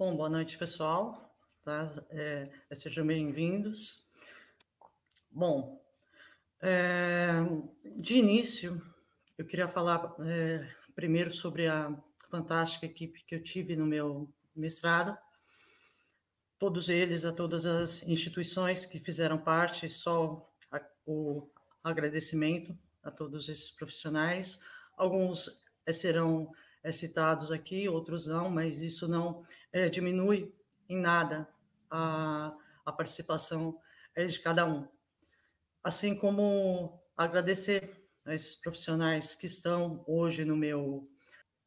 Bom, 0.00 0.16
boa 0.16 0.30
noite, 0.30 0.56
pessoal. 0.56 1.30
Tá? 1.62 1.92
É, 2.08 2.48
sejam 2.72 3.06
bem-vindos. 3.06 4.08
Bom, 5.30 5.78
é, 6.62 7.32
de 7.96 8.16
início, 8.16 8.80
eu 9.36 9.44
queria 9.44 9.68
falar 9.68 10.16
é, 10.20 10.66
primeiro 10.94 11.30
sobre 11.30 11.66
a 11.66 11.94
fantástica 12.30 12.86
equipe 12.86 13.22
que 13.26 13.34
eu 13.34 13.42
tive 13.42 13.76
no 13.76 13.84
meu 13.84 14.32
mestrado. 14.56 15.18
Todos 16.58 16.88
eles, 16.88 17.26
a 17.26 17.32
todas 17.34 17.66
as 17.66 18.02
instituições 18.04 18.86
que 18.86 18.98
fizeram 18.98 19.36
parte, 19.36 19.86
só 19.86 20.50
a, 20.72 20.80
o 21.04 21.46
agradecimento 21.84 22.74
a 23.02 23.10
todos 23.10 23.50
esses 23.50 23.70
profissionais. 23.70 24.62
Alguns 24.96 25.62
é, 25.84 25.92
serão 25.92 26.50
é, 26.82 26.92
citados 26.92 27.50
aqui, 27.50 27.88
outros 27.88 28.26
não, 28.26 28.50
mas 28.50 28.80
isso 28.80 29.06
não 29.06 29.44
é, 29.72 29.88
diminui 29.88 30.54
em 30.88 30.98
nada 30.98 31.48
a, 31.90 32.56
a 32.84 32.92
participação 32.92 33.78
é, 34.14 34.26
de 34.26 34.38
cada 34.40 34.66
um. 34.66 34.86
Assim 35.82 36.14
como 36.14 37.00
agradecer 37.16 37.96
a 38.24 38.34
esses 38.34 38.54
profissionais 38.54 39.34
que 39.34 39.46
estão 39.46 40.04
hoje 40.06 40.44
no 40.44 40.56
meu 40.56 41.08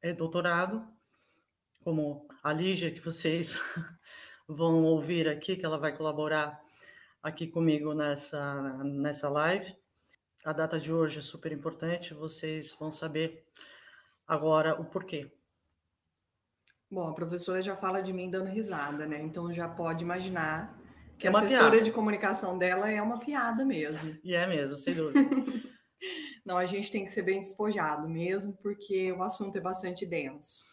é, 0.02 0.14
doutorado, 0.14 0.88
como 1.84 2.28
a 2.42 2.54
Lígia, 2.54 2.92
que 2.92 3.00
vocês 3.00 3.60
vão 4.48 4.84
ouvir 4.84 5.28
aqui, 5.28 5.56
que 5.56 5.66
ela 5.66 5.78
vai 5.78 5.96
colaborar 5.96 6.62
aqui 7.22 7.48
comigo 7.48 7.94
nessa, 7.94 8.84
nessa 8.84 9.30
live. 9.30 9.76
A 10.44 10.52
data 10.52 10.80
de 10.80 10.92
hoje 10.92 11.20
é 11.20 11.22
super 11.22 11.52
importante, 11.52 12.14
vocês 12.14 12.76
vão 12.78 12.92
saber 12.92 13.46
agora 14.34 14.80
o 14.80 14.86
porquê. 14.86 15.32
Bom, 16.90 17.08
a 17.08 17.14
professora 17.14 17.62
já 17.62 17.76
fala 17.76 18.02
de 18.02 18.14
mim 18.14 18.30
dando 18.30 18.50
risada, 18.50 19.08
né? 19.08 19.22
Então 19.22 19.52
já 19.52 19.68
pode 19.68 20.04
imaginar 20.04 20.78
que 21.18 21.28
é 21.28 21.32
a 21.32 21.38
assessora 21.38 21.72
piada. 21.72 21.82
de 21.82 21.92
comunicação 21.92 22.58
dela 22.58 22.90
é 22.92 23.02
uma 23.02 23.20
piada 23.20 23.66
mesmo. 23.66 24.16
E 24.24 24.36
é 24.36 24.46
mesmo, 24.46 24.76
sem 24.76 24.94
dúvida. 24.94 25.20
Não, 26.46 26.58
a 26.58 26.66
gente 26.66 26.92
tem 26.92 27.06
que 27.06 27.12
ser 27.12 27.22
bem 27.22 27.40
despojado 27.40 28.10
mesmo, 28.10 28.58
porque 28.58 29.12
o 29.12 29.24
assunto 29.24 29.58
é 29.58 29.62
bastante 29.62 30.06
denso. 30.06 30.66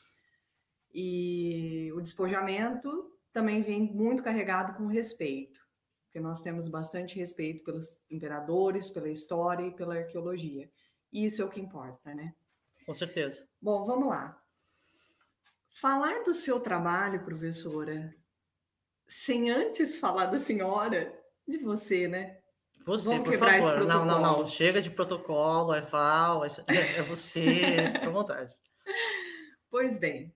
E 0.92 1.92
o 1.94 2.00
despojamento 2.00 3.10
também 3.32 3.62
vem 3.62 3.80
muito 3.80 4.22
carregado 4.22 4.76
com 4.76 4.86
respeito, 4.86 5.60
porque 6.04 6.18
nós 6.18 6.42
temos 6.42 6.66
bastante 6.66 7.16
respeito 7.16 7.64
pelos 7.64 7.98
imperadores, 8.10 8.90
pela 8.90 9.08
história 9.08 9.64
e 9.64 9.74
pela 9.74 9.94
arqueologia. 9.94 10.68
E 11.12 11.24
isso 11.24 11.40
é 11.40 11.44
o 11.44 11.50
que 11.50 11.60
importa, 11.60 12.12
né? 12.12 12.34
Com 12.90 12.94
certeza. 12.94 13.48
Bom, 13.62 13.84
vamos 13.84 14.08
lá. 14.08 14.36
Falar 15.68 16.24
do 16.24 16.34
seu 16.34 16.58
trabalho, 16.58 17.24
professora, 17.24 18.12
sem 19.06 19.48
antes 19.48 19.96
falar 19.96 20.26
da 20.26 20.40
senhora, 20.40 21.16
de 21.46 21.58
você, 21.58 22.08
né? 22.08 22.40
Você, 22.84 23.10
Vamos 23.10 23.28
por 23.28 23.38
favor. 23.38 23.84
Não, 23.84 24.04
não, 24.04 24.20
não. 24.20 24.44
Chega 24.44 24.82
de 24.82 24.90
protocolo, 24.90 25.72
é 25.72 25.86
FAO, 25.86 26.44
é, 26.44 26.48
é 26.98 27.02
você, 27.04 27.44
fica 27.94 28.08
à 28.08 28.10
vontade. 28.10 28.52
Pois 29.70 29.96
bem, 29.96 30.34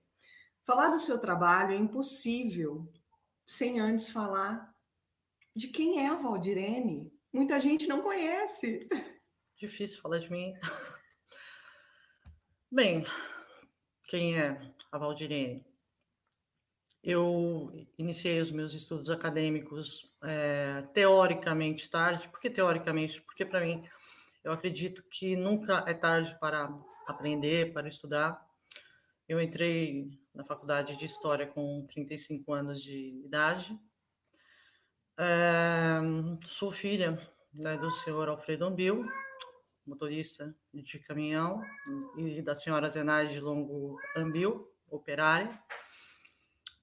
falar 0.62 0.90
do 0.90 1.00
seu 1.00 1.18
trabalho 1.18 1.72
é 1.72 1.76
impossível 1.76 2.88
sem 3.44 3.80
antes 3.80 4.10
falar 4.10 4.72
de 5.56 5.66
quem 5.66 6.06
é 6.06 6.08
a 6.08 6.14
Valdirene. 6.14 7.12
Muita 7.32 7.58
gente 7.58 7.88
não 7.88 8.00
conhece. 8.00 8.88
Difícil 9.58 10.00
falar 10.00 10.18
de 10.18 10.30
mim. 10.30 10.54
Bem, 12.74 13.04
quem 14.06 14.36
é 14.36 14.60
a 14.90 14.98
Valdirene? 14.98 15.64
Eu 17.04 17.70
iniciei 17.96 18.40
os 18.40 18.50
meus 18.50 18.74
estudos 18.74 19.10
acadêmicos 19.10 20.12
é, 20.20 20.82
teoricamente 20.92 21.88
tarde. 21.88 22.28
Por 22.28 22.40
que 22.40 22.50
teoricamente? 22.50 23.22
Porque, 23.22 23.44
para 23.44 23.60
mim, 23.60 23.88
eu 24.42 24.50
acredito 24.50 25.04
que 25.04 25.36
nunca 25.36 25.84
é 25.86 25.94
tarde 25.94 26.36
para 26.40 26.68
aprender, 27.06 27.72
para 27.72 27.86
estudar. 27.86 28.44
Eu 29.28 29.40
entrei 29.40 30.10
na 30.34 30.44
faculdade 30.44 30.96
de 30.96 31.04
História 31.04 31.46
com 31.46 31.86
35 31.86 32.52
anos 32.52 32.82
de 32.82 33.22
idade. 33.24 33.78
É, 35.16 36.00
sou 36.44 36.72
filha 36.72 37.16
né, 37.54 37.76
do 37.76 37.88
senhor 37.92 38.28
Alfredo 38.28 38.64
Ambil, 38.64 39.06
motorista 39.86 40.54
de 40.72 40.98
caminhão, 40.98 41.62
e 42.16 42.42
da 42.42 42.54
senhora 42.54 42.88
Zenaide 42.88 43.40
Longo 43.40 43.98
Ambil, 44.16 44.70
operária. 44.90 45.58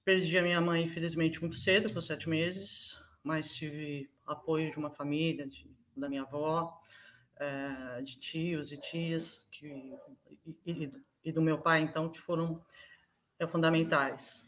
Perdi 0.04 0.36
a 0.38 0.42
minha 0.42 0.60
mãe, 0.60 0.82
infelizmente, 0.82 1.40
muito 1.40 1.56
cedo, 1.56 1.92
com 1.92 2.00
sete 2.00 2.28
meses, 2.28 3.00
mas 3.22 3.54
tive 3.54 4.10
apoio 4.26 4.70
de 4.70 4.76
uma 4.76 4.90
família, 4.90 5.46
de, 5.46 5.70
da 5.96 6.08
minha 6.08 6.22
avó, 6.22 6.80
é, 7.36 8.02
de 8.02 8.18
tios 8.18 8.72
e 8.72 8.78
tias, 8.78 9.48
que, 9.52 9.66
e, 10.66 10.92
e, 11.24 11.32
do 11.32 11.40
meu 11.40 11.58
pai, 11.58 11.82
então, 11.82 12.08
que 12.08 12.20
foram 12.20 12.64
é, 13.38 13.46
fundamentais. 13.46 14.44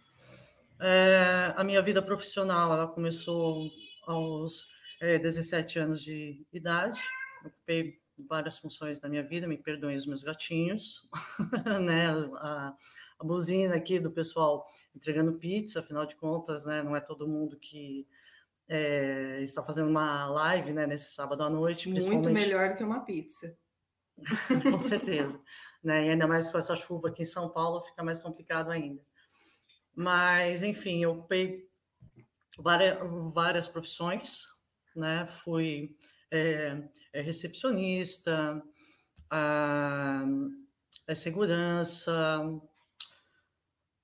É, 0.81 1.55
a 1.57 1.63
minha 1.63 1.81
vida 1.81 2.03
profissional, 2.03 2.73
ela 2.73 2.89
começou 2.89 3.71
aos 4.07 4.69
17 5.01 5.79
anos 5.79 6.03
de 6.03 6.47
idade, 6.53 7.01
ocupei 7.45 8.01
várias 8.19 8.59
funções 8.59 9.01
da 9.01 9.09
minha 9.09 9.23
vida, 9.23 9.47
me 9.47 9.57
perdoem 9.57 9.97
os 9.97 10.07
meus 10.07 10.23
gatinhos, 10.23 11.09
né? 11.83 12.09
A, 12.37 12.77
a, 13.19 13.25
buzina 13.25 13.75
aqui 13.75 13.99
do 13.99 14.11
pessoal 14.11 14.67
entregando 14.95 15.39
pizza, 15.39 15.81
afinal 15.81 16.07
de 16.07 16.15
contas, 16.17 16.65
né? 16.65 16.83
Não 16.83 16.95
é 16.95 17.01
todo 17.01 17.29
mundo 17.29 17.59
que 17.59 18.07
é, 18.69 19.41
está 19.43 19.63
fazendo 19.63 19.89
uma 19.89 20.27
live, 20.27 20.73
né? 20.73 20.87
Nesse 20.87 21.13
sábado 21.13 21.43
à 21.43 21.51
noite, 21.51 21.89
muito 21.89 22.31
melhor 22.31 22.71
do 22.71 22.77
que 22.77 22.85
uma 22.85 23.05
pizza. 23.05 23.59
com 24.71 24.79
certeza, 24.79 25.41
né? 25.83 26.07
E 26.07 26.11
ainda 26.11 26.27
mais 26.27 26.49
com 26.49 26.59
essa 26.59 26.77
chuva 26.77 27.09
aqui 27.09 27.23
em 27.23 27.27
São 27.27 27.49
Paulo, 27.49 27.81
fica 27.81 28.05
mais 28.05 28.21
complicado 28.21 28.71
ainda. 28.71 29.03
Mas, 29.95 30.63
enfim, 30.63 31.03
eu 31.03 31.13
ocupei 31.13 31.69
várias, 32.59 32.99
várias 33.33 33.69
profissões, 33.69 34.47
né? 34.95 35.27
Fui 35.27 35.97
é, 36.35 36.83
é 37.13 37.21
recepcionista, 37.21 38.61
a, 39.31 40.25
é 41.07 41.15
segurança, 41.15 42.41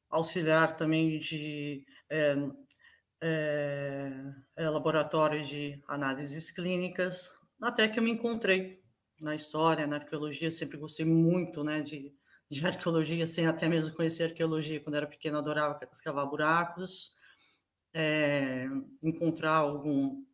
auxiliar 0.09 0.77
também 0.77 1.19
de 1.19 1.85
é, 2.09 2.37
é, 3.21 4.13
é, 4.57 4.71
laboratório 4.71 5.45
de 5.45 5.83
análises 5.89 6.51
clínicas, 6.51 7.37
até 7.61 7.89
que 7.89 7.99
eu 7.99 8.03
me 8.03 8.13
encontrei 8.13 8.81
na 9.21 9.35
história, 9.35 9.87
na 9.87 9.97
arqueologia, 9.97 10.51
sempre 10.51 10.79
gostei 10.79 11.05
muito 11.05 11.65
né, 11.65 11.83
de, 11.83 12.15
de 12.49 12.65
arqueologia, 12.67 13.27
sem 13.27 13.47
até 13.47 13.69
mesmo 13.69 13.95
conhecer 13.97 14.25
arqueologia, 14.25 14.81
quando 14.81 14.97
era 14.97 15.07
pequena 15.07 15.39
adorava 15.39 15.79
escavar 15.93 16.27
buracos, 16.29 17.13
é, 17.93 18.67
encontrar 19.03 19.57
algum 19.57 20.25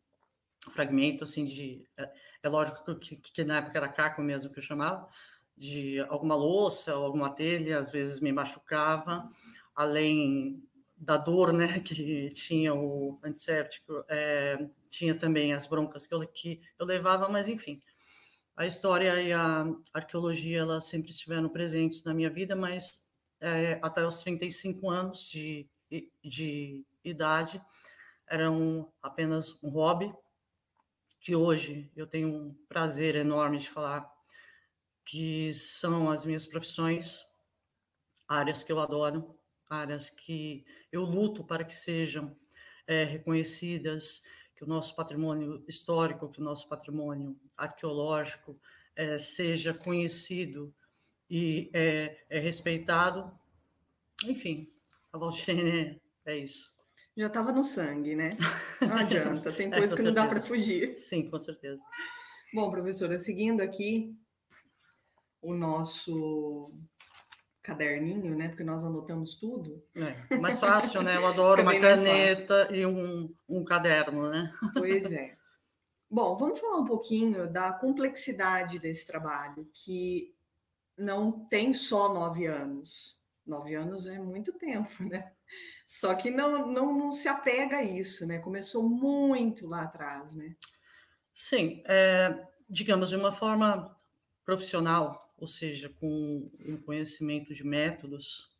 fragmento 0.71 1.23
assim 1.23 1.45
de 1.45 1.87
é, 1.97 2.11
é 2.43 2.49
lógico 2.49 2.95
que, 2.95 3.15
que, 3.15 3.43
na 3.43 3.57
época 3.57 3.77
era 3.77 3.87
caco 3.87 4.21
mesmo 4.21 4.51
que 4.51 4.59
eu 4.59 4.63
chamava 4.63 5.07
de 5.55 5.99
alguma 6.09 6.35
louça 6.35 6.95
ou 6.95 7.05
alguma 7.05 7.29
telha 7.29 7.79
às 7.79 7.91
vezes 7.91 8.19
me 8.19 8.31
machucava 8.31 9.29
além 9.75 10.63
da 10.95 11.17
dor 11.17 11.53
né 11.53 11.79
que 11.81 12.29
tinha 12.29 12.73
o 12.73 13.19
antisséptico 13.23 14.03
é, 14.07 14.67
tinha 14.89 15.15
também 15.15 15.53
as 15.53 15.65
broncas 15.65 16.05
que 16.05 16.13
eu, 16.13 16.27
que 16.27 16.61
eu 16.79 16.85
levava 16.85 17.29
mas 17.29 17.47
enfim 17.47 17.81
a 18.55 18.65
história 18.65 19.21
e 19.21 19.31
a 19.31 19.65
arqueologia 19.93 20.59
elas 20.59 20.85
sempre 20.85 21.11
estiveram 21.11 21.49
presentes 21.49 22.03
na 22.03 22.13
minha 22.13 22.29
vida 22.29 22.55
mas 22.55 23.07
é, 23.39 23.79
até 23.81 24.05
os 24.05 24.19
35 24.19 24.89
anos 24.89 25.29
de, 25.29 25.69
de 26.23 26.83
idade 27.03 27.61
eram 28.27 28.91
apenas 29.01 29.57
um 29.63 29.69
hobby 29.69 30.13
que 31.27 31.35
hoje 31.35 31.91
eu 31.93 32.07
tenho 32.07 32.29
um 32.29 32.53
prazer 32.69 33.13
enorme 33.13 33.57
de 33.57 33.69
falar 33.69 34.09
que 35.03 35.53
são 35.53 36.09
as 36.09 36.23
minhas 36.23 36.45
profissões, 36.45 37.19
áreas 38.25 38.63
que 38.63 38.71
eu 38.71 38.79
adoro, 38.79 39.37
áreas 39.69 40.09
que 40.09 40.65
eu 40.89 41.01
luto 41.01 41.43
para 41.43 41.65
que 41.65 41.75
sejam 41.75 42.33
é, 42.87 43.03
reconhecidas, 43.03 44.23
que 44.55 44.63
o 44.63 44.67
nosso 44.67 44.95
patrimônio 44.95 45.65
histórico, 45.67 46.31
que 46.31 46.39
o 46.39 46.43
nosso 46.45 46.69
patrimônio 46.69 47.37
arqueológico 47.57 48.57
é, 48.95 49.17
seja 49.17 49.73
conhecido 49.73 50.73
e 51.29 51.69
é, 51.73 52.23
é 52.29 52.39
respeitado. 52.39 53.37
Enfim, 54.23 54.73
a 55.11 55.17
Valdirene 55.17 56.01
é 56.25 56.37
isso. 56.37 56.76
Já 57.17 57.25
estava 57.25 57.51
no 57.51 57.63
sangue, 57.63 58.15
né? 58.15 58.29
Não 58.79 58.95
adianta, 58.95 59.51
tem 59.51 59.71
coisa 59.71 59.95
é, 59.95 59.97
que 59.97 60.03
não 60.03 60.13
dá 60.13 60.27
para 60.27 60.39
fugir. 60.39 60.95
Sim, 60.99 61.27
com 61.31 61.39
certeza. 61.39 61.81
Bom, 62.53 62.69
professora, 62.69 63.17
seguindo 63.17 63.59
aqui 63.61 64.15
o 65.41 65.55
nosso 65.55 66.71
caderninho, 67.63 68.35
né? 68.37 68.49
Porque 68.49 68.63
nós 68.63 68.85
anotamos 68.85 69.35
tudo. 69.35 69.83
É, 69.95 70.37
mais 70.37 70.59
fácil, 70.59 71.01
né? 71.01 71.17
Eu 71.17 71.25
adoro 71.25 71.63
uma 71.63 71.79
caneta 71.79 72.67
e 72.71 72.85
um, 72.85 73.33
um 73.49 73.65
caderno, 73.65 74.29
né? 74.29 74.53
Pois 74.75 75.11
é. 75.11 75.31
Bom, 76.09 76.37
vamos 76.37 76.59
falar 76.59 76.77
um 76.77 76.85
pouquinho 76.85 77.51
da 77.51 77.73
complexidade 77.73 78.77
desse 78.77 79.07
trabalho, 79.07 79.67
que 79.73 80.33
não 80.95 81.45
tem 81.47 81.73
só 81.73 82.13
nove 82.13 82.45
anos. 82.45 83.21
Nove 83.47 83.75
anos 83.75 84.05
é 84.07 84.19
muito 84.19 84.51
tempo, 84.53 84.91
né? 85.07 85.31
Só 85.87 86.13
que 86.13 86.29
não, 86.29 86.67
não, 86.67 86.97
não 86.97 87.11
se 87.11 87.27
apega 87.29 87.77
a 87.77 87.83
isso, 87.83 88.27
né? 88.27 88.39
Começou 88.39 88.87
muito 88.87 89.65
lá 89.67 89.83
atrás, 89.83 90.35
né? 90.35 90.55
Sim, 91.33 91.81
é, 91.85 92.47
digamos, 92.69 93.09
de 93.09 93.15
uma 93.15 93.31
forma 93.31 93.95
profissional, 94.43 95.33
ou 95.37 95.47
seja, 95.47 95.89
com 95.89 96.51
um 96.65 96.77
conhecimento 96.81 97.53
de 97.53 97.63
métodos, 97.63 98.55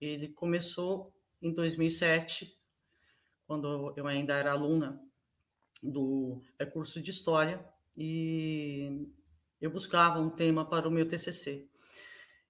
ele 0.00 0.28
começou 0.28 1.12
em 1.42 1.52
2007, 1.52 2.56
quando 3.46 3.92
eu 3.96 4.06
ainda 4.06 4.34
era 4.34 4.52
aluna 4.52 5.00
do 5.82 6.42
é, 6.58 6.66
curso 6.66 7.00
de 7.00 7.10
História, 7.10 7.64
e 7.96 9.08
eu 9.60 9.70
buscava 9.70 10.20
um 10.20 10.30
tema 10.30 10.64
para 10.64 10.88
o 10.88 10.90
meu 10.90 11.08
TCC. 11.08 11.67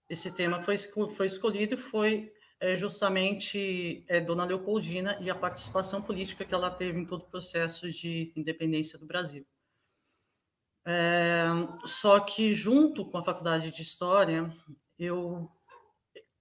Esse 0.08 0.31
tema 0.31 0.62
foi, 0.62 0.76
foi 0.78 1.26
escolhido 1.26 1.76
foi 1.76 2.32
é, 2.60 2.76
justamente 2.76 4.05
é, 4.08 4.20
Dona 4.20 4.44
Leopoldina 4.44 5.19
e 5.20 5.31
a 5.31 5.34
participação 5.34 6.02
política 6.02 6.44
que 6.44 6.55
ela 6.55 6.70
teve 6.70 6.99
em 6.99 7.05
todo 7.05 7.22
o 7.22 7.31
processo 7.31 7.90
de 7.90 8.32
independência 8.34 8.99
do 8.99 9.06
Brasil. 9.06 9.46
É, 10.87 11.46
só 11.84 12.19
que, 12.20 12.55
junto 12.55 13.05
com 13.05 13.19
a 13.19 13.25
faculdade 13.25 13.70
de 13.70 13.82
História, 13.82 14.50
eu 14.99 15.50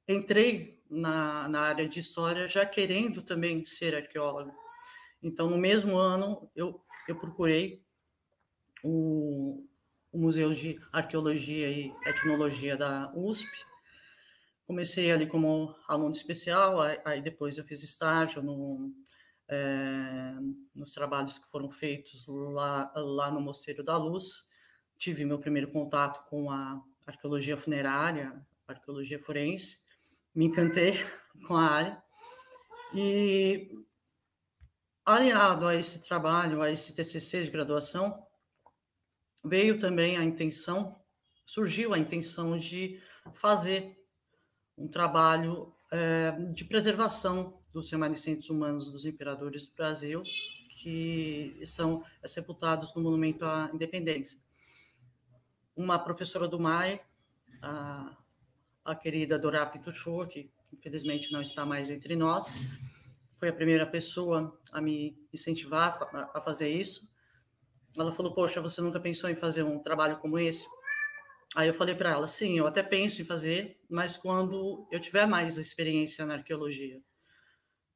entrei 0.08 0.82
na, 0.90 1.50
na 1.50 1.62
área 1.62 1.88
de 1.88 2.00
História 2.00 2.48
já 2.48 2.66
querendo 2.66 3.22
também 3.22 3.66
ser 3.66 3.94
arqueólogo. 3.94 4.56
Então, 5.22 5.50
no 5.50 5.58
mesmo 5.58 5.98
ano, 5.98 6.50
eu, 6.56 6.82
eu 7.08 7.20
procurei 7.20 7.84
o, 8.84 9.68
o 10.12 10.20
Museu 10.20 10.54
de 10.54 10.80
Arqueologia 10.92 11.70
e 11.70 11.92
Etnologia 12.06 12.78
da 12.78 13.12
USP. 13.16 13.50
Comecei 14.66 15.12
ali 15.12 15.28
como 15.28 15.76
aluno 15.88 16.12
especial, 16.12 16.80
aí 17.06 17.22
depois 17.22 17.58
eu 17.58 17.64
fiz 17.64 17.84
estágio 17.84 18.42
no, 18.42 18.92
é, 19.48 20.34
nos 20.76 20.92
trabalhos 20.92 21.38
que 21.38 21.50
foram 21.50 21.70
feitos 21.70 22.28
lá, 22.28 22.92
lá 22.96 23.32
no 23.32 23.40
Mosteiro 23.40 23.84
da 23.84 23.98
Luz. 23.98 24.48
Tive 24.98 25.24
meu 25.24 25.40
primeiro 25.40 25.72
contato 25.72 26.28
com 26.30 26.52
a 26.52 26.82
arqueologia 27.06 27.56
funerária, 27.56 28.46
arqueologia 28.68 29.20
forense. 29.20 29.80
Me 30.36 30.46
encantei 30.46 30.94
com 31.48 31.56
a 31.56 31.64
área. 31.64 32.04
E, 32.94 33.72
aliado 35.06 35.66
a 35.66 35.76
esse 35.76 36.04
trabalho, 36.04 36.62
a 36.62 36.70
esse 36.70 36.94
TCC 36.94 37.44
de 37.44 37.52
graduação, 37.52 38.27
veio 39.48 39.80
também 39.80 40.18
a 40.18 40.24
intenção, 40.24 41.00
surgiu 41.46 41.94
a 41.94 42.00
intenção 42.00 42.58
de 42.58 43.02
fazer 43.34 43.98
um 44.78 44.88
trabalho 44.88 45.74
é, 45.92 46.32
de 46.54 46.66
preservação 46.66 47.60
dos 47.74 47.90
remanescentes 47.90 48.50
humanos 48.50 48.90
dos 48.90 49.06
imperadores 49.06 49.66
do 49.66 49.74
Brasil, 49.74 50.24
que 50.70 51.58
estão 51.60 52.04
sepultados 52.26 52.94
no 52.96 53.02
Monumento 53.02 53.46
à 53.46 53.70
Independência. 53.74 54.40
Uma 55.76 55.98
professora 55.98 56.48
do 56.48 56.60
MAI, 56.60 57.02
a, 57.62 58.16
a 58.86 58.96
querida 58.96 59.40
Dorá 59.40 59.66
Tuchô, 59.66 60.26
que 60.28 60.52
infelizmente 60.72 61.32
não 61.32 61.42
está 61.42 61.66
mais 61.66 61.90
entre 61.90 62.16
nós, 62.16 62.58
foi 63.38 63.50
a 63.50 63.54
primeira 63.54 63.86
pessoa 63.86 64.60
a 64.72 64.82
me 64.82 65.16
incentivar 65.32 66.00
a 66.34 66.42
fazer 66.42 66.70
isso. 66.70 67.08
Ela 67.98 68.14
falou: 68.14 68.34
Poxa, 68.34 68.62
você 68.62 68.82
nunca 68.82 69.00
pensou 69.00 69.30
em 69.30 69.36
fazer 69.36 69.64
um 69.64 69.80
trabalho 69.80 70.20
como 70.20 70.38
esse? 70.38 70.66
Aí 71.56 71.68
eu 71.68 71.74
falei 71.74 71.96
para 71.96 72.12
ela: 72.12 72.28
Sim, 72.28 72.58
eu 72.58 72.68
até 72.68 72.84
penso 72.84 73.22
em 73.22 73.26
fazer, 73.26 73.80
mas 73.90 74.16
quando 74.16 74.88
eu 74.92 75.00
tiver 75.00 75.26
mais 75.26 75.58
experiência 75.58 76.26
na 76.26 76.36
arqueologia. 76.36 77.02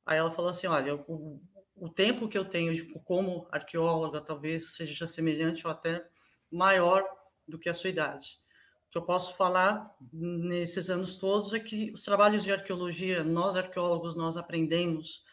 Aí 0.06 0.18
ela 0.18 0.32
falou 0.32 0.52
assim: 0.52 0.68
olha, 0.68 0.96
o, 0.96 1.42
o 1.76 1.90
tempo 1.90 2.28
que 2.28 2.38
eu 2.38 2.46
tenho 2.46 2.74
como 3.04 3.48
arqueóloga 3.52 4.22
talvez 4.22 4.76
seja 4.76 5.06
semelhante 5.06 5.66
ou 5.66 5.72
até 5.72 6.06
maior 6.52 7.04
do 7.48 7.60
que 7.60 7.70
a 7.70 7.74
sua 7.74 7.90
idade. 7.90 8.40
O 8.88 8.92
que 8.92 8.98
eu 8.98 9.04
posso 9.04 9.38
falar 9.38 9.96
nesses 10.12 10.90
anos 10.90 11.16
todos 11.16 11.54
é 11.54 11.60
que 11.60 11.92
os 11.94 12.04
trabalhos 12.04 12.44
de 12.44 12.52
arqueologia, 12.52 13.24
nós 13.24 13.56
arqueólogos, 13.56 14.16
nós 14.16 14.36
aprendemos 14.36 15.24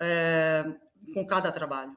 é, 0.00 0.64
com 1.14 1.26
cada 1.26 1.50
trabalho. 1.50 1.96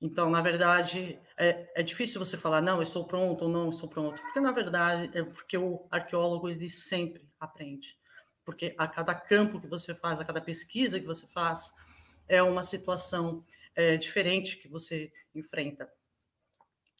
Então, 0.00 0.30
na 0.30 0.40
verdade, 0.40 1.18
é, 1.36 1.70
é 1.76 1.82
difícil 1.82 2.18
você 2.18 2.36
falar, 2.36 2.62
não, 2.62 2.76
eu 2.76 2.82
estou 2.82 3.04
pronto 3.04 3.44
ou 3.44 3.50
não 3.50 3.68
estou 3.68 3.88
pronto, 3.88 4.20
porque, 4.22 4.40
na 4.40 4.50
verdade, 4.50 5.10
é 5.16 5.22
porque 5.22 5.58
o 5.58 5.86
arqueólogo, 5.90 6.48
ele 6.48 6.70
sempre 6.70 7.28
aprende 7.38 8.00
porque 8.50 8.74
a 8.76 8.88
cada 8.88 9.14
campo 9.14 9.60
que 9.60 9.66
você 9.66 9.94
faz, 9.94 10.20
a 10.20 10.24
cada 10.24 10.40
pesquisa 10.40 10.98
que 10.98 11.06
você 11.06 11.26
faz, 11.26 11.72
é 12.28 12.42
uma 12.42 12.62
situação 12.62 13.44
é, 13.74 13.96
diferente 13.96 14.56
que 14.56 14.68
você 14.68 15.12
enfrenta. 15.34 15.88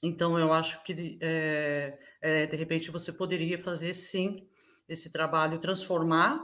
Então, 0.02 0.38
eu 0.38 0.52
acho 0.52 0.82
que, 0.82 1.18
é, 1.20 1.98
é, 2.22 2.46
de 2.46 2.56
repente, 2.56 2.90
você 2.90 3.12
poderia 3.12 3.58
fazer, 3.58 3.94
sim, 3.94 4.48
esse 4.88 5.10
trabalho, 5.10 5.58
transformar 5.58 6.40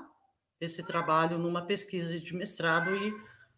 esse 0.60 0.82
trabalho 0.82 1.38
numa 1.38 1.66
pesquisa 1.66 2.18
de 2.18 2.34
mestrado 2.34 2.94
e 2.96 3.14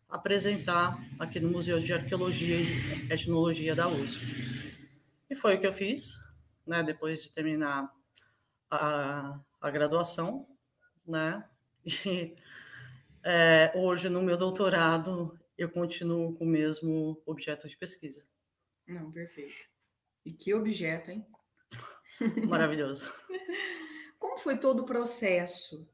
apresentar 0.09 0.99
aqui 1.19 1.39
no 1.39 1.51
Museu 1.51 1.81
de 1.81 1.93
Arqueologia 1.93 2.57
e 2.57 3.13
Etnologia 3.13 3.75
da 3.75 3.89
USP. 3.89 4.25
E 5.29 5.35
foi 5.35 5.57
o 5.57 5.61
que 5.61 5.67
eu 5.67 5.73
fiz, 5.73 6.19
né, 6.67 6.83
depois 6.83 7.23
de 7.23 7.31
terminar 7.31 7.93
a, 8.71 9.39
a 9.61 9.71
graduação, 9.71 10.47
né? 11.07 11.45
E 13.25 13.31
é, 13.31 13.73
hoje, 13.75 14.09
no 14.09 14.23
meu 14.23 14.37
doutorado, 14.37 15.39
eu 15.57 15.69
continuo 15.69 16.35
com 16.35 16.45
o 16.45 16.49
mesmo 16.49 17.21
objeto 17.27 17.69
de 17.69 17.77
pesquisa. 17.77 18.25
Não, 18.87 19.11
perfeito. 19.11 19.67
E 20.25 20.33
que 20.33 20.55
objeto, 20.55 21.11
hein? 21.11 21.27
Maravilhoso. 22.49 23.13
Como 24.19 24.39
foi 24.39 24.57
todo 24.59 24.81
o 24.81 24.87
processo 24.87 25.89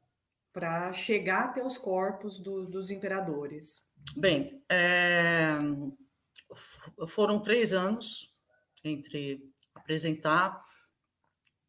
para 0.53 0.93
chegar 0.93 1.45
até 1.45 1.63
os 1.63 1.77
corpos 1.77 2.39
do, 2.39 2.65
dos 2.65 2.89
imperadores? 2.89 3.91
Bem, 4.13 4.63
é, 4.69 5.57
foram 7.07 7.41
três 7.41 7.73
anos 7.73 8.33
entre 8.83 9.51
apresentar 9.73 10.61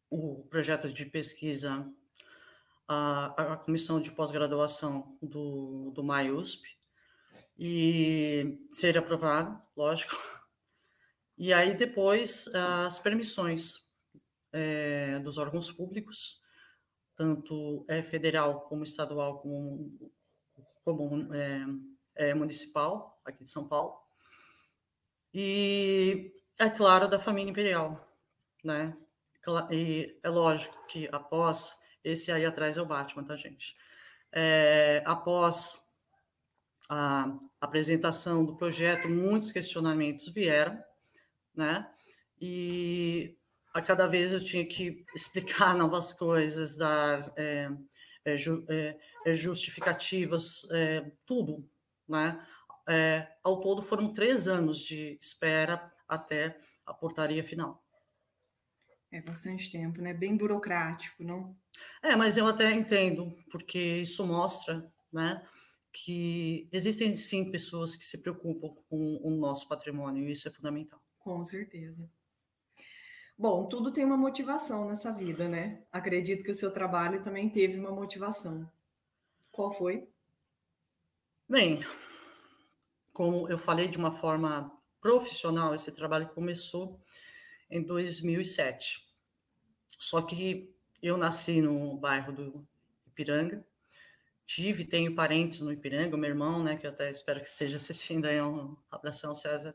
o 0.09 0.43
projeto 0.49 0.91
de 0.91 1.05
pesquisa 1.05 1.91
a, 2.87 3.53
a 3.53 3.57
comissão 3.57 3.99
de 3.99 4.11
pós-graduação 4.11 5.17
do, 5.21 5.91
do 5.91 6.03
MAIUSP 6.03 6.65
e 7.59 8.57
ser 8.71 8.97
aprovado, 8.97 9.61
lógico. 9.75 10.15
E 11.37 11.53
aí 11.53 11.75
depois 11.75 12.47
as 12.53 12.97
permissões 12.97 13.87
é, 14.51 15.19
dos 15.19 15.37
órgãos 15.37 15.69
públicos, 15.71 16.41
tanto 17.15 17.85
é, 17.87 18.01
federal 18.01 18.61
como 18.61 18.83
estadual 18.83 19.39
como, 19.39 20.11
como 20.83 21.33
é, 21.33 21.65
é, 22.17 22.33
municipal, 22.33 23.19
aqui 23.25 23.43
de 23.43 23.49
São 23.49 23.67
Paulo. 23.67 23.97
E, 25.33 26.33
é 26.59 26.69
claro, 26.69 27.07
da 27.07 27.19
família 27.19 27.51
imperial, 27.51 28.11
né? 28.63 28.95
E 29.71 30.19
é 30.23 30.29
lógico 30.29 30.75
que 30.87 31.07
após 31.11 31.77
esse 32.03 32.31
aí 32.31 32.45
atrás 32.45 32.75
é 32.77 32.81
o 32.81 32.85
Batman, 32.85 33.23
tá, 33.23 33.35
gente? 33.35 33.75
É, 34.31 35.01
após 35.05 35.85
a 36.89 37.37
apresentação 37.59 38.45
do 38.45 38.55
projeto, 38.55 39.09
muitos 39.09 39.51
questionamentos 39.51 40.29
vieram, 40.29 40.81
né? 41.55 41.89
E 42.39 43.37
a 43.73 43.81
cada 43.81 44.07
vez 44.07 44.31
eu 44.31 44.43
tinha 44.43 44.65
que 44.65 45.05
explicar 45.15 45.75
novas 45.77 46.13
coisas, 46.13 46.77
dar 46.77 47.31
é, 47.35 47.69
é, 48.25 48.35
é, 48.69 48.99
é 49.25 49.33
justificativas, 49.33 50.67
é, 50.71 51.11
tudo, 51.25 51.69
né? 52.07 52.45
ao 53.43 53.59
todo 53.59 53.81
foram 53.81 54.13
três 54.13 54.47
anos 54.47 54.79
de 54.79 55.17
espera 55.21 55.91
até 56.07 56.57
a 56.85 56.93
portaria 56.93 57.43
final. 57.43 57.83
É 59.11 59.21
bastante 59.21 59.71
tempo, 59.71 60.01
né? 60.01 60.13
Bem 60.13 60.35
burocrático, 60.35 61.23
não? 61.23 61.55
É, 62.01 62.15
mas 62.15 62.37
eu 62.37 62.47
até 62.47 62.71
entendo, 62.71 63.35
porque 63.51 63.79
isso 63.97 64.25
mostra, 64.25 64.89
né, 65.11 65.45
que 65.91 66.67
existem 66.71 67.15
sim 67.15 67.49
pessoas 67.51 67.95
que 67.95 68.05
se 68.05 68.21
preocupam 68.21 68.69
com 68.89 69.19
o 69.23 69.31
nosso 69.31 69.67
patrimônio, 69.67 70.27
e 70.27 70.31
isso 70.31 70.47
é 70.47 70.51
fundamental. 70.51 71.01
Com 71.19 71.43
certeza. 71.43 72.09
Bom, 73.37 73.67
tudo 73.67 73.91
tem 73.91 74.03
uma 74.03 74.17
motivação 74.17 74.87
nessa 74.87 75.13
vida, 75.13 75.47
né? 75.47 75.83
Acredito 75.91 76.43
que 76.43 76.51
o 76.51 76.55
seu 76.55 76.71
trabalho 76.71 77.23
também 77.23 77.49
teve 77.49 77.79
uma 77.79 77.91
motivação. 77.91 78.69
Qual 79.51 79.71
foi? 79.71 80.07
Bem, 81.49 81.79
como 83.13 83.47
eu 83.47 83.57
falei 83.57 83.87
de 83.87 83.97
uma 83.97 84.11
forma 84.11 84.69
profissional, 84.99 85.73
esse 85.73 85.93
trabalho 85.93 86.27
começou 86.27 86.99
em 87.71 87.81
2007. 87.81 89.07
Só 89.97 90.21
que 90.21 90.75
eu 91.01 91.15
nasci 91.15 91.61
no 91.61 91.95
bairro 91.97 92.33
do 92.33 92.67
Ipiranga, 93.05 93.65
tive, 94.45 94.83
tenho 94.83 95.15
parentes 95.15 95.61
no 95.61 95.71
Ipiranga, 95.71 96.17
meu 96.17 96.29
irmão, 96.29 96.61
né, 96.61 96.75
que 96.75 96.85
eu 96.85 96.91
até 96.91 97.09
espero 97.09 97.39
que 97.39 97.47
esteja 97.47 97.77
assistindo 97.77 98.25
aí, 98.25 98.41
um 98.41 98.75
abração, 98.91 99.33
César, 99.33 99.73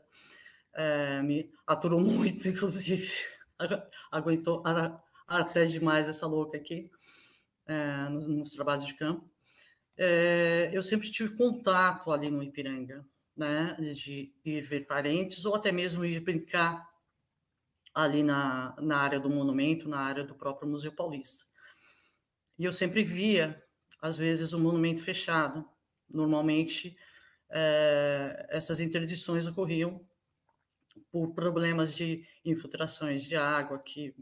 é, 0.75 1.23
me 1.23 1.51
aturou 1.65 1.99
muito, 1.99 2.45
inclusive, 2.49 3.11
aguentou 4.11 4.61
até 5.27 5.65
demais 5.65 6.07
essa 6.07 6.27
louca 6.27 6.55
aqui, 6.55 6.91
é, 7.65 8.09
nos, 8.09 8.27
nos, 8.27 8.51
trabalhos 8.51 8.85
de 8.85 8.93
campo. 8.93 9.32
É, 9.97 10.71
eu 10.73 10.81
sempre 10.81 11.11
tive 11.11 11.35
contato 11.35 12.11
ali 12.11 12.29
no 12.29 12.41
Ipiranga, 12.41 13.05
né, 13.35 13.75
de 13.79 14.33
ir 14.43 14.61
ver 14.61 14.87
parentes 14.87 15.45
ou 15.45 15.55
até 15.55 15.71
mesmo 15.71 16.03
ir 16.05 16.19
brincar 16.19 16.87
ali 17.93 18.23
na, 18.23 18.75
na 18.79 18.97
área 18.97 19.19
do 19.19 19.29
monumento, 19.29 19.87
na 19.87 19.99
área 19.99 20.23
do 20.23 20.35
próprio 20.35 20.67
Museu 20.67 20.91
Paulista. 20.91 21.45
E 22.57 22.65
eu 22.65 22.73
sempre 22.73 23.03
via, 23.03 23.63
às 24.01 24.17
vezes, 24.17 24.53
o 24.53 24.59
monumento 24.59 25.01
fechado. 25.01 25.67
Normalmente, 26.09 26.97
é, 27.49 28.47
essas 28.49 28.79
interdições 28.79 29.47
ocorriam 29.47 30.05
por 31.11 31.33
problemas 31.33 31.95
de 31.95 32.25
infiltrações 32.43 33.25
de 33.25 33.35
água, 33.35 33.79
que 33.79 34.15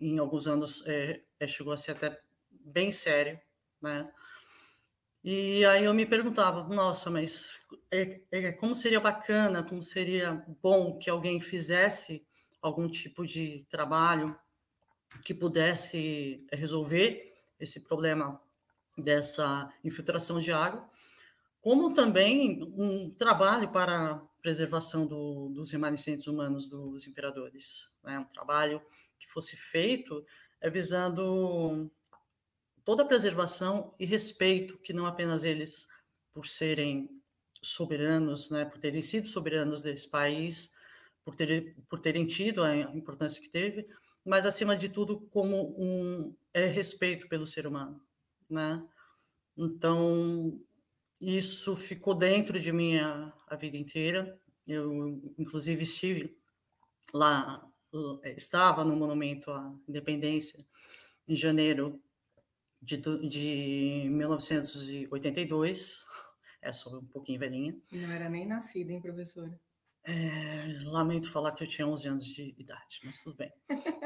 em 0.00 0.18
alguns 0.18 0.46
anos 0.46 0.82
é, 0.86 1.22
é, 1.38 1.46
chegou 1.46 1.72
a 1.72 1.76
ser 1.76 1.92
até 1.92 2.20
bem 2.50 2.90
sério, 2.92 3.38
né? 3.82 4.10
E 5.22 5.64
aí 5.66 5.84
eu 5.84 5.92
me 5.92 6.06
perguntava, 6.06 6.62
nossa, 6.74 7.10
mas 7.10 7.60
é, 7.90 8.20
é, 8.32 8.52
como 8.52 8.74
seria 8.74 9.00
bacana, 9.00 9.62
como 9.62 9.82
seria 9.82 10.42
bom 10.62 10.98
que 10.98 11.10
alguém 11.10 11.38
fizesse 11.40 12.24
algum 12.62 12.88
tipo 12.88 13.26
de 13.26 13.66
trabalho 13.68 14.34
que 15.22 15.34
pudesse 15.34 16.46
resolver 16.50 17.34
esse 17.58 17.80
problema 17.80 18.40
dessa 18.96 19.70
infiltração 19.84 20.40
de 20.40 20.52
água, 20.52 20.88
como 21.60 21.92
também 21.92 22.62
um 22.74 23.10
trabalho 23.10 23.70
para 23.70 24.12
a 24.12 24.18
preservação 24.40 25.06
do, 25.06 25.50
dos 25.50 25.70
remanescentes 25.70 26.26
humanos 26.26 26.66
dos 26.66 27.06
imperadores, 27.06 27.90
né? 28.02 28.18
um 28.18 28.24
trabalho 28.24 28.80
que 29.18 29.28
fosse 29.28 29.54
feito 29.54 30.24
visando 30.72 31.90
toda 32.90 33.04
a 33.04 33.06
preservação 33.06 33.94
e 34.00 34.04
respeito 34.04 34.76
que 34.78 34.92
não 34.92 35.06
apenas 35.06 35.44
eles, 35.44 35.86
por 36.34 36.44
serem 36.44 37.08
soberanos, 37.62 38.50
né, 38.50 38.64
por 38.64 38.80
terem 38.80 39.00
sido 39.00 39.28
soberanos 39.28 39.80
desse 39.80 40.10
país, 40.10 40.74
por, 41.24 41.36
ter, 41.36 41.76
por 41.88 42.00
terem 42.00 42.26
tido 42.26 42.64
a 42.64 42.76
importância 42.76 43.40
que 43.40 43.48
teve, 43.48 43.86
mas 44.24 44.44
acima 44.44 44.76
de 44.76 44.88
tudo 44.88 45.20
como 45.30 45.72
um 45.78 46.34
é, 46.52 46.66
respeito 46.66 47.28
pelo 47.28 47.46
ser 47.46 47.64
humano, 47.64 48.02
né? 48.48 48.84
Então 49.56 50.60
isso 51.20 51.76
ficou 51.76 52.12
dentro 52.12 52.58
de 52.58 52.72
mim 52.72 52.96
a, 52.96 53.32
a 53.46 53.54
vida 53.54 53.76
inteira. 53.76 54.36
Eu 54.66 55.22
inclusive 55.38 55.84
estive 55.84 56.36
lá, 57.14 57.64
estava 58.36 58.84
no 58.84 58.96
monumento 58.96 59.52
à 59.52 59.72
Independência 59.86 60.66
em 61.28 61.36
janeiro 61.36 62.02
de, 62.80 62.96
de 63.28 64.08
1982. 64.10 66.04
É, 66.62 66.74
sou 66.74 66.98
um 66.98 67.06
pouquinho 67.06 67.40
velhinha. 67.40 67.74
Não 67.90 68.10
era 68.12 68.28
nem 68.28 68.46
nascida, 68.46 68.92
hein, 68.92 69.00
professora? 69.00 69.58
É, 70.04 70.78
lamento 70.84 71.32
falar 71.32 71.52
que 71.52 71.64
eu 71.64 71.66
tinha 71.66 71.88
11 71.88 72.06
anos 72.06 72.26
de 72.26 72.54
idade, 72.58 73.00
mas 73.02 73.22
tudo 73.22 73.38
bem. 73.38 73.50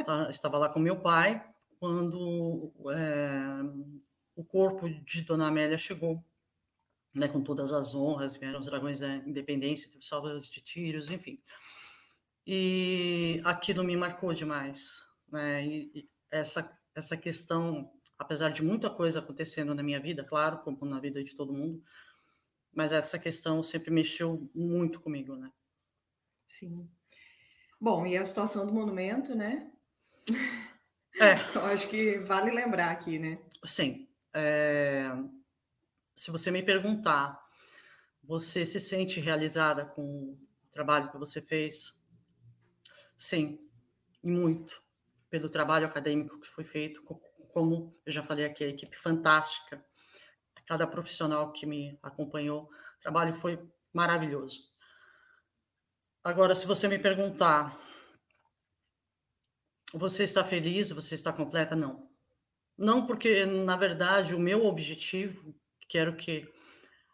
Tá, 0.06 0.30
estava 0.30 0.56
lá 0.56 0.68
com 0.68 0.78
meu 0.78 1.00
pai 1.00 1.44
quando 1.80 2.72
é, 2.94 3.60
o 4.36 4.44
corpo 4.44 4.88
de 4.88 5.22
Dona 5.22 5.48
Amélia 5.48 5.76
chegou, 5.76 6.24
né, 7.12 7.26
com 7.26 7.42
todas 7.42 7.72
as 7.72 7.92
honras, 7.92 8.36
vieram 8.36 8.60
os 8.60 8.66
dragões 8.66 9.00
da 9.00 9.16
independência, 9.16 9.90
salvas 10.00 10.48
de 10.48 10.60
tiros, 10.60 11.10
enfim. 11.10 11.42
E 12.46 13.40
aquilo 13.44 13.82
me 13.82 13.96
marcou 13.96 14.32
demais, 14.32 15.02
né? 15.28 15.66
E, 15.66 15.90
e 15.92 16.08
essa 16.30 16.62
essa 16.94 17.16
questão, 17.16 17.90
apesar 18.18 18.50
de 18.50 18.62
muita 18.62 18.90
coisa 18.90 19.18
acontecendo 19.18 19.74
na 19.74 19.82
minha 19.82 20.00
vida, 20.00 20.24
claro, 20.24 20.58
como 20.58 20.84
na 20.84 21.00
vida 21.00 21.22
de 21.22 21.34
todo 21.34 21.52
mundo, 21.52 21.82
mas 22.72 22.92
essa 22.92 23.18
questão 23.18 23.62
sempre 23.62 23.90
mexeu 23.90 24.50
muito 24.54 25.00
comigo, 25.00 25.36
né? 25.36 25.52
Sim. 26.46 26.88
Bom, 27.80 28.06
e 28.06 28.16
a 28.16 28.24
situação 28.24 28.66
do 28.66 28.72
monumento, 28.72 29.34
né? 29.34 29.70
É. 31.20 31.34
Eu 31.54 31.64
acho 31.66 31.88
que 31.88 32.18
vale 32.18 32.50
lembrar 32.50 32.90
aqui, 32.90 33.18
né? 33.18 33.38
Sim. 33.64 34.08
É... 34.32 35.10
Se 36.14 36.30
você 36.30 36.50
me 36.50 36.62
perguntar, 36.62 37.40
você 38.22 38.64
se 38.64 38.80
sente 38.80 39.20
realizada 39.20 39.84
com 39.84 40.02
o 40.02 40.38
trabalho 40.72 41.10
que 41.10 41.18
você 41.18 41.40
fez? 41.40 42.00
Sim, 43.16 43.58
e 44.22 44.30
muito. 44.30 44.82
Pelo 45.28 45.48
trabalho 45.48 45.86
acadêmico 45.86 46.40
que 46.40 46.48
foi 46.48 46.64
feito, 46.64 47.02
como 47.54 47.96
eu 48.04 48.12
já 48.12 48.22
falei 48.24 48.44
aqui, 48.44 48.64
a 48.64 48.68
equipe 48.68 48.96
fantástica, 48.98 49.82
cada 50.66 50.88
profissional 50.88 51.52
que 51.52 51.64
me 51.64 51.96
acompanhou, 52.02 52.64
o 52.64 53.00
trabalho 53.00 53.32
foi 53.32 53.62
maravilhoso. 53.92 54.68
Agora, 56.24 56.54
se 56.54 56.66
você 56.66 56.88
me 56.88 56.98
perguntar, 56.98 57.78
você 59.92 60.24
está 60.24 60.42
feliz? 60.42 60.90
Você 60.90 61.14
está 61.14 61.32
completa? 61.32 61.76
Não. 61.76 62.10
Não, 62.76 63.06
porque, 63.06 63.46
na 63.46 63.76
verdade, 63.76 64.34
o 64.34 64.40
meu 64.40 64.64
objetivo, 64.64 65.54
quero 65.88 66.16
que 66.16 66.52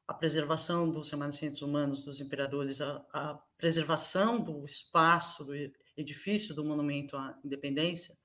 a 0.09 0.15
preservação 0.15 0.91
dos 0.91 1.11
remanescentes 1.11 1.61
humanos 1.61 2.03
dos 2.03 2.19
imperadores, 2.19 2.81
a, 2.81 3.05
a, 3.13 3.35
preservação 3.59 4.41
do 4.41 4.65
espaço, 4.65 5.45
do 5.45 5.53
edifício 5.95 6.55
do 6.55 6.65
Monumento 6.65 7.15
à 7.15 7.39
Independência, 7.45 8.17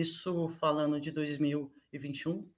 isso 0.00 0.48
falando 0.48 1.00
de 1.00 1.10
2021, 1.10 2.50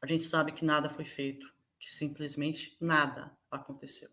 a 0.00 0.06
gente 0.06 0.24
sabe 0.24 0.52
que 0.52 0.64
nada 0.64 0.90
foi 0.90 1.04
feito, 1.04 1.52
que 1.78 1.90
simplesmente 1.90 2.76
nada 2.80 3.36
aconteceu. 3.50 4.10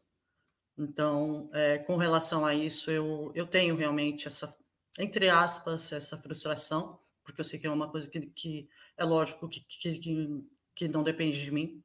Então, 0.77 1.50
é, 1.53 1.77
com 1.77 1.95
relação 1.95 2.45
a 2.45 2.53
isso, 2.53 2.91
eu, 2.91 3.31
eu 3.34 3.45
tenho 3.45 3.75
realmente 3.75 4.27
essa, 4.27 4.55
entre 5.00 5.29
aspas, 5.29 5.91
essa 5.91 6.17
frustração, 6.17 7.00
porque 7.24 7.41
eu 7.41 7.45
sei 7.45 7.60
que 7.60 7.67
é 7.67 7.72
uma 7.72 7.89
coisa 7.89 8.10
que, 8.10 8.22
que 8.27 8.69
é 8.98 9.03
lógico 9.03 9.48
que, 9.48 9.62
que, 9.62 10.43
que 10.75 10.88
não 10.88 11.03
depende 11.03 11.41
de 11.41 11.51
mim, 11.51 11.84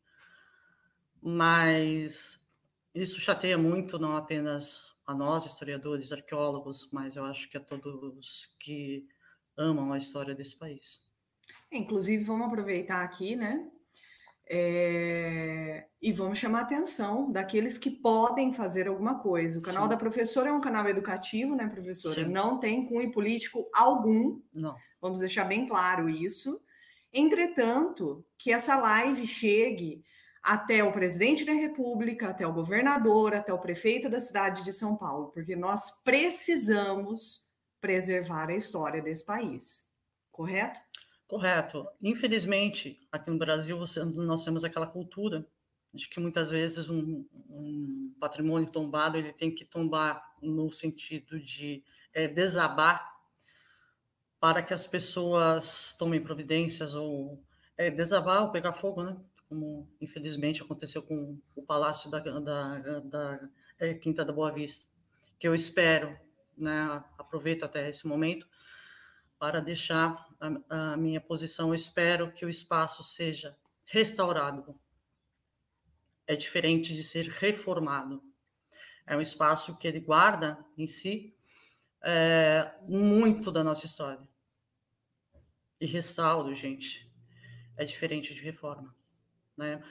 mas 1.23 2.41
isso 2.95 3.21
chateia 3.21 3.57
muito, 3.57 3.99
não 3.99 4.17
apenas 4.17 4.95
a 5.07 5.15
nós, 5.15 5.45
historiadores, 5.45 6.13
arqueólogos, 6.13 6.89
mas 6.93 7.17
eu 7.17 7.25
acho 7.25 7.49
que 7.49 7.57
a 7.57 7.61
todos 7.61 8.57
que 8.59 9.07
amam 9.57 9.93
a 9.93 9.99
história 9.99 10.35
desse 10.35 10.59
país. 10.59 11.09
Inclusive, 11.73 12.25
vamos 12.25 12.47
aproveitar 12.47 13.03
aqui, 13.03 13.37
né, 13.37 13.71
é, 14.53 15.87
e 16.03 16.13
vamos 16.13 16.37
chamar 16.37 16.59
a 16.59 16.63
atenção 16.63 17.31
daqueles 17.31 17.79
que 17.79 17.89
podem 17.89 18.53
fazer 18.53 18.89
alguma 18.89 19.21
coisa. 19.21 19.61
O 19.61 19.63
canal 19.63 19.85
Sim. 19.85 19.91
da 19.91 19.97
professora 19.97 20.49
é 20.49 20.53
um 20.53 20.61
canal 20.61 20.89
educativo, 20.89 21.55
né, 21.55 21.69
professora? 21.69 22.25
Sim. 22.25 22.25
Não 22.25 22.59
tem 22.59 22.85
cunho 22.85 23.13
político 23.13 23.71
algum. 23.73 24.41
Não. 24.53 24.75
Vamos 25.01 25.21
deixar 25.21 25.45
bem 25.45 25.69
claro 25.69 26.09
isso. 26.09 26.61
Entretanto, 27.13 28.27
que 28.37 28.53
essa 28.53 28.77
live 28.77 29.25
chegue 29.25 30.03
até 30.43 30.83
o 30.83 30.93
presidente 30.93 31.45
da 31.45 31.53
República, 31.53 32.31
até 32.31 32.45
o 32.45 32.53
governador, 32.53 33.35
até 33.35 33.53
o 33.53 33.59
prefeito 33.59 34.09
da 34.09 34.19
cidade 34.19 34.65
de 34.65 34.73
São 34.73 34.97
Paulo, 34.97 35.29
porque 35.29 35.55
nós 35.55 35.93
precisamos 36.03 37.50
preservar 37.81 38.49
a 38.49 38.57
história 38.57 39.03
desse 39.03 39.25
país. 39.25 39.91
Correto? 40.31 40.81
Correto. 41.27 41.87
Infelizmente, 42.03 43.01
aqui 43.11 43.31
no 43.31 43.39
Brasil, 43.39 43.79
você, 43.79 44.05
nós 44.05 44.45
temos 44.45 44.65
aquela 44.65 44.87
cultura 44.87 45.47
de 45.93 46.09
que 46.09 46.21
muitas 46.21 46.51
vezes 46.51 46.89
um, 46.89 47.25
um, 47.49 48.15
patrimônio 48.21 48.71
tombado 48.71 49.17
ele 49.17 49.33
tem 49.33 49.53
que 49.55 49.65
tombar 49.65 50.25
no 50.41 50.71
sentido 50.71 51.41
de 51.41 51.83
é, 52.13 52.29
desabar 52.29 53.11
para 54.39 54.63
que 54.63 54.73
as 54.73 54.87
pessoas 54.87 55.95
tomem 55.99 56.23
providências 56.23 56.95
ou 56.95 57.43
é, 57.77 57.91
desabar 57.91 58.43
ou 58.43 58.51
pegar 58.51 58.73
fogo, 58.73 59.03
né? 59.03 59.17
Como 59.49 59.89
infelizmente 60.01 60.63
aconteceu 60.63 61.03
com 61.03 61.39
o 61.57 61.63
palácio 61.63 62.11
da, 62.11 62.21
da, 62.21 63.01
da 63.01 63.49
é, 63.79 63.95
Quinta 63.95 64.25
da 64.25 64.33
Boa 64.33 64.53
Vista, 64.53 64.87
que 65.39 65.47
eu 65.47 65.55
espero, 65.55 66.17
né? 66.61 67.03
Aproveito 67.19 67.65
até 67.65 67.89
esse 67.89 68.07
momento 68.07 68.49
para 69.39 69.61
deixar 69.61 70.29
a, 70.39 70.93
a 70.93 70.97
minha 70.97 71.21
posição. 71.21 71.69
Eu 71.69 71.75
espero 71.75 72.33
que 72.33 72.45
o 72.45 72.51
espaço 72.51 73.03
seja 73.03 73.57
restaurado. 73.85 74.79
É 76.27 76.37
diferente 76.37 76.95
de 76.95 77.03
ser 77.03 77.27
reformado. 77.27 78.23
É 79.07 79.17
um 79.17 79.21
espaço 79.21 79.77
que 79.79 79.89
ele 79.89 79.99
guarda 79.99 80.65
em 80.77 80.87
si 80.87 81.35
é, 82.03 82.73
muito 82.83 83.51
da 83.51 83.65
nossa 83.65 83.87
história. 83.87 84.21
E 85.81 85.87
restauro, 85.87 86.55
gente, 86.55 87.11
é 87.77 87.85
diferente 87.85 88.35
de 88.35 88.43
reforma. 88.43 88.95
Né? 89.57 89.83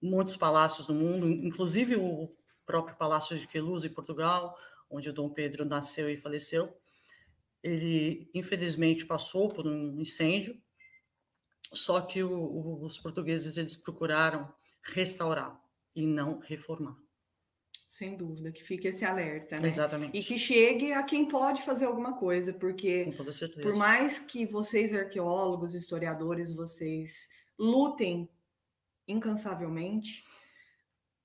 Muitos 0.00 0.36
palácios 0.36 0.86
do 0.86 0.94
mundo, 0.94 1.28
inclusive 1.28 1.96
o 1.96 2.34
próprio 2.64 2.96
Palácio 2.96 3.36
de 3.36 3.48
Queluz, 3.48 3.84
em 3.84 3.90
Portugal, 3.90 4.56
onde 4.90 5.08
o 5.08 5.12
Dom 5.12 5.30
Pedro 5.30 5.64
nasceu 5.64 6.10
e 6.10 6.16
faleceu, 6.16 6.76
ele 7.62 8.28
infelizmente 8.34 9.06
passou 9.06 9.48
por 9.48 9.66
um 9.66 10.00
incêndio, 10.00 10.60
só 11.72 12.00
que 12.00 12.22
o, 12.22 12.32
o, 12.32 12.84
os 12.84 12.98
portugueses 12.98 13.56
eles 13.56 13.76
procuraram 13.76 14.52
restaurar 14.82 15.60
e 15.94 16.06
não 16.06 16.38
reformar. 16.40 16.96
Sem 17.86 18.16
dúvida, 18.16 18.52
que 18.52 18.62
fique 18.62 18.86
esse 18.86 19.04
alerta, 19.04 19.56
né? 19.56 19.66
Exatamente. 19.66 20.16
E 20.16 20.22
que 20.22 20.38
chegue 20.38 20.92
a 20.92 21.02
quem 21.02 21.26
pode 21.26 21.62
fazer 21.62 21.86
alguma 21.86 22.16
coisa, 22.16 22.52
porque 22.52 23.12
por 23.62 23.76
mais 23.76 24.18
que 24.18 24.46
vocês 24.46 24.94
arqueólogos, 24.94 25.74
historiadores, 25.74 26.52
vocês 26.52 27.28
lutem 27.58 28.30
incansavelmente, 29.08 30.22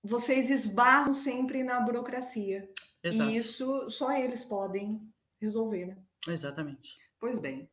vocês 0.03 0.49
esbarram 0.49 1.13
sempre 1.13 1.63
na 1.63 1.79
burocracia. 1.79 2.67
Exato. 3.05 3.29
E 3.29 3.37
isso 3.37 3.89
só 3.89 4.11
eles 4.17 4.43
podem 4.43 4.99
resolver, 5.39 5.85
né? 5.85 5.97
Exatamente. 6.27 6.97
Pois 7.19 7.39
bem. 7.39 7.69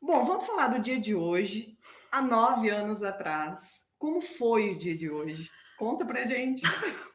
Bom, 0.00 0.24
vamos 0.24 0.46
falar 0.46 0.68
do 0.68 0.80
dia 0.80 0.98
de 0.98 1.14
hoje, 1.14 1.76
há 2.10 2.22
nove 2.22 2.70
anos 2.70 3.02
atrás. 3.02 3.90
Como 3.98 4.20
foi 4.20 4.70
o 4.70 4.78
dia 4.78 4.96
de 4.96 5.10
hoje? 5.10 5.50
Conta 5.76 6.06
pra 6.06 6.26
gente. 6.26 6.62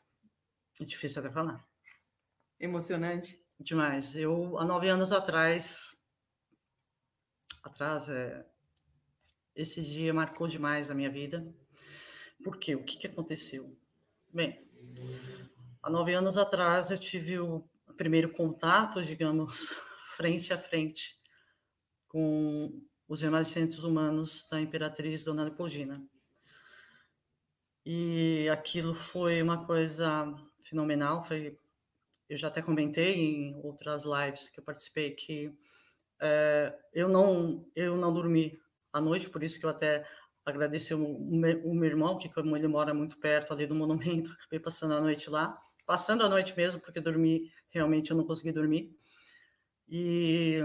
É 0.77 0.83
difícil 0.83 1.21
até 1.21 1.31
falar. 1.31 1.65
Emocionante? 2.59 3.41
Demais. 3.57 4.13
Eu, 4.13 4.57
há 4.57 4.65
nove 4.65 4.89
anos 4.89 5.13
atrás, 5.13 5.95
atrás, 7.63 8.09
é, 8.09 8.45
esse 9.55 9.81
dia 9.81 10.13
marcou 10.13 10.49
demais 10.49 10.91
a 10.91 10.93
minha 10.93 11.09
vida. 11.09 11.49
Por 12.43 12.57
quê? 12.59 12.75
O 12.75 12.83
que, 12.83 12.97
que 12.97 13.07
aconteceu? 13.07 13.73
Bem, 14.33 14.67
há 15.85 15.89
nove 15.89 16.15
anos 16.15 16.35
atrás 16.35 16.89
eu 16.89 16.97
tive 16.97 17.37
o 17.37 17.63
primeiro 17.95 18.31
contato, 18.31 19.03
digamos, 19.03 19.79
frente 20.17 20.51
a 20.51 20.57
frente 20.57 21.15
com 22.07 22.81
os 23.07 23.21
remanescentes 23.21 23.83
humanos 23.83 24.47
da 24.49 24.59
Imperatriz 24.59 25.23
Dona 25.23 25.43
Leopoldina. 25.43 26.03
E 27.85 28.49
aquilo 28.51 28.95
foi 28.95 29.43
uma 29.43 29.63
coisa 29.63 30.25
fenomenal. 30.63 31.23
Foi, 31.23 31.55
eu 32.27 32.35
já 32.35 32.47
até 32.47 32.63
comentei 32.63 33.13
em 33.13 33.55
outras 33.63 34.03
lives 34.05 34.49
que 34.49 34.59
eu 34.59 34.63
participei 34.63 35.11
que 35.11 35.55
é, 36.19 36.75
eu 36.93 37.07
não 37.07 37.63
eu 37.75 37.95
não 37.95 38.11
dormi 38.11 38.59
à 38.91 38.99
noite, 38.99 39.29
por 39.29 39.43
isso 39.43 39.59
que 39.59 39.67
eu 39.67 39.69
até 39.69 40.03
agradeci 40.43 40.95
o, 40.95 41.03
o, 41.03 41.75
meu 41.75 41.85
irmão, 41.85 42.17
que 42.17 42.29
como 42.29 42.57
ele 42.57 42.67
mora 42.67 42.93
muito 42.93 43.19
perto 43.19 43.53
ali 43.53 43.67
do 43.67 43.75
monumento, 43.75 44.31
acabei 44.39 44.59
passando 44.59 44.95
a 44.95 45.01
noite 45.01 45.29
lá, 45.29 45.61
passando 45.85 46.23
a 46.23 46.29
noite 46.29 46.55
mesmo, 46.55 46.81
porque 46.81 46.99
dormi 46.99 47.51
realmente 47.69 48.11
eu 48.11 48.17
não 48.17 48.25
consegui 48.25 48.51
dormir. 48.51 48.97
E 49.87 50.59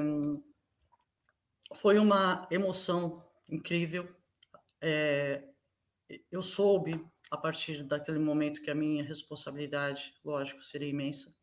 foi 1.75 1.99
uma 1.99 2.47
emoção 2.50 3.25
incrível. 3.50 4.09
É, 4.81 5.45
eu 6.31 6.43
soube 6.43 7.05
a 7.31 7.37
partir 7.37 7.85
daquele 7.85 8.18
momento 8.18 8.62
que 8.62 8.71
a 8.71 8.75
minha 8.75 9.05
responsabilidade, 9.05 10.14
lógico, 10.25 10.62
seria 10.62 10.88
imensa. 10.88 11.35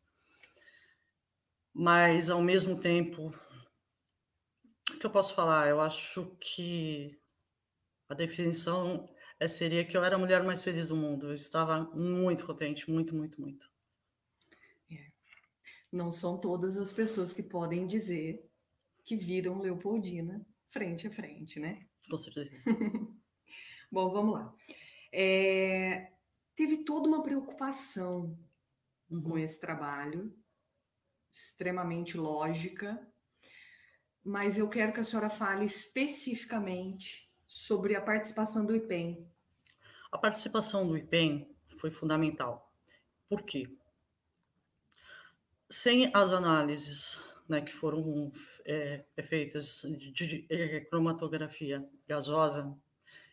Mas, 1.72 2.28
ao 2.28 2.42
mesmo 2.42 2.80
tempo, 2.80 3.32
o 4.90 4.98
que 4.98 5.06
eu 5.06 5.10
posso 5.10 5.34
falar? 5.34 5.68
Eu 5.68 5.80
acho 5.80 6.36
que 6.40 7.18
a 8.08 8.14
definição 8.14 9.08
é, 9.38 9.46
seria 9.46 9.84
que 9.84 9.96
eu 9.96 10.04
era 10.04 10.16
a 10.16 10.18
mulher 10.18 10.42
mais 10.42 10.64
feliz 10.64 10.88
do 10.88 10.96
mundo. 10.96 11.28
Eu 11.28 11.34
estava 11.34 11.82
muito 11.94 12.44
contente, 12.44 12.90
muito, 12.90 13.14
muito, 13.14 13.40
muito. 13.40 13.70
Não 15.90 16.12
são 16.12 16.38
todas 16.38 16.76
as 16.76 16.92
pessoas 16.92 17.32
que 17.32 17.42
podem 17.42 17.86
dizer 17.86 18.48
que 19.04 19.16
viram 19.16 19.58
Leopoldina 19.58 20.46
frente 20.68 21.06
a 21.06 21.10
frente, 21.10 21.58
né? 21.58 21.86
Com 22.10 22.18
certeza. 22.18 22.70
Bom, 23.90 24.10
vamos 24.10 24.34
lá 24.34 24.54
é, 25.12 26.12
teve 26.54 26.78
toda 26.84 27.08
uma 27.08 27.22
preocupação 27.22 28.38
uhum. 29.10 29.22
com 29.22 29.38
esse 29.38 29.60
trabalho, 29.60 30.34
extremamente 31.32 32.16
lógica, 32.16 33.00
mas 34.24 34.58
eu 34.58 34.68
quero 34.68 34.92
que 34.92 35.00
a 35.00 35.04
senhora 35.04 35.30
fale 35.30 35.64
especificamente 35.64 37.30
sobre 37.46 37.94
a 37.96 38.00
participação 38.00 38.66
do 38.66 38.76
IPEM. 38.76 39.26
A 40.10 40.18
participação 40.18 40.86
do 40.86 40.96
IPEM 40.96 41.54
foi 41.76 41.90
fundamental. 41.90 42.72
Por 43.28 43.42
quê? 43.42 43.77
Sem 45.70 46.10
as 46.14 46.32
análises 46.32 47.22
né, 47.48 47.60
que 47.60 47.72
foram 47.72 48.30
é, 48.64 49.04
feitas 49.22 49.82
de, 49.82 50.10
de, 50.10 50.42
de 50.42 50.80
cromatografia 50.82 51.86
gasosa 52.06 52.76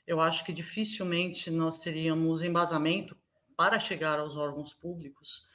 eu 0.07 0.21
acho 0.21 0.45
que 0.45 0.53
dificilmente 0.53 1.49
nós 1.49 1.79
teríamos 1.79 2.43
embasamento 2.43 3.17
para 3.57 3.79
chegar 3.79 4.19
aos 4.19 4.35
órgãos 4.35 4.73
públicos 4.73 5.47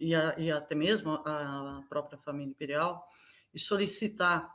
e, 0.00 0.14
a, 0.14 0.34
e 0.38 0.50
até 0.50 0.74
mesmo 0.74 1.10
a 1.10 1.82
própria 1.88 2.18
família 2.18 2.50
imperial 2.50 3.06
e 3.52 3.58
solicitar 3.58 4.50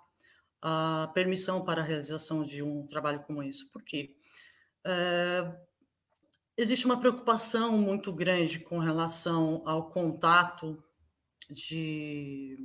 a 0.62 1.12
permissão 1.14 1.64
para 1.64 1.82
a 1.82 1.86
realização 1.86 2.44
de 2.44 2.64
um 2.64 2.88
trabalho 2.88 3.20
como 3.22 3.44
esse. 3.44 3.70
Por 3.70 3.84
quê? 3.84 4.16
É, 4.84 5.54
existe 6.58 6.86
uma 6.86 7.00
preocupação 7.00 7.78
muito 7.78 8.12
grande 8.12 8.60
com 8.60 8.80
relação 8.80 9.62
ao 9.66 9.92
contato 9.92 10.84
de 11.50 12.58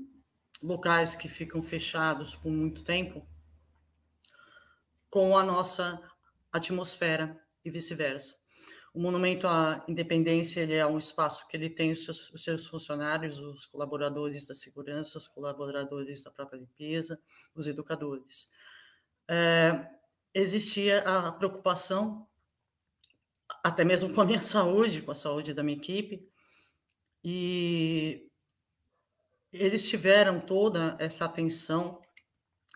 locais 0.62 1.16
que 1.16 1.29
ficam 1.29 1.62
fechados 1.62 2.35
por 2.35 2.51
muito 2.51 2.85
tempo 2.85 3.27
com 5.11 5.37
a 5.37 5.45
nossa 5.45 6.01
atmosfera 6.51 7.38
e 7.64 7.71
vice-versa. 7.71 8.37
O 8.95 9.01
Monumento 9.01 9.47
à 9.49 9.83
Independência 9.88 10.61
ele 10.61 10.75
é 10.75 10.87
um 10.87 10.99
espaço 10.99 11.49
que 11.49 11.57
ele 11.57 11.71
tem 11.71 11.92
os 11.92 12.05
seus, 12.05 12.31
os 12.31 12.45
seus, 12.45 12.66
funcionários, 12.66 13.38
os 13.38 13.64
colaboradores 13.64 14.47
da 14.47 14.55
segurança, 14.55 15.16
os 15.16 15.27
colaboradores 15.27 16.23
da 16.23 16.31
própria 16.31 16.59
limpeza, 16.59 17.18
os 17.55 17.66
educadores. 17.66 18.53
É, 19.29 19.87
existia 20.35 21.01
a 21.01 21.33
preocupação, 21.33 22.29
até 23.64 23.83
mesmo 23.83 24.12
com 24.14 24.21
a 24.21 24.27
minha 24.27 24.40
saúde, 24.42 25.01
com 25.01 25.11
a 25.11 25.14
saúde 25.14 25.55
da 25.55 25.62
minha 25.62 25.79
equipe, 25.79 26.29
e 27.25 28.31
eles 29.53 29.88
tiveram 29.88 30.41
toda 30.41 30.97
essa 30.99 31.25
atenção, 31.27 32.01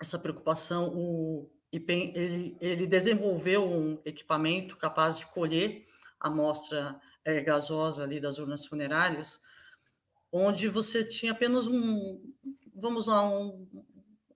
essa 0.00 0.18
preocupação. 0.18 0.92
O, 0.94 1.50
ele, 1.72 2.56
ele 2.60 2.86
desenvolveu 2.86 3.64
um 3.64 4.00
equipamento 4.04 4.76
capaz 4.76 5.18
de 5.18 5.26
colher 5.26 5.84
a 6.20 6.28
amostra 6.28 7.00
é, 7.24 7.40
gasosa 7.40 8.04
ali 8.04 8.20
das 8.20 8.38
urnas 8.38 8.66
funerárias, 8.66 9.40
onde 10.30 10.68
você 10.68 11.04
tinha 11.04 11.32
apenas 11.32 11.66
um, 11.66 12.22
vamos 12.74 13.06
lá, 13.06 13.26
um, 13.28 13.66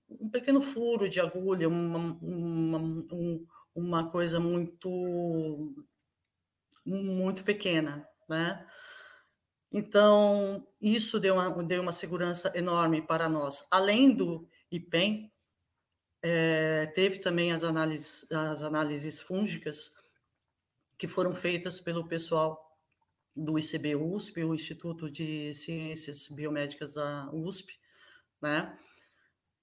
um 0.09 0.31
pequeno 0.31 0.63
furo 0.63 1.09
de 1.09 1.21
agulha, 1.21 1.69
uma, 1.69 2.19
uma, 2.23 2.79
um, 2.79 3.47
uma 3.75 4.11
coisa 4.11 4.41
muito, 4.41 5.75
muito 6.85 7.45
pequena, 7.45 8.07
né? 8.29 8.67
Então, 9.73 10.67
isso 10.81 11.21
deu 11.21 11.35
uma, 11.35 11.63
deu 11.63 11.83
uma 11.83 11.93
segurança 11.93 12.53
enorme 12.57 13.03
para 13.03 13.29
nós. 13.29 13.67
Além 13.71 14.13
do 14.13 14.49
IPEM, 14.71 15.33
é, 16.23 16.87
teve 16.87 17.19
também 17.19 17.53
as 17.53 17.63
análises, 17.63 18.31
as 18.31 18.63
análises 18.63 19.21
fúngicas 19.21 19.95
que 20.99 21.07
foram 21.09 21.35
feitas 21.35 21.81
pelo 21.81 22.07
pessoal 22.07 22.61
do 23.35 23.59
ICB 23.59 23.97
USP, 23.97 24.45
o 24.45 24.55
Instituto 24.55 25.11
de 25.11 25.55
Ciências 25.55 26.29
Biomédicas 26.29 26.93
da 26.93 27.31
USP, 27.33 27.79
né? 28.43 28.77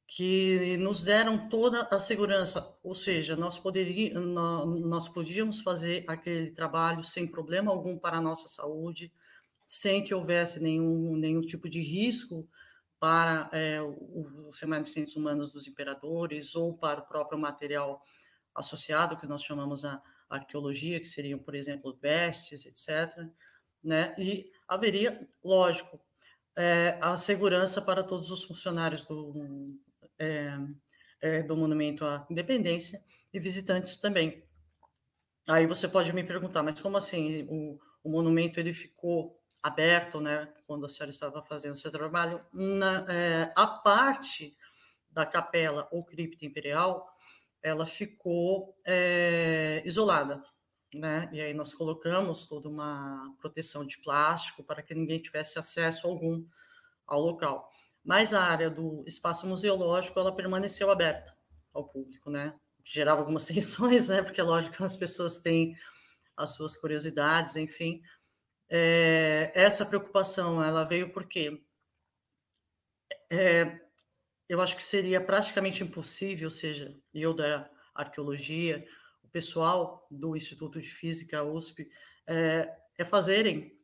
que 0.07 0.77
nos 0.77 1.03
deram 1.03 1.49
toda 1.49 1.81
a 1.91 1.99
segurança, 1.99 2.77
ou 2.81 2.95
seja, 2.95 3.35
nós, 3.35 3.57
poderíamos, 3.57 4.81
nós 4.81 5.09
podíamos 5.09 5.59
fazer 5.59 6.05
aquele 6.07 6.51
trabalho 6.51 7.03
sem 7.03 7.27
problema 7.27 7.71
algum 7.71 7.99
para 7.99 8.17
a 8.17 8.21
nossa 8.21 8.47
saúde, 8.47 9.11
sem 9.67 10.03
que 10.03 10.13
houvesse 10.13 10.61
nenhum, 10.61 11.15
nenhum 11.17 11.41
tipo 11.41 11.69
de 11.69 11.81
risco 11.81 12.47
para 12.99 13.49
é, 13.51 13.79
os 13.81 14.59
remanescentes 14.59 15.15
humanos 15.15 15.51
dos 15.51 15.67
imperadores 15.67 16.55
ou 16.55 16.75
para 16.75 17.01
o 17.01 17.05
próprio 17.05 17.37
material 17.37 18.01
associado, 18.55 19.17
que 19.17 19.27
nós 19.27 19.43
chamamos 19.43 19.85
a 19.85 20.01
arqueologia, 20.29 20.99
que 20.99 21.05
seriam, 21.05 21.37
por 21.37 21.53
exemplo, 21.53 21.97
vestes, 22.01 22.65
etc. 22.65 23.27
Né? 23.83 24.15
E 24.17 24.51
haveria, 24.67 25.27
lógico, 25.43 25.99
é, 26.55 26.97
a 26.99 27.15
segurança 27.15 27.81
para 27.81 28.03
todos 28.03 28.31
os 28.31 28.43
funcionários 28.43 29.05
do, 29.05 29.77
é, 30.17 30.57
é, 31.21 31.43
do 31.43 31.55
Monumento 31.55 32.03
à 32.03 32.25
Independência 32.29 33.03
e 33.31 33.39
visitantes 33.39 33.99
também. 33.99 34.43
Aí 35.47 35.67
você 35.67 35.87
pode 35.87 36.11
me 36.13 36.23
perguntar, 36.23 36.63
mas 36.63 36.81
como 36.81 36.97
assim 36.97 37.45
o, 37.49 37.79
o 38.03 38.09
monumento 38.09 38.59
ele 38.59 38.73
ficou 38.73 39.36
aberto, 39.67 40.19
né, 40.19 40.51
quando 40.65 40.85
a 40.85 40.89
senhora 40.89 41.09
estava 41.09 41.43
fazendo 41.43 41.75
seu 41.75 41.91
trabalho? 41.91 42.39
Na, 42.53 43.05
é, 43.09 43.53
a 43.55 43.67
parte 43.67 44.57
da 45.09 45.25
capela 45.25 45.87
ou 45.91 46.03
cripta 46.03 46.45
imperial, 46.45 47.07
ela 47.61 47.85
ficou 47.85 48.75
é, 48.85 49.81
isolada, 49.85 50.43
né? 50.93 51.29
E 51.33 51.41
aí 51.41 51.53
nós 51.53 51.73
colocamos 51.73 52.45
toda 52.45 52.69
uma 52.69 53.35
proteção 53.39 53.85
de 53.85 53.97
plástico 53.99 54.63
para 54.63 54.81
que 54.81 54.95
ninguém 54.95 55.21
tivesse 55.21 55.59
acesso 55.59 56.07
algum 56.07 56.45
ao 57.05 57.21
local. 57.21 57.69
Mas 58.03 58.33
a 58.33 58.41
área 58.43 58.69
do 58.69 59.03
espaço 59.05 59.45
museológico 59.47 60.19
ela 60.19 60.35
permaneceu 60.35 60.89
aberta 60.89 61.35
ao 61.73 61.87
público, 61.87 62.29
né? 62.29 62.55
Gerava 62.85 63.21
algumas 63.21 63.45
tensões, 63.47 64.07
né? 64.07 64.21
Porque 64.21 64.39
é 64.39 64.43
lógico 64.43 64.77
que 64.77 64.83
as 64.83 64.95
pessoas 64.95 65.39
têm 65.39 65.75
as 66.35 66.51
suas 66.51 66.77
curiosidades, 66.77 67.55
enfim. 67.55 68.01
É, 68.69 69.51
essa 69.55 69.85
preocupação 69.85 70.63
ela 70.63 70.83
veio 70.83 71.11
porque 71.13 71.63
é, 73.29 73.79
eu 74.49 74.61
acho 74.61 74.75
que 74.75 74.83
seria 74.83 75.21
praticamente 75.21 75.83
impossível, 75.83 76.47
ou 76.47 76.51
seja, 76.51 76.95
eu 77.13 77.33
da 77.33 77.69
arqueologia, 77.93 78.85
o 79.23 79.27
pessoal 79.27 80.07
do 80.09 80.35
Instituto 80.35 80.79
de 80.81 80.89
Física 80.89 81.43
USP, 81.43 81.89
é, 82.25 82.73
é 82.97 83.05
fazerem 83.05 83.77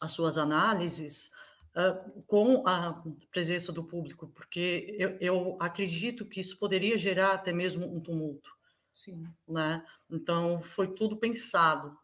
as 0.00 0.12
suas 0.12 0.38
análises 0.38 1.30
uh, 1.76 2.22
com 2.22 2.66
a 2.66 3.02
presença 3.30 3.72
do 3.72 3.84
público, 3.84 4.28
porque 4.28 4.96
eu, 4.98 5.18
eu, 5.20 5.56
acredito 5.60 6.24
que 6.24 6.40
isso 6.40 6.58
poderia 6.58 6.96
gerar 6.96 7.32
até 7.32 7.52
mesmo 7.52 7.86
um 7.86 8.00
tumulto. 8.00 8.50
Sim. 8.94 9.24
Né? 9.46 9.84
Então, 10.08 10.60
foi 10.60 10.94
tudo 10.94 11.18
pensado 11.18 11.96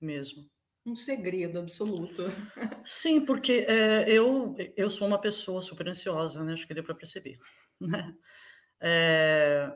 mesmo. 0.00 0.48
Um 0.86 0.94
segredo 0.94 1.58
absoluto. 1.58 2.22
Sim, 2.84 3.26
porque 3.26 3.66
é, 3.68 4.08
eu, 4.08 4.54
eu 4.76 4.88
sou 4.88 5.08
uma 5.08 5.20
pessoa 5.20 5.60
super 5.60 5.88
ansiosa, 5.88 6.44
né? 6.44 6.52
acho 6.52 6.66
que 6.66 6.74
deu 6.74 6.84
para 6.84 6.94
perceber. 6.94 7.38
Né? 7.78 8.16
É, 8.80 9.70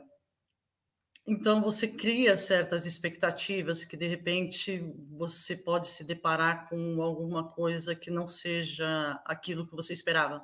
então, 1.25 1.61
você 1.61 1.87
cria 1.87 2.35
certas 2.35 2.85
expectativas 2.85 3.85
que, 3.85 3.95
de 3.95 4.07
repente, 4.07 4.79
você 5.11 5.55
pode 5.55 5.87
se 5.87 6.03
deparar 6.03 6.67
com 6.67 7.01
alguma 7.01 7.47
coisa 7.47 7.95
que 7.95 8.09
não 8.09 8.27
seja 8.27 9.21
aquilo 9.23 9.67
que 9.67 9.75
você 9.75 9.93
esperava. 9.93 10.43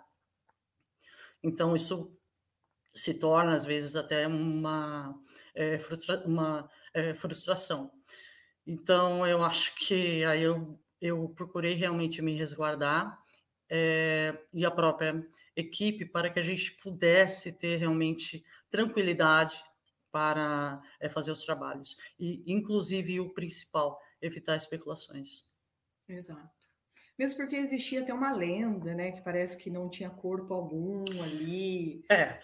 Então, 1.43 1.75
isso 1.75 2.15
se 2.93 3.15
torna, 3.15 3.55
às 3.55 3.65
vezes, 3.65 3.95
até 3.95 4.27
uma, 4.27 5.19
é, 5.55 5.79
frustra 5.79 6.23
uma 6.25 6.69
é, 6.93 7.13
frustração. 7.15 7.91
Então, 8.67 9.25
eu 9.25 9.41
acho 9.43 9.73
que 9.75 10.25
aí 10.25 10.43
eu, 10.43 10.77
eu 10.99 11.29
procurei 11.29 11.73
realmente 11.73 12.21
me 12.21 12.35
resguardar 12.35 13.17
é, 13.69 14.37
e 14.53 14.65
a 14.65 14.71
própria 14.71 15.25
equipe 15.55 16.05
para 16.05 16.29
que 16.29 16.39
a 16.39 16.43
gente 16.43 16.73
pudesse 16.73 17.53
ter 17.53 17.77
realmente 17.77 18.45
tranquilidade 18.69 19.63
para 20.11 20.81
é, 20.99 21.07
fazer 21.07 21.31
os 21.31 21.43
trabalhos. 21.43 21.97
E, 22.19 22.43
inclusive, 22.45 23.21
o 23.21 23.33
principal, 23.33 23.97
evitar 24.21 24.57
especulações. 24.57 25.49
Exato. 26.07 26.57
Mesmo 27.17 27.37
porque 27.37 27.55
existia 27.55 28.01
até 28.01 28.13
uma 28.13 28.31
lenda, 28.31 28.93
né? 28.93 29.11
Que 29.11 29.21
parece 29.21 29.57
que 29.57 29.69
não 29.69 29.89
tinha 29.89 30.09
corpo 30.09 30.53
algum 30.53 31.03
ali. 31.23 32.03
É. 32.11 32.39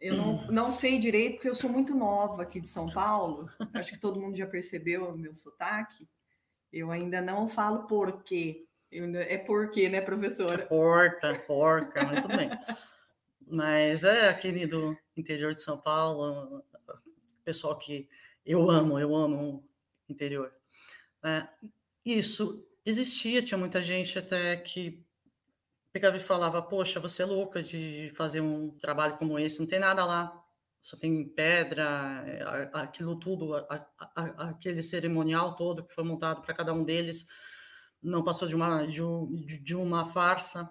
Eu 0.00 0.16
não, 0.16 0.46
não 0.48 0.70
sei 0.70 0.98
direito, 0.98 1.34
porque 1.34 1.48
eu 1.48 1.54
sou 1.54 1.70
muito 1.70 1.94
nova 1.94 2.42
aqui 2.42 2.60
de 2.60 2.68
São 2.68 2.86
Paulo. 2.86 3.48
Acho 3.72 3.92
que 3.92 3.98
todo 3.98 4.20
mundo 4.20 4.36
já 4.36 4.46
percebeu 4.46 5.08
o 5.08 5.18
meu 5.18 5.34
sotaque. 5.34 6.08
Eu 6.72 6.90
ainda 6.90 7.20
não 7.20 7.48
falo 7.48 7.86
porquê. 7.86 8.66
Eu, 8.90 9.14
é 9.16 9.38
porquê, 9.38 9.88
né, 9.88 10.00
professora? 10.00 10.66
Porta, 10.66 11.34
porca, 11.46 12.04
mas 12.04 12.22
tudo 12.22 12.36
bem. 12.36 12.50
Mas 13.46 14.04
é 14.04 14.28
aquele 14.28 14.66
do 14.66 14.96
interior 15.16 15.54
de 15.54 15.62
São 15.62 15.78
Paulo, 15.78 16.64
pessoal 17.44 17.78
que 17.78 18.08
eu 18.44 18.70
amo, 18.70 18.98
eu 18.98 19.14
amo 19.14 19.56
o 19.56 19.64
interior. 20.08 20.52
Né? 21.22 21.48
Isso 22.04 22.66
existia, 22.84 23.42
tinha 23.42 23.58
muita 23.58 23.82
gente 23.82 24.18
até 24.18 24.56
que 24.56 25.04
pegava 25.94 26.16
e 26.16 26.20
falava, 26.20 26.60
poxa, 26.60 26.98
você 26.98 27.22
é 27.22 27.24
louca 27.24 27.62
de 27.62 28.12
fazer 28.16 28.40
um 28.40 28.76
trabalho 28.78 29.16
como 29.16 29.38
esse, 29.38 29.60
não 29.60 29.66
tem 29.66 29.78
nada 29.78 30.04
lá, 30.04 30.44
só 30.82 30.96
tem 30.96 31.28
pedra, 31.28 32.24
aquilo 32.72 33.16
tudo, 33.16 33.54
aquele 34.16 34.82
cerimonial 34.82 35.54
todo 35.54 35.86
que 35.86 35.94
foi 35.94 36.02
montado 36.02 36.42
para 36.42 36.52
cada 36.52 36.74
um 36.74 36.82
deles, 36.82 37.24
não 38.02 38.24
passou 38.24 38.48
de 38.48 38.56
uma, 38.56 38.84
de, 38.88 39.76
uma 39.76 40.04
farsa, 40.04 40.68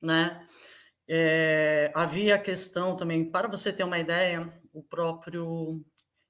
né? 0.00 0.46
É, 1.08 1.90
havia 1.92 2.36
a 2.36 2.42
questão 2.42 2.96
também, 2.96 3.28
para 3.28 3.48
você 3.48 3.72
ter 3.72 3.82
uma 3.82 3.98
ideia, 3.98 4.56
o 4.72 4.84
próprio 4.84 5.84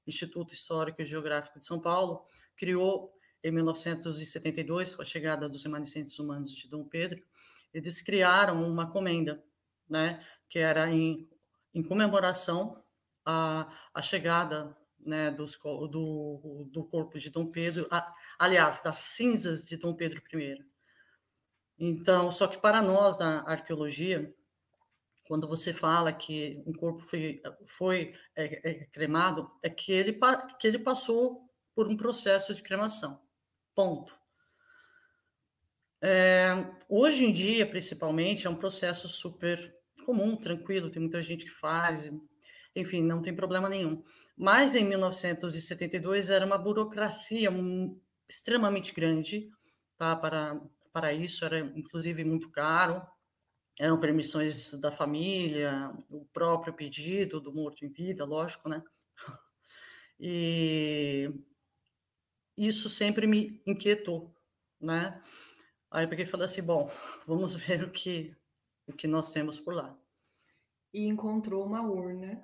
Instituto 0.07 0.51
Histórico 0.51 0.99
e 0.99 1.05
Geográfico 1.05 1.59
de 1.59 1.65
São 1.67 1.79
Paulo 1.79 2.25
criou 2.57 3.13
em 3.43 3.51
1972, 3.51 4.95
com 4.95 5.03
a 5.03 5.05
chegada 5.05 5.47
dos 5.47 5.63
remanescentes 5.63 6.17
humanos 6.17 6.51
de 6.51 6.67
Dom 6.67 6.85
Pedro, 6.85 7.23
eles 7.73 8.01
criaram 8.01 8.67
uma 8.67 8.91
comenda, 8.91 9.43
né, 9.89 10.23
que 10.49 10.59
era 10.59 10.89
em, 10.89 11.29
em 11.73 11.83
comemoração 11.83 12.83
à, 13.25 13.67
à 13.93 14.01
chegada 14.01 14.77
né, 14.99 15.31
dos, 15.31 15.57
do, 15.57 16.69
do 16.71 16.85
corpo 16.85 17.19
de 17.19 17.29
Dom 17.29 17.47
Pedro, 17.47 17.87
a, 17.91 18.13
aliás, 18.39 18.81
das 18.81 18.97
cinzas 18.97 19.65
de 19.65 19.77
Dom 19.77 19.93
Pedro 19.93 20.21
I. 20.33 20.63
Então, 21.77 22.31
só 22.31 22.47
que 22.47 22.57
para 22.57 22.81
nós 22.81 23.17
da 23.17 23.41
arqueologia, 23.41 24.33
quando 25.27 25.47
você 25.47 25.73
fala 25.73 26.13
que 26.13 26.61
um 26.65 26.73
corpo 26.73 26.99
foi, 26.99 27.41
foi 27.65 28.13
é, 28.35 28.69
é, 28.69 28.85
cremado, 28.85 29.49
é 29.61 29.69
que 29.69 29.91
ele, 29.91 30.19
que 30.59 30.67
ele 30.67 30.79
passou 30.79 31.49
por 31.75 31.87
um 31.87 31.97
processo 31.97 32.53
de 32.53 32.61
cremação. 32.61 33.21
Ponto. 33.73 34.17
É, 36.03 36.51
hoje 36.89 37.25
em 37.25 37.31
dia, 37.31 37.65
principalmente, 37.65 38.45
é 38.45 38.49
um 38.49 38.55
processo 38.55 39.07
super 39.07 39.73
comum, 40.05 40.35
tranquilo, 40.35 40.89
tem 40.89 41.01
muita 41.01 41.23
gente 41.23 41.45
que 41.45 41.51
faz, 41.51 42.11
enfim, 42.75 43.01
não 43.01 43.21
tem 43.21 43.33
problema 43.33 43.69
nenhum. 43.69 44.03
Mas 44.35 44.75
em 44.75 44.83
1972 44.83 46.29
era 46.29 46.45
uma 46.45 46.57
burocracia 46.57 47.49
extremamente 48.27 48.93
grande 48.93 49.49
tá, 49.97 50.15
para, 50.15 50.59
para 50.91 51.13
isso, 51.13 51.45
era 51.45 51.59
inclusive 51.59 52.23
muito 52.25 52.49
caro 52.49 53.01
eram 53.79 53.99
permissões 53.99 54.73
da 54.79 54.91
família, 54.91 55.91
o 56.09 56.25
próprio 56.25 56.73
pedido 56.73 57.39
do 57.39 57.53
morto 57.53 57.83
em 57.83 57.89
vida, 57.89 58.25
lógico, 58.25 58.69
né? 58.69 58.83
E 60.19 61.29
isso 62.55 62.89
sempre 62.89 63.25
me 63.25 63.61
inquietou, 63.65 64.33
né? 64.79 65.21
Aí 65.93 66.03
eu 66.05 66.09
peguei 66.09 66.25
e 66.25 66.27
falei 66.27 66.45
assim, 66.45 66.61
bom, 66.61 66.91
vamos 67.25 67.55
ver 67.55 67.83
o 67.83 67.89
que 67.89 68.35
o 68.85 68.91
que 68.91 69.07
nós 69.07 69.31
temos 69.31 69.57
por 69.57 69.73
lá. 69.73 69.95
E 70.93 71.07
encontrou 71.07 71.65
uma 71.65 71.81
urna 71.81 72.41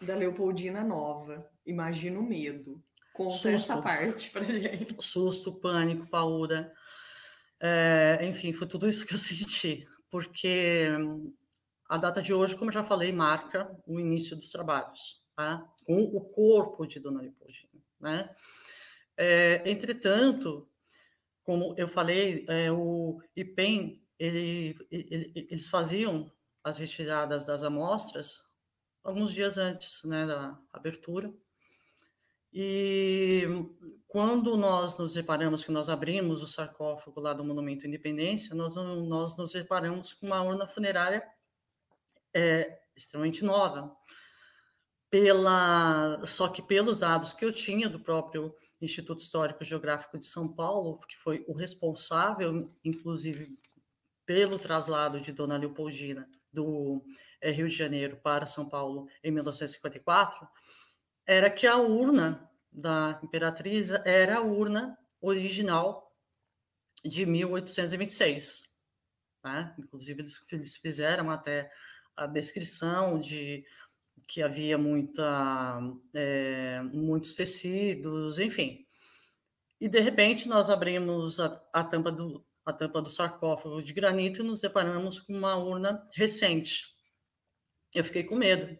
da 0.00 0.14
Leopoldina 0.14 0.84
nova. 0.84 1.50
Imagina 1.66 2.20
o 2.20 2.22
medo. 2.22 2.80
Conta 3.12 3.32
Susto. 3.32 3.48
essa 3.48 3.82
parte 3.82 4.30
pra 4.30 4.44
gente. 4.44 4.94
Susto, 5.00 5.52
pânico, 5.52 6.06
paura. 6.06 6.72
É, 7.58 8.20
enfim, 8.22 8.52
foi 8.52 8.68
tudo 8.68 8.88
isso 8.88 9.04
que 9.04 9.14
eu 9.14 9.18
senti 9.18 9.88
porque 10.14 10.86
a 11.88 11.96
data 11.96 12.22
de 12.22 12.32
hoje, 12.32 12.56
como 12.56 12.70
eu 12.70 12.74
já 12.74 12.84
falei, 12.84 13.10
marca 13.12 13.76
o 13.84 13.98
início 13.98 14.36
dos 14.36 14.48
trabalhos, 14.48 15.20
tá? 15.34 15.68
com 15.84 16.02
o 16.02 16.20
corpo 16.20 16.86
de 16.86 17.00
Dona 17.00 17.20
Leopoldina. 17.20 17.82
Né? 17.98 18.30
É, 19.16 19.68
entretanto, 19.68 20.68
como 21.44 21.74
eu 21.78 21.86
falei, 21.86 22.44
é, 22.48 22.72
o 22.72 23.22
IPEM, 23.36 24.00
ele, 24.18 24.76
ele, 24.90 25.32
eles 25.50 25.68
faziam 25.68 26.32
as 26.64 26.78
retiradas 26.78 27.46
das 27.46 27.62
amostras 27.62 28.42
alguns 29.04 29.32
dias 29.32 29.58
antes 29.58 30.02
né, 30.04 30.26
da 30.26 30.58
abertura, 30.72 31.32
e 32.56 33.42
quando 34.06 34.56
nós 34.56 34.96
nos 34.96 35.12
separamos, 35.12 35.64
que 35.64 35.72
nós 35.72 35.88
abrimos 35.88 36.40
o 36.40 36.46
sarcófago 36.46 37.20
lá 37.20 37.34
do 37.34 37.44
Monumento 37.44 37.84
à 37.84 37.88
Independência, 37.88 38.54
nós, 38.54 38.76
nós 38.76 39.36
nos 39.36 39.50
separamos 39.50 40.12
com 40.12 40.26
uma 40.26 40.40
urna 40.40 40.64
funerária 40.64 41.22
é, 42.32 42.78
extremamente 42.96 43.44
nova. 43.44 43.94
Pela, 45.10 46.24
só 46.24 46.46
que 46.48 46.62
pelos 46.62 47.00
dados 47.00 47.32
que 47.32 47.44
eu 47.44 47.52
tinha 47.52 47.88
do 47.88 47.98
próprio 47.98 48.54
Instituto 48.84 49.20
Histórico 49.20 49.64
Geográfico 49.64 50.18
de 50.18 50.26
São 50.26 50.48
Paulo, 50.48 50.98
que 51.08 51.16
foi 51.16 51.44
o 51.48 51.52
responsável, 51.52 52.68
inclusive, 52.84 53.58
pelo 54.26 54.58
traslado 54.58 55.20
de 55.20 55.32
Dona 55.32 55.56
Leopoldina 55.56 56.28
do 56.52 57.04
é, 57.40 57.50
Rio 57.50 57.68
de 57.68 57.74
Janeiro 57.74 58.16
para 58.16 58.46
São 58.46 58.68
Paulo 58.68 59.08
em 59.22 59.30
1954, 59.30 60.46
era 61.26 61.50
que 61.50 61.66
a 61.66 61.76
urna 61.76 62.48
da 62.70 63.20
Imperatriz 63.22 63.90
era 63.90 64.38
a 64.38 64.42
urna 64.42 64.98
original 65.20 66.10
de 67.04 67.26
1826. 67.26 68.74
Né? 69.44 69.74
Inclusive, 69.78 70.24
eles 70.52 70.76
fizeram 70.76 71.30
até 71.30 71.70
a 72.16 72.26
descrição 72.26 73.18
de 73.18 73.64
que 74.26 74.42
havia 74.42 74.78
muita, 74.78 75.80
é, 76.14 76.82
muitos 76.92 77.34
tecidos, 77.34 78.38
enfim. 78.38 78.84
E, 79.80 79.88
de 79.88 80.00
repente, 80.00 80.48
nós 80.48 80.70
abrimos 80.70 81.40
a, 81.40 81.62
a, 81.72 81.84
tampa 81.84 82.10
do, 82.10 82.44
a 82.64 82.72
tampa 82.72 83.02
do 83.02 83.10
sarcófago 83.10 83.82
de 83.82 83.92
granito 83.92 84.40
e 84.40 84.44
nos 84.44 84.60
deparamos 84.60 85.20
com 85.20 85.32
uma 85.32 85.56
urna 85.56 86.08
recente. 86.12 86.86
Eu 87.94 88.04
fiquei 88.04 88.24
com 88.24 88.36
medo. 88.36 88.78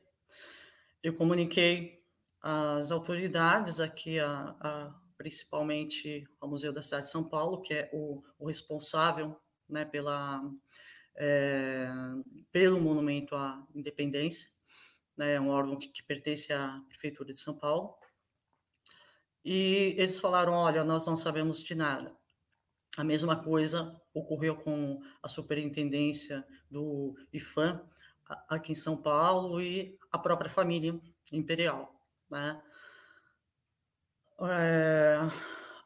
Eu 1.02 1.14
comuniquei 1.14 2.02
as 2.40 2.90
autoridades 2.90 3.80
aqui, 3.80 4.18
a, 4.18 4.56
a, 4.60 4.94
principalmente 5.16 6.26
ao 6.40 6.48
Museu 6.48 6.72
da 6.72 6.82
Cidade 6.82 7.06
de 7.06 7.12
São 7.12 7.24
Paulo, 7.24 7.60
que 7.60 7.74
é 7.74 7.90
o, 7.92 8.22
o 8.38 8.46
responsável 8.46 9.38
né, 9.68 9.84
pela, 9.84 10.42
é, 11.16 11.88
pelo 12.52 12.80
Monumento 12.80 13.34
à 13.34 13.66
Independência, 13.74 14.53
né, 15.16 15.34
é 15.34 15.40
um 15.40 15.50
órgão 15.50 15.76
que, 15.76 15.88
que 15.88 16.02
pertence 16.02 16.52
à 16.52 16.80
Prefeitura 16.88 17.32
de 17.32 17.38
São 17.38 17.58
Paulo. 17.58 17.94
E 19.44 19.94
eles 19.98 20.18
falaram: 20.18 20.52
olha, 20.52 20.84
nós 20.84 21.06
não 21.06 21.16
sabemos 21.16 21.62
de 21.62 21.74
nada. 21.74 22.14
A 22.96 23.04
mesma 23.04 23.36
coisa 23.42 24.00
ocorreu 24.12 24.56
com 24.56 25.02
a 25.22 25.28
superintendência 25.28 26.46
do 26.70 27.16
IFAM 27.32 27.84
aqui 28.48 28.72
em 28.72 28.76
São 28.76 28.96
Paulo 28.96 29.60
e 29.60 29.98
a 30.10 30.18
própria 30.18 30.48
família 30.48 30.98
imperial 31.32 31.94
né? 32.34 32.60
É... 34.40 35.18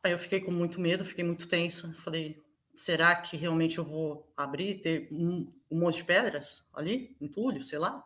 Aí 0.02 0.12
eu 0.12 0.18
fiquei 0.18 0.40
com 0.40 0.50
muito 0.50 0.80
medo, 0.80 1.04
fiquei 1.04 1.24
muito 1.24 1.48
tensa. 1.48 1.92
Falei, 1.94 2.42
será 2.74 3.14
que 3.16 3.36
realmente 3.36 3.78
eu 3.78 3.84
vou 3.84 4.32
abrir, 4.36 4.80
ter 4.80 5.08
um, 5.10 5.46
um 5.70 5.78
monte 5.78 5.96
de 5.96 6.04
pedras 6.04 6.64
ali, 6.72 7.16
entulho, 7.20 7.62
sei 7.62 7.78
lá, 7.78 8.02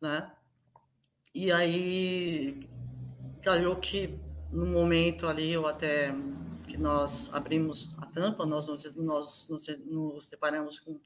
né? 0.00 0.32
E 1.34 1.52
aí 1.52 2.68
calhou 3.42 3.76
que 3.76 4.18
no 4.52 4.66
momento 4.66 5.26
ali, 5.26 5.52
eu 5.52 5.66
até 5.66 6.12
que 6.66 6.76
nós 6.76 7.32
abrimos 7.32 7.94
a 7.98 8.06
tampa, 8.06 8.46
nós 8.46 8.68
nos, 8.68 8.94
nós 8.96 9.48
nos, 9.48 9.66
nos 9.86 10.26
deparamos 10.26 10.78
com 10.78 11.00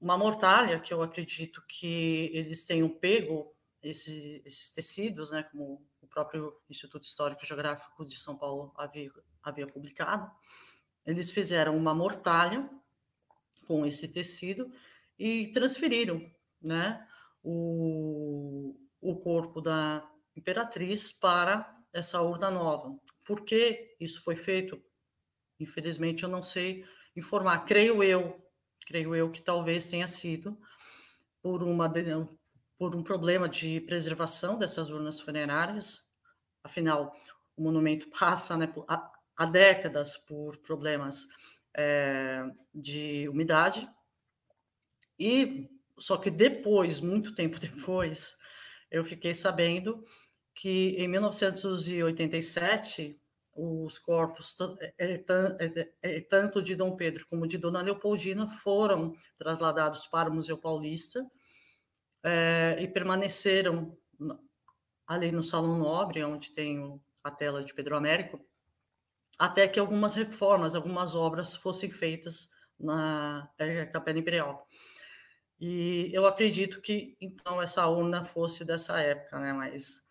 uma 0.00 0.16
mortalha 0.16 0.80
que 0.80 0.92
eu 0.92 1.02
acredito 1.02 1.62
que 1.66 2.30
eles 2.32 2.64
tenham 2.64 2.88
pego 2.88 3.54
esse, 3.82 4.42
esses 4.44 4.70
tecidos, 4.70 5.30
né, 5.30 5.42
como 5.44 5.86
o 6.00 6.06
próprio 6.06 6.54
Instituto 6.68 7.04
Histórico 7.04 7.44
e 7.44 7.46
Geográfico 7.46 8.04
de 8.04 8.18
São 8.18 8.36
Paulo 8.36 8.72
havia, 8.76 9.10
havia 9.42 9.66
publicado, 9.66 10.30
eles 11.04 11.30
fizeram 11.30 11.76
uma 11.76 11.94
mortalha 11.94 12.68
com 13.66 13.86
esse 13.86 14.12
tecido 14.12 14.70
e 15.18 15.48
transferiram 15.48 16.30
né, 16.60 17.06
o, 17.48 18.74
o 19.00 19.16
corpo 19.20 19.60
da 19.60 20.04
imperatriz 20.34 21.12
para 21.12 21.72
essa 21.92 22.20
urna 22.20 22.50
nova. 22.50 22.98
Por 23.24 23.44
que 23.44 23.94
isso 24.00 24.20
foi 24.22 24.34
feito? 24.34 24.82
Infelizmente, 25.60 26.24
eu 26.24 26.28
não 26.28 26.42
sei 26.42 26.84
informar. 27.14 27.64
Creio 27.64 28.02
eu, 28.02 28.44
creio 28.84 29.14
eu 29.14 29.30
que 29.30 29.40
talvez 29.40 29.86
tenha 29.86 30.08
sido 30.08 30.58
por 31.40 31.62
uma 31.62 31.90
por 32.76 32.96
um 32.96 33.02
problema 33.02 33.48
de 33.48 33.80
preservação 33.82 34.58
dessas 34.58 34.90
urnas 34.90 35.20
funerárias. 35.20 36.04
Afinal, 36.64 37.14
o 37.56 37.62
monumento 37.62 38.10
passa 38.10 38.56
né, 38.56 38.70
há, 39.36 39.46
décadas 39.46 40.18
por 40.18 40.58
problemas 40.58 41.28
é, 41.74 42.44
de 42.74 43.28
umidade. 43.28 43.88
E 45.18 45.75
só 45.98 46.16
que 46.16 46.30
depois, 46.30 47.00
muito 47.00 47.34
tempo 47.34 47.58
depois, 47.60 48.38
eu 48.90 49.04
fiquei 49.04 49.34
sabendo 49.34 50.02
que 50.54 50.94
em 50.98 51.06
1987 51.08 53.20
os 53.54 53.98
corpos 53.98 54.56
é, 54.80 54.94
é, 54.98 55.24
é, 56.02 56.20
tanto 56.20 56.62
de 56.62 56.76
Dom 56.76 56.94
Pedro 56.94 57.26
como 57.26 57.46
de 57.46 57.56
Dona 57.56 57.80
Leopoldina 57.80 58.46
foram 58.46 59.16
trasladados 59.38 60.06
para 60.06 60.28
o 60.30 60.34
Museu 60.34 60.58
Paulista 60.58 61.26
é, 62.22 62.76
e 62.80 62.86
permaneceram 62.86 63.96
ali 65.06 65.32
no 65.32 65.42
Salão 65.42 65.78
Nobre, 65.78 66.22
onde 66.24 66.52
tem 66.52 67.00
a 67.24 67.30
tela 67.30 67.64
de 67.64 67.72
Pedro 67.72 67.96
Américo, 67.96 68.44
até 69.38 69.66
que 69.68 69.78
algumas 69.78 70.14
reformas, 70.14 70.74
algumas 70.74 71.14
obras 71.14 71.56
fossem 71.56 71.90
feitas 71.90 72.50
na 72.78 73.50
Capela 73.92 74.18
Imperial. 74.18 74.66
E 75.58 76.10
eu 76.12 76.26
acredito 76.26 76.80
que, 76.80 77.16
então, 77.20 77.60
essa 77.62 77.86
urna 77.86 78.24
fosse 78.24 78.64
dessa 78.64 79.00
época, 79.00 79.40
né? 79.40 79.52
Mas 79.52 80.02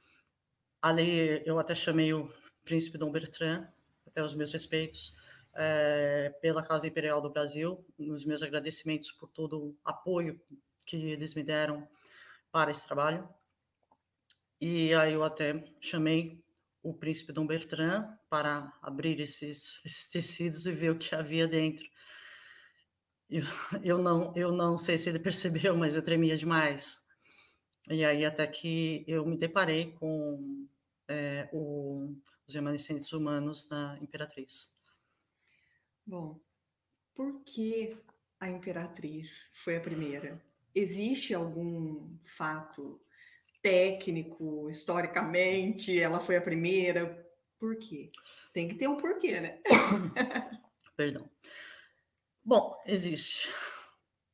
ali 0.81 1.41
eu 1.45 1.59
até 1.59 1.75
chamei 1.75 2.13
o 2.13 2.27
príncipe 2.63 2.97
Dom 2.97 3.11
Bertrand, 3.11 3.67
até 4.07 4.23
os 4.23 4.33
meus 4.33 4.51
respeitos, 4.51 5.15
é, 5.53 6.33
pela 6.41 6.63
Casa 6.63 6.87
Imperial 6.87 7.21
do 7.21 7.29
Brasil, 7.29 7.85
nos 7.97 8.25
meus 8.25 8.41
agradecimentos 8.41 9.11
por 9.11 9.29
todo 9.29 9.57
o 9.57 9.77
apoio 9.85 10.39
que 10.85 10.95
eles 10.95 11.33
me 11.33 11.43
deram 11.43 11.87
para 12.51 12.71
esse 12.71 12.85
trabalho. 12.85 13.27
E 14.59 14.93
aí 14.93 15.13
eu 15.13 15.23
até 15.23 15.63
chamei 15.79 16.43
o 16.81 16.93
príncipe 16.93 17.33
Dom 17.33 17.45
Bertrand 17.45 18.07
para 18.29 18.71
abrir 18.81 19.19
esses, 19.19 19.81
esses 19.83 20.07
tecidos 20.09 20.65
e 20.65 20.71
ver 20.71 20.91
o 20.91 20.97
que 20.97 21.15
havia 21.15 21.47
dentro. 21.47 21.85
Eu, 23.29 23.43
eu, 23.83 23.97
não, 23.97 24.33
eu 24.35 24.51
não 24.51 24.77
sei 24.77 24.97
se 24.97 25.09
ele 25.09 25.19
percebeu, 25.19 25.75
mas 25.75 25.95
eu 25.95 26.03
tremia 26.03 26.35
demais. 26.35 27.03
E 27.89 28.03
aí 28.03 28.25
até 28.25 28.47
que 28.47 29.03
eu 29.07 29.25
me 29.25 29.37
deparei 29.37 29.91
com 29.93 30.67
é, 31.07 31.47
o, 31.53 32.15
os 32.47 32.53
remanescentes 32.53 33.11
humanos 33.13 33.67
da 33.67 33.97
Imperatriz. 34.01 34.75
Bom, 36.05 36.39
por 37.13 37.43
que 37.43 37.97
a 38.39 38.49
Imperatriz 38.49 39.49
foi 39.53 39.77
a 39.77 39.81
primeira? 39.81 40.41
existe 40.75 41.33
algum 41.33 42.17
fato 42.37 42.99
técnico, 43.61 44.69
historicamente, 44.69 45.97
ela 45.97 46.19
foi 46.19 46.35
a 46.35 46.41
primeira? 46.41 47.25
Por 47.57 47.77
quê? 47.77 48.09
Tem 48.53 48.67
que 48.67 48.75
ter 48.75 48.87
um 48.87 48.97
porquê, 48.97 49.39
né? 49.39 49.59
Perdão. 50.97 51.27
Bom, 52.45 52.79
existe. 52.85 53.49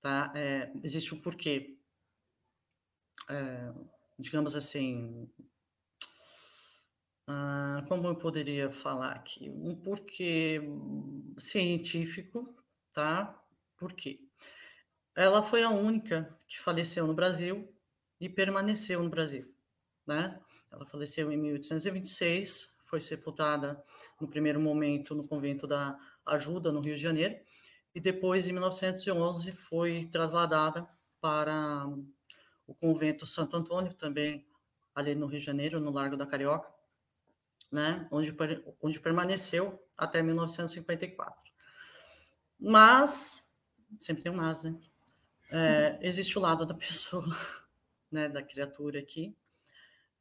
Tá? 0.02 0.34
É, 0.36 0.70
existe 0.84 1.16
um 1.16 1.22
porquê. 1.22 1.78
É, 3.30 3.74
digamos 4.20 4.56
assim. 4.56 5.30
Ah, 7.26 7.86
como 7.88 8.08
eu 8.08 8.16
poderia 8.18 8.70
falar 8.70 9.14
aqui? 9.14 9.50
Um 9.50 9.76
porquê 9.76 10.60
científico, 11.38 12.54
tá? 12.94 13.42
Por 13.78 13.94
quê? 13.94 14.20
ela 15.16 15.42
foi 15.44 15.64
a 15.64 15.70
única 15.70 16.36
que 16.48 16.60
faleceu 16.60 17.06
no 17.06 17.14
Brasil 17.14 17.68
e 18.20 18.30
permaneceu 18.30 19.04
no 19.04 19.10
Brasil, 19.10 19.54
né? 20.06 20.40
Ela 20.72 20.86
faleceu 20.86 21.32
em 21.32 21.38
1826, 21.38 22.78
foi 22.86 23.02
sepultada 23.02 23.84
no 24.20 24.28
primeiro 24.28 24.60
momento 24.60 25.14
no 25.14 25.28
convento 25.28 25.68
da 25.68 25.98
Ajuda, 26.26 26.72
no 26.72 26.82
Rio 26.82 26.96
de 26.96 27.02
Janeiro, 27.02 27.36
e 27.94 28.00
depois, 28.00 28.48
em 28.48 28.54
1911, 28.54 29.52
foi 29.52 30.08
trasladada 30.12 30.88
para 31.20 31.86
o 32.66 32.74
convento 32.74 33.26
Santo 33.26 33.58
Antônio, 33.58 33.94
também 33.94 34.48
ali 34.96 35.14
no 35.14 35.28
Rio 35.28 35.40
de 35.40 35.46
Janeiro, 35.46 35.80
no 35.80 35.92
Largo 35.92 36.16
da 36.16 36.26
Carioca, 36.26 36.72
né? 37.72 38.08
onde, 38.12 38.36
onde 38.82 39.00
permaneceu 39.00 39.82
até 39.98 40.22
1954. 40.22 41.52
Mas, 42.60 43.44
sempre 44.00 44.24
tem 44.24 44.32
um 44.32 44.36
mas, 44.36 44.64
né? 44.64 44.78
É, 45.50 46.00
existe 46.02 46.38
o 46.38 46.42
lado 46.42 46.66
da 46.66 46.74
pessoa, 46.74 47.26
né, 48.10 48.30
da 48.30 48.42
criatura 48.42 49.00
aqui, 49.00 49.36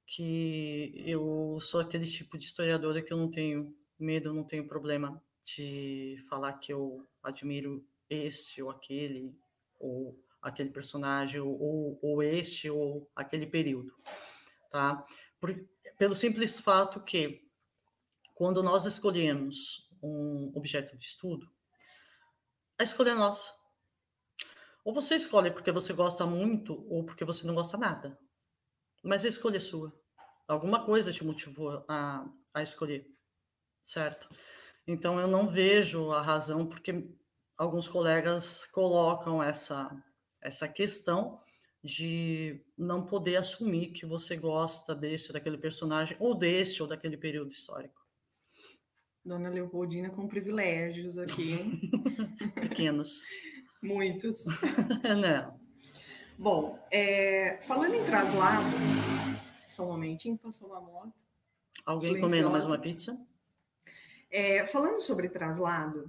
que 0.04 0.92
eu 1.06 1.58
sou 1.60 1.80
aquele 1.80 2.04
tipo 2.04 2.36
de 2.36 2.46
historiadora 2.46 3.00
que 3.00 3.12
eu 3.12 3.16
não 3.16 3.30
tenho 3.30 3.76
medo, 3.96 4.34
não 4.34 4.42
tenho 4.42 4.66
problema 4.66 5.22
de 5.56 6.18
falar 6.28 6.54
que 6.54 6.72
eu 6.72 7.06
admiro 7.22 7.86
esse 8.08 8.62
ou 8.62 8.70
aquele, 8.70 9.38
ou 9.78 10.18
aquele 10.42 10.70
personagem, 10.70 11.40
ou, 11.40 11.98
ou 12.02 12.22
este 12.22 12.68
ou 12.68 13.10
aquele 13.14 13.46
período, 13.46 13.94
tá? 14.70 15.04
Por, 15.38 15.54
pelo 15.96 16.14
simples 16.14 16.60
fato 16.60 17.02
que, 17.02 17.46
quando 18.34 18.62
nós 18.62 18.86
escolhemos 18.86 19.90
um 20.02 20.52
objeto 20.54 20.96
de 20.96 21.04
estudo, 21.04 21.50
a 22.78 22.82
escolha 22.82 23.10
é 23.10 23.14
nossa. 23.14 23.52
Ou 24.82 24.94
você 24.94 25.14
escolhe 25.14 25.50
porque 25.50 25.70
você 25.70 25.92
gosta 25.92 26.24
muito, 26.26 26.86
ou 26.88 27.04
porque 27.04 27.24
você 27.24 27.46
não 27.46 27.54
gosta 27.54 27.76
nada. 27.76 28.18
Mas 29.02 29.24
a 29.24 29.28
escolha 29.28 29.58
é 29.58 29.60
sua. 29.60 29.92
Alguma 30.48 30.84
coisa 30.84 31.12
te 31.12 31.22
motivou 31.22 31.84
a, 31.86 32.26
a 32.54 32.62
escolher, 32.62 33.06
certo? 33.82 34.28
Então 34.90 35.20
eu 35.20 35.28
não 35.28 35.48
vejo 35.48 36.10
a 36.10 36.20
razão 36.20 36.66
porque 36.66 37.08
alguns 37.56 37.86
colegas 37.86 38.66
colocam 38.66 39.40
essa 39.40 39.88
essa 40.42 40.66
questão 40.66 41.38
de 41.84 42.60
não 42.76 43.06
poder 43.06 43.36
assumir 43.36 43.92
que 43.92 44.04
você 44.04 44.36
gosta 44.36 44.94
desse 44.94 45.28
ou 45.28 45.34
daquele 45.34 45.58
personagem 45.58 46.16
ou 46.18 46.34
desse 46.34 46.82
ou 46.82 46.88
daquele 46.88 47.16
período 47.16 47.52
histórico. 47.52 48.00
Dona 49.24 49.48
Leopoldina 49.48 50.10
com 50.10 50.26
privilégios 50.26 51.18
aqui, 51.18 51.52
hein? 51.52 51.80
Pequenos. 52.60 53.20
Muitos. 53.82 54.46
não. 55.20 55.60
Bom, 56.36 56.78
é, 56.90 57.60
falando 57.62 57.94
em 57.94 58.04
traslado, 58.04 58.74
só 59.66 59.84
um 59.84 59.88
momentinho, 59.88 60.38
passou 60.38 60.68
uma 60.68 60.80
moto. 60.80 61.22
Alguém 61.84 62.08
silenciosa. 62.08 62.34
comendo 62.34 62.50
mais 62.50 62.64
uma 62.64 62.78
pizza? 62.78 63.29
É, 64.30 64.64
falando 64.66 64.98
sobre 64.98 65.28
traslado, 65.28 66.06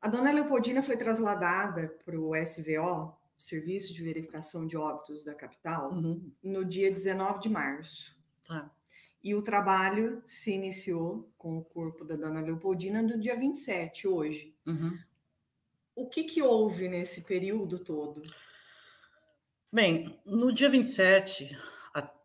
a 0.00 0.08
dona 0.08 0.32
Leopoldina 0.32 0.82
foi 0.82 0.96
trasladada 0.96 1.88
para 2.04 2.18
o 2.18 2.34
SVO, 2.36 3.14
Serviço 3.36 3.92
de 3.92 4.02
Verificação 4.02 4.66
de 4.66 4.76
Óbitos 4.76 5.24
da 5.24 5.34
capital, 5.34 5.90
uhum. 5.92 6.30
no 6.42 6.64
dia 6.64 6.90
19 6.90 7.40
de 7.40 7.48
março. 7.48 8.16
Tá. 8.46 8.70
E 9.22 9.34
o 9.34 9.42
trabalho 9.42 10.22
se 10.26 10.52
iniciou 10.52 11.30
com 11.36 11.58
o 11.58 11.64
corpo 11.64 12.04
da 12.04 12.16
dona 12.16 12.40
Leopoldina 12.40 13.02
no 13.02 13.18
dia 13.18 13.36
27, 13.36 14.08
hoje. 14.08 14.54
Uhum. 14.66 14.98
O 15.94 16.08
que, 16.08 16.24
que 16.24 16.40
houve 16.40 16.88
nesse 16.88 17.22
período 17.22 17.78
todo? 17.78 18.22
Bem, 19.72 20.18
no 20.24 20.52
dia 20.52 20.70
27, 20.70 21.56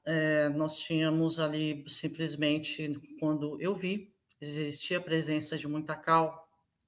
é, 0.06 0.50
nós 0.50 0.78
tínhamos 0.78 1.39
ali 1.39 1.84
simplesmente, 1.88 3.17
quando 3.19 3.60
eu 3.62 3.76
vi, 3.76 4.14
existia 4.39 4.98
a 4.98 5.02
presença 5.02 5.58
de 5.58 5.67
muita 5.67 5.95
cal 5.95 6.45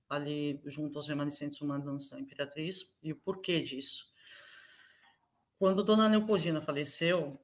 ali 0.09 0.61
junto 0.65 0.97
aos 0.97 1.07
remanescentes 1.07 1.61
humanos 1.61 2.09
da 2.09 2.19
Imperatriz, 2.19 2.95
e 3.03 3.11
o 3.11 3.15
porquê 3.15 3.61
disso. 3.61 4.05
Quando 5.59 5.83
Dona 5.83 6.07
Leopoldina 6.07 6.61
faleceu, 6.61 7.41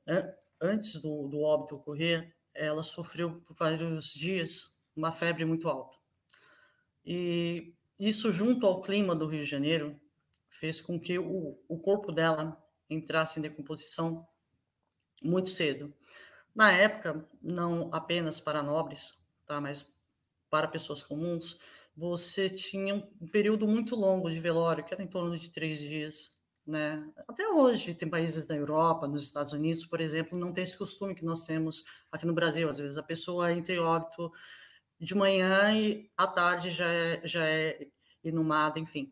antes 0.61 0.95
do, 0.95 1.27
do 1.27 1.41
óbito 1.41 1.75
ocorrer, 1.75 2.35
ela 2.53 2.83
sofreu 2.83 3.41
por 3.41 3.55
vários 3.55 4.13
dias 4.13 4.79
uma 4.95 5.11
febre 5.11 5.43
muito 5.43 5.67
alta. 5.67 5.97
E 7.05 7.73
isso, 7.99 8.31
junto 8.31 8.65
ao 8.65 8.81
clima 8.81 9.15
do 9.15 9.27
Rio 9.27 9.41
de 9.41 9.49
Janeiro, 9.49 9.99
fez 10.47 10.79
com 10.79 10.99
que 10.99 11.17
o, 11.17 11.59
o 11.67 11.79
corpo 11.79 12.11
dela 12.11 12.61
entrasse 12.89 13.39
em 13.39 13.41
decomposição 13.41 14.25
muito 15.21 15.49
cedo. 15.49 15.93
Na 16.53 16.71
época, 16.71 17.27
não 17.41 17.89
apenas 17.91 18.39
para 18.39 18.61
nobres, 18.61 19.22
tá, 19.45 19.61
mas 19.61 19.93
para 20.49 20.67
pessoas 20.67 21.01
comuns, 21.01 21.59
você 21.95 22.49
tinha 22.49 22.95
um 22.95 23.27
período 23.27 23.67
muito 23.67 23.95
longo 23.95 24.29
de 24.29 24.39
velório, 24.39 24.83
que 24.83 24.93
era 24.93 25.03
em 25.03 25.07
torno 25.07 25.37
de 25.37 25.49
três 25.51 25.79
dias. 25.79 26.37
Né? 26.65 27.07
Até 27.27 27.47
hoje, 27.47 27.93
tem 27.93 28.09
países 28.09 28.45
da 28.45 28.55
Europa, 28.55 29.07
nos 29.07 29.23
Estados 29.23 29.53
Unidos, 29.53 29.85
por 29.85 29.99
exemplo, 29.99 30.37
não 30.37 30.53
tem 30.53 30.63
esse 30.63 30.77
costume 30.77 31.13
que 31.13 31.25
nós 31.25 31.43
temos 31.45 31.83
aqui 32.11 32.25
no 32.25 32.33
Brasil. 32.33 32.69
Às 32.69 32.77
vezes 32.77 32.97
a 32.97 33.03
pessoa 33.03 33.51
entra 33.51 33.75
em 33.75 33.79
óbito 33.79 34.31
de 34.99 35.13
manhã 35.13 35.73
e 35.73 36.09
à 36.17 36.25
tarde 36.25 36.71
já 36.71 36.87
é, 36.87 37.21
já 37.25 37.45
é 37.45 37.87
inumada, 38.23 38.79
enfim. 38.79 39.11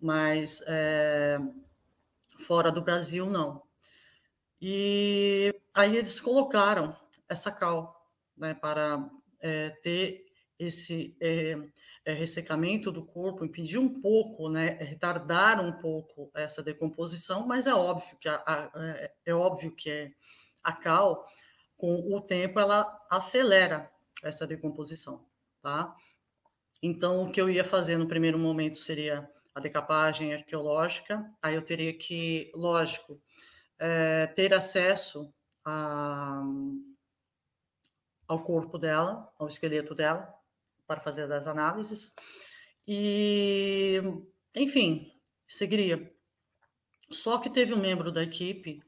Mas 0.00 0.62
é, 0.66 1.38
fora 2.40 2.72
do 2.72 2.82
Brasil, 2.82 3.26
não. 3.26 3.62
E 4.60 5.54
aí 5.74 5.96
eles 5.96 6.20
colocaram 6.20 6.94
essa 7.28 7.50
cal 7.50 8.10
né, 8.36 8.54
para 8.54 9.08
é, 9.42 9.70
ter 9.82 10.24
esse 10.58 11.16
é, 11.20 11.58
é, 12.04 12.12
ressecamento 12.12 12.90
do 12.90 13.04
corpo, 13.04 13.44
impedir 13.44 13.78
um 13.78 14.00
pouco, 14.00 14.48
né, 14.48 14.70
retardar 14.80 15.64
um 15.64 15.72
pouco 15.72 16.30
essa 16.34 16.62
decomposição, 16.62 17.46
mas 17.46 17.66
é 17.66 17.74
óbvio 17.74 18.16
que 18.18 18.28
a, 18.28 18.42
a, 18.46 18.70
é, 18.74 19.12
é 19.26 19.34
óbvio 19.34 19.74
que 19.74 19.90
é, 19.90 20.08
a 20.62 20.72
cal, 20.72 21.26
com 21.76 22.14
o 22.14 22.20
tempo, 22.20 22.60
ela 22.60 23.00
acelera 23.10 23.90
essa 24.22 24.46
decomposição, 24.46 25.26
tá? 25.60 25.94
Então, 26.80 27.24
o 27.24 27.32
que 27.32 27.40
eu 27.40 27.50
ia 27.50 27.64
fazer 27.64 27.96
no 27.96 28.06
primeiro 28.06 28.38
momento 28.38 28.78
seria 28.78 29.28
a 29.54 29.60
decapagem 29.60 30.32
arqueológica, 30.32 31.28
aí 31.42 31.54
eu 31.54 31.62
teria 31.62 31.92
que, 31.92 32.50
lógico, 32.54 33.20
é, 33.78 34.28
ter 34.28 34.54
acesso 34.54 35.32
a, 35.64 36.42
ao 38.32 38.42
corpo 38.42 38.78
dela, 38.78 39.30
ao 39.38 39.46
esqueleto 39.46 39.94
dela, 39.94 40.32
para 40.86 41.00
fazer 41.00 41.30
as 41.30 41.46
análises. 41.46 42.14
E, 42.86 44.00
enfim, 44.54 45.12
seguiria. 45.46 46.12
Só 47.10 47.38
que 47.38 47.50
teve 47.50 47.74
um 47.74 47.80
membro 47.80 48.10
da 48.10 48.22
equipe 48.22 48.82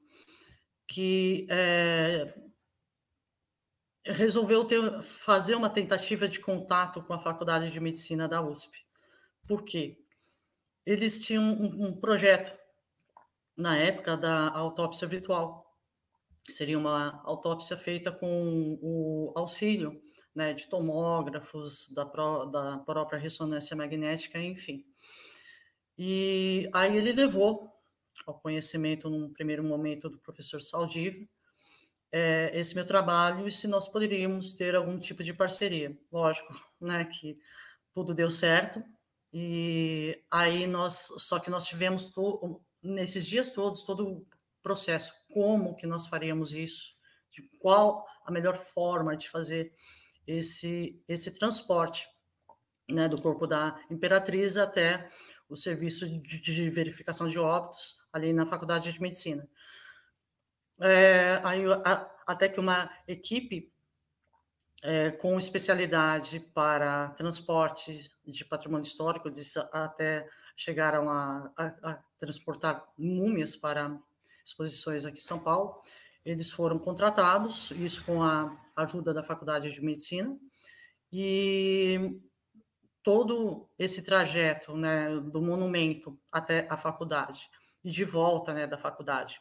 que 0.87 1.47
é, 1.51 2.35
resolveu 4.05 4.65
ter, 4.65 5.03
fazer 5.03 5.55
uma 5.55 5.71
tentativa 5.71 6.27
de 6.29 6.41
contato 6.41 7.03
com 7.03 7.13
a 7.13 7.21
Faculdade 7.21 7.71
de 7.71 7.81
Medicina 7.81 8.27
da 8.27 8.43
USP. 8.43 8.79
Por 9.47 9.65
quê? 9.65 9.99
Eles 10.87 11.25
tinham 11.25 11.43
um, 11.45 11.89
um 11.89 12.01
projeto 12.01 12.59
na 13.57 13.77
época 13.77 14.17
da 14.17 14.51
autópsia 14.51 15.07
virtual, 15.07 15.64
seria 16.53 16.79
uma 16.79 17.23
autópsia 17.25 17.77
feita 17.77 18.13
com 18.13 18.79
o 18.83 19.33
auxílio 19.37 20.01
né, 20.35 20.53
de 20.53 20.69
tomógrafos, 20.69 21.91
da, 21.93 22.05
pró 22.05 22.45
da 22.45 22.79
própria 22.79 23.19
ressonância 23.19 23.77
magnética, 23.77 24.39
enfim. 24.39 24.85
E 25.97 26.69
aí 26.75 26.97
ele 26.97 27.13
levou 27.13 27.73
ao 28.27 28.39
conhecimento, 28.41 29.09
num 29.09 29.33
primeiro 29.33 29.63
momento, 29.63 30.09
do 30.09 30.19
professor 30.19 30.61
Saldivo, 30.61 31.29
é, 32.11 32.51
esse 32.55 32.75
meu 32.75 32.87
trabalho 32.87 33.47
e 33.47 33.53
se 33.53 33.67
nós 33.67 33.89
poderíamos 33.89 34.55
ter 34.55 34.75
algum 34.75 34.99
tipo 34.99 35.23
de 35.23 35.33
parceria. 35.33 35.97
Lógico, 36.13 36.53
né, 36.81 37.05
que 37.05 37.39
tudo 37.93 38.15
deu 38.15 38.31
certo, 38.31 38.83
e 39.33 40.23
aí 40.31 40.67
nós, 40.67 41.13
só 41.19 41.39
que 41.39 41.51
nós 41.51 41.67
tivemos 41.67 42.13
nesses 42.83 43.27
dias 43.27 43.53
todos, 43.53 43.83
todo 43.83 44.27
processo, 44.65 45.13
como 45.33 45.77
que 45.77 45.87
nós 45.87 46.07
faríamos 46.07 46.53
isso, 46.55 46.95
de 47.31 47.43
qual 47.61 48.07
a 48.25 48.33
melhor 48.33 48.57
forma 48.57 49.15
de 49.15 49.29
fazer 49.29 49.75
esse, 50.27 51.05
esse 51.07 51.31
transporte 51.33 52.09
né, 52.91 53.07
do 53.07 53.21
corpo 53.21 53.47
da 53.47 53.79
imperatriz 53.91 54.57
até 54.57 55.09
o 55.49 55.55
serviço 55.55 56.09
de, 56.09 56.41
de 56.41 56.71
verificação 56.71 57.29
de 57.29 57.39
óbitos 57.39 57.99
ali 58.11 58.33
na 58.33 58.47
Faculdade 58.47 58.91
de 58.91 59.03
Medicina. 59.03 59.47
É, 60.81 61.41
aí, 61.45 61.63
a, 61.85 62.11
até 62.27 62.49
que 62.49 62.59
uma 62.59 62.91
equipe 63.07 63.71
é, 64.83 65.11
com 65.11 65.37
especialidade 65.39 66.41
para 66.41 67.11
transporte 67.11 68.11
de 68.25 68.45
patrimônio 68.47 68.85
histórico, 68.85 69.29
até 69.73 70.27
chegaram 70.57 71.11
a, 71.11 71.53
a, 71.57 71.91
a 71.91 71.95
transportar 72.19 72.87
múmias 72.97 73.57
para 73.57 73.99
exposições 74.45 75.07
aqui 75.07 75.19
em 75.19 75.23
São 75.23 75.39
Paulo. 75.39 75.81
Eles 76.25 76.51
foram 76.51 76.79
contratados, 76.79 77.71
isso 77.73 78.05
com 78.05 78.23
a 78.23 78.57
ajuda 78.77 79.13
da 79.15 79.23
Faculdade 79.23 79.71
de 79.71 79.81
Medicina, 79.81 80.39
e 81.13 82.21
todo 83.03 83.69
esse 83.79 84.03
trajeto 84.03 84.75
né, 84.77 85.11
do 85.21 85.41
monumento 85.41 86.19
até 86.33 86.67
a 86.71 86.77
faculdade 86.77 87.49
e 87.85 87.91
de 87.91 88.05
volta 88.05 88.53
né, 88.53 88.67
da 88.67 88.79
faculdade 88.79 89.41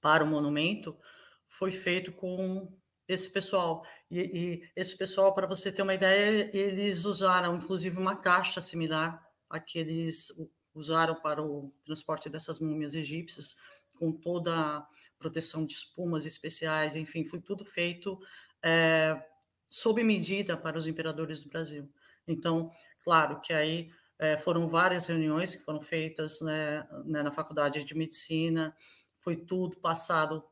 para 0.00 0.24
o 0.24 0.26
monumento 0.26 0.98
foi 1.46 1.70
feito 1.70 2.10
com 2.12 2.74
esse 3.06 3.30
pessoal. 3.30 3.84
E, 4.10 4.20
e 4.20 4.70
esse 4.74 4.96
pessoal, 4.96 5.34
para 5.34 5.46
você 5.46 5.70
ter 5.70 5.82
uma 5.82 5.94
ideia, 5.94 6.50
eles 6.56 7.04
usaram 7.04 7.56
inclusive 7.56 7.98
uma 7.98 8.16
caixa 8.16 8.60
similar 8.60 9.22
a 9.50 9.60
que 9.60 9.78
eles 9.78 10.28
usaram 10.74 11.14
para 11.20 11.42
o 11.42 11.72
transporte 11.84 12.30
dessas 12.30 12.58
múmias 12.58 12.94
egípcias, 12.94 13.56
com 13.98 14.12
toda 14.12 14.54
a 14.54 14.86
proteção 15.18 15.64
de 15.64 15.72
espumas 15.72 16.26
especiais, 16.26 16.96
enfim, 16.96 17.24
foi 17.24 17.40
tudo 17.40 17.64
feito 17.64 18.18
é, 18.62 19.22
sob 19.70 20.02
medida 20.02 20.56
para 20.56 20.76
os 20.76 20.86
imperadores 20.86 21.40
do 21.40 21.48
Brasil. 21.48 21.90
Então, 22.26 22.70
claro 23.02 23.40
que 23.40 23.52
aí 23.52 23.90
é, 24.18 24.36
foram 24.36 24.68
várias 24.68 25.06
reuniões 25.06 25.56
que 25.56 25.64
foram 25.64 25.80
feitas 25.80 26.40
né, 26.40 26.86
né, 27.04 27.22
na 27.22 27.32
Faculdade 27.32 27.84
de 27.84 27.94
Medicina, 27.94 28.76
foi 29.20 29.36
tudo 29.36 29.76
passado 29.78 30.44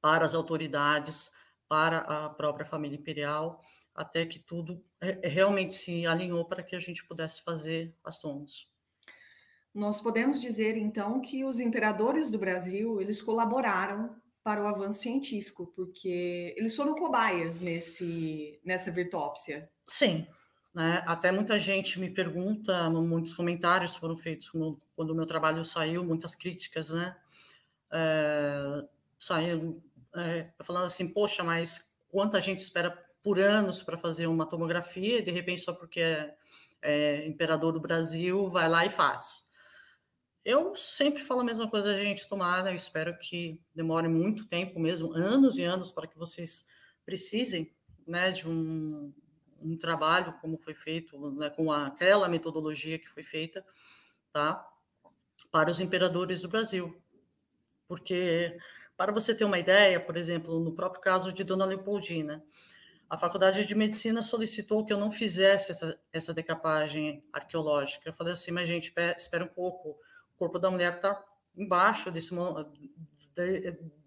para 0.00 0.24
as 0.24 0.34
autoridades, 0.34 1.32
para 1.68 1.98
a 1.98 2.28
própria 2.30 2.66
família 2.66 2.96
imperial, 2.96 3.60
até 3.94 4.24
que 4.26 4.38
tudo 4.38 4.84
realmente 5.22 5.74
se 5.74 6.06
alinhou 6.06 6.44
para 6.44 6.62
que 6.62 6.76
a 6.76 6.80
gente 6.80 7.04
pudesse 7.04 7.42
fazer 7.42 7.94
as 8.04 8.18
tomos. 8.18 8.75
Nós 9.76 10.00
podemos 10.00 10.40
dizer 10.40 10.78
então 10.78 11.20
que 11.20 11.44
os 11.44 11.60
imperadores 11.60 12.30
do 12.30 12.38
Brasil 12.38 12.98
eles 12.98 13.20
colaboraram 13.20 14.16
para 14.42 14.62
o 14.62 14.66
avanço 14.66 15.02
científico, 15.02 15.70
porque 15.76 16.54
eles 16.56 16.74
foram 16.74 16.94
cobaias 16.94 17.62
nesse 17.62 18.58
nessa 18.64 18.90
virtópsia. 18.90 19.68
Sim, 19.86 20.26
né? 20.74 21.04
Até 21.06 21.30
muita 21.30 21.60
gente 21.60 22.00
me 22.00 22.08
pergunta, 22.08 22.88
muitos 22.88 23.34
comentários 23.34 23.94
foram 23.94 24.16
feitos 24.16 24.48
quando 24.48 25.10
o 25.10 25.14
meu 25.14 25.26
trabalho 25.26 25.62
saiu, 25.62 26.02
muitas 26.02 26.34
críticas, 26.34 26.88
né? 26.88 27.14
É, 27.92 28.82
é, 30.16 30.48
falando 30.62 30.86
assim, 30.86 31.06
poxa, 31.06 31.44
mas 31.44 31.94
quanta 32.08 32.40
gente 32.40 32.60
espera 32.60 32.90
por 33.22 33.38
anos 33.38 33.82
para 33.82 33.98
fazer 33.98 34.26
uma 34.26 34.46
tomografia 34.46 35.18
e 35.18 35.22
de 35.22 35.30
repente 35.30 35.60
só 35.60 35.74
porque 35.74 36.00
é, 36.00 36.34
é, 36.80 37.26
imperador 37.26 37.72
do 37.72 37.80
Brasil 37.80 38.48
vai 38.48 38.70
lá 38.70 38.86
e 38.86 38.90
faz. 38.90 39.45
Eu 40.46 40.76
sempre 40.76 41.24
falo 41.24 41.40
a 41.40 41.44
mesma 41.44 41.68
coisa, 41.68 42.00
gente, 42.00 42.28
tomara, 42.28 42.70
eu 42.70 42.76
espero 42.76 43.18
que 43.18 43.60
demore 43.74 44.06
muito 44.06 44.46
tempo 44.46 44.78
mesmo, 44.78 45.12
anos 45.12 45.58
e 45.58 45.64
anos, 45.64 45.90
para 45.90 46.06
que 46.06 46.16
vocês 46.16 46.64
precisem 47.04 47.74
né, 48.06 48.30
de 48.30 48.48
um, 48.48 49.12
um 49.60 49.76
trabalho 49.76 50.38
como 50.40 50.56
foi 50.56 50.72
feito, 50.72 51.32
né, 51.32 51.50
com 51.50 51.72
aquela 51.72 52.28
metodologia 52.28 52.96
que 52.96 53.08
foi 53.08 53.24
feita, 53.24 53.66
tá? 54.32 54.64
Para 55.50 55.68
os 55.68 55.80
imperadores 55.80 56.42
do 56.42 56.48
Brasil. 56.48 56.96
Porque, 57.88 58.56
para 58.96 59.10
você 59.10 59.34
ter 59.34 59.44
uma 59.44 59.58
ideia, 59.58 59.98
por 59.98 60.16
exemplo, 60.16 60.60
no 60.60 60.76
próprio 60.76 61.02
caso 61.02 61.32
de 61.32 61.42
Dona 61.42 61.64
Leopoldina, 61.64 62.40
a 63.10 63.18
Faculdade 63.18 63.66
de 63.66 63.74
Medicina 63.74 64.22
solicitou 64.22 64.86
que 64.86 64.92
eu 64.92 64.98
não 64.98 65.10
fizesse 65.10 65.72
essa, 65.72 66.00
essa 66.12 66.32
decapagem 66.32 67.24
arqueológica. 67.32 68.08
Eu 68.08 68.14
falei 68.14 68.32
assim, 68.32 68.52
mas 68.52 68.68
gente, 68.68 68.94
espera 69.16 69.44
um 69.44 69.48
pouco, 69.48 69.98
o 70.36 70.38
corpo 70.38 70.58
da 70.58 70.70
mulher 70.70 70.96
está 70.96 71.24
embaixo 71.56 72.10
desse, 72.10 72.34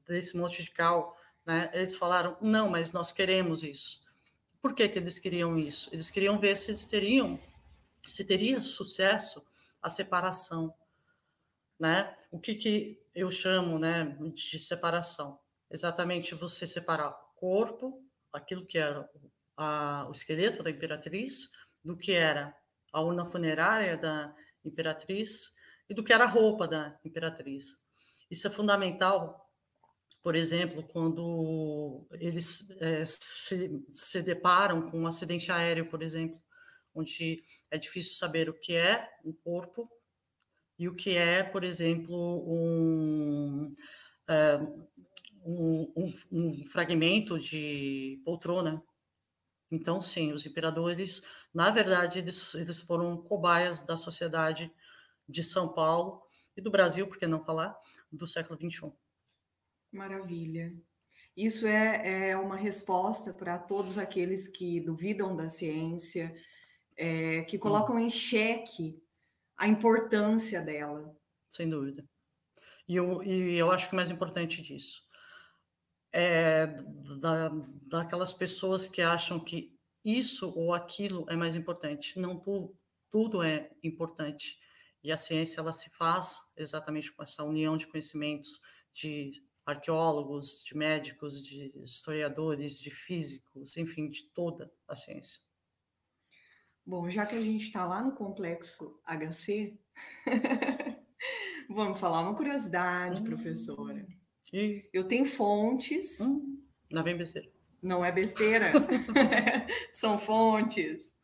desse 0.07 0.37
monte 0.37 0.63
de 0.63 0.71
cal. 0.71 1.17
Né? 1.45 1.69
Eles 1.73 1.95
falaram, 1.95 2.37
não, 2.39 2.69
mas 2.69 2.93
nós 2.93 3.11
queremos 3.11 3.63
isso. 3.63 4.01
Por 4.61 4.75
que, 4.75 4.87
que 4.87 4.99
eles 4.99 5.17
queriam 5.17 5.57
isso? 5.57 5.89
Eles 5.91 6.11
queriam 6.11 6.39
ver 6.39 6.55
se 6.55 6.71
eles 6.71 6.85
teriam, 6.85 7.39
se 8.05 8.23
teria 8.23 8.61
sucesso 8.61 9.43
a 9.81 9.89
separação, 9.89 10.73
né? 11.79 12.15
O 12.29 12.39
que, 12.39 12.55
que 12.55 13.01
eu 13.15 13.31
chamo, 13.31 13.79
né, 13.79 14.17
de 14.35 14.59
separação? 14.59 15.39
Exatamente 15.71 16.35
você 16.35 16.67
separar 16.67 17.11
corpo, 17.35 18.03
aquilo 18.33 18.65
que 18.65 18.77
era 18.77 19.09
a, 19.55 20.05
o 20.09 20.11
esqueleto 20.11 20.61
da 20.61 20.69
imperatriz, 20.69 21.49
do 21.83 21.97
que 21.97 22.11
era 22.11 22.53
a 22.91 23.01
urna 23.01 23.23
funerária 23.23 23.97
da 23.97 24.35
imperatriz 24.65 25.53
e 25.89 25.93
do 25.93 26.03
que 26.03 26.13
era 26.13 26.25
a 26.25 26.27
roupa 26.27 26.67
da 26.67 26.99
imperatriz. 27.03 27.77
Isso 28.29 28.47
é 28.47 28.49
fundamental 28.49 29.49
por 30.21 30.35
exemplo, 30.35 30.83
quando 30.83 32.05
eles 32.11 32.69
é, 32.81 33.05
se, 33.05 33.83
se 33.91 34.21
deparam 34.21 34.89
com 34.89 34.99
um 34.99 35.07
acidente 35.07 35.51
aéreo, 35.51 35.89
por 35.89 36.03
exemplo, 36.03 36.37
onde 36.93 37.41
é 37.71 37.77
difícil 37.77 38.15
saber 38.15 38.49
o 38.49 38.53
que 38.53 38.75
é 38.75 39.09
um 39.23 39.31
corpo 39.31 39.89
e 40.77 40.87
o 40.89 40.95
que 40.95 41.15
é, 41.15 41.43
por 41.43 41.63
exemplo, 41.63 42.15
um, 42.47 43.73
é, 44.27 44.57
um, 45.45 45.93
um, 45.95 46.13
um, 46.31 46.65
fragmento 46.65 47.39
de 47.39 48.21
poltrona. 48.25 48.83
Então, 49.71 50.01
sim, 50.01 50.33
os 50.33 50.45
imperadores, 50.45 51.25
na 51.53 51.69
verdade, 51.69 52.19
eles, 52.19 52.55
eles 52.55 52.81
foram 52.81 53.17
cobaias 53.17 53.85
da 53.85 53.95
sociedade 53.95 54.71
de 55.29 55.43
São 55.43 55.71
Paulo 55.71 56.21
e 56.57 56.61
do 56.61 56.71
Brasil, 56.71 57.07
por 57.07 57.17
que 57.17 57.27
não 57.27 57.43
falar, 57.43 57.77
do 58.11 58.25
século 58.25 58.59
XXI. 58.59 58.91
Maravilha. 59.91 60.75
Isso 61.37 61.67
é, 61.67 62.29
é 62.31 62.37
uma 62.37 62.57
resposta 62.57 63.33
para 63.33 63.57
todos 63.57 63.97
aqueles 63.97 64.47
que 64.47 64.79
duvidam 64.79 65.35
da 65.35 65.47
ciência, 65.47 66.35
é, 66.97 67.43
que 67.43 67.57
colocam 67.57 67.95
hum. 67.95 67.99
em 67.99 68.09
xeque 68.09 69.01
a 69.55 69.67
importância 69.67 70.61
dela. 70.61 71.15
Sem 71.49 71.69
dúvida. 71.69 72.05
E 72.87 72.95
eu, 72.95 73.23
e 73.23 73.57
eu 73.57 73.71
acho 73.71 73.87
que 73.87 73.93
o 73.93 73.95
mais 73.95 74.09
importante 74.09 74.61
disso 74.61 75.07
é 76.11 76.65
da, 77.19 77.49
daquelas 77.87 78.33
pessoas 78.33 78.87
que 78.87 79.01
acham 79.01 79.39
que 79.39 79.77
isso 80.03 80.51
ou 80.57 80.73
aquilo 80.73 81.25
é 81.29 81.35
mais 81.35 81.55
importante. 81.55 82.17
Não 82.19 82.39
tudo, 82.39 82.75
tudo 83.11 83.43
é 83.43 83.69
importante. 83.83 84.57
E 85.03 85.11
a 85.11 85.17
ciência 85.17 85.59
ela 85.61 85.73
se 85.73 85.89
faz 85.89 86.41
exatamente 86.57 87.11
com 87.11 87.23
essa 87.23 87.43
união 87.43 87.77
de 87.77 87.87
conhecimentos, 87.87 88.61
de 88.93 89.41
arqueólogos, 89.65 90.63
de 90.63 90.75
médicos, 90.75 91.43
de 91.43 91.71
historiadores, 91.83 92.79
de 92.79 92.89
físicos, 92.89 93.77
enfim, 93.77 94.09
de 94.09 94.23
toda 94.33 94.71
a 94.87 94.95
ciência. 94.95 95.39
Bom, 96.85 97.09
já 97.09 97.25
que 97.25 97.35
a 97.35 97.41
gente 97.41 97.65
está 97.65 97.85
lá 97.85 98.03
no 98.03 98.13
complexo 98.13 98.99
HC, 99.05 99.77
vamos 101.69 101.99
falar 101.99 102.21
uma 102.21 102.35
curiosidade, 102.35 103.21
hum. 103.21 103.23
professora. 103.23 104.07
E... 104.51 104.89
Eu 104.91 105.07
tenho 105.07 105.25
fontes. 105.25 106.19
Hum. 106.19 106.59
Não 106.91 107.03
vem 107.03 107.15
besteira. 107.15 107.47
Não 107.81 108.03
é 108.03 108.11
besteira. 108.11 108.71
São 109.91 110.17
fontes. 110.17 111.15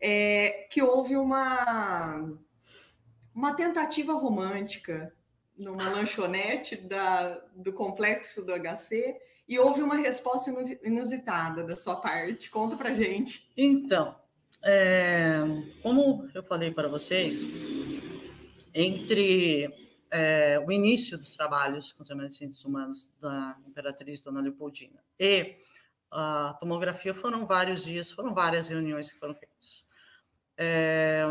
É, 0.00 0.66
que 0.70 0.82
houve 0.82 1.16
uma, 1.16 2.36
uma 3.34 3.54
tentativa 3.54 4.12
romântica 4.12 5.12
numa 5.58 5.88
lanchonete 5.88 6.76
da, 6.76 7.40
do 7.54 7.72
complexo 7.72 8.44
do 8.44 8.52
HC 8.52 9.16
e 9.48 9.58
houve 9.58 9.82
uma 9.82 9.96
resposta 9.96 10.50
inusitada 10.82 11.64
da 11.64 11.76
sua 11.76 11.96
parte. 11.96 12.50
Conta 12.50 12.76
pra 12.76 12.94
gente. 12.94 13.50
Então, 13.56 14.16
é, 14.62 15.40
como 15.82 16.28
eu 16.34 16.42
falei 16.42 16.70
para 16.70 16.88
vocês, 16.88 17.44
entre 18.72 19.72
é, 20.10 20.58
o 20.64 20.72
início 20.72 21.18
dos 21.18 21.34
trabalhos 21.34 21.92
com 21.92 22.02
os 22.02 22.08
remanescentes 22.08 22.64
humanos 22.64 23.10
da 23.20 23.56
Imperatriz 23.66 24.20
Dona 24.20 24.40
Leopoldina 24.40 25.02
e 25.18 25.56
a 26.10 26.56
tomografia 26.60 27.12
foram 27.12 27.44
vários 27.44 27.84
dias, 27.84 28.10
foram 28.10 28.32
várias 28.32 28.68
reuniões 28.68 29.10
que 29.10 29.18
foram 29.18 29.34
feitas. 29.34 29.88
É, 30.56 31.24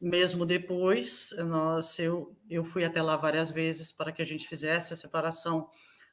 mesmo 0.00 0.46
depois, 0.46 1.34
nós, 1.38 1.98
eu, 1.98 2.36
eu 2.48 2.64
fui 2.64 2.84
até 2.84 3.02
lá 3.02 3.16
várias 3.16 3.50
vezes 3.50 3.92
para 3.92 4.10
que 4.10 4.22
a 4.22 4.24
gente 4.24 4.48
fizesse 4.48 4.94
a 4.94 4.96
separação 4.96 5.68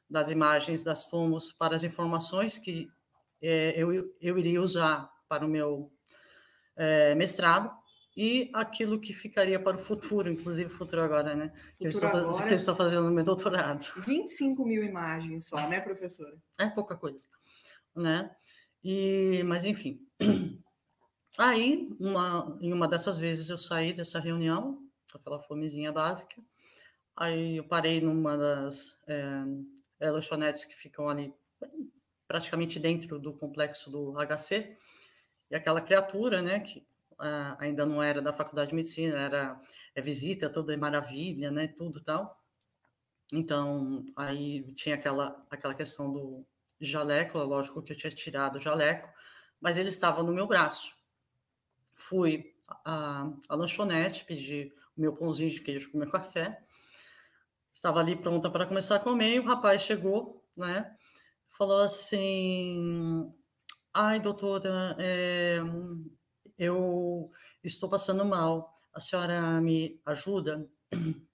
das 0.08 0.30
imagens 0.30 0.82
das 0.82 1.06
tomos 1.06 1.52
para 1.52 1.74
as 1.74 1.84
informações 1.84 2.58
que 2.58 2.88
é, 3.42 3.74
eu, 3.76 4.14
eu 4.20 4.38
iria 4.38 4.60
usar 4.60 5.10
para 5.28 5.46
o 5.46 5.48
meu 5.48 5.92
é, 6.76 7.14
mestrado 7.14 7.70
e 8.16 8.50
aquilo 8.52 8.98
que 8.98 9.12
ficaria 9.12 9.62
para 9.62 9.76
o 9.76 9.80
futuro, 9.80 10.28
inclusive 10.28 10.72
o 10.72 10.76
futuro 10.76 11.02
agora, 11.02 11.36
né? 11.36 11.48
Futuro 11.48 11.76
que, 11.78 11.86
eu 11.86 11.90
estou, 11.90 12.08
agora, 12.08 12.46
que 12.46 12.52
eu 12.52 12.56
estou 12.56 12.74
fazendo 12.74 13.04
no 13.04 13.12
meu 13.12 13.22
doutorado. 13.22 13.86
25 14.04 14.64
mil 14.66 14.82
imagens 14.82 15.46
só, 15.46 15.68
né, 15.68 15.80
professora? 15.80 16.36
É 16.58 16.68
pouca 16.68 16.96
coisa, 16.96 17.28
né? 17.94 18.28
E, 18.82 19.42
mas, 19.44 19.64
enfim, 19.64 20.00
Aí, 21.38 21.88
uma, 22.00 22.58
em 22.60 22.72
uma 22.72 22.88
dessas 22.88 23.16
vezes, 23.16 23.48
eu 23.48 23.56
saí 23.56 23.92
dessa 23.92 24.18
reunião, 24.18 24.84
com 25.12 25.18
aquela 25.18 25.38
fomezinha 25.38 25.92
básica. 25.92 26.42
Aí 27.16 27.58
eu 27.58 27.64
parei 27.64 28.00
numa 28.00 28.36
das 28.36 29.00
é, 29.06 30.10
lanchonetes 30.10 30.64
que 30.64 30.74
ficam 30.74 31.08
ali 31.08 31.32
praticamente 32.26 32.80
dentro 32.80 33.20
do 33.20 33.32
complexo 33.32 33.88
do 33.88 34.14
HC. 34.14 34.76
E 35.48 35.54
aquela 35.54 35.80
criatura, 35.80 36.42
né, 36.42 36.58
que 36.58 36.84
ah, 37.20 37.56
ainda 37.60 37.86
não 37.86 38.02
era 38.02 38.20
da 38.20 38.32
faculdade 38.32 38.70
de 38.70 38.76
medicina, 38.76 39.16
era 39.18 39.58
é 39.94 40.02
visita, 40.02 40.50
toda 40.50 40.76
maravilha, 40.76 41.52
né, 41.52 41.68
tudo 41.68 42.02
tal. 42.02 42.36
Então, 43.32 44.04
aí 44.16 44.72
tinha 44.74 44.96
aquela, 44.96 45.46
aquela 45.50 45.74
questão 45.74 46.12
do 46.12 46.44
jaleco, 46.80 47.38
lógico 47.38 47.80
que 47.82 47.92
eu 47.92 47.96
tinha 47.96 48.10
tirado 48.10 48.56
o 48.56 48.60
jaleco, 48.60 49.08
mas 49.60 49.78
ele 49.78 49.88
estava 49.88 50.22
no 50.22 50.32
meu 50.32 50.46
braço 50.46 50.97
fui 51.98 52.54
à, 52.84 53.30
à 53.48 53.54
lanchonete, 53.54 54.24
pedi 54.24 54.72
o 54.96 55.00
meu 55.00 55.14
pãozinho 55.14 55.50
de 55.50 55.60
queijo 55.60 55.90
com 55.90 55.98
meu 55.98 56.10
café, 56.10 56.58
estava 57.74 58.00
ali 58.00 58.16
pronta 58.16 58.50
para 58.50 58.66
começar 58.66 58.96
a 58.96 59.00
comer, 59.00 59.34
e 59.34 59.40
o 59.40 59.44
rapaz 59.44 59.82
chegou, 59.82 60.44
né? 60.56 60.96
Falou 61.50 61.80
assim: 61.80 63.32
Ai, 63.92 64.20
doutora, 64.20 64.96
é, 64.98 65.58
eu 66.58 67.30
estou 67.62 67.88
passando 67.88 68.24
mal, 68.24 68.74
a 68.94 69.00
senhora 69.00 69.60
me 69.60 70.00
ajuda? 70.06 70.68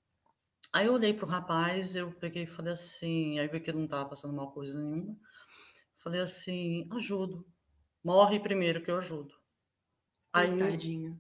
Aí 0.73 0.87
eu 0.87 0.95
olhei 0.95 1.15
para 1.15 1.27
o 1.27 1.29
rapaz, 1.29 1.95
eu 1.95 2.11
peguei 2.13 2.43
e 2.43 2.47
falei 2.49 2.73
assim, 2.73 3.39
aí 3.39 3.47
vi 3.47 3.61
que 3.61 3.71
ele 3.71 3.79
não 3.79 3.85
estava 3.85 4.09
passando 4.09 4.35
mal 4.35 4.51
coisa 4.51 4.77
nenhuma. 4.77 5.17
Falei 5.99 6.21
assim, 6.21 6.89
ajudo. 6.91 7.47
Morre 8.03 8.41
primeiro 8.41 8.83
que 8.83 8.91
eu 8.91 8.99
ajudo. 8.99 9.34
Aí, 10.35 10.51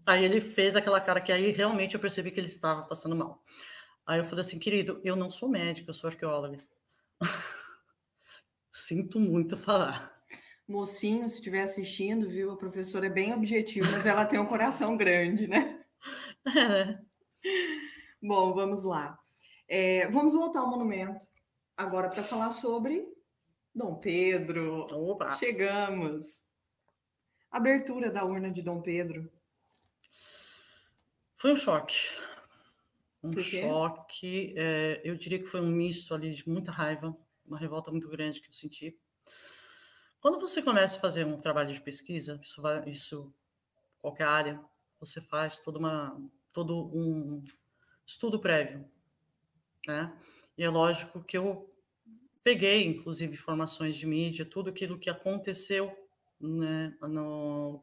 aí 0.04 0.24
ele 0.24 0.40
fez 0.40 0.74
aquela 0.74 1.00
cara 1.00 1.20
que 1.20 1.30
aí 1.30 1.52
realmente 1.52 1.94
eu 1.94 2.00
percebi 2.00 2.32
que 2.32 2.40
ele 2.40 2.48
estava 2.48 2.82
passando 2.82 3.14
mal. 3.14 3.40
Aí 4.04 4.18
eu 4.18 4.24
falei 4.24 4.40
assim, 4.40 4.58
querido, 4.58 5.00
eu 5.04 5.14
não 5.14 5.30
sou 5.30 5.48
médico, 5.48 5.88
eu 5.88 5.94
sou 5.94 6.10
arqueóloga. 6.10 6.58
Sinto 8.72 9.20
muito 9.20 9.56
falar. 9.56 10.12
Mocinho, 10.66 11.28
se 11.28 11.36
estiver 11.36 11.62
assistindo, 11.62 12.28
viu? 12.28 12.50
A 12.50 12.56
professora 12.56 13.06
é 13.06 13.10
bem 13.10 13.32
objetiva, 13.32 13.88
mas 13.92 14.04
ela 14.04 14.24
tem 14.24 14.38
um 14.38 14.46
coração 14.46 14.96
grande, 14.98 15.46
né? 15.46 15.84
É. 16.46 16.98
Bom, 18.20 18.52
vamos 18.52 18.84
lá. 18.84 19.16
É, 19.68 20.08
vamos 20.10 20.34
voltar 20.34 20.60
ao 20.60 20.70
monumento 20.70 21.24
agora 21.76 22.08
para 22.08 22.24
falar 22.24 22.50
sobre 22.50 23.06
Dom 23.72 23.94
Pedro. 23.94 24.86
Opa. 24.90 25.36
Chegamos. 25.36 26.43
Abertura 27.54 28.10
da 28.10 28.24
urna 28.24 28.50
de 28.50 28.62
Dom 28.62 28.82
Pedro. 28.82 29.30
Foi 31.36 31.52
um 31.52 31.56
choque. 31.56 31.94
Um 33.22 33.38
choque. 33.38 34.52
É, 34.56 35.00
eu 35.04 35.14
diria 35.14 35.38
que 35.38 35.46
foi 35.46 35.60
um 35.60 35.70
misto 35.70 36.12
ali 36.12 36.32
de 36.32 36.48
muita 36.48 36.72
raiva, 36.72 37.16
uma 37.46 37.56
revolta 37.56 37.92
muito 37.92 38.08
grande 38.08 38.40
que 38.40 38.48
eu 38.48 38.52
senti. 38.52 38.98
Quando 40.20 40.40
você 40.40 40.60
começa 40.62 40.96
a 40.96 41.00
fazer 41.00 41.24
um 41.24 41.38
trabalho 41.38 41.72
de 41.72 41.80
pesquisa, 41.80 42.40
isso, 42.42 42.60
vai, 42.60 42.90
isso 42.90 43.32
qualquer 44.00 44.26
área, 44.26 44.60
você 44.98 45.20
faz 45.20 45.60
toda 45.60 45.78
uma, 45.78 46.20
todo 46.52 46.90
um 46.92 47.44
estudo 48.04 48.40
prévio, 48.40 48.84
né? 49.86 50.12
E 50.58 50.64
é 50.64 50.68
lógico 50.68 51.22
que 51.22 51.38
eu 51.38 51.72
peguei, 52.42 52.84
inclusive, 52.84 53.32
informações 53.32 53.94
de 53.94 54.08
mídia, 54.08 54.44
tudo 54.44 54.70
aquilo 54.70 54.98
que 54.98 55.08
aconteceu 55.08 56.03
né, 56.44 56.96
no, 57.00 57.82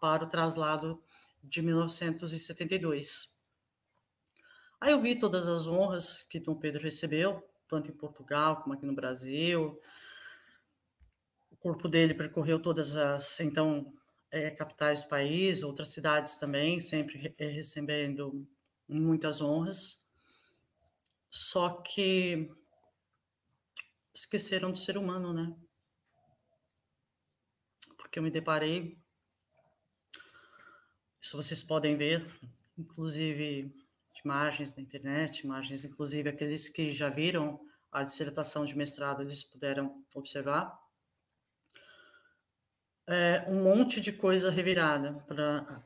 para 0.00 0.24
o 0.24 0.28
traslado 0.28 1.02
de 1.42 1.62
1972. 1.62 3.38
Aí 4.80 4.92
eu 4.92 5.00
vi 5.00 5.18
todas 5.18 5.48
as 5.48 5.66
honras 5.66 6.22
que 6.24 6.40
Dom 6.40 6.56
Pedro 6.56 6.82
recebeu, 6.82 7.48
tanto 7.68 7.88
em 7.88 7.94
Portugal 7.94 8.62
como 8.62 8.74
aqui 8.74 8.84
no 8.84 8.94
Brasil. 8.94 9.80
O 11.50 11.56
corpo 11.56 11.88
dele 11.88 12.14
percorreu 12.14 12.60
todas 12.60 12.96
as, 12.96 13.40
então, 13.40 13.92
é, 14.30 14.50
capitais 14.50 15.02
do 15.02 15.08
país, 15.08 15.62
outras 15.62 15.90
cidades 15.90 16.34
também, 16.36 16.80
sempre 16.80 17.34
recebendo 17.38 18.46
muitas 18.88 19.40
honras. 19.40 20.04
Só 21.30 21.70
que 21.80 22.50
esqueceram 24.12 24.70
do 24.70 24.78
ser 24.78 24.98
humano, 24.98 25.32
né? 25.32 25.54
Porque 28.12 28.18
eu 28.18 28.24
me 28.24 28.30
deparei, 28.30 29.02
isso 31.18 31.34
vocês 31.34 31.62
podem 31.62 31.96
ver, 31.96 32.26
inclusive 32.76 33.74
imagens 34.22 34.76
na 34.76 34.82
internet, 34.82 35.38
imagens, 35.38 35.82
inclusive 35.82 36.28
aqueles 36.28 36.68
que 36.68 36.90
já 36.92 37.08
viram 37.08 37.58
a 37.90 38.02
dissertação 38.02 38.66
de 38.66 38.76
mestrado, 38.76 39.22
eles 39.22 39.42
puderam 39.42 40.04
observar. 40.14 40.78
É, 43.08 43.46
um 43.48 43.64
monte 43.64 43.98
de 43.98 44.12
coisa 44.12 44.50
revirada, 44.50 45.14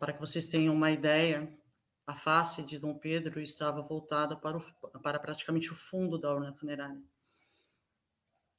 para 0.00 0.12
que 0.12 0.18
vocês 0.18 0.48
tenham 0.48 0.74
uma 0.74 0.90
ideia, 0.90 1.48
a 2.08 2.16
face 2.16 2.64
de 2.64 2.76
Dom 2.76 2.98
Pedro 2.98 3.40
estava 3.40 3.80
voltada 3.82 4.34
para, 4.34 4.56
o, 4.56 5.00
para 5.00 5.20
praticamente 5.20 5.70
o 5.70 5.76
fundo 5.76 6.18
da 6.18 6.34
urna 6.34 6.52
funerária 6.52 7.00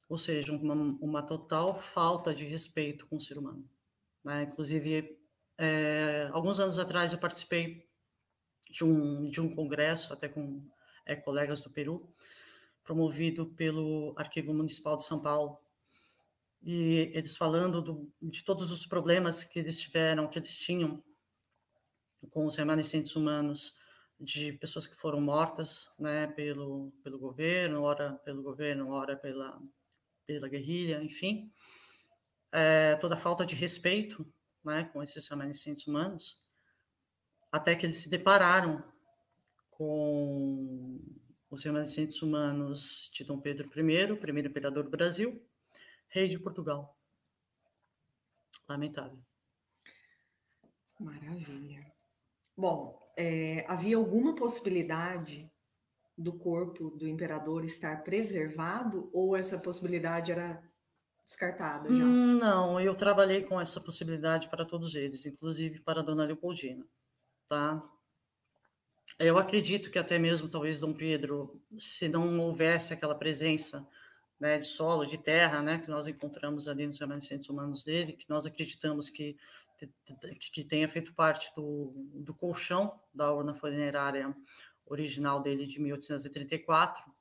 ou 0.08 0.16
seja, 0.16 0.52
uma, 0.52 0.74
uma 0.74 1.22
total 1.22 1.74
falta 1.74 2.34
de 2.34 2.44
respeito 2.44 3.06
com 3.06 3.16
o 3.16 3.20
ser 3.20 3.36
humano. 3.36 3.68
Né? 4.24 4.44
Inclusive, 4.44 5.18
é, 5.58 6.28
alguns 6.32 6.58
anos 6.58 6.78
atrás 6.78 7.12
eu 7.12 7.18
participei 7.18 7.86
de 8.70 8.84
um, 8.84 9.28
de 9.28 9.40
um 9.40 9.54
congresso, 9.54 10.12
até 10.12 10.28
com 10.28 10.66
é, 11.04 11.14
colegas 11.14 11.62
do 11.62 11.70
Peru, 11.70 12.12
promovido 12.82 13.46
pelo 13.46 14.14
Arquivo 14.16 14.54
Municipal 14.54 14.96
de 14.96 15.04
São 15.04 15.20
Paulo, 15.20 15.58
e 16.62 17.12
eles 17.14 17.36
falando 17.36 17.82
do, 17.82 18.12
de 18.20 18.42
todos 18.42 18.72
os 18.72 18.86
problemas 18.86 19.44
que 19.44 19.58
eles 19.58 19.78
tiveram, 19.78 20.28
que 20.28 20.38
eles 20.38 20.58
tinham 20.58 21.02
com 22.30 22.46
os 22.46 22.56
remanescentes 22.56 23.14
humanos 23.14 23.78
de 24.18 24.52
pessoas 24.54 24.86
que 24.86 24.96
foram 24.96 25.20
mortas, 25.20 25.88
né, 25.98 26.26
pelo 26.28 26.90
pelo 27.02 27.18
governo, 27.18 27.82
ora 27.82 28.14
pelo 28.24 28.42
governo, 28.42 28.90
ora 28.90 29.16
pela 29.16 29.60
pela 30.28 30.46
guerrilha, 30.46 31.02
enfim, 31.02 31.50
é, 32.52 32.96
toda 32.96 33.14
a 33.14 33.18
falta 33.18 33.46
de 33.46 33.54
respeito 33.54 34.30
né, 34.62 34.84
com 34.92 35.02
esses 35.02 35.26
remanescentes 35.26 35.86
humanos, 35.86 36.46
até 37.50 37.74
que 37.74 37.86
eles 37.86 37.96
se 37.96 38.10
depararam 38.10 38.84
com 39.70 41.00
os 41.50 41.64
remanescentes 41.64 42.20
humanos 42.20 43.10
de 43.14 43.24
Dom 43.24 43.40
Pedro 43.40 43.66
I, 43.68 44.16
primeiro 44.16 44.50
imperador 44.50 44.84
do 44.84 44.90
Brasil, 44.90 45.42
rei 46.08 46.28
de 46.28 46.38
Portugal. 46.38 46.94
Lamentável. 48.68 49.18
Maravilha. 51.00 51.90
Bom, 52.54 53.00
é, 53.16 53.64
havia 53.66 53.96
alguma 53.96 54.34
possibilidade 54.34 55.50
do 56.18 56.32
corpo 56.32 56.90
do 56.90 57.06
imperador 57.06 57.64
estar 57.64 58.02
preservado 58.02 59.08
ou 59.12 59.36
essa 59.36 59.58
possibilidade 59.58 60.32
era 60.32 60.60
descartada 61.24 61.88
já? 61.88 62.04
Hum, 62.04 62.38
não, 62.38 62.80
eu 62.80 62.94
trabalhei 62.94 63.42
com 63.42 63.60
essa 63.60 63.80
possibilidade 63.80 64.48
para 64.48 64.64
todos 64.64 64.96
eles, 64.96 65.24
inclusive 65.24 65.80
para 65.80 66.00
a 66.00 66.02
dona 66.02 66.24
Leopoldina, 66.24 66.84
tá? 67.46 67.80
Eu 69.18 69.38
acredito 69.38 69.90
que 69.90 69.98
até 69.98 70.18
mesmo 70.18 70.48
talvez 70.48 70.80
Dom 70.80 70.92
Pedro, 70.92 71.60
se 71.76 72.08
não 72.08 72.40
houvesse 72.40 72.92
aquela 72.92 73.14
presença 73.14 73.86
né, 74.38 74.58
de 74.58 74.66
solo, 74.66 75.06
de 75.06 75.18
terra, 75.18 75.62
né, 75.62 75.78
que 75.78 75.88
nós 75.88 76.06
encontramos 76.06 76.68
ali 76.68 76.86
nos 76.86 76.98
remanescentes 76.98 77.48
humanos 77.48 77.84
dele, 77.84 78.12
que 78.12 78.28
nós 78.28 78.44
acreditamos 78.44 79.08
que 79.08 79.36
que 80.52 80.64
tenha 80.64 80.88
feito 80.88 81.14
parte 81.14 81.54
do, 81.54 81.92
do 82.14 82.34
colchão 82.34 83.00
da 83.14 83.32
urna 83.32 83.54
funerária 83.54 84.34
original 84.88 85.42
dele 85.42 85.66
de 85.66 85.80
1834, 85.80 87.12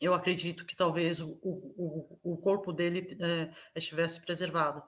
eu 0.00 0.12
acredito 0.12 0.66
que 0.66 0.76
talvez 0.76 1.20
o, 1.20 1.38
o, 1.42 2.18
o 2.22 2.36
corpo 2.36 2.72
dele 2.72 3.16
é, 3.20 3.50
estivesse 3.74 4.20
preservado, 4.20 4.82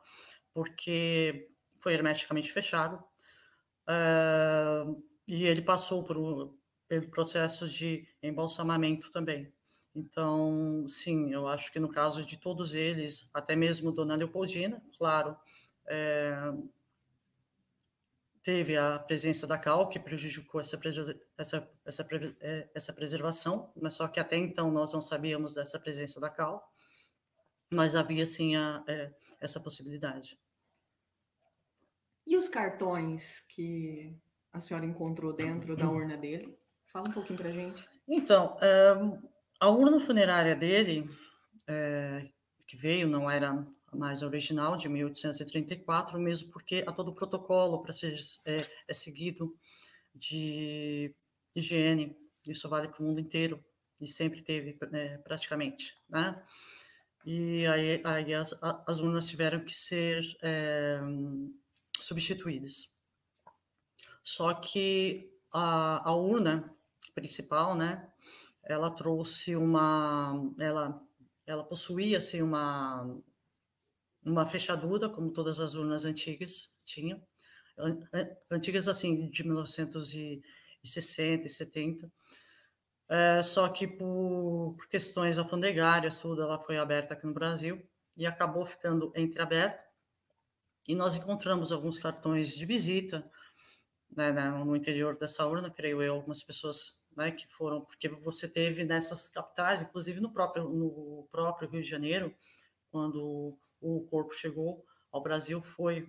porque 0.53 1.51
foi 1.81 1.95
hermeticamente 1.95 2.53
fechado 2.53 3.03
é, 3.89 4.85
e 5.27 5.45
ele 5.45 5.63
passou 5.63 6.05
por 6.05 6.57
pelo 6.89 7.11
processo 7.11 7.69
de 7.69 8.09
embalsamamento 8.23 9.11
também. 9.11 9.53
Então, 9.95 10.87
sim, 10.89 11.33
eu 11.33 11.47
acho 11.47 11.71
que 11.71 11.79
no 11.79 11.91
caso 11.91 12.25
de 12.25 12.39
todos 12.39 12.75
eles, 12.75 13.29
até 13.35 13.55
mesmo 13.55 13.93
Dona 13.93 14.15
Leopoldina, 14.17 14.83
claro, 14.97 15.37
é, 15.87 16.35
teve 18.49 18.79
a 18.79 18.99
presença 18.99 19.47
da 19.47 19.59
cal, 19.59 19.91
que 19.91 20.01
prejudicou 20.01 20.59
essa, 20.59 20.81
essa, 21.37 21.71
essa, 21.85 22.09
é, 22.41 22.71
essa 22.75 22.95
preservação, 22.95 23.71
mas 23.77 23.93
só 23.93 24.09
que 24.09 24.19
até 24.19 24.39
então 24.39 24.71
nós 24.71 24.91
não 24.95 25.03
sabíamos 25.03 25.53
dessa 25.53 25.79
presença 25.79 26.19
da 26.19 26.31
cal, 26.31 26.67
mas 27.71 27.95
havia 27.95 28.27
sim 28.27 28.57
a, 28.57 28.83
é, 28.89 29.13
essa 29.39 29.61
possibilidade. 29.61 30.41
E 32.27 32.39
os 32.39 32.49
cartões 32.49 33.41
que 33.51 34.17
a 34.51 34.61
senhora 34.61 34.87
encontrou 34.87 35.35
dentro 35.35 35.77
da 35.77 35.91
urna 35.91 36.17
dele? 36.17 36.59
Fala 36.91 37.07
um 37.07 37.13
pouquinho 37.13 37.39
para 37.39 37.53
gente. 37.53 37.87
Então, 38.09 38.57
é, 38.63 38.95
a 39.61 39.69
urna 39.69 40.01
funerária 40.01 40.57
dele, 40.57 41.07
é, 41.67 42.27
que 42.67 42.79
veio, 42.79 43.09
não 43.09 43.31
era 43.31 43.63
mais 43.93 44.23
original, 44.23 44.77
de 44.77 44.89
1834, 44.89 46.19
mesmo 46.19 46.51
porque 46.51 46.85
há 46.87 46.93
todo 46.93 47.09
o 47.09 47.15
protocolo 47.15 47.83
para 47.83 47.93
ser 47.93 48.17
é, 48.45 48.67
é, 48.87 48.95
seguido 48.95 49.57
de 50.15 51.15
higiene, 51.55 52.17
isso 52.47 52.69
vale 52.69 52.89
para 52.89 53.01
o 53.03 53.05
mundo 53.05 53.21
inteiro, 53.21 53.65
e 54.01 54.07
sempre 54.07 54.43
teve 54.43 54.79
é, 54.93 55.19
praticamente, 55.19 55.97
né? 56.09 56.41
E 57.25 57.67
aí, 57.67 58.01
aí 58.05 58.35
as, 58.35 58.57
as, 58.87 59.01
urnas 59.01 59.29
tiveram 59.29 59.61
que 59.65 59.75
ser 59.75 60.25
é, 60.41 60.99
substituídas. 62.01 62.95
Só 64.23 64.55
que 64.55 65.31
a, 65.53 66.09
a 66.09 66.15
urna 66.15 66.75
principal, 67.15 67.75
né, 67.75 68.09
ela 68.63 68.91
trouxe 68.91 69.57
uma, 69.57 70.35
ela, 70.59 71.03
ela 71.47 71.65
possuía 71.65 72.19
assim 72.19 72.41
uma 72.41 73.19
uma 74.25 74.47
fechadura, 74.47 75.09
como 75.09 75.33
todas 75.33 75.61
as 75.61 75.75
urnas 75.75 76.05
antigas 76.05 76.77
tinham, 76.85 77.23
antigas 78.51 78.89
assim 78.89 79.29
de 79.31 79.45
1960 79.45 81.47
e 81.47 81.49
70. 81.49 82.13
É, 83.11 83.41
só 83.43 83.69
que 83.69 83.87
por, 83.87 84.75
por 84.77 84.89
questões 84.89 85.39
alfandegárias, 85.39 86.21
tudo, 86.21 86.43
ela 86.43 86.59
foi 86.59 86.77
aberta 86.77 87.15
aqui 87.15 87.27
no 87.27 87.33
Brasil 87.33 87.83
e 88.17 88.27
acabou 88.27 88.67
ficando 88.67 89.13
entreaberta. 89.17 89.85
E 90.87 90.95
nós 90.95 91.15
encontramos 91.15 91.73
alguns 91.73 91.99
cartões 91.99 92.57
de 92.57 92.67
visita 92.67 93.31
né, 94.11 94.33
no 94.33 94.77
interior 94.77 95.17
dessa 95.17 95.47
urna, 95.47 95.71
creio 95.71 96.03
eu, 96.03 96.15
algumas 96.15 96.43
pessoas 96.43 97.03
né, 97.17 97.31
que 97.31 97.47
foram, 97.49 97.83
porque 97.83 98.09
você 98.09 98.49
teve 98.49 98.85
nessas 98.85 99.29
capitais, 99.29 99.83
inclusive 99.83 100.21
no 100.21 100.33
próprio, 100.33 100.69
no 100.69 101.29
próprio 101.31 101.69
Rio 101.69 101.83
de 101.83 101.89
Janeiro, 101.89 102.35
quando 102.91 103.59
o 103.81 104.07
corpo 104.07 104.33
chegou 104.33 104.85
ao 105.11 105.23
Brasil, 105.23 105.61
foi 105.61 106.07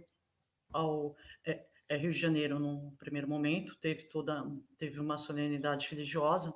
ao 0.72 1.16
é, 1.46 1.66
é 1.88 1.98
Rio 1.98 2.12
de 2.12 2.18
Janeiro 2.18 2.60
no 2.60 2.94
primeiro 2.98 3.28
momento, 3.28 3.78
teve 3.78 4.04
toda 4.10 4.46
teve 4.78 5.00
uma 5.00 5.18
solenidade 5.18 5.88
religiosa 5.90 6.54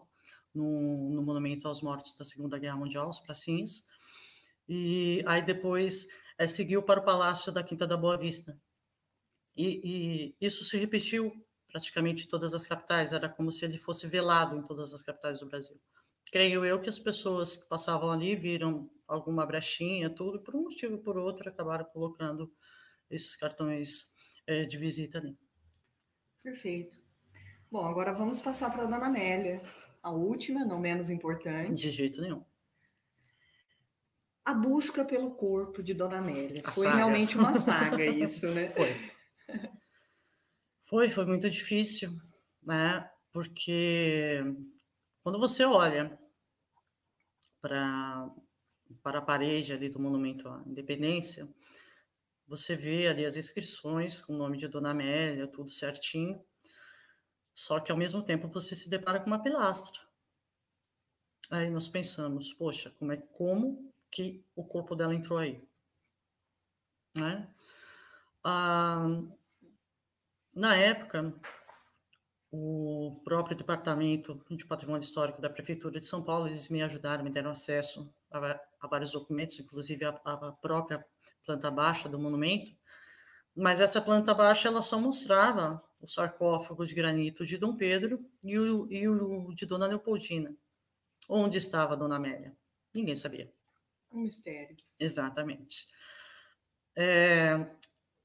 no, 0.53 1.09
no 1.09 1.21
Monumento 1.23 1.67
aos 1.67 1.81
Mortos 1.81 2.15
da 2.17 2.23
Segunda 2.23 2.59
Guerra 2.59 2.77
Mundial, 2.77 3.09
os 3.09 3.19
pracinhas, 3.19 3.85
e 4.67 5.23
aí 5.25 5.41
depois 5.41 6.07
é, 6.37 6.45
seguiu 6.45 6.83
para 6.83 6.99
o 6.99 7.03
Palácio 7.03 7.51
da 7.51 7.63
Quinta 7.63 7.87
da 7.87 7.97
Boa 7.97 8.17
Vista. 8.17 8.57
E, 9.55 10.35
e 10.39 10.45
isso 10.45 10.63
se 10.63 10.77
repetiu 10.77 11.31
praticamente 11.67 12.25
em 12.25 12.27
todas 12.27 12.53
as 12.53 12.67
capitais, 12.67 13.13
era 13.13 13.27
como 13.27 13.51
se 13.51 13.65
ele 13.65 13.77
fosse 13.79 14.07
velado 14.07 14.55
em 14.55 14.61
todas 14.63 14.93
as 14.93 15.01
capitais 15.01 15.39
do 15.39 15.47
Brasil. 15.47 15.75
Creio 16.31 16.63
eu 16.63 16.79
que 16.79 16.89
as 16.89 16.99
pessoas 16.99 17.57
que 17.57 17.67
passavam 17.67 18.11
ali 18.11 18.35
viram 18.35 18.89
alguma 19.07 19.45
brechinha, 19.45 20.09
tudo, 20.09 20.41
por 20.41 20.55
um 20.55 20.63
motivo 20.63 20.95
ou 20.95 21.01
por 21.01 21.17
outro, 21.17 21.49
acabaram 21.49 21.85
colocando 21.85 22.51
esses 23.09 23.35
cartões 23.35 24.13
é, 24.47 24.65
de 24.65 24.77
visita 24.77 25.17
ali. 25.17 25.37
Perfeito. 26.41 26.97
Bom, 27.71 27.85
agora 27.85 28.13
vamos 28.13 28.41
passar 28.41 28.69
para 28.71 28.83
a 28.83 28.85
Dona 28.85 29.07
Amélia, 29.07 29.61
a 30.01 30.11
última, 30.11 30.65
não 30.65 30.79
menos 30.79 31.09
importante. 31.09 31.81
De 31.81 31.89
jeito 31.89 32.21
nenhum. 32.21 32.43
A 34.45 34.53
busca 34.53 35.05
pelo 35.05 35.31
corpo 35.31 35.81
de 35.81 35.93
Dona 35.93 36.17
Amélia. 36.17 36.61
A 36.65 36.71
foi 36.71 36.85
saga. 36.85 36.97
realmente 36.97 37.37
uma 37.37 37.53
saga 37.53 38.03
isso, 38.05 38.47
né? 38.49 38.69
Foi. 38.69 39.13
Foi, 40.85 41.09
foi 41.09 41.25
muito 41.25 41.49
difícil, 41.49 42.11
né? 42.61 43.09
Porque 43.31 44.43
quando 45.23 45.39
você 45.39 45.63
olha 45.63 46.19
para 47.61 48.29
para 49.01 49.19
a 49.19 49.21
parede 49.21 49.73
ali 49.73 49.89
do 49.89 49.99
Monumento 49.99 50.47
à 50.47 50.61
Independência, 50.65 51.47
você 52.47 52.75
vê 52.75 53.07
ali 53.07 53.25
as 53.25 53.35
inscrições 53.35 54.19
com 54.19 54.33
o 54.33 54.37
nome 54.37 54.57
de 54.57 54.67
Dona 54.67 54.91
Amélia, 54.91 55.47
tudo 55.47 55.69
certinho. 55.69 56.43
Só 57.53 57.79
que 57.79 57.91
ao 57.91 57.97
mesmo 57.97 58.23
tempo 58.23 58.47
você 58.47 58.75
se 58.75 58.89
depara 58.89 59.19
com 59.19 59.27
uma 59.27 59.41
pilastra. 59.41 59.99
Aí 61.49 61.69
nós 61.69 61.87
pensamos, 61.87 62.53
poxa, 62.53 62.91
como 62.99 63.11
é 63.11 63.17
como 63.17 63.91
que 64.11 64.43
o 64.55 64.63
corpo 64.63 64.95
dela 64.95 65.15
entrou 65.15 65.39
aí? 65.39 65.63
Né? 67.15 67.47
Ah, 68.43 69.07
na 70.53 70.75
época, 70.75 71.33
o 72.51 73.19
próprio 73.23 73.57
departamento 73.57 74.43
de 74.49 74.65
patrimônio 74.65 75.03
histórico 75.03 75.41
da 75.41 75.49
prefeitura 75.49 75.99
de 75.99 76.05
São 76.05 76.23
Paulo 76.23 76.47
eles 76.47 76.69
me 76.69 76.81
ajudaram, 76.83 77.23
me 77.23 77.31
deram 77.31 77.51
acesso 77.51 78.13
a, 78.33 78.59
a 78.81 78.87
vários 78.87 79.11
documentos, 79.11 79.59
inclusive 79.59 80.03
a, 80.05 80.09
a 80.09 80.51
própria 80.53 81.05
planta 81.45 81.69
baixa 81.69 82.09
do 82.09 82.19
monumento. 82.19 82.75
Mas 83.55 83.79
essa 83.79 84.01
planta 84.01 84.33
baixa 84.33 84.67
ela 84.67 84.81
só 84.81 84.99
mostrava 84.99 85.81
o 86.01 86.07
sarcófago 86.07 86.85
de 86.85 86.95
granito 86.95 87.45
de 87.45 87.57
Dom 87.57 87.75
Pedro 87.77 88.19
e 88.43 88.57
o, 88.57 88.91
e 88.91 89.07
o 89.07 89.53
de 89.53 89.65
Dona 89.65 89.85
Leopoldina. 89.85 90.55
Onde 91.29 91.57
estava 91.57 91.95
Dona 91.95 92.17
Amélia? 92.17 92.55
Ninguém 92.93 93.15
sabia. 93.15 93.51
Um 94.11 94.21
mistério. 94.21 94.75
Exatamente. 94.99 95.87
É, 96.95 97.65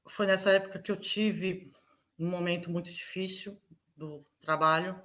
foi 0.07 0.25
nessa 0.25 0.51
época 0.51 0.79
que 0.79 0.91
eu 0.91 0.97
tive 0.97 1.71
um 2.17 2.29
momento 2.29 2.69
muito 2.69 2.91
difícil 2.91 3.59
do 3.95 4.25
trabalho, 4.39 5.01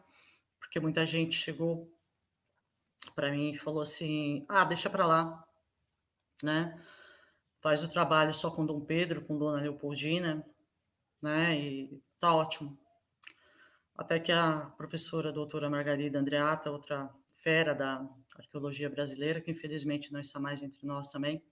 porque 0.58 0.80
muita 0.80 1.06
gente 1.06 1.36
chegou 1.36 1.93
para 3.12 3.30
mim 3.30 3.54
falou 3.56 3.82
assim: 3.82 4.44
ah, 4.48 4.64
deixa 4.64 4.90
para 4.90 5.06
lá, 5.06 5.44
né? 6.42 6.80
Faz 7.60 7.82
o 7.82 7.88
trabalho 7.88 8.34
só 8.34 8.50
com 8.50 8.66
Dom 8.66 8.84
Pedro, 8.84 9.24
com 9.24 9.38
Dona 9.38 9.60
Leopoldina, 9.60 10.44
né? 11.22 11.58
E 11.58 12.02
tá 12.18 12.34
ótimo. 12.34 12.78
Até 13.96 14.18
que 14.18 14.32
a 14.32 14.72
professora 14.76 15.30
a 15.30 15.32
doutora 15.32 15.70
Margarida 15.70 16.18
Andreata, 16.18 16.70
outra 16.70 17.10
fera 17.36 17.74
da 17.74 18.06
arqueologia 18.36 18.90
brasileira, 18.90 19.40
que 19.40 19.50
infelizmente 19.50 20.12
não 20.12 20.20
está 20.20 20.40
mais 20.40 20.62
entre 20.62 20.86
nós 20.86 21.10
também, 21.10 21.42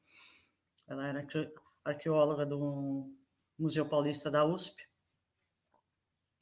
ela 0.88 1.06
era 1.06 1.26
arqueóloga 1.84 2.44
do 2.44 3.10
Museu 3.58 3.86
Paulista 3.86 4.30
da 4.30 4.44
USP, 4.44 4.82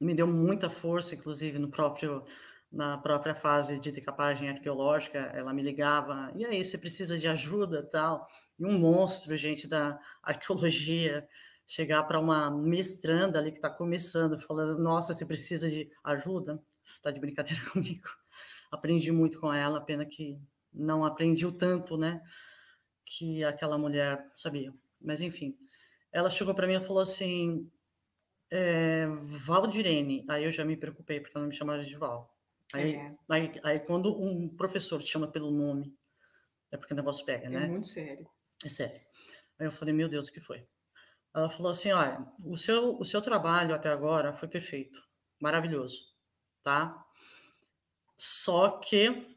me 0.01 0.15
deu 0.15 0.27
muita 0.27 0.71
força, 0.71 1.15
inclusive 1.15 1.59
no 1.59 1.71
próprio 1.71 2.25
na 2.73 2.97
própria 2.99 3.35
fase 3.35 3.81
de 3.81 3.91
decapagem 3.91 4.49
arqueológica, 4.49 5.19
ela 5.19 5.53
me 5.53 5.63
ligava, 5.63 6.33
e 6.37 6.45
aí, 6.45 6.65
você 6.65 6.79
precisa 6.79 7.19
de 7.19 7.27
ajuda, 7.27 7.83
tal? 7.83 8.27
E 8.59 8.65
um 8.65 8.79
monstro, 8.79 9.37
gente, 9.37 9.67
da 9.67 9.99
arqueologia, 10.23 11.27
chegar 11.67 12.05
para 12.05 12.21
uma 12.21 12.51
mestranda 12.51 13.39
ali 13.39 13.51
que 13.51 13.59
está 13.59 13.71
começando, 13.71 14.39
falando, 14.41 14.79
nossa, 14.79 15.15
você 15.15 15.27
precisa 15.27 15.69
de 15.69 15.91
ajuda? 16.05 16.63
Você 16.85 16.95
está 16.95 17.11
de 17.11 17.21
brincadeira 17.21 17.61
comigo. 17.71 18.09
Aprendi 18.71 19.11
muito 19.11 19.41
com 19.41 19.53
ela, 19.53 19.81
pena 19.81 20.05
que 20.05 20.39
não 20.73 21.05
aprendi 21.05 21.45
o 21.45 21.53
tanto, 21.53 21.97
né, 21.97 22.23
que 23.05 23.43
aquela 23.43 23.77
mulher 23.77 24.29
sabia. 24.33 24.73
Mas, 25.01 25.21
enfim, 25.21 25.57
ela 26.13 26.31
chegou 26.31 26.55
para 26.55 26.67
mim 26.67 26.75
e 26.75 26.85
falou 26.85 27.03
assim, 27.03 27.69
é, 28.51 29.07
Valdirene, 29.45 30.25
aí 30.29 30.45
eu 30.45 30.53
já 30.53 30.65
me 30.65 30.77
preocupei, 30.77 31.21
porque 31.21 31.37
ela 31.37 31.47
me 31.47 31.55
chamava 31.55 31.85
de 31.85 31.97
Val. 31.97 32.33
Aí, 32.73 32.95
é. 32.95 33.17
aí, 33.29 33.61
aí, 33.65 33.81
quando 33.81 34.15
um 34.21 34.49
professor 34.57 35.03
te 35.03 35.11
chama 35.11 35.31
pelo 35.31 35.51
nome, 35.51 35.93
é 36.71 36.77
porque 36.77 36.95
o 36.95 36.97
negócio 36.97 37.25
pega, 37.25 37.47
é 37.47 37.51
né? 37.51 37.65
É 37.65 37.69
muito 37.69 37.89
sério. 37.89 38.29
É 38.65 38.69
sério. 38.69 39.01
Aí 39.59 39.67
eu 39.67 39.73
falei, 39.73 39.95
meu 39.95 40.09
Deus, 40.09 40.29
o 40.29 40.33
que 40.33 40.41
foi? 40.41 40.67
Ela 41.35 41.49
falou 41.49 41.71
assim, 41.71 41.93
olha, 41.93 42.27
o 42.45 42.57
seu, 42.57 42.97
o 42.99 43.05
seu 43.05 43.21
trabalho 43.23 43.75
até 43.75 43.89
agora 43.89 44.33
foi 44.33 44.49
perfeito, 44.49 45.01
maravilhoso, 45.41 46.01
tá? 46.63 47.05
Só 48.17 48.79
que 48.79 49.37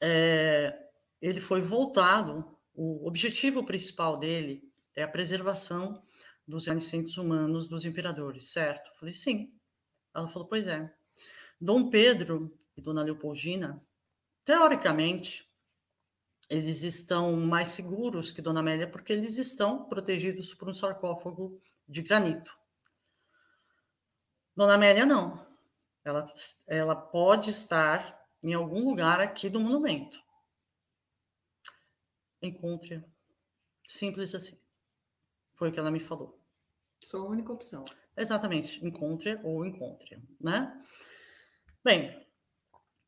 é, 0.00 0.76
ele 1.20 1.40
foi 1.40 1.60
voltado, 1.60 2.56
o 2.74 3.06
objetivo 3.06 3.64
principal 3.64 4.18
dele 4.18 4.62
é 4.94 5.02
a 5.02 5.08
preservação 5.08 6.02
dos 6.46 6.66
remanescentes 6.66 7.16
humanos 7.16 7.68
dos 7.68 7.84
imperadores, 7.84 8.52
certo? 8.52 8.88
Eu 8.90 8.94
falei, 8.96 9.14
sim. 9.14 9.52
Ela 10.14 10.28
falou, 10.28 10.46
pois 10.48 10.68
é. 10.68 10.94
Dom 11.60 11.88
Pedro 11.90 12.56
e 12.76 12.80
Dona 12.80 13.02
Leopoldina, 13.02 13.82
teoricamente, 14.44 15.50
eles 16.48 16.82
estão 16.82 17.32
mais 17.36 17.70
seguros 17.70 18.30
que 18.30 18.42
Dona 18.42 18.60
Amélia 18.60 18.88
porque 18.90 19.12
eles 19.12 19.36
estão 19.36 19.84
protegidos 19.88 20.54
por 20.54 20.68
um 20.68 20.74
sarcófago 20.74 21.60
de 21.88 22.02
granito. 22.02 22.56
Dona 24.54 24.74
Amélia 24.74 25.04
não. 25.04 25.44
Ela, 26.04 26.24
ela 26.66 26.94
pode 26.94 27.50
estar 27.50 28.16
em 28.42 28.54
algum 28.54 28.88
lugar 28.88 29.20
aqui 29.20 29.50
do 29.50 29.58
monumento. 29.58 30.22
Encontre. 32.40 33.04
Simples 33.88 34.34
assim. 34.34 34.58
Foi 35.54 35.68
o 35.68 35.72
que 35.72 35.78
ela 35.78 35.90
me 35.90 36.00
falou. 36.00 36.40
Sua 37.02 37.24
única 37.24 37.52
opção. 37.52 37.84
Exatamente. 38.16 38.84
Encontre 38.86 39.40
ou 39.42 39.64
encontre, 39.64 40.22
né? 40.40 40.80
Bem, 41.86 42.20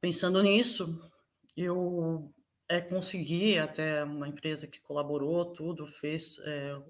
pensando 0.00 0.40
nisso, 0.40 1.02
eu 1.56 2.32
é, 2.68 2.80
consegui 2.80 3.58
até 3.58 4.04
uma 4.04 4.28
empresa 4.28 4.68
que 4.68 4.80
colaborou, 4.80 5.46
tudo, 5.46 5.88
fez 5.88 6.38
é, 6.44 6.80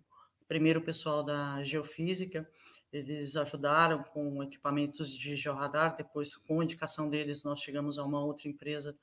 primeiro 0.47 0.81
o 0.81 0.85
pessoal 0.85 1.23
da 1.23 1.65
geofísica, 1.65 2.47
eles 2.93 3.39
ajudaram 3.39 4.03
com 4.03 4.43
equipamentos 4.43 5.17
de 5.17 5.35
georradar, 5.35 5.97
depois 5.97 6.37
com 6.37 6.63
indicação 6.63 7.09
deles 7.09 7.43
nós 7.43 7.63
chegamos 7.63 7.99
a 7.99 8.05
uma 8.05 8.23
outra 8.23 8.51
empresa 8.51 8.95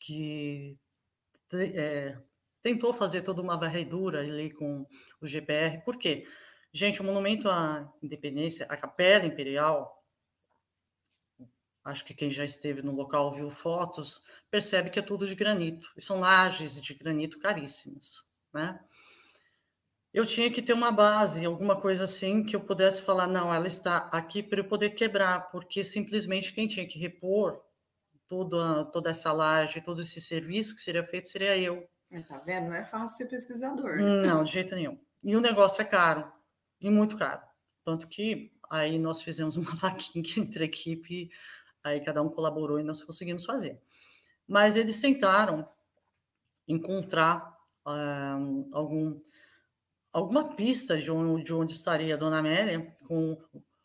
que 0.00 0.76
é, 1.52 2.18
tentou 2.60 2.92
fazer 2.92 3.22
toda 3.22 3.40
uma 3.40 3.56
varredura 3.56 4.18
ali 4.18 4.50
com 4.50 4.84
o 5.20 5.26
GPR, 5.28 5.80
por 5.84 5.96
quê? 5.96 6.26
Gente, 6.72 7.00
o 7.00 7.04
Monumento 7.04 7.48
à 7.48 7.88
Independência, 8.02 8.66
a 8.68 8.76
Capela 8.76 9.24
Imperial, 9.24 9.95
acho 11.86 12.04
que 12.04 12.12
quem 12.12 12.28
já 12.28 12.44
esteve 12.44 12.82
no 12.82 12.92
local 12.92 13.32
viu 13.32 13.48
fotos, 13.48 14.22
percebe 14.50 14.90
que 14.90 14.98
é 14.98 15.02
tudo 15.02 15.26
de 15.26 15.36
granito. 15.36 15.92
E 15.96 16.02
são 16.02 16.18
lajes 16.18 16.82
de 16.82 16.92
granito 16.94 17.38
caríssimas, 17.38 18.24
né? 18.52 18.80
Eu 20.12 20.26
tinha 20.26 20.50
que 20.50 20.62
ter 20.62 20.72
uma 20.72 20.90
base, 20.90 21.44
alguma 21.44 21.80
coisa 21.80 22.04
assim 22.04 22.42
que 22.42 22.56
eu 22.56 22.60
pudesse 22.60 23.02
falar, 23.02 23.26
não, 23.26 23.54
ela 23.54 23.66
está 23.66 24.08
aqui 24.10 24.42
para 24.42 24.60
eu 24.60 24.64
poder 24.64 24.90
quebrar, 24.90 25.50
porque 25.50 25.84
simplesmente 25.84 26.52
quem 26.52 26.66
tinha 26.66 26.88
que 26.88 26.98
repor 26.98 27.62
toda, 28.26 28.86
toda 28.86 29.10
essa 29.10 29.30
laje, 29.30 29.80
todo 29.80 30.00
esse 30.00 30.20
serviço 30.20 30.74
que 30.74 30.80
seria 30.82 31.04
feito 31.04 31.28
seria 31.28 31.56
eu. 31.56 31.86
É, 32.10 32.20
tá 32.22 32.38
vendo? 32.38 32.68
Não 32.68 32.74
é 32.74 32.82
fácil 32.82 33.16
ser 33.16 33.28
pesquisador. 33.28 33.98
Não, 33.98 34.42
de 34.44 34.52
jeito 34.52 34.74
nenhum. 34.74 34.98
E 35.22 35.36
o 35.36 35.40
negócio 35.40 35.82
é 35.82 35.84
caro, 35.84 36.32
e 36.80 36.90
muito 36.90 37.16
caro. 37.16 37.42
Tanto 37.84 38.08
que 38.08 38.50
aí 38.70 38.98
nós 38.98 39.22
fizemos 39.22 39.56
uma 39.56 39.70
vaquinha 39.76 40.24
entre 40.38 40.64
a 40.64 40.66
equipe, 40.66 41.30
aí 41.86 42.00
cada 42.00 42.22
um 42.22 42.28
colaborou 42.28 42.78
e 42.80 42.82
nós 42.82 43.02
conseguimos 43.02 43.44
fazer. 43.44 43.80
Mas 44.46 44.76
eles 44.76 45.00
tentaram 45.00 45.68
encontrar 46.66 47.56
um, 47.86 48.68
algum, 48.72 49.20
alguma 50.12 50.54
pista 50.56 51.00
de 51.00 51.10
onde, 51.10 51.44
de 51.44 51.54
onde 51.54 51.72
estaria 51.72 52.14
a 52.14 52.18
Dona 52.18 52.38
Amélia 52.38 52.94
com 53.06 53.38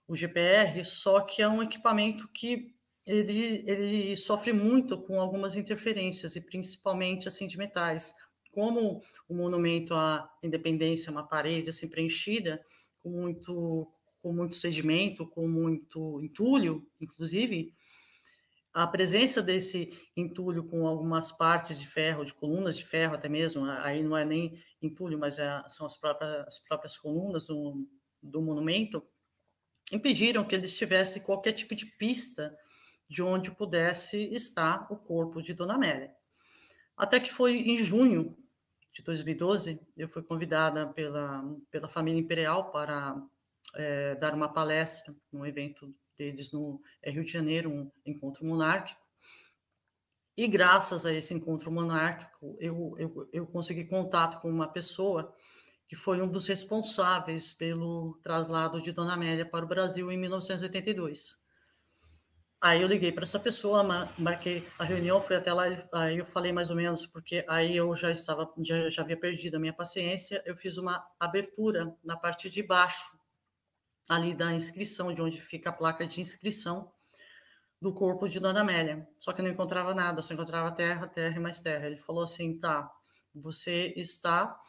o 0.07 0.15
GPR, 0.15 0.83
só 0.83 1.21
que 1.21 1.41
é 1.41 1.47
um 1.47 1.61
equipamento 1.63 2.27
que 2.29 2.75
ele, 3.05 3.63
ele 3.67 4.17
sofre 4.17 4.51
muito 4.51 5.01
com 5.01 5.19
algumas 5.19 5.55
interferências, 5.55 6.35
e 6.35 6.41
principalmente 6.41 7.27
assim 7.27 7.47
de 7.47 7.57
metais. 7.57 8.13
Como 8.51 9.01
o 9.29 9.33
monumento 9.33 9.93
à 9.93 10.29
independência 10.43 11.09
é 11.09 11.11
uma 11.11 11.27
parede 11.27 11.69
assim 11.69 11.87
preenchida 11.87 12.63
com 12.99 13.09
muito, 13.09 13.87
com 14.21 14.33
muito 14.33 14.55
sedimento, 14.55 15.25
com 15.25 15.47
muito 15.47 16.21
entulho, 16.21 16.85
inclusive, 16.99 17.73
a 18.73 18.87
presença 18.87 19.41
desse 19.41 19.91
entulho 20.15 20.63
com 20.63 20.87
algumas 20.87 21.31
partes 21.31 21.79
de 21.79 21.87
ferro, 21.87 22.25
de 22.25 22.33
colunas 22.33 22.77
de 22.77 22.85
ferro 22.85 23.15
até 23.15 23.27
mesmo, 23.27 23.65
aí 23.65 24.01
não 24.01 24.15
é 24.15 24.23
nem 24.23 24.61
entulho, 24.81 25.19
mas 25.19 25.37
é, 25.39 25.63
são 25.67 25.85
as 25.85 25.95
próprias, 25.95 26.47
as 26.47 26.59
próprias 26.59 26.97
colunas 26.97 27.47
do, 27.47 27.87
do 28.21 28.41
monumento, 28.41 29.03
impediram 29.91 30.45
que 30.45 30.55
eles 30.55 30.77
tivessem 30.77 31.21
qualquer 31.21 31.51
tipo 31.51 31.75
de 31.75 31.85
pista 31.85 32.55
de 33.09 33.21
onde 33.21 33.51
pudesse 33.51 34.33
estar 34.33 34.87
o 34.89 34.95
corpo 34.95 35.41
de 35.41 35.53
Dona 35.53 35.75
Amélia. 35.75 36.15
Até 36.95 37.19
que 37.19 37.31
foi 37.31 37.57
em 37.57 37.77
junho 37.77 38.37
de 38.93 39.03
2012, 39.03 39.81
eu 39.97 40.07
fui 40.07 40.23
convidada 40.23 40.87
pela, 40.87 41.43
pela 41.69 41.89
família 41.89 42.19
imperial 42.19 42.71
para 42.71 43.21
é, 43.75 44.15
dar 44.15 44.33
uma 44.33 44.47
palestra 44.47 45.13
num 45.31 45.45
evento 45.45 45.93
deles 46.21 46.51
no 46.51 46.79
é, 47.01 47.09
Rio 47.09 47.23
de 47.23 47.31
Janeiro, 47.31 47.71
um 47.71 47.91
encontro 48.05 48.45
monárquico. 48.45 49.01
E 50.37 50.47
graças 50.47 51.05
a 51.05 51.13
esse 51.13 51.33
encontro 51.33 51.71
monárquico, 51.71 52.55
eu, 52.59 52.95
eu, 52.97 53.29
eu 53.33 53.47
consegui 53.47 53.85
contato 53.85 54.39
com 54.39 54.49
uma 54.49 54.67
pessoa 54.67 55.35
que 55.87 55.95
foi 55.95 56.21
um 56.21 56.27
dos 56.27 56.47
responsáveis 56.47 57.51
pelo 57.51 58.17
traslado 58.23 58.81
de 58.81 58.91
Dona 58.91 59.13
Amélia 59.13 59.45
para 59.45 59.65
o 59.65 59.67
Brasil 59.67 60.11
em 60.11 60.17
1982. 60.17 61.41
Aí 62.61 62.81
eu 62.81 62.87
liguei 62.87 63.11
para 63.11 63.23
essa 63.23 63.39
pessoa, 63.39 63.83
marquei 64.17 64.67
a 64.77 64.85
reunião, 64.85 65.19
fui 65.19 65.35
até 65.35 65.51
lá, 65.51 65.63
aí 65.91 66.19
eu 66.19 66.25
falei 66.27 66.51
mais 66.51 66.69
ou 66.69 66.75
menos, 66.75 67.07
porque 67.07 67.43
aí 67.49 67.75
eu 67.75 67.93
já 67.95 68.11
estava, 68.11 68.47
já, 68.59 68.87
já 68.89 69.01
havia 69.01 69.17
perdido 69.17 69.57
a 69.57 69.59
minha 69.59 69.73
paciência, 69.73 70.41
eu 70.45 70.55
fiz 70.55 70.77
uma 70.77 71.03
abertura 71.19 71.91
na 72.05 72.15
parte 72.15 72.51
de 72.51 72.61
baixo, 72.61 73.17
ali 74.11 74.33
da 74.33 74.51
inscrição, 74.51 75.13
de 75.13 75.21
onde 75.21 75.39
fica 75.39 75.69
a 75.69 75.73
placa 75.73 76.05
de 76.05 76.19
inscrição 76.19 76.91
do 77.81 77.93
corpo 77.93 78.27
de 78.27 78.41
Dona 78.41 78.59
Amélia. 78.59 79.07
Só 79.17 79.31
que 79.31 79.41
não 79.41 79.49
encontrava 79.49 79.93
nada, 79.95 80.21
só 80.21 80.33
encontrava 80.33 80.69
terra, 80.73 81.07
terra 81.07 81.37
e 81.37 81.39
mais 81.39 81.61
terra. 81.61 81.87
Ele 81.87 81.95
falou 81.95 82.21
assim, 82.21 82.59
tá, 82.59 82.91
você 83.33 83.93
está 83.95 84.59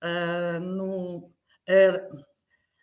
é, 0.00 0.60
no 0.60 1.28
é, 1.66 2.08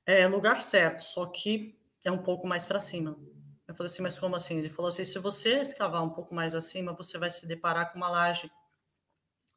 é 0.06 0.28
lugar 0.28 0.62
certo, 0.62 1.00
só 1.00 1.28
que 1.28 1.80
é 2.04 2.12
um 2.12 2.22
pouco 2.22 2.46
mais 2.46 2.66
para 2.66 2.82
cima. 2.82 3.18
Eu 3.66 3.74
falei 3.74 3.90
assim, 3.90 4.04
mas 4.04 4.20
como 4.20 4.36
assim? 4.36 4.58
Ele 4.58 4.70
falou 4.70 4.90
assim, 4.90 5.06
se 5.06 5.18
você 5.18 5.62
escavar 5.62 6.04
um 6.04 6.10
pouco 6.10 6.36
mais 6.36 6.54
acima, 6.54 6.92
você 6.92 7.18
vai 7.18 7.30
se 7.30 7.48
deparar 7.48 7.90
com 7.90 7.98
uma 7.98 8.10
laje, 8.10 8.52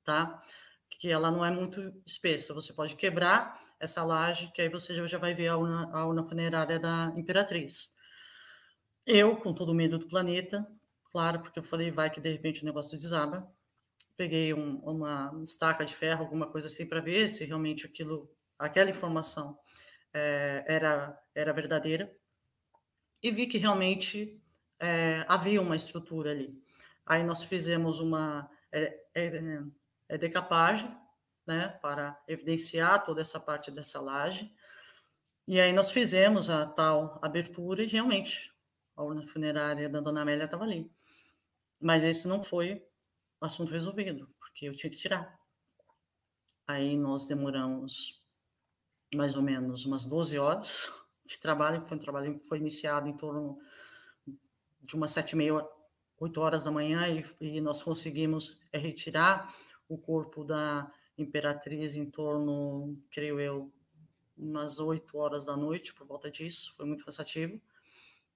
tá? 0.04 0.40
Que 0.88 1.10
ela 1.10 1.32
não 1.32 1.44
é 1.44 1.50
muito 1.50 1.92
espessa. 2.06 2.54
Você 2.54 2.72
pode 2.72 2.94
quebrar 2.94 3.60
essa 3.84 4.02
laje, 4.02 4.50
que 4.52 4.60
aí 4.60 4.68
você 4.68 5.06
já 5.06 5.18
vai 5.18 5.34
ver 5.34 5.48
a 5.48 5.56
urna, 5.56 5.90
a 5.92 6.06
urna 6.06 6.24
funerária 6.24 6.78
da 6.78 7.12
Imperatriz. 7.16 7.94
Eu, 9.06 9.36
com 9.36 9.52
todo 9.52 9.70
o 9.70 9.74
medo 9.74 9.98
do 9.98 10.08
planeta, 10.08 10.66
claro, 11.10 11.40
porque 11.40 11.58
eu 11.58 11.62
falei, 11.62 11.90
vai 11.90 12.10
que 12.10 12.20
de 12.20 12.30
repente 12.30 12.62
o 12.62 12.66
negócio 12.66 12.98
desaba. 12.98 13.50
Peguei 14.16 14.54
um, 14.54 14.78
uma 14.78 15.32
estaca 15.42 15.84
de 15.84 15.94
ferro, 15.94 16.22
alguma 16.22 16.46
coisa 16.46 16.68
assim, 16.68 16.86
para 16.86 17.00
ver 17.00 17.28
se 17.28 17.44
realmente 17.44 17.86
aquilo, 17.86 18.30
aquela 18.58 18.90
informação 18.90 19.58
é, 20.12 20.64
era, 20.66 21.18
era 21.34 21.52
verdadeira 21.52 22.14
e 23.22 23.30
vi 23.30 23.46
que 23.46 23.56
realmente 23.56 24.38
é, 24.78 25.24
havia 25.26 25.60
uma 25.60 25.74
estrutura 25.74 26.30
ali. 26.30 26.54
Aí 27.06 27.24
nós 27.24 27.42
fizemos 27.42 27.98
uma 27.98 28.50
é, 28.70 28.94
é, 29.14 29.62
é, 30.10 30.18
decapagem, 30.18 30.94
né, 31.46 31.68
para 31.82 32.20
evidenciar 32.26 33.04
toda 33.04 33.20
essa 33.20 33.38
parte 33.38 33.70
dessa 33.70 34.00
laje. 34.00 34.52
E 35.46 35.60
aí 35.60 35.72
nós 35.72 35.90
fizemos 35.90 36.48
a 36.48 36.66
tal 36.66 37.18
abertura 37.22 37.82
e 37.82 37.86
realmente 37.86 38.52
a 38.96 39.02
urna 39.02 39.26
funerária 39.26 39.88
da 39.88 40.00
Dona 40.00 40.22
Amélia 40.22 40.44
estava 40.44 40.64
ali. 40.64 40.90
Mas 41.80 42.04
esse 42.04 42.26
não 42.26 42.42
foi 42.42 42.86
o 43.40 43.44
assunto 43.44 43.72
resolvido, 43.72 44.26
porque 44.38 44.66
eu 44.66 44.74
tinha 44.74 44.90
que 44.90 44.96
tirar. 44.96 45.38
Aí 46.66 46.96
nós 46.96 47.26
demoramos 47.26 48.22
mais 49.14 49.36
ou 49.36 49.42
menos 49.42 49.84
umas 49.84 50.04
12 50.04 50.38
horas 50.38 50.90
de 51.26 51.38
trabalho, 51.38 51.86
foi 51.86 51.96
um 51.96 52.00
trabalho 52.00 52.38
que 52.38 52.46
foi 52.46 52.58
iniciado 52.58 53.08
em 53.08 53.16
torno 53.16 53.58
de 54.80 54.94
umas 54.94 55.12
sete 55.12 55.32
e 55.32 55.36
meia, 55.36 55.66
oito 56.18 56.40
horas 56.40 56.64
da 56.64 56.70
manhã, 56.70 57.06
e, 57.08 57.24
e 57.40 57.60
nós 57.60 57.82
conseguimos 57.82 58.62
retirar 58.72 59.54
o 59.88 59.98
corpo 59.98 60.44
da 60.44 60.90
imperatriz 61.16 61.94
em 61.94 62.04
torno, 62.10 62.96
creio 63.10 63.40
eu, 63.40 63.72
umas 64.36 64.78
oito 64.78 65.16
horas 65.18 65.44
da 65.44 65.56
noite, 65.56 65.94
por 65.94 66.06
volta 66.06 66.30
disso, 66.30 66.74
foi 66.76 66.86
muito 66.86 67.04
cansativo, 67.04 67.60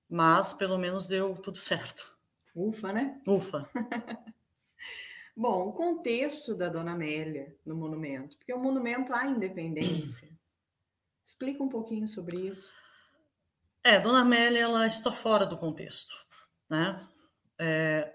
mas 0.09 0.53
pelo 0.53 0.79
menos 0.79 1.07
deu 1.07 1.37
tudo 1.37 1.59
certo. 1.59 2.17
Ufa, 2.55 2.93
né? 2.93 3.21
Ufa. 3.27 3.69
Bom, 5.37 5.69
o 5.69 5.73
contexto 5.73 6.55
da 6.55 6.69
Dona 6.69 6.93
Amélia 6.93 7.57
no 7.65 7.77
monumento, 7.77 8.37
porque 8.37 8.53
o 8.53 8.59
monumento 8.59 9.13
à 9.15 9.27
independência 9.27 10.37
Explica 11.29 11.63
um 11.63 11.69
pouquinho 11.69 12.09
sobre 12.09 12.49
isso. 12.49 12.73
É, 13.85 14.01
Dona 14.01 14.23
Amélia, 14.23 14.61
ela 14.61 14.87
está 14.87 15.13
fora 15.13 15.45
do 15.45 15.59
contexto, 15.59 16.15
né? 16.71 17.07
É, 17.59 18.15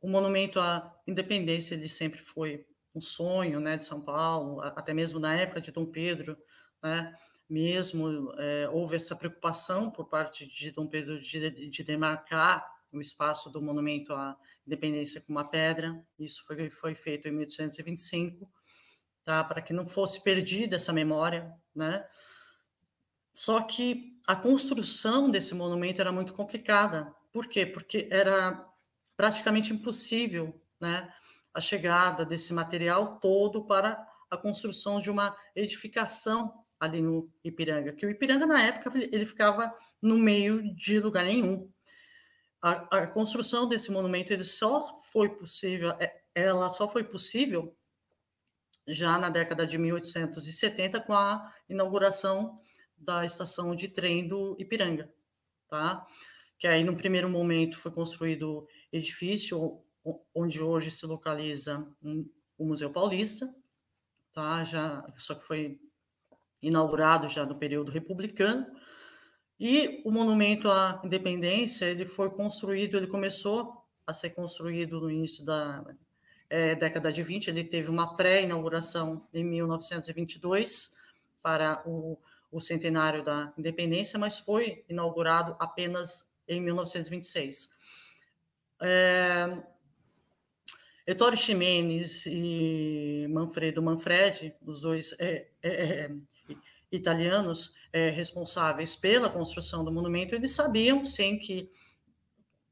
o 0.00 0.08
monumento 0.08 0.60
à 0.60 0.96
independência 1.04 1.74
ele 1.74 1.88
sempre 1.88 2.20
foi 2.20 2.64
um 2.94 3.00
sonho, 3.00 3.60
né, 3.60 3.76
de 3.76 3.84
São 3.84 4.00
Paulo, 4.00 4.60
até 4.60 4.92
mesmo 4.92 5.18
na 5.18 5.34
época 5.34 5.60
de 5.60 5.72
Dom 5.72 5.86
Pedro, 5.86 6.36
né? 6.82 7.14
Mesmo 7.48 8.32
é, 8.38 8.68
houve 8.70 8.96
essa 8.96 9.14
preocupação 9.14 9.90
por 9.90 10.08
parte 10.08 10.46
de 10.46 10.70
Dom 10.70 10.86
Pedro 10.86 11.18
de, 11.18 11.68
de 11.68 11.82
demarcar 11.82 12.66
o 12.92 13.00
espaço 13.00 13.50
do 13.50 13.60
monumento 13.60 14.14
à 14.14 14.36
independência 14.66 15.20
com 15.20 15.32
uma 15.32 15.44
pedra. 15.44 16.02
Isso 16.18 16.44
foi, 16.46 16.70
foi 16.70 16.94
feito 16.94 17.28
em 17.28 17.32
1825, 17.32 18.50
tá? 19.24 19.42
Para 19.44 19.60
que 19.60 19.72
não 19.72 19.88
fosse 19.88 20.22
perdida 20.22 20.76
essa 20.76 20.92
memória, 20.92 21.52
né? 21.74 22.06
Só 23.32 23.62
que 23.62 24.18
a 24.26 24.36
construção 24.36 25.30
desse 25.30 25.54
monumento 25.54 26.00
era 26.00 26.12
muito 26.12 26.34
complicada. 26.34 27.14
Por 27.32 27.46
quê? 27.48 27.64
Porque 27.64 28.08
era 28.10 28.66
praticamente 29.16 29.72
impossível 29.72 30.60
né, 30.80 31.12
a 31.54 31.60
chegada 31.60 32.24
desse 32.24 32.52
material 32.52 33.18
todo 33.18 33.64
para 33.64 34.06
a 34.30 34.36
construção 34.36 35.00
de 35.00 35.10
uma 35.10 35.36
edificação 35.54 36.64
ali 36.80 37.00
no 37.00 37.30
Ipiranga, 37.44 37.92
que 37.92 38.04
o 38.04 38.10
Ipiranga 38.10 38.46
na 38.46 38.60
época 38.60 38.90
ele 38.96 39.24
ficava 39.24 39.72
no 40.00 40.18
meio 40.18 40.74
de 40.74 40.98
lugar 40.98 41.24
nenhum. 41.24 41.70
A, 42.60 42.98
a 42.98 43.06
construção 43.06 43.68
desse 43.68 43.90
monumento 43.92 44.32
ele 44.32 44.42
só 44.42 45.00
foi 45.12 45.28
possível, 45.28 45.90
é, 46.00 46.22
ela 46.34 46.68
só 46.70 46.88
foi 46.88 47.04
possível 47.04 47.76
já 48.88 49.18
na 49.18 49.30
década 49.30 49.66
de 49.66 49.78
1870 49.78 51.00
com 51.02 51.12
a 51.12 51.52
inauguração 51.68 52.56
da 52.96 53.24
estação 53.24 53.76
de 53.76 53.88
trem 53.88 54.26
do 54.26 54.56
Ipiranga, 54.58 55.12
tá? 55.68 56.04
Que 56.58 56.66
aí, 56.66 56.84
no 56.84 56.96
primeiro 56.96 57.28
momento, 57.28 57.78
foi 57.78 57.90
construído 57.90 58.66
edifício 58.92 59.82
onde 60.34 60.62
hoje 60.62 60.90
se 60.90 61.06
localiza 61.06 61.86
o 62.58 62.64
Museu 62.64 62.90
Paulista, 62.90 63.52
tá? 64.32 64.64
Já, 64.64 65.04
só 65.16 65.34
que 65.34 65.44
foi 65.44 65.78
inaugurado 66.60 67.28
já 67.28 67.44
no 67.44 67.56
período 67.56 67.90
republicano, 67.90 68.66
E 69.58 70.02
o 70.04 70.10
monumento 70.10 70.68
à 70.68 71.00
independência, 71.04 71.84
ele 71.84 72.04
foi 72.04 72.30
construído, 72.30 72.96
ele 72.96 73.06
começou 73.06 73.84
a 74.04 74.12
ser 74.12 74.30
construído 74.30 75.00
no 75.00 75.10
início 75.10 75.44
da 75.44 75.84
é, 76.50 76.74
década 76.74 77.12
de 77.12 77.22
20, 77.22 77.48
ele 77.48 77.62
teve 77.62 77.88
uma 77.88 78.16
pré-inauguração 78.16 79.26
em 79.32 79.44
1922 79.44 80.96
para 81.40 81.82
o, 81.86 82.18
o 82.50 82.60
centenário 82.60 83.24
da 83.24 83.52
independência, 83.56 84.18
mas 84.18 84.38
foi 84.38 84.84
inaugurado 84.88 85.56
apenas 85.60 86.28
em 86.48 86.60
1926. 86.60 87.70
É, 88.80 89.62
Ettore 91.06 91.36
Ximenes 91.36 92.26
e 92.26 93.26
Manfredo 93.28 93.82
Manfredi, 93.82 94.54
os 94.64 94.80
dois 94.80 95.14
é, 95.18 95.48
é, 95.62 95.70
é, 95.70 96.10
italianos 96.90 97.74
é, 97.92 98.08
responsáveis 98.10 98.94
pela 98.94 99.28
construção 99.28 99.84
do 99.84 99.92
monumento, 99.92 100.34
eles 100.34 100.52
sabiam, 100.52 101.04
sim, 101.04 101.38
que 101.38 101.68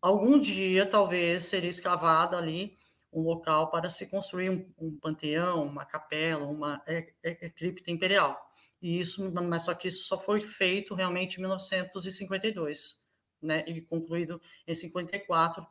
algum 0.01 0.39
dia 0.39 0.87
talvez 0.87 1.45
seria 1.45 1.71
escavado 1.71 2.37
ali 2.37 2.79
um 3.13 3.23
local 3.23 3.71
para 3.71 3.91
se 3.91 4.07
construir 4.07 4.51
um, 4.51 4.73
um 4.79 4.97
panteão, 4.97 5.67
uma 5.67 5.85
capela, 5.85 6.47
uma 6.47 6.81
é, 6.87 7.13
é, 7.23 7.51
cripta 7.51 7.91
imperial. 7.91 8.41
E 8.81 8.99
isso, 8.99 9.31
mas 9.33 9.65
só 9.65 9.75
que 9.75 9.89
isso 9.89 10.05
só 10.05 10.19
foi 10.19 10.41
feito 10.41 10.95
realmente 10.95 11.37
em 11.37 11.41
1952, 11.41 12.99
né? 13.43 13.65
E 13.67 13.81
concluído 13.83 14.41
em 14.67 14.75
54 14.75 15.67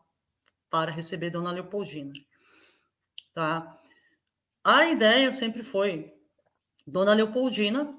para 0.70 0.92
receber 0.92 1.32
Dona 1.32 1.52
Leopoldina. 1.52 2.14
Tá? 3.34 3.80
A 4.64 4.86
ideia 4.86 5.32
sempre 5.32 5.64
foi 5.64 6.14
Dona 6.86 7.14
Leopoldina, 7.14 7.98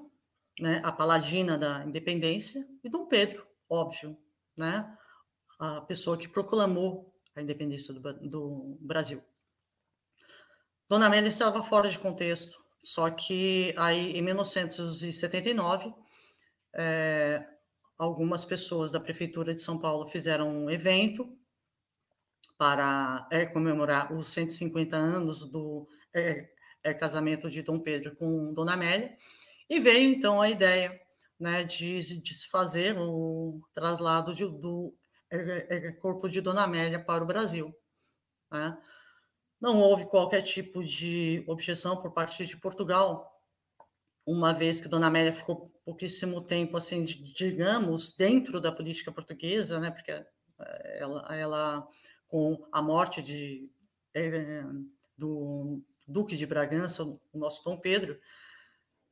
né, 0.59 0.81
a 0.83 0.91
paladina 0.91 1.57
da 1.57 1.83
independência, 1.85 2.67
e 2.83 2.89
Dom 2.89 3.07
Pedro, 3.07 3.47
óbvio, 3.69 4.17
né, 4.55 4.95
a 5.59 5.81
pessoa 5.81 6.17
que 6.17 6.27
proclamou 6.27 7.13
a 7.35 7.41
independência 7.41 7.93
do, 7.93 8.01
do 8.29 8.77
Brasil. 8.81 9.23
Dona 10.89 11.07
Amélia 11.07 11.29
estava 11.29 11.63
fora 11.63 11.89
de 11.89 11.97
contexto, 11.97 12.61
só 12.83 13.09
que 13.09 13.73
aí 13.77 14.11
em 14.11 14.21
1979 14.21 15.93
é, 16.73 17.45
algumas 17.97 18.43
pessoas 18.43 18.91
da 18.91 18.99
prefeitura 18.99 19.53
de 19.53 19.61
São 19.61 19.79
Paulo 19.79 20.07
fizeram 20.07 20.49
um 20.49 20.69
evento 20.69 21.37
para 22.61 23.27
é, 23.31 23.43
comemorar 23.43 24.13
os 24.13 24.27
150 24.27 24.95
anos 24.95 25.43
do 25.43 25.89
é, 26.13 26.47
é, 26.83 26.93
casamento 26.93 27.49
de 27.49 27.63
Dom 27.63 27.79
Pedro 27.79 28.15
com 28.15 28.53
Dona 28.53 28.73
Amélia, 28.73 29.17
e 29.67 29.79
veio 29.79 30.13
então 30.13 30.39
a 30.39 30.47
ideia 30.47 31.01
né, 31.39 31.63
de, 31.63 32.21
de 32.21 32.35
se 32.35 32.47
fazer 32.49 32.95
o 32.99 33.59
traslado 33.73 34.31
de, 34.35 34.45
do 34.45 34.95
é, 35.31 35.87
é, 35.87 35.91
corpo 35.93 36.29
de 36.29 36.39
Dona 36.39 36.65
Amélia 36.65 37.03
para 37.03 37.23
o 37.23 37.25
Brasil. 37.25 37.65
Né? 38.51 38.77
Não 39.59 39.79
houve 39.79 40.05
qualquer 40.05 40.43
tipo 40.43 40.83
de 40.83 41.43
objeção 41.47 41.99
por 41.99 42.13
parte 42.13 42.45
de 42.45 42.57
Portugal, 42.57 43.41
uma 44.23 44.53
vez 44.53 44.79
que 44.79 44.87
Dona 44.87 45.07
Amélia 45.07 45.33
ficou 45.33 45.73
pouquíssimo 45.83 46.39
tempo, 46.41 46.77
assim, 46.77 47.03
digamos, 47.05 48.15
dentro 48.15 48.61
da 48.61 48.71
política 48.71 49.11
portuguesa, 49.11 49.79
né, 49.79 49.89
porque 49.89 50.11
ela, 50.99 51.35
ela 51.35 51.87
com 52.31 52.65
a 52.71 52.81
morte 52.81 53.21
de, 53.21 53.69
é, 54.13 54.63
do 55.17 55.83
Duque 56.07 56.37
de 56.37 56.45
Bragança, 56.45 57.03
o 57.03 57.19
nosso 57.33 57.61
Dom 57.65 57.77
Pedro, 57.77 58.17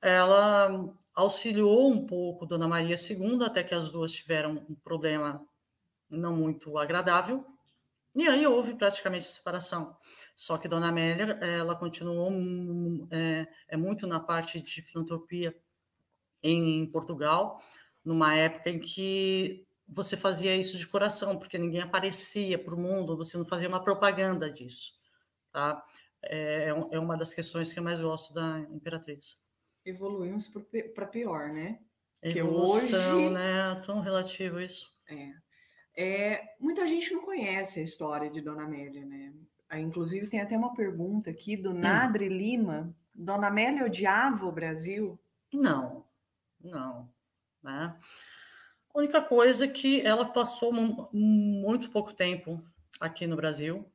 ela 0.01 0.89
auxiliou 1.13 1.91
um 1.91 2.07
pouco 2.07 2.45
Dona 2.45 2.65
Maria 2.65 2.95
II, 2.95 3.43
até 3.43 3.61
que 3.61 3.76
as 3.76 3.91
duas 3.91 4.13
tiveram 4.13 4.65
um 4.70 4.74
problema 4.74 5.45
não 6.09 6.34
muito 6.34 6.78
agradável, 6.78 7.45
e 8.15 8.26
aí 8.26 8.47
houve 8.47 8.74
praticamente 8.76 9.28
a 9.28 9.30
separação. 9.30 9.97
Só 10.34 10.57
que 10.57 10.70
Dona 10.70 10.88
Amélia, 10.88 11.38
ela 11.41 11.76
continuou 11.76 12.32
é, 13.11 13.45
é 13.67 13.76
muito 13.76 14.07
na 14.07 14.22
parte 14.22 14.61
de 14.61 14.82
filantropia 14.82 15.53
em 16.41 16.86
Portugal, 16.89 17.61
numa 18.03 18.34
época 18.34 18.70
em 18.70 18.80
que 18.80 19.67
você 19.92 20.16
fazia 20.16 20.56
isso 20.56 20.78
de 20.78 20.88
coração, 20.88 21.38
porque 21.38 21.58
ninguém 21.58 21.82
aparecia 21.82 22.58
para 22.58 22.76
o 22.76 22.80
mundo, 22.80 23.18
você 23.18 23.38
não 23.38 23.46
fazia 23.46 23.68
uma 23.68 23.84
propaganda 23.84 24.52
disso, 24.52 24.94
tá? 25.52 25.84
É, 26.22 26.66
é, 26.66 26.70
é 26.70 27.00
uma 27.00 27.18
das 27.18 27.34
questões 27.34 27.74
que 27.74 27.80
eu 27.80 27.84
mais 27.84 28.00
gosto 28.00 28.34
da 28.34 28.60
Imperatriz. 28.72 29.42
Evoluímos 29.86 30.52
para 30.94 31.08
pior, 31.08 31.50
né? 31.50 31.80
Evolução, 32.22 33.18
hoje... 33.18 33.30
né? 33.30 33.82
Tão 33.86 34.02
relativo 34.02 34.60
isso. 34.60 34.92
É. 35.08 35.34
é. 35.96 36.56
Muita 36.60 36.88
gente 36.88 37.14
não 37.14 37.24
conhece 37.24 37.80
a 37.80 37.84
história 37.84 38.30
de 38.30 38.42
Dona 38.42 38.66
Amélia, 38.66 39.06
né? 39.06 39.34
Inclusive 39.74 40.28
tem 40.28 40.42
até 40.42 40.58
uma 40.58 40.74
pergunta 40.74 41.30
aqui 41.30 41.56
do 41.56 41.72
hum. 41.72 41.80
Nadre 41.80 42.28
Lima. 42.28 42.94
Dona 43.14 43.48
Amélia 43.48 43.86
odiava 43.86 44.46
o 44.46 44.52
Brasil? 44.52 45.20
Não, 45.54 46.06
não, 46.62 47.10
né? 47.64 47.98
A 48.94 49.00
única 49.00 49.22
coisa 49.22 49.66
é 49.66 49.68
que 49.68 50.02
ela 50.02 50.26
passou 50.26 50.72
muito 50.74 51.90
pouco 51.92 52.14
tempo 52.14 52.64
aqui 53.00 53.28
no 53.28 53.36
Brasil, 53.36 53.90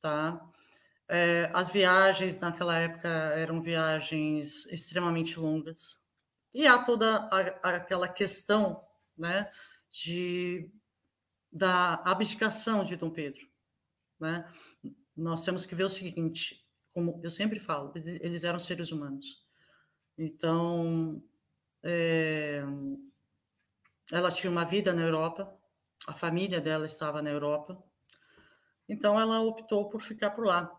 tá? 0.00 0.40
É, 1.08 1.50
as 1.52 1.68
viagens 1.70 2.38
naquela 2.40 2.76
época 2.76 3.08
eram 3.08 3.62
viagens 3.62 4.66
extremamente 4.66 5.38
longas. 5.38 6.02
E 6.52 6.66
há 6.66 6.78
toda 6.78 7.28
a, 7.30 7.40
aquela 7.76 8.08
questão 8.08 8.82
né, 9.16 9.50
de, 9.90 10.70
da 11.52 11.94
abdicação 12.04 12.82
de 12.82 12.96
Dom 12.96 13.10
Pedro. 13.10 13.46
Né? 14.18 14.48
Nós 15.16 15.44
temos 15.44 15.64
que 15.66 15.74
ver 15.74 15.84
o 15.84 15.90
seguinte, 15.90 16.66
como 16.92 17.20
eu 17.22 17.30
sempre 17.30 17.60
falo, 17.60 17.92
eles 17.94 18.42
eram 18.42 18.58
seres 18.58 18.90
humanos. 18.90 19.44
Então, 20.18 21.22
é, 21.82 22.64
ela 24.10 24.30
tinha 24.30 24.50
uma 24.50 24.64
vida 24.64 24.92
na 24.92 25.02
Europa, 25.02 25.52
a 26.06 26.14
família 26.14 26.60
dela 26.60 26.86
estava 26.86 27.20
na 27.20 27.30
Europa, 27.30 27.82
então 28.88 29.18
ela 29.18 29.40
optou 29.40 29.88
por 29.88 30.00
ficar 30.00 30.30
por 30.30 30.46
lá. 30.46 30.70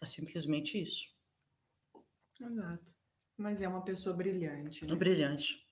É 0.00 0.06
simplesmente 0.06 0.82
isso. 0.82 1.06
Exato. 2.40 2.92
Mas 3.36 3.62
é 3.62 3.68
uma 3.68 3.84
pessoa 3.84 4.16
brilhante. 4.16 4.84
Né? 4.84 4.94
Brilhante. 4.96 5.64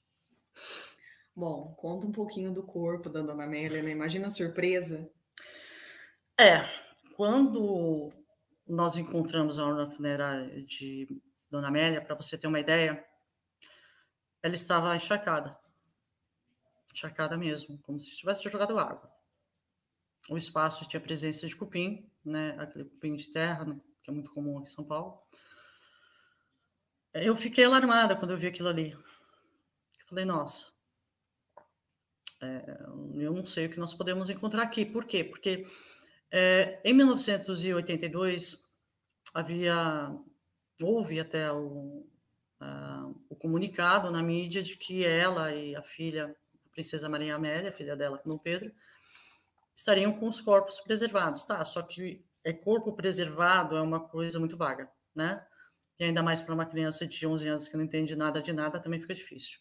Bom, 1.35 1.75
conta 1.75 2.07
um 2.07 2.13
pouquinho 2.13 2.53
do 2.53 2.63
corpo 2.63 3.09
da 3.09 3.23
Dona 3.23 3.45
Amélia, 3.45 3.83
né? 3.83 3.91
Imagina 3.91 4.29
a 4.29 4.31
surpresa. 4.31 5.11
É, 6.39 6.63
quando 7.17 8.13
nós 8.67 8.97
encontramos 8.97 9.59
a 9.59 9.67
urna 9.67 9.91
funerária 9.91 10.63
de 10.63 11.09
Dona 11.51 11.69
Amélia, 11.69 12.01
para 12.01 12.15
você 12.15 12.39
ter 12.39 12.47
uma 12.47 12.61
ideia, 12.61 13.05
ela 14.43 14.55
estava 14.55 14.95
encharcada 14.95 15.59
encharcada 16.93 17.37
mesmo, 17.37 17.79
como 17.83 17.99
se 17.99 18.17
tivesse 18.17 18.49
jogado 18.49 18.79
água. 18.79 19.11
O 20.29 20.37
espaço 20.37 20.89
tinha 20.89 21.01
presença 21.01 21.47
de 21.47 21.57
cupim, 21.57 22.11
né, 22.25 22.57
aquele 22.59 22.85
cupim 22.85 23.17
de 23.17 23.29
terra, 23.31 23.65
né, 23.65 23.81
que 24.03 24.11
é 24.11 24.13
muito 24.13 24.31
comum 24.33 24.59
aqui 24.59 24.69
em 24.69 24.73
São 24.73 24.85
Paulo. 24.85 25.21
Eu 27.13 27.37
fiquei 27.37 27.65
alarmada 27.65 28.15
quando 28.15 28.31
eu 28.31 28.37
vi 28.37 28.47
aquilo 28.47 28.69
ali. 28.69 28.93
Eu 28.93 30.07
falei, 30.09 30.25
nossa, 30.25 30.73
é, 32.41 32.79
eu 33.17 33.33
não 33.33 33.45
sei 33.45 33.67
o 33.67 33.71
que 33.71 33.81
nós 33.81 33.95
podemos 33.95 34.31
encontrar 34.31 34.63
aqui. 34.63 34.85
Por 34.85 35.05
quê? 35.05 35.25
Porque 35.25 35.67
é, 36.31 36.81
em 36.85 36.95
1982 36.95 38.65
havia, 39.35 40.15
houve 40.81 41.19
até 41.19 41.53
o, 41.53 42.07
o 43.29 43.37
comunicado 43.37 44.11
na 44.11 44.23
mídia 44.23 44.63
de 44.63 44.77
que 44.77 45.05
ela 45.05 45.53
e 45.55 45.75
a 45.75 45.83
filha 45.83 46.37
Princesa 46.73 47.09
Maria 47.09 47.35
Amélia, 47.35 47.73
filha 47.73 47.97
dela 47.97 48.19
com 48.19 48.39
Pedro, 48.39 48.73
estariam 49.75 50.13
com 50.13 50.29
os 50.29 50.41
corpos 50.41 50.81
preservados, 50.81 51.45
tá? 51.45 51.65
Só 51.65 51.83
que 51.83 52.25
é 52.45 52.53
corpo 52.53 52.93
preservado 52.93 53.77
é 53.77 53.81
uma 53.81 54.01
coisa 54.01 54.39
muito 54.39 54.57
vaga, 54.57 54.91
né? 55.15 55.45
E 55.99 56.05
ainda 56.05 56.23
mais 56.23 56.41
para 56.41 56.55
uma 56.55 56.67
criança 56.67 57.07
de 57.07 57.27
11 57.27 57.49
anos 57.49 57.69
que 57.69 57.77
não 57.77 57.85
entende 57.85 58.17
nada 58.17 58.41
de 58.41 58.53
nada, 58.53 58.81
também 58.81 59.01
fica 59.01 59.15
difícil. 59.15 59.59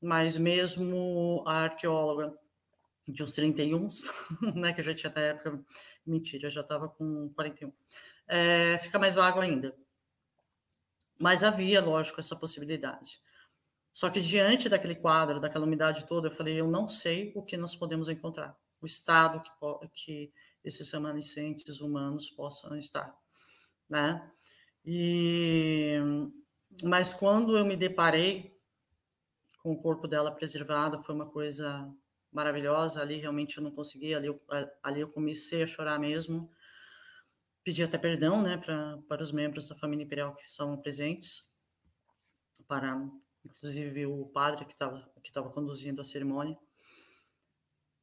Mas 0.00 0.36
mesmo 0.36 1.42
a 1.46 1.64
arqueóloga 1.64 2.36
de 3.06 3.22
uns 3.22 3.32
31, 3.32 3.88
né, 4.54 4.72
que 4.72 4.80
eu 4.80 4.84
já 4.84 4.94
tinha 4.94 5.10
até 5.10 5.30
época, 5.30 5.60
mentira, 6.06 6.46
eu 6.46 6.50
já 6.50 6.60
estava 6.60 6.88
com 6.88 7.32
41, 7.34 7.72
é, 8.28 8.78
fica 8.78 8.98
mais 8.98 9.14
vago 9.14 9.40
ainda. 9.40 9.74
Mas 11.18 11.42
havia, 11.42 11.80
lógico, 11.80 12.20
essa 12.20 12.36
possibilidade. 12.36 13.20
Só 13.92 14.08
que 14.08 14.20
diante 14.20 14.68
daquele 14.68 14.94
quadro, 14.94 15.40
daquela 15.40 15.66
umidade 15.66 16.06
toda, 16.06 16.28
eu 16.28 16.32
falei, 16.32 16.60
eu 16.60 16.66
não 16.66 16.88
sei 16.88 17.32
o 17.36 17.42
que 17.42 17.56
nós 17.56 17.76
podemos 17.76 18.08
encontrar, 18.08 18.56
o 18.80 18.86
estado 18.86 19.42
que, 19.42 19.50
que 19.92 20.32
esses 20.64 20.90
remanescentes 20.90 21.80
humanos 21.80 22.30
possam 22.30 22.76
estar, 22.76 23.14
né? 23.88 24.30
E 24.84 25.98
mas 26.82 27.12
quando 27.12 27.56
eu 27.56 27.64
me 27.64 27.76
deparei 27.76 28.58
com 29.62 29.72
o 29.72 29.80
corpo 29.80 30.08
dela 30.08 30.30
preservado, 30.30 31.02
foi 31.04 31.14
uma 31.14 31.26
coisa 31.26 31.92
maravilhosa. 32.32 33.02
Ali 33.02 33.16
realmente 33.16 33.58
eu 33.58 33.62
não 33.62 33.70
consegui, 33.70 34.14
ali 34.14 34.28
eu, 34.28 34.40
ali 34.82 35.00
eu 35.00 35.08
comecei 35.08 35.62
a 35.62 35.66
chorar 35.66 35.98
mesmo. 35.98 36.50
Pedi 37.62 37.82
até 37.82 37.98
perdão, 37.98 38.42
né, 38.42 38.56
para 38.56 39.22
os 39.22 39.30
membros 39.30 39.68
da 39.68 39.76
família 39.76 40.04
imperial 40.04 40.34
que 40.34 40.44
estavam 40.44 40.76
presentes, 40.80 41.52
para 42.66 42.98
inclusive 43.44 44.06
o 44.06 44.26
padre 44.26 44.64
que 44.64 44.72
estava 44.72 45.10
que 45.22 45.28
estava 45.28 45.50
conduzindo 45.50 46.00
a 46.00 46.04
cerimônia, 46.04 46.58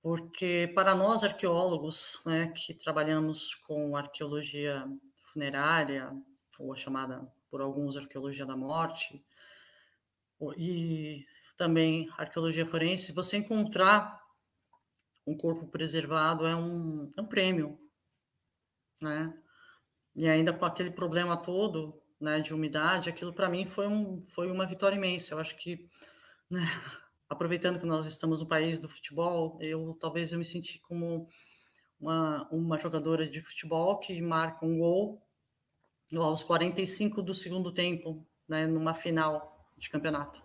porque 0.02 0.72
para 0.74 0.96
nós 0.96 1.24
arqueólogos, 1.24 2.22
né, 2.26 2.54
que 2.56 2.74
trabalhamos 2.74 3.54
com 3.56 3.96
arqueologia 3.96 4.88
funerária 5.34 6.12
ou 6.58 6.74
a 6.74 6.78
chamada 6.78 7.30
por 7.50 7.62
alguns 7.62 7.98
arqueologia 7.98 8.46
da 8.46 8.56
morte 8.56 9.24
e 10.58 11.26
também 11.58 12.10
arqueologia 12.18 12.66
forense, 12.66 13.12
você 13.12 13.38
encontrar 13.38 14.18
um 15.28 15.36
corpo 15.38 15.68
preservado 15.68 16.48
é 16.48 16.56
um, 16.56 17.12
é 17.18 17.22
um 17.22 17.28
prêmio, 17.28 17.78
né? 19.02 19.34
E 20.16 20.28
ainda 20.28 20.54
com 20.54 20.66
aquele 20.66 20.92
problema 20.92 21.38
todo, 21.38 22.02
né, 22.20 22.40
de 22.42 22.54
umidade, 22.54 23.10
aquilo 23.10 23.34
para 23.34 23.50
mim 23.50 23.66
foi, 23.66 23.88
um, 23.88 24.22
foi 24.28 24.52
uma 24.52 24.66
vitória 24.66 24.96
imensa. 24.96 25.34
Eu 25.34 25.40
acho 25.40 25.56
que, 25.56 25.88
né, 26.50 26.66
aproveitando 27.30 27.80
que 27.80 27.86
nós 27.86 28.06
estamos 28.06 28.42
no 28.42 28.48
país 28.48 28.80
do 28.80 28.90
futebol, 28.90 29.58
eu 29.62 29.98
talvez 30.00 30.32
eu 30.32 30.40
me 30.40 30.46
senti 30.46 30.80
como 30.80 31.30
uma, 32.00 32.48
uma 32.52 32.80
jogadora 32.80 33.28
de 33.28 33.42
futebol 33.42 33.98
que 34.00 34.20
marca 34.22 34.66
um 34.66 34.80
gol 34.80 35.22
aos 36.18 36.44
45 36.44 37.22
do 37.22 37.34
segundo 37.34 37.72
tempo, 37.72 38.26
né, 38.48 38.66
numa 38.66 38.94
final 38.94 39.70
de 39.78 39.90
campeonato. 39.90 40.44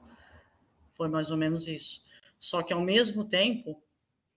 Foi 0.95 1.09
mais 1.09 1.31
ou 1.31 1.37
menos 1.37 1.67
isso. 1.67 2.05
Só 2.39 2.63
que 2.63 2.73
ao 2.73 2.81
mesmo 2.81 3.25
tempo 3.25 3.83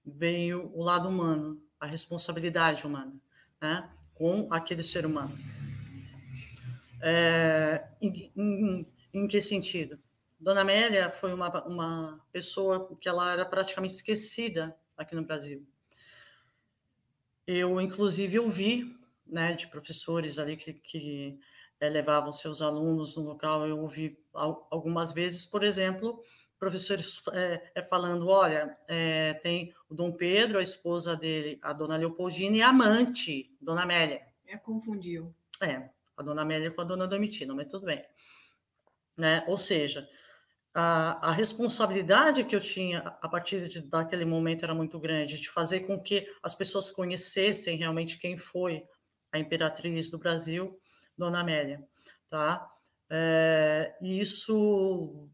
veio 0.06 0.72
o 0.74 0.84
lado 0.84 1.10
humano, 1.10 1.62
a 1.80 1.86
responsabilidade 1.86 2.88
humana, 2.88 3.14
né, 3.62 3.90
com 4.16 4.48
aquele 4.52 4.84
ser 4.84 5.06
humano. 5.06 5.38
É, 7.02 7.88
em, 8.02 8.32
em, 8.36 8.88
em, 9.14 9.28
que 9.28 9.40
sentido? 9.40 10.00
Dona 10.40 10.62
Amélia 10.62 11.10
foi 11.10 11.34
uma, 11.34 11.66
uma 11.66 12.26
pessoa 12.32 12.96
que 13.00 13.10
ela 13.10 13.32
era 13.32 13.46
praticamente 13.46 13.96
esquecida 13.96 14.76
aqui 14.96 15.16
no 15.16 15.24
Brasil. 15.24 15.66
Eu, 17.46 17.80
inclusive, 17.80 18.40
ouvi 18.40 18.96
né, 19.26 19.54
de 19.54 19.68
professores 19.68 20.38
ali 20.38 20.58
que, 20.58 20.74
que 20.74 21.40
é, 21.80 21.90
levavam 21.90 22.34
seus 22.34 22.62
alunos 22.62 23.16
no 23.16 23.24
local, 23.24 23.68
eu 23.68 23.80
ouvi 23.80 24.18
algumas 24.34 25.12
vezes, 25.12 25.46
por 25.46 25.64
exemplo, 25.64 26.22
professores 26.60 27.22
é, 27.34 27.72
é, 27.76 27.82
falando, 27.84 28.28
olha, 28.28 28.78
é, 28.88 29.36
tem 29.36 29.74
o 29.90 29.94
Dom 29.94 30.12
Pedro, 30.12 30.60
a 30.60 30.64
esposa 30.64 31.16
dele, 31.16 31.60
a 31.62 31.72
Dona 31.74 31.98
Leopoldina 31.98 32.58
e 32.58 32.62
a 32.62 32.70
amante, 32.70 33.56
Dona 33.62 33.84
Amélia. 33.84 34.26
É, 34.46 34.58
confundiu. 34.58 35.34
É, 35.62 35.90
a 36.18 36.24
Dona 36.24 36.42
Amélia 36.42 36.72
com 36.72 36.82
a 36.82 36.84
Dona 36.84 37.08
Domitina, 37.08 37.54
mas 37.54 37.68
tudo 37.68 37.86
bem. 37.86 38.04
Né? 39.16 39.44
Ou 39.48 39.58
seja, 39.58 40.08
a, 40.74 41.30
a 41.30 41.32
responsabilidade 41.32 42.44
que 42.44 42.56
eu 42.56 42.62
tinha 42.62 43.00
a 43.22 43.30
partir 43.30 43.68
de, 43.68 43.82
daquele 43.82 44.26
momento 44.26 44.64
era 44.64 44.74
muito 44.74 45.00
grande, 45.00 45.40
de 45.40 45.50
fazer 45.50 45.82
com 45.82 46.02
que 46.02 46.28
as 46.44 46.54
pessoas 46.54 46.92
conhecessem 46.92 47.78
realmente 47.78 48.18
quem 48.18 48.38
foi 48.38 48.84
a 49.32 49.40
imperatriz 49.40 50.10
do 50.10 50.18
Brasil, 50.18 50.80
Dona 51.18 51.40
Amélia, 51.40 51.84
tá? 52.30 52.68
É, 53.10 53.96
isso 54.02 55.30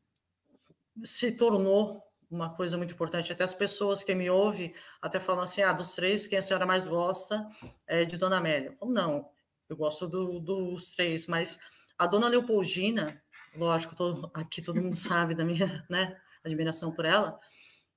se 1.04 1.32
tornou 1.32 2.02
uma 2.30 2.56
coisa 2.56 2.78
muito 2.78 2.94
importante. 2.94 3.32
Até 3.32 3.44
as 3.44 3.54
pessoas 3.54 4.04
que 4.04 4.16
me 4.16 4.30
ouvem 4.30 4.74
até 5.02 5.20
falam 5.20 5.44
assim: 5.44 5.62
ah, 5.62 5.74
dos 5.74 5.94
três, 5.94 6.28
quem 6.28 6.38
a 6.38 6.42
senhora 6.42 6.66
mais 6.66 6.88
gosta 6.88 7.48
é 7.88 8.06
de 8.06 8.18
Dona 8.18 8.38
Amélia. 8.38 8.76
Falo, 8.80 8.92
não, 8.92 9.30
eu 9.74 9.78
gosto 9.78 10.08
do, 10.08 10.40
dos 10.40 10.92
três, 10.96 11.28
mas 11.28 11.60
a 11.98 12.06
Dona 12.06 12.28
Leopoldina, 12.28 13.22
lógico, 13.56 13.96
todo, 13.96 14.30
aqui 14.34 14.62
todo 14.62 14.80
mundo 14.80 14.96
sabe 14.96 15.36
da 15.36 15.44
minha 15.44 15.84
né, 15.90 16.16
admiração 16.44 16.92
por 16.92 17.06
ela, 17.06 17.40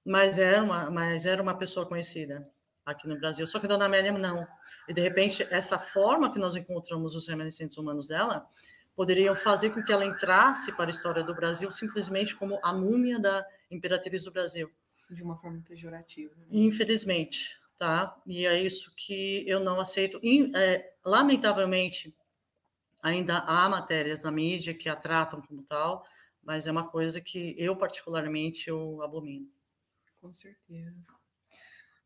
mas 0.04 0.38
era, 0.38 0.62
uma, 0.62 0.90
mas 0.90 1.26
era 1.26 1.42
uma 1.42 1.56
pessoa 1.56 1.86
conhecida 1.86 2.48
aqui 2.84 3.06
no 3.06 3.18
Brasil. 3.18 3.46
Só 3.46 3.58
que 3.58 3.66
a 3.66 3.68
Dona 3.68 3.86
Amélia 3.86 4.12
não. 4.12 4.46
E, 4.88 4.94
de 4.94 5.00
repente, 5.00 5.46
essa 5.50 5.78
forma 5.78 6.32
que 6.32 6.38
nós 6.38 6.54
encontramos 6.54 7.14
os 7.14 7.26
remanescentes 7.28 7.76
humanos 7.76 8.06
dela 8.08 8.46
poderiam 8.94 9.34
fazer 9.34 9.70
com 9.70 9.82
que 9.82 9.92
ela 9.92 10.04
entrasse 10.04 10.72
para 10.72 10.86
a 10.86 10.90
história 10.90 11.22
do 11.22 11.34
Brasil 11.34 11.70
simplesmente 11.70 12.34
como 12.34 12.58
a 12.62 12.72
múmia 12.72 13.18
da 13.18 13.44
imperatriz 13.70 14.24
do 14.24 14.30
Brasil. 14.30 14.70
De 15.10 15.22
uma 15.22 15.36
forma 15.36 15.60
pejorativa. 15.66 16.34
Né? 16.36 16.46
Infelizmente, 16.50 17.58
tá? 17.78 18.20
E 18.26 18.46
é 18.46 18.60
isso 18.60 18.92
que 18.96 19.44
eu 19.46 19.60
não 19.60 19.80
aceito. 19.80 20.18
E, 20.22 20.50
é, 20.56 20.94
lamentavelmente, 21.04 22.14
ainda 23.02 23.38
há 23.38 23.68
matérias 23.68 24.22
na 24.22 24.30
mídia 24.30 24.74
que 24.74 24.88
a 24.88 24.96
tratam 24.96 25.42
como 25.42 25.62
tal, 25.62 26.04
mas 26.42 26.66
é 26.66 26.72
uma 26.72 26.88
coisa 26.88 27.20
que 27.20 27.54
eu, 27.58 27.76
particularmente, 27.76 28.68
eu 28.68 29.02
abomino. 29.02 29.50
Com 30.20 30.32
certeza. 30.32 31.04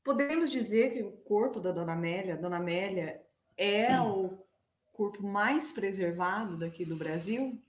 Podemos 0.03 0.51
dizer 0.51 0.93
que 0.93 1.03
o 1.03 1.13
corpo 1.13 1.61
da 1.61 1.71
Dona 1.73 1.93
Amélia, 1.93 2.37
Dona 2.37 2.57
Amélia 2.57 3.23
é 3.57 4.01
hum. 4.01 4.25
o 4.25 4.47
corpo 4.93 5.23
mais 5.23 5.71
preservado 5.71 6.57
daqui 6.57 6.85
do 6.85 6.97
Brasil? 6.97 7.63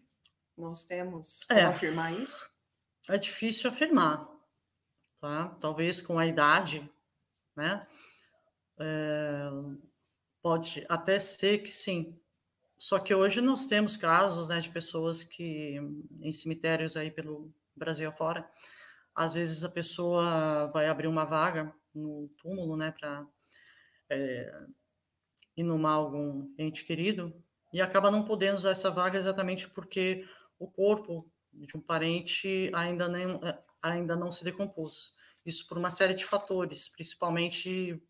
Nós 0.58 0.86
temos 0.86 1.43
como 1.43 1.60
é. 1.60 1.64
afirmar 1.64 2.14
isso? 2.14 2.49
É 3.10 3.18
difícil 3.18 3.70
afirmar, 3.70 4.30
tá? 5.20 5.49
Talvez 5.60 6.02
com 6.02 6.18
a 6.20 6.26
idade, 6.26 6.89
né? 7.56 7.86
É, 8.80 9.49
pode 10.41 10.86
até 10.89 11.20
ser 11.20 11.60
que 11.60 11.72
sim. 11.72 12.20
Só 12.78 12.97
que 12.97 13.14
hoje 13.14 13.41
nós 13.41 13.68
temos 13.68 13.95
casos, 13.95 14.49
né, 14.49 14.60
de 14.60 14.70
pessoas 14.70 15.24
que 15.24 15.78
em 16.20 16.32
cemitérios 16.32 16.97
aí 16.97 17.12
pelo 17.12 17.54
Brasil 17.76 18.10
afora, 18.10 18.49
às 19.16 19.34
vezes 19.34 19.64
a 19.64 19.70
pessoa 19.70 20.68
vai 20.74 20.88
abrir 20.88 21.08
uma 21.08 21.26
vaga 21.26 21.74
no 21.93 22.30
túmulo, 22.41 22.76
né, 22.76 22.91
para 22.91 23.28
é, 24.10 24.52
inumar 25.56 25.93
algum 25.93 26.52
ente 26.58 26.84
querido, 26.84 27.34
e 27.74 27.80
acaba 27.80 28.10
não 28.10 28.26
podendo 28.26 28.58
usar 28.58 28.72
essa 28.72 28.89
vaga 28.89 29.18
exatamente 29.18 29.70
porque 29.70 30.26
o 30.58 30.70
corpo 30.70 31.30
de 31.54 31.78
um 31.78 31.82
parente 31.82 32.72
ainda, 32.74 33.08
nem, 33.08 33.39
é, 33.43 33.60
ainda 33.82 34.16
não 34.16 34.32
se 34.32 34.43
decompôs. 34.43 35.14
Isso 35.46 35.68
por 35.68 35.78
uma 35.78 35.89
série 35.89 36.14
de 36.14 36.26
fatores, 36.26 36.89
principalmente 36.89 38.02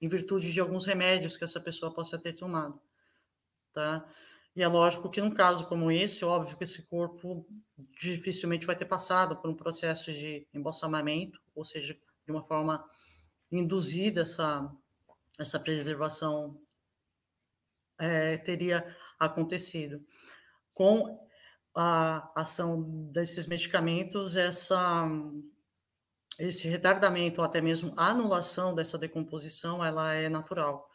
em 0.00 0.08
virtude 0.08 0.52
de 0.52 0.60
alguns 0.60 0.84
remédios 0.84 1.36
que 1.36 1.44
essa 1.44 1.60
pessoa 1.60 1.92
possa 1.92 2.18
ter 2.18 2.32
tomado, 2.34 2.80
tá? 3.72 4.06
E 4.54 4.62
é 4.62 4.68
lógico 4.68 5.10
que 5.10 5.20
num 5.20 5.30
caso 5.30 5.66
como 5.66 5.90
esse, 5.90 6.24
é 6.24 6.26
óbvio 6.26 6.56
que 6.56 6.64
esse 6.64 6.82
corpo 6.86 7.46
dificilmente 8.00 8.66
vai 8.66 8.74
ter 8.74 8.86
passado 8.86 9.36
por 9.36 9.50
um 9.50 9.54
processo 9.54 10.12
de 10.12 10.46
embalsamamento, 10.52 11.40
ou 11.54 11.64
seja, 11.64 11.94
de 12.24 12.32
uma 12.32 12.42
forma 12.42 12.88
induzida 13.52 14.22
essa, 14.22 14.70
essa 15.38 15.60
preservação 15.60 16.58
é, 17.98 18.38
teria 18.38 18.96
acontecido. 19.18 20.04
Com 20.72 21.26
a 21.74 22.32
ação 22.34 22.82
desses 23.12 23.46
medicamentos, 23.46 24.36
essa, 24.36 25.06
esse 26.38 26.68
retardamento 26.68 27.40
ou 27.40 27.44
até 27.46 27.60
mesmo 27.60 27.94
anulação 27.96 28.74
dessa 28.74 28.98
decomposição, 28.98 29.84
ela 29.84 30.12
é 30.14 30.28
natural. 30.28 30.90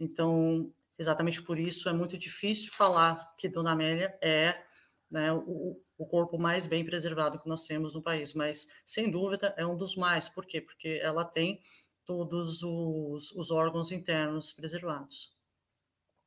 Então, 0.00 0.72
exatamente 0.98 1.42
por 1.42 1.58
isso 1.58 1.88
é 1.88 1.92
muito 1.92 2.16
difícil 2.16 2.72
falar 2.72 3.34
que 3.36 3.48
Dona 3.48 3.72
Amélia 3.72 4.18
é 4.22 4.62
né, 5.10 5.32
o, 5.32 5.80
o 5.96 6.06
corpo 6.06 6.38
mais 6.38 6.66
bem 6.66 6.84
preservado 6.84 7.38
que 7.38 7.48
nós 7.48 7.64
temos 7.64 7.94
no 7.94 8.02
país, 8.02 8.34
mas 8.34 8.66
sem 8.84 9.10
dúvida 9.10 9.54
é 9.56 9.66
um 9.66 9.76
dos 9.76 9.96
mais. 9.96 10.28
Por 10.28 10.46
quê? 10.46 10.60
Porque 10.60 11.00
ela 11.02 11.24
tem 11.24 11.60
todos 12.04 12.62
os, 12.62 13.32
os 13.32 13.50
órgãos 13.50 13.92
internos 13.92 14.52
preservados. 14.52 15.36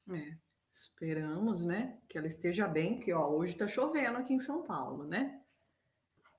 É, 0.09 0.35
esperamos, 0.71 1.63
né, 1.63 1.99
que 2.09 2.17
ela 2.17 2.27
esteja 2.27 2.67
bem, 2.67 2.95
porque 2.95 3.13
ó, 3.13 3.29
hoje 3.29 3.53
está 3.53 3.67
chovendo 3.67 4.17
aqui 4.17 4.33
em 4.33 4.39
São 4.39 4.63
Paulo, 4.63 5.05
né? 5.05 5.40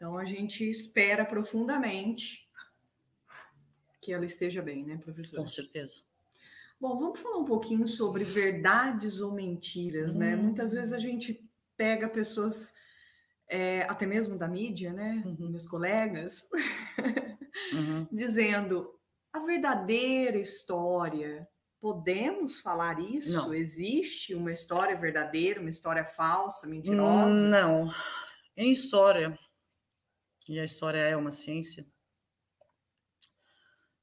Então 0.03 0.19
a 0.19 0.25
gente 0.25 0.69
espera 0.69 1.25
profundamente 1.25 2.45
que 4.01 4.13
ela 4.13 4.25
esteja 4.25 4.61
bem, 4.61 4.85
né, 4.85 4.97
professor? 4.97 5.37
Com 5.37 5.47
certeza. 5.47 6.01
Bom, 6.81 6.99
vamos 6.99 7.21
falar 7.21 7.39
um 7.39 7.45
pouquinho 7.45 7.87
sobre 7.87 8.25
verdades 8.25 9.21
ou 9.21 9.31
mentiras, 9.31 10.17
né? 10.17 10.35
hum. 10.35 10.37
né? 10.37 10.43
Muitas 10.43 10.73
vezes 10.73 10.93
a 10.93 10.99
gente 10.99 11.49
pega 11.77 12.09
pessoas, 12.09 12.73
é, 13.49 13.83
até 13.83 14.05
mesmo 14.05 14.37
da 14.37 14.49
mídia, 14.49 14.93
né? 14.93 15.23
Uhum. 15.25 15.51
Meus 15.51 15.69
colegas, 15.69 16.49
uhum. 17.73 18.05
dizendo 18.11 18.93
a 19.33 19.39
verdadeira 19.39 20.37
história. 20.37 21.47
Podemos 21.81 22.61
falar 22.61 22.99
isso? 22.99 23.35
Não. 23.35 23.55
Existe 23.55 24.35
uma 24.35 24.51
história 24.51 24.97
verdadeira, 24.97 25.61
uma 25.61 25.71
história 25.71 26.05
falsa, 26.05 26.67
mentirosa? 26.67 27.49
Não. 27.49 27.89
Em 28.57 28.73
história, 28.73 29.39
e 30.53 30.61
a 30.61 30.65
história 30.65 30.99
é 30.99 31.17
uma 31.17 31.31
ciência, 31.31 31.87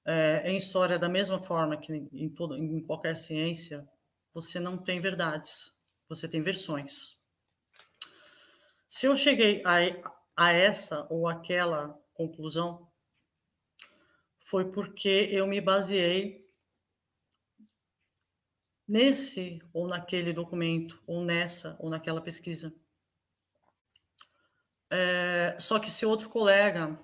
é, 0.04 0.50
em 0.50 0.58
história, 0.58 0.98
da 0.98 1.08
mesma 1.08 1.40
forma 1.44 1.78
que 1.78 1.94
em, 1.94 2.28
todo, 2.28 2.58
em 2.58 2.82
qualquer 2.82 3.16
ciência, 3.16 3.88
você 4.34 4.60
não 4.60 4.76
tem 4.76 5.00
verdades, 5.00 5.80
você 6.08 6.28
tem 6.28 6.42
versões. 6.42 7.24
Se 8.88 9.06
eu 9.06 9.16
cheguei 9.16 9.62
a, 9.64 9.78
a 10.36 10.52
essa 10.52 11.06
ou 11.12 11.28
aquela 11.28 11.90
conclusão, 12.16 12.92
foi 14.40 14.72
porque 14.72 15.30
eu 15.32 15.46
me 15.46 15.62
baseei 15.62 16.50
nesse 18.88 19.62
ou 19.72 19.88
naquele 19.88 20.34
documento, 20.34 21.00
ou 21.06 21.24
nessa 21.24 21.78
ou 21.80 21.92
naquela 21.92 22.22
pesquisa. 22.22 22.74
É, 24.92 25.58
só 25.60 25.80
que 25.80 25.92
se 25.92 26.06
outro 26.06 26.30
colega, 26.30 27.00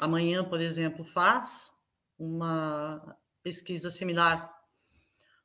amanhã, 0.00 0.44
por 0.44 0.60
exemplo, 0.60 1.04
faz 1.04 1.70
uma 2.18 3.16
pesquisa 3.42 3.90
similar 3.90 4.52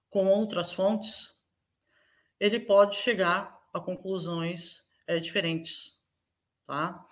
com 0.09 0.27
outras 0.27 0.73
fontes, 0.73 1.39
ele 2.39 2.59
pode 2.59 2.95
chegar 2.95 3.59
a 3.73 3.79
conclusões 3.79 4.89
é, 5.07 5.19
diferentes, 5.19 6.01
tá? 6.65 7.05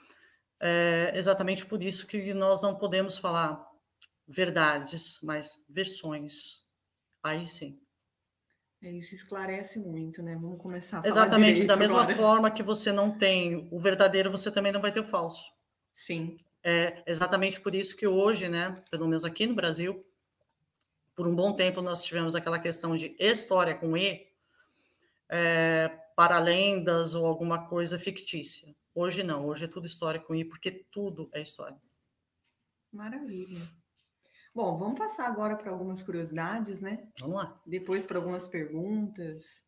É 0.59 1.13
exatamente 1.15 1.65
por 1.65 1.81
isso 1.81 2.05
que 2.05 2.33
nós 2.33 2.61
não 2.61 2.75
podemos 2.75 3.17
falar 3.17 3.65
verdades, 4.27 5.19
mas 5.23 5.63
versões. 5.69 6.67
Aí 7.23 7.45
sim. 7.45 7.79
É, 8.81 8.91
isso 8.91 9.13
esclarece 9.13 9.79
muito, 9.79 10.23
né? 10.23 10.35
Vamos 10.35 10.61
começar 10.61 11.01
a 11.03 11.07
Exatamente, 11.07 11.65
da 11.65 11.75
mesma 11.75 12.01
agora. 12.01 12.15
forma 12.15 12.51
que 12.51 12.63
você 12.63 12.91
não 12.93 13.17
tem 13.17 13.67
o 13.71 13.79
verdadeiro, 13.79 14.31
você 14.31 14.49
também 14.49 14.71
não 14.71 14.81
vai 14.81 14.91
ter 14.91 15.01
o 15.01 15.05
falso. 15.05 15.51
Sim. 15.93 16.37
É 16.63 17.03
exatamente 17.05 17.59
por 17.59 17.75
isso 17.75 17.95
que 17.95 18.07
hoje, 18.07 18.47
né, 18.47 18.81
pelo 18.89 19.05
menos 19.05 19.25
aqui 19.25 19.45
no 19.45 19.55
Brasil, 19.55 20.05
por 21.15 21.27
um 21.27 21.35
bom 21.35 21.53
tempo 21.53 21.81
nós 21.81 22.03
tivemos 22.03 22.35
aquela 22.35 22.59
questão 22.59 22.95
de 22.95 23.15
história 23.19 23.75
com 23.75 23.97
E, 23.97 24.27
é, 25.27 25.89
para 26.15 26.39
lendas 26.39 27.15
ou 27.15 27.25
alguma 27.25 27.67
coisa 27.67 27.99
fictícia. 27.99 28.73
Hoje 28.95 29.23
não, 29.23 29.45
hoje 29.45 29.65
é 29.65 29.67
tudo 29.67 29.87
história 29.87 30.19
com 30.19 30.33
I, 30.33 30.45
porque 30.45 30.71
tudo 30.71 31.29
é 31.33 31.41
história. 31.41 31.77
Maravilha. 32.91 33.61
Bom, 34.59 34.75
vamos 34.75 34.99
passar 34.99 35.25
agora 35.25 35.55
para 35.55 35.71
algumas 35.71 36.03
curiosidades, 36.03 36.81
né? 36.81 37.07
Vamos 37.21 37.37
lá. 37.37 37.61
Depois 37.65 38.05
para 38.05 38.17
algumas 38.17 38.45
perguntas. 38.45 39.63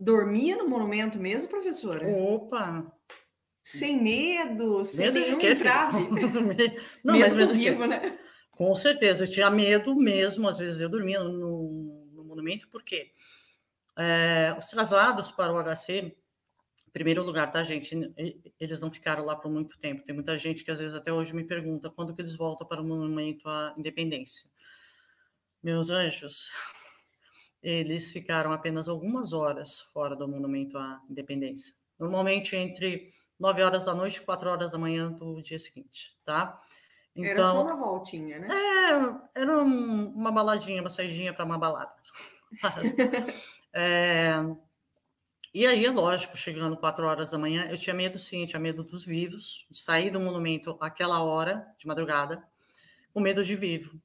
Dormia 0.00 0.56
no 0.56 0.66
monumento 0.66 1.18
mesmo, 1.18 1.46
professora? 1.50 2.08
Opa! 2.08 2.90
Sem 3.62 4.02
medo, 4.02 4.82
sem 4.82 5.12
medo 5.12 5.20
nenhum 5.20 5.40
entrave. 5.42 6.08
Não, 7.04 7.12
medo, 7.12 7.20
mas 7.20 7.34
medo 7.34 7.52
vivo, 7.52 7.84
né? 7.84 8.18
Com 8.50 8.74
certeza, 8.74 9.24
eu 9.24 9.30
tinha 9.30 9.50
medo 9.50 9.94
mesmo, 9.94 10.48
às 10.48 10.56
vezes 10.56 10.80
eu 10.80 10.88
dormia 10.88 11.22
no, 11.22 11.70
no 12.14 12.24
monumento, 12.24 12.66
porque 12.70 13.12
é, 13.98 14.56
os 14.58 14.68
traslados 14.68 15.30
para 15.30 15.52
o 15.52 15.62
HC 15.62 16.16
primeiro 16.92 17.22
lugar, 17.22 17.50
tá, 17.50 17.62
gente? 17.64 17.94
Eles 18.58 18.80
não 18.80 18.90
ficaram 18.90 19.24
lá 19.24 19.36
por 19.36 19.50
muito 19.50 19.78
tempo. 19.78 20.04
Tem 20.04 20.14
muita 20.14 20.36
gente 20.38 20.64
que 20.64 20.70
às 20.70 20.78
vezes 20.78 20.94
até 20.94 21.12
hoje 21.12 21.34
me 21.34 21.44
pergunta 21.44 21.90
quando 21.90 22.14
que 22.14 22.20
eles 22.20 22.34
voltam 22.34 22.66
para 22.66 22.80
o 22.80 22.84
Monumento 22.84 23.48
à 23.48 23.74
Independência. 23.76 24.48
Meus 25.62 25.90
anjos, 25.90 26.50
eles 27.62 28.10
ficaram 28.10 28.52
apenas 28.52 28.88
algumas 28.88 29.32
horas 29.32 29.80
fora 29.92 30.14
do 30.14 30.28
Monumento 30.28 30.78
à 30.78 31.02
Independência. 31.08 31.74
Normalmente 31.98 32.54
entre 32.54 33.12
9 33.38 33.62
horas 33.62 33.84
da 33.84 33.94
noite 33.94 34.16
e 34.16 34.24
4 34.24 34.48
horas 34.48 34.70
da 34.70 34.78
manhã 34.78 35.10
do 35.12 35.42
dia 35.42 35.58
seguinte, 35.58 36.16
tá? 36.24 36.60
Então, 37.14 37.30
era 37.30 37.42
só 37.42 37.62
uma 37.62 37.76
voltinha, 37.76 38.38
né? 38.38 38.48
É, 38.50 39.40
era 39.40 39.58
um, 39.58 40.12
uma 40.14 40.30
baladinha, 40.30 40.80
uma 40.80 40.88
saidinha 40.88 41.32
para 41.32 41.44
uma 41.44 41.58
balada. 41.58 41.92
Mas, 42.62 42.94
é, 43.72 44.34
e 45.54 45.66
aí, 45.66 45.84
é 45.84 45.90
lógico, 45.90 46.36
chegando 46.36 46.76
quatro 46.76 47.06
horas 47.06 47.30
da 47.30 47.38
manhã, 47.38 47.66
eu 47.70 47.78
tinha 47.78 47.94
medo 47.94 48.18
sim, 48.18 48.46
tinha 48.46 48.60
medo 48.60 48.82
dos 48.84 49.04
vivos, 49.04 49.66
de 49.70 49.78
sair 49.78 50.10
do 50.10 50.20
monumento 50.20 50.76
àquela 50.80 51.22
hora, 51.22 51.66
de 51.78 51.86
madrugada, 51.86 52.42
com 53.12 53.20
medo 53.20 53.42
de 53.42 53.56
vivo, 53.56 54.00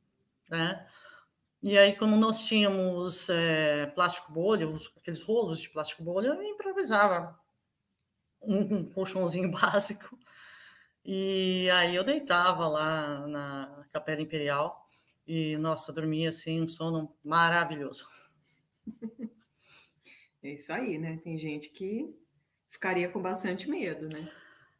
né? 0.50 0.88
E 1.62 1.78
aí, 1.78 1.96
como 1.96 2.18
nós 2.18 2.44
tínhamos 2.44 3.30
é, 3.30 3.86
plástico 3.88 4.34
bolha, 4.34 4.68
aqueles 4.98 5.22
rolos 5.22 5.60
de 5.60 5.70
plástico 5.70 6.04
bolha, 6.04 6.28
eu 6.28 6.44
improvisava 6.44 7.40
um 8.42 8.86
colchãozinho 8.92 9.50
básico. 9.52 10.18
E 11.06 11.70
aí 11.72 11.96
eu 11.96 12.04
deitava 12.04 12.68
lá 12.68 13.28
na 13.28 13.86
Capela 13.92 14.22
Imperial 14.22 14.88
e, 15.26 15.58
nossa, 15.58 15.94
dormia 15.94 16.30
assim, 16.30 16.62
um 16.62 16.68
sono 16.68 17.16
maravilhoso. 17.24 18.08
É 20.44 20.50
isso 20.50 20.74
aí, 20.74 20.98
né? 20.98 21.20
Tem 21.24 21.38
gente 21.38 21.70
que 21.70 22.14
ficaria 22.68 23.08
com 23.08 23.22
bastante 23.22 23.70
medo, 23.70 24.10
né? 24.14 24.30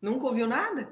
Nunca 0.02 0.26
ouviu 0.26 0.46
nada? 0.46 0.92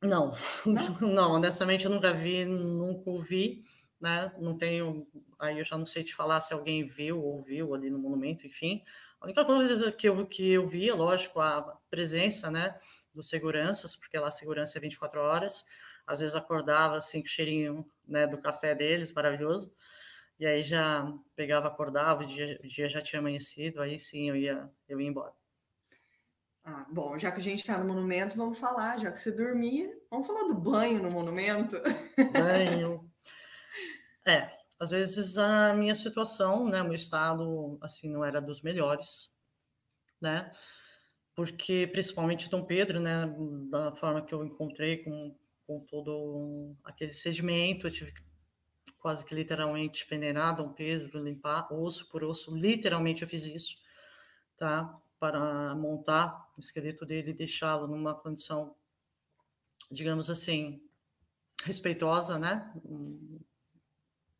Não, 0.00 0.34
não, 0.64 1.00
não 1.12 1.32
honestamente 1.32 1.84
eu 1.84 1.90
nunca 1.90 2.12
vi, 2.14 2.46
nunca 2.46 3.10
ouvi, 3.10 3.62
né? 4.00 4.32
Não 4.38 4.56
tenho, 4.56 5.06
aí 5.38 5.58
eu 5.58 5.64
já 5.64 5.76
não 5.76 5.84
sei 5.84 6.02
te 6.02 6.14
falar 6.14 6.40
se 6.40 6.54
alguém 6.54 6.86
viu 6.86 7.18
ou 7.18 7.36
ouviu 7.36 7.74
ali 7.74 7.90
no 7.90 7.98
monumento, 7.98 8.46
enfim. 8.46 8.82
A 9.20 9.26
única 9.26 9.44
coisa 9.44 9.92
que 9.92 10.08
eu, 10.08 10.26
que 10.26 10.50
eu 10.50 10.66
vi, 10.66 10.88
é 10.88 10.94
lógico, 10.94 11.38
a 11.38 11.78
presença, 11.90 12.50
né, 12.50 12.74
dos 13.14 13.28
seguranças, 13.28 13.94
porque 13.94 14.18
lá 14.18 14.28
a 14.28 14.30
segurança 14.30 14.78
é 14.78 14.80
24 14.80 15.20
horas, 15.20 15.66
às 16.06 16.20
vezes 16.20 16.34
acordava 16.34 16.96
assim 16.96 17.20
com 17.20 17.26
o 17.26 17.30
cheirinho, 17.30 17.86
né, 18.08 18.26
do 18.26 18.38
café 18.38 18.74
deles, 18.74 19.12
maravilhoso, 19.12 19.70
e 20.40 20.46
aí 20.46 20.62
já 20.62 21.06
pegava, 21.36 21.68
acordava, 21.68 22.22
o 22.22 22.26
dia, 22.26 22.58
o 22.64 22.66
dia 22.66 22.88
já 22.88 23.02
tinha 23.02 23.20
amanhecido, 23.20 23.82
aí 23.82 23.98
sim 23.98 24.30
eu 24.30 24.36
ia, 24.36 24.70
eu 24.88 24.98
ia 24.98 25.06
embora. 25.06 25.34
Ah, 26.64 26.86
bom, 26.90 27.18
já 27.18 27.30
que 27.30 27.40
a 27.40 27.42
gente 27.42 27.58
está 27.58 27.76
no 27.76 27.86
monumento, 27.86 28.38
vamos 28.38 28.58
falar, 28.58 28.98
já 28.98 29.12
que 29.12 29.18
você 29.18 29.30
dormia, 29.30 29.94
vamos 30.10 30.26
falar 30.26 30.44
do 30.44 30.54
banho 30.54 31.02
no 31.02 31.10
monumento. 31.10 31.76
Banho. 32.32 33.06
É, 34.26 34.50
às 34.78 34.90
vezes 34.90 35.38
a 35.38 35.72
minha 35.72 35.94
situação, 35.94 36.68
né, 36.68 36.82
o 36.82 36.84
meu 36.84 36.94
estado, 36.94 37.78
assim, 37.80 38.10
não 38.10 38.22
era 38.22 38.38
dos 38.38 38.60
melhores, 38.60 39.34
né, 40.20 40.52
porque 41.34 41.88
principalmente 41.90 42.50
Dom 42.50 42.66
Pedro, 42.66 43.00
né, 43.00 43.24
da 43.70 43.96
forma 43.96 44.22
que 44.22 44.34
eu 44.34 44.44
encontrei 44.44 44.98
com, 44.98 45.34
com 45.66 45.80
todo 45.86 46.76
aquele 46.84 47.14
sedimento, 47.14 47.86
eu 47.86 47.90
tive 47.90 48.12
que 48.12 48.29
quase 49.00 49.24
que 49.24 49.34
literalmente 49.34 50.06
peneirar 50.06 50.56
Dom 50.56 50.72
Pedro, 50.72 51.22
limpar 51.22 51.72
osso 51.72 52.08
por 52.10 52.22
osso, 52.22 52.54
literalmente 52.54 53.22
eu 53.22 53.28
fiz 53.28 53.44
isso, 53.44 53.78
tá? 54.56 54.94
Para 55.18 55.74
montar 55.74 56.48
o 56.56 56.60
esqueleto 56.60 57.04
dele 57.04 57.30
e 57.30 57.34
deixá-lo 57.34 57.86
numa 57.86 58.14
condição, 58.14 58.74
digamos 59.90 60.28
assim, 60.30 60.82
respeitosa, 61.64 62.38
né? 62.38 62.72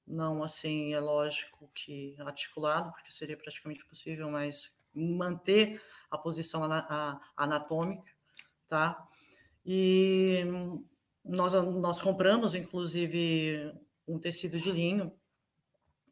Não 0.06 0.42
assim, 0.42 0.92
é 0.92 1.00
lógico 1.00 1.70
que 1.74 2.16
articulado, 2.18 2.92
porque 2.92 3.10
seria 3.10 3.36
praticamente 3.36 3.84
possível, 3.86 4.30
mas 4.30 4.78
manter 4.92 5.80
a 6.10 6.18
posição 6.18 6.62
anatômica, 7.36 8.10
tá? 8.68 9.06
E 9.64 10.44
nós, 11.24 11.52
nós 11.52 12.00
compramos, 12.00 12.54
inclusive, 12.54 13.72
um 14.10 14.18
tecido 14.18 14.58
de 14.58 14.70
linho 14.70 15.12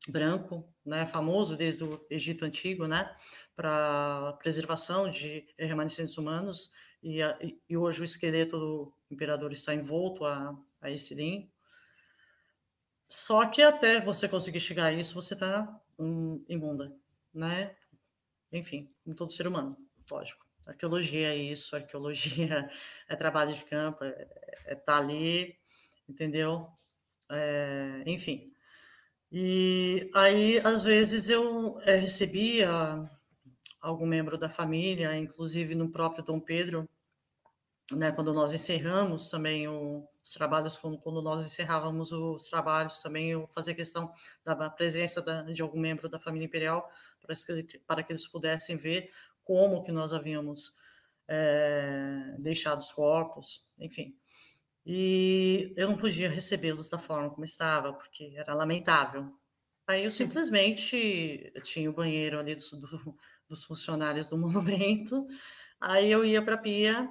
branco, 0.07 0.65
né, 0.85 1.07
famoso 1.07 1.57
desde 1.57 1.85
o 1.85 2.07
Egito 2.09 2.45
Antigo, 2.45 2.87
né, 2.87 3.15
para 3.57 4.35
preservação 4.41 5.11
de 5.11 5.47
remanescentes 5.59 6.17
humanos, 6.17 6.73
e, 7.03 7.23
a, 7.23 7.39
e, 7.41 7.77
hoje 7.77 8.01
o 8.01 8.05
esqueleto 8.05 8.59
do 8.59 8.93
imperador 9.11 9.53
está 9.53 9.75
envolto 9.75 10.25
a, 10.25 10.57
a 10.81 10.91
esse 10.91 11.15
linho. 11.15 11.49
Só 13.09 13.47
que 13.47 13.63
até 13.63 14.01
você 14.01 14.29
conseguir 14.29 14.61
chegar 14.61 14.87
a 14.87 14.93
isso, 14.93 15.15
você 15.15 15.35
está 15.35 15.81
um, 15.99 16.45
imunda, 16.49 16.95
né? 17.33 17.75
Enfim, 18.53 18.93
como 19.05 19.15
todo 19.15 19.33
ser 19.33 19.47
humano, 19.47 19.77
lógico. 20.11 20.47
Arqueologia 20.67 21.33
é 21.33 21.37
isso, 21.37 21.75
arqueologia 21.75 22.69
é 23.09 23.17
trabalho 23.17 23.55
de 23.55 23.65
campo, 23.65 24.05
é 24.05 24.11
estar 24.11 24.73
é 24.73 24.75
tá 24.75 24.99
ali, 24.99 25.57
entendeu? 26.09 26.69
É, 27.31 28.03
enfim. 28.07 28.53
E 29.31 30.11
aí, 30.15 30.61
às 30.65 30.83
vezes, 30.83 31.29
eu 31.29 31.79
é, 31.83 31.97
recebia 31.97 32.69
algum 33.81 34.07
membro 34.07 34.39
da 34.39 34.49
família, 34.49 35.17
inclusive 35.17 35.75
no 35.75 35.91
próprio 35.91 36.25
Dom 36.25 36.41
Pedro, 36.41 36.89
né, 37.93 38.13
quando 38.13 38.35
nós 38.35 38.53
encerramos 38.53 39.31
também 39.31 39.67
o, 39.69 40.07
os 40.23 40.33
trabalhos, 40.33 40.79
quando 40.79 41.23
nós 41.23 41.47
encerrávamos 41.47 42.13
os 42.13 42.49
trabalhos, 42.49 43.01
também 43.01 43.31
eu 43.31 43.47
fazia 43.49 43.75
questão 43.75 44.13
da 44.45 44.69
presença 44.69 45.23
da, 45.23 45.43
de 45.43 45.63
algum 45.63 45.81
membro 45.81 46.09
da 46.09 46.19
família 46.19 46.47
imperial 46.47 46.91
para 47.21 47.35
que, 47.35 47.79
para 47.87 48.03
que 48.03 48.13
eles 48.13 48.27
pudessem 48.27 48.77
ver 48.77 49.11
como 49.43 49.83
que 49.83 49.93
nós 49.93 50.13
havíamos 50.13 50.75
é, 51.27 52.35
deixado 52.39 52.81
os 52.81 52.93
corpos, 52.93 53.67
enfim. 53.79 54.15
E 54.91 55.75
eu 55.77 55.87
não 55.87 55.99
podia 55.99 56.31
recebê-los 56.31 56.89
da 56.89 56.97
forma 56.97 57.29
como 57.29 57.45
estava, 57.45 57.93
porque 57.93 58.33
era 58.35 58.55
lamentável. 58.55 59.31
Aí 59.87 60.03
eu 60.03 60.11
simplesmente 60.11 61.53
tinha 61.63 61.91
o 61.91 61.93
banheiro 61.93 62.39
ali 62.39 62.55
dos, 62.55 62.71
do, 62.71 63.15
dos 63.47 63.65
funcionários 63.65 64.31
do 64.31 64.39
monumento, 64.41 65.27
aí 65.79 66.11
eu 66.11 66.25
ia 66.25 66.41
para 66.41 66.55
a 66.55 66.59
pia, 66.59 67.07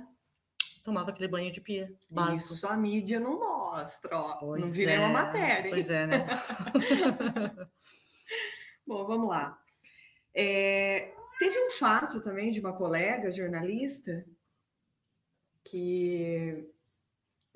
tomava 0.84 1.12
aquele 1.12 1.28
banho 1.28 1.52
de 1.52 1.62
pia 1.62 1.96
básico. 2.10 2.56
Isso 2.56 2.68
a 2.68 2.76
mídia 2.76 3.20
não 3.20 3.38
mostra, 3.38 4.18
ó. 4.18 4.38
Pois 4.38 4.66
não 4.66 4.72
vi 4.72 4.84
é, 4.86 4.98
nenhuma 4.98 5.10
matéria. 5.10 5.68
Hein? 5.68 5.70
Pois 5.70 5.90
é, 5.92 6.08
né? 6.08 6.26
Bom, 8.88 9.06
vamos 9.06 9.30
lá. 9.30 9.56
É, 10.34 11.14
teve 11.38 11.60
um 11.60 11.70
fato 11.70 12.22
também 12.22 12.52
de 12.52 12.60
uma 12.60 12.74
colega 12.74 13.30
jornalista 13.30 14.26
que 15.64 16.74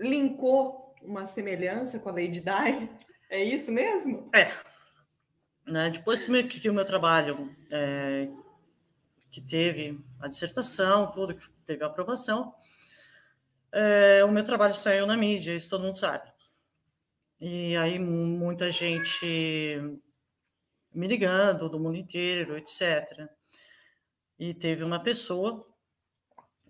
linkou 0.02 0.96
uma 1.02 1.26
semelhança 1.26 2.00
com 2.00 2.10
a 2.10 2.14
Lady 2.14 2.42
Di. 2.42 2.90
É 3.30 3.44
isso 3.44 3.72
mesmo? 3.72 4.30
É. 4.34 4.52
Né, 5.66 5.90
depois 5.92 6.24
que, 6.24 6.44
que 6.44 6.70
o 6.70 6.74
meu 6.74 6.84
trabalho, 6.84 7.56
é, 7.72 8.28
que 9.32 9.40
teve 9.40 10.00
a 10.20 10.28
dissertação, 10.28 11.12
tudo, 11.12 11.36
que 11.36 11.50
teve 11.66 11.84
a 11.84 11.88
aprovação, 11.88 12.54
é, 13.72 14.24
o 14.26 14.32
meu 14.32 14.44
trabalho 14.44 14.74
saiu 14.74 15.06
na 15.06 15.16
mídia, 15.16 15.56
isso 15.56 15.70
todo 15.70 15.84
mundo 15.84 15.98
sabe. 15.98 16.30
E 17.40 17.76
aí 17.78 17.98
muita 17.98 18.70
gente 18.70 19.80
me 20.94 21.08
ligando 21.08 21.70
do 21.70 21.80
mundo 21.80 21.96
inteiro, 21.96 22.58
etc. 22.58 23.28
E 24.38 24.54
teve 24.54 24.84
uma 24.84 25.02
pessoa 25.02 25.66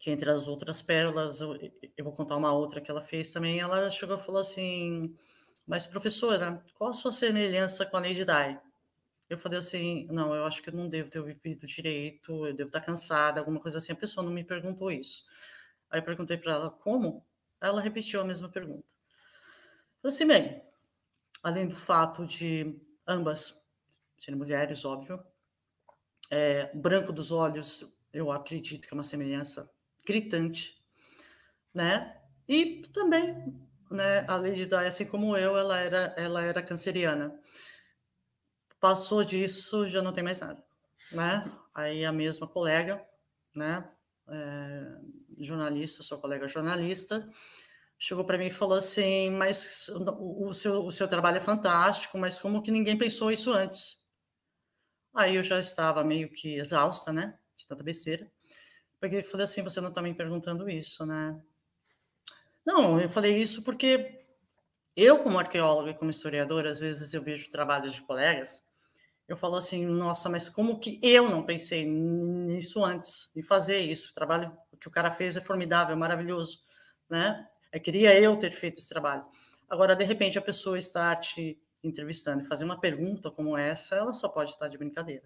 que 0.02 0.10
entre 0.10 0.32
as 0.32 0.48
outras 0.48 0.82
pérolas, 0.82 1.41
eu, 1.41 1.56
eu, 1.95 2.03
vou 2.03 2.11
contar 2.11 2.36
uma 2.36 2.52
outra 2.52 2.82
que 2.82 2.90
ela 2.90 3.03
fez 3.03 3.32
também, 3.32 3.60
ela 3.60 3.88
chegou 3.91 4.18
e 4.18 4.19
falou 4.19 4.41
assim, 4.41 5.15
mas 5.68 5.86
professora, 5.86 6.60
qual 6.73 6.90
a 6.90 6.94
sua 6.94 7.11
semelhança 7.11 7.86
com 7.86 7.98
a 7.98 7.99
Lady 7.99 8.26
Di? 8.26 8.60
Eu 9.30 9.38
falei 9.38 9.60
assim, 9.60 10.07
não, 10.07 10.34
eu 10.34 10.44
acho 10.44 10.60
que 10.64 10.69
eu 10.69 10.73
não 10.73 10.90
devo 10.90 11.11
ter 11.11 11.22
vivido 11.22 11.68
direito, 11.68 12.48
eu 12.48 12.53
devo 12.56 12.69
estar 12.69 12.82
cansada, 12.82 13.40
alguma 13.40 13.60
coisa 13.60 13.78
assim. 13.78 13.94
A 13.94 13.95
pessoa 13.95 14.26
não 14.26 14.34
me 14.34 14.44
perguntou 14.44 14.91
isso. 14.91 15.23
Aí 15.91 15.99
eu 15.99 16.03
perguntei 16.03 16.36
para 16.36 16.53
ela, 16.53 16.72
como? 16.72 17.23
Ela 17.61 17.80
repetiu 17.80 18.22
a 18.22 18.26
mesma 18.26 18.49
pergunta. 18.49 18.91
Falei 20.02 20.15
assim, 20.15 20.26
bem, 20.26 20.64
além 21.44 21.68
do 21.68 21.76
fato 21.76 22.26
de 22.26 22.76
ambas 23.07 23.64
serem 24.18 24.40
mulheres, 24.40 24.84
óbvio, 24.84 25.23
é, 26.32 26.76
branco 26.76 27.14
dos 27.14 27.32
olhos, 27.32 27.95
eu 28.11 28.32
acredito 28.32 28.88
que 28.88 28.94
é 28.94 28.98
uma 28.98 29.03
semelhança 29.03 29.72
gritante, 30.06 30.82
né? 31.73 32.18
E 32.48 32.88
também, 32.94 33.60
né, 33.90 34.26
a 34.28 34.36
Lady 34.36 34.65
Di, 34.65 34.76
assim 34.76 35.06
como 35.06 35.38
eu, 35.38 35.57
ela 35.57 35.78
era, 35.78 36.14
ela 36.18 36.41
era 36.41 36.61
canceriana. 36.61 37.40
Passou 38.80 39.23
disso, 39.23 39.88
já 39.88 40.02
não 40.02 40.11
tem 40.11 40.23
mais 40.23 40.40
nada, 40.40 40.64
né? 41.11 41.52
Aí 41.73 42.03
a 42.03 42.11
mesma 42.11 42.48
colega, 42.48 43.06
né, 43.56 43.90
é, 44.28 44.98
jornalista, 45.40 46.03
sua 46.03 46.18
colega 46.18 46.48
jornalista, 46.48 47.30
chegou 47.98 48.26
para 48.26 48.38
mim 48.38 48.48
e 48.48 48.52
falou 48.52 48.78
assim: 48.78 49.30
Mas 49.30 49.88
o, 49.90 50.52
seu, 50.53 50.86
o 50.86 50.91
seu 50.91 51.07
trabalho 51.07 51.38
é 51.38 51.41
fantástico, 51.41 52.18
mas 52.18 52.40
como 52.40 52.64
que 52.64 52.72
ninguém 52.72 52.98
pensou 52.98 53.32
isso 53.32 53.52
antes? 53.53 54.02
Aí 55.14 55.36
eu 55.36 55.44
já 55.44 55.60
estava 55.60 56.03
meio 56.03 56.30
que 56.30 56.56
exausta, 56.56 57.14
né? 57.14 57.38
De 57.56 57.68
tanta 57.68 57.84
besteira. 57.84 58.32
Peguei 59.02 59.19
e 59.19 59.23
falei 59.23 59.44
assim: 59.44 59.64
Você 59.64 59.82
não 59.82 59.90
está 59.90 60.02
me 60.02 60.14
perguntando 60.14 60.69
isso, 60.69 61.06
né? 61.06 61.38
Não, 62.65 63.02
eu 63.02 63.10
falei 63.10 63.38
isso 63.38 63.64
porque 63.64 64.23
eu, 64.95 65.19
como 65.19 65.38
arqueóloga 65.38 65.91
e 65.91 65.94
como 65.94 66.11
historiadora, 66.11 66.69
às 66.69 66.80
vezes 66.80 67.14
eu 67.14 67.22
vejo 67.22 67.52
trabalhos 67.52 67.94
de 67.94 68.02
colegas 68.03 68.64
eu 69.32 69.38
falo 69.38 69.56
assim, 69.56 69.86
nossa, 69.86 70.30
mas 70.30 70.49
como 70.49 70.78
que 70.78 70.99
eu 71.02 71.30
não 71.30 71.45
pensei 71.45 71.86
nisso 71.86 72.84
antes, 72.84 73.32
de 73.34 73.41
fazer 73.41 73.80
isso? 73.80 74.11
O 74.11 74.14
trabalho 74.14 74.52
que 74.78 74.90
o 74.90 74.91
cara 74.91 75.10
fez 75.10 75.38
é 75.38 75.41
formidável, 75.41 75.95
é 75.95 75.98
maravilhoso, 75.98 76.65
né? 77.10 77.48
Eu 77.72 77.80
queria 77.80 78.19
eu 78.19 78.36
ter 78.36 78.52
feito 78.52 78.80
esse 78.80 78.90
trabalho. 78.90 79.26
Agora, 79.69 79.95
de 79.95 80.03
repente, 80.03 80.38
a 80.38 80.41
pessoa 80.41 80.78
está 80.78 81.15
te 81.15 81.57
entrevistando 81.82 82.44
e 82.44 82.45
fazer 82.45 82.65
uma 82.65 82.78
pergunta 82.78 83.32
como 83.32 83.57
essa, 83.57 83.95
ela 83.95 84.14
só 84.14 84.28
pode 84.28 84.52
estar 84.52 84.68
de 84.68 84.78
brincadeira. 84.78 85.23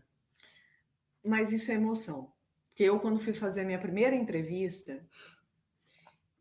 Mas 1.23 1.52
isso 1.52 1.72
é 1.72 1.73
emoção. 1.73 2.31
Porque 2.76 2.84
eu, 2.84 2.99
quando 2.99 3.18
fui 3.22 3.31
fazer 3.31 3.61
a 3.61 3.64
minha 3.64 3.80
primeira 3.80 4.14
entrevista, 4.14 5.02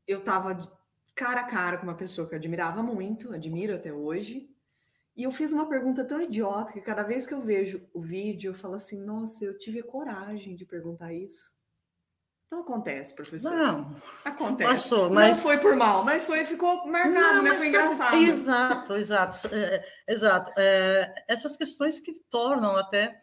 eu 0.05 0.19
estava 0.19 0.69
cara 1.15 1.43
a 1.43 1.45
cara 1.45 1.79
com 1.79 1.85
uma 1.85 1.95
pessoa 1.95 2.27
que 2.27 2.35
eu 2.35 2.39
admirava 2.39 2.83
muito, 2.83 3.33
admiro 3.33 3.73
até 3.73 3.93
hoje, 3.93 4.51
e 5.17 5.23
eu 5.23 5.31
fiz 5.31 5.53
uma 5.53 5.69
pergunta 5.69 6.05
tão 6.05 6.21
idiota 6.21 6.73
que 6.73 6.81
cada 6.81 7.05
vez 7.05 7.25
que 7.25 7.33
eu 7.33 7.41
vejo 7.41 7.89
o 7.95 8.01
vídeo, 8.01 8.51
eu 8.51 8.55
falo 8.55 8.75
assim: 8.75 9.01
nossa, 9.01 9.45
eu 9.45 9.57
tive 9.57 9.81
coragem 9.85 10.57
de 10.57 10.65
perguntar 10.65 11.15
isso. 11.15 11.55
Então 12.49 12.63
acontece, 12.63 13.15
professor. 13.15 13.53
Não, 13.53 13.95
acontece. 14.25 14.71
Passou, 14.71 15.11
mas 15.11 15.37
não 15.37 15.43
foi 15.45 15.59
por 15.59 15.77
mal, 15.77 16.03
mas 16.03 16.25
foi 16.25 16.45
ficou 16.45 16.85
marcado, 16.89 17.37
não, 17.37 17.43
né? 17.45 17.55
Foi 17.55 17.69
engraçado. 17.69 18.17
Exato, 18.17 18.97
exato, 18.97 19.55
é, 19.55 19.85
exato. 20.09 20.53
É, 20.57 21.15
essas 21.29 21.57
questões 21.57 22.01
que 22.01 22.13
tornam 22.29 22.75
até 22.75 23.23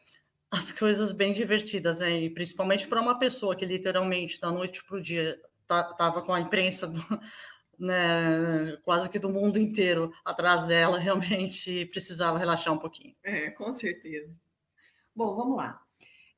as 0.52 0.72
coisas 0.72 1.14
bem 1.14 1.32
divertidas, 1.32 2.00
né? 2.00 2.20
E 2.20 2.30
principalmente 2.30 2.88
para 2.88 3.02
uma 3.02 3.18
pessoa 3.18 3.56
que 3.56 3.66
literalmente 3.66 4.40
da 4.40 4.52
noite 4.52 4.84
para 4.84 4.98
o 4.98 5.02
dia 5.02 5.40
estava 5.64 6.22
com 6.22 6.34
a 6.34 6.42
imprensa 6.42 6.88
do, 6.88 7.02
né, 7.80 8.78
quase 8.84 9.10
que 9.10 9.18
do 9.18 9.30
mundo 9.30 9.58
inteiro 9.58 10.12
atrás 10.26 10.66
dela, 10.66 11.00
realmente 11.00 11.86
precisava 11.88 12.38
relaxar 12.38 12.74
um 12.74 12.78
pouquinho. 12.78 13.16
É, 13.24 13.50
com 13.52 13.74
certeza. 13.74 14.32
Bom, 15.16 15.36
vamos 15.36 15.58
lá. 15.58 15.82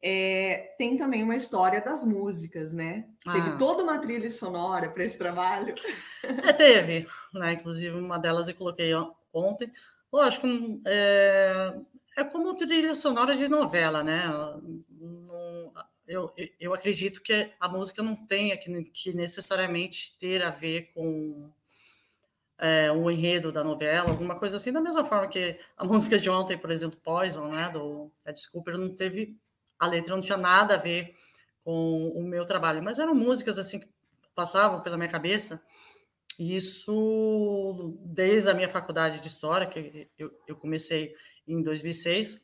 É, 0.05 0.75
tem 0.77 0.97
também 0.97 1.23
uma 1.23 1.35
história 1.35 1.81
das 1.81 2.03
músicas, 2.05 2.73
né? 2.73 3.07
Ah. 3.25 3.33
Teve 3.33 3.57
toda 3.57 3.83
uma 3.83 3.97
trilha 3.99 4.29
sonora 4.31 4.89
para 4.89 5.05
esse 5.05 5.17
trabalho. 5.17 5.73
É, 6.23 6.51
teve, 6.53 7.07
né? 7.33 7.53
Inclusive, 7.53 7.97
uma 7.97 8.19
delas 8.19 8.47
eu 8.47 8.55
coloquei 8.55 8.91
ontem. 9.33 9.71
Lógico, 10.11 10.45
é, 10.85 11.73
é 12.15 12.23
como 12.23 12.55
trilha 12.55 12.95
sonora 12.95 13.35
de 13.35 13.47
novela, 13.47 14.03
né? 14.03 14.27
Não, 14.27 15.73
eu, 16.07 16.33
eu 16.59 16.73
acredito 16.73 17.21
que 17.21 17.51
a 17.59 17.67
música 17.67 18.03
não 18.03 18.15
tenha 18.15 18.57
que, 18.57 18.83
que 18.85 19.13
necessariamente 19.13 20.17
ter 20.19 20.43
a 20.43 20.49
ver 20.49 20.91
com 20.93 21.51
é, 22.57 22.91
o 22.91 23.09
enredo 23.09 23.51
da 23.51 23.63
novela, 23.63 24.09
alguma 24.09 24.37
coisa 24.37 24.57
assim, 24.57 24.71
da 24.71 24.81
mesma 24.81 25.03
forma 25.05 25.27
que 25.27 25.59
a 25.77 25.83
música 25.85 26.17
de 26.17 26.29
ontem, 26.29 26.57
por 26.57 26.71
exemplo, 26.71 26.99
Poison, 27.01 27.47
né, 27.49 27.69
do 27.69 28.11
Ed 28.25 28.39
Cooper, 28.51 28.77
não 28.77 28.93
teve, 28.95 29.37
a 29.79 29.87
letra 29.87 30.15
não 30.15 30.21
tinha 30.21 30.37
nada 30.37 30.75
a 30.75 30.77
ver 30.77 31.15
com 31.63 32.09
o 32.09 32.23
meu 32.23 32.45
trabalho, 32.45 32.83
mas 32.83 32.99
eram 32.99 33.15
músicas 33.15 33.57
assim 33.57 33.79
que 33.79 33.87
passavam 34.35 34.81
pela 34.81 34.97
minha 34.97 35.09
cabeça, 35.09 35.61
isso 36.37 37.97
desde 38.03 38.49
a 38.49 38.53
minha 38.53 38.67
faculdade 38.67 39.19
de 39.19 39.27
História, 39.27 39.67
que 39.67 40.09
eu, 40.17 40.31
eu 40.47 40.55
comecei 40.55 41.15
em 41.47 41.61
2006, 41.61 42.41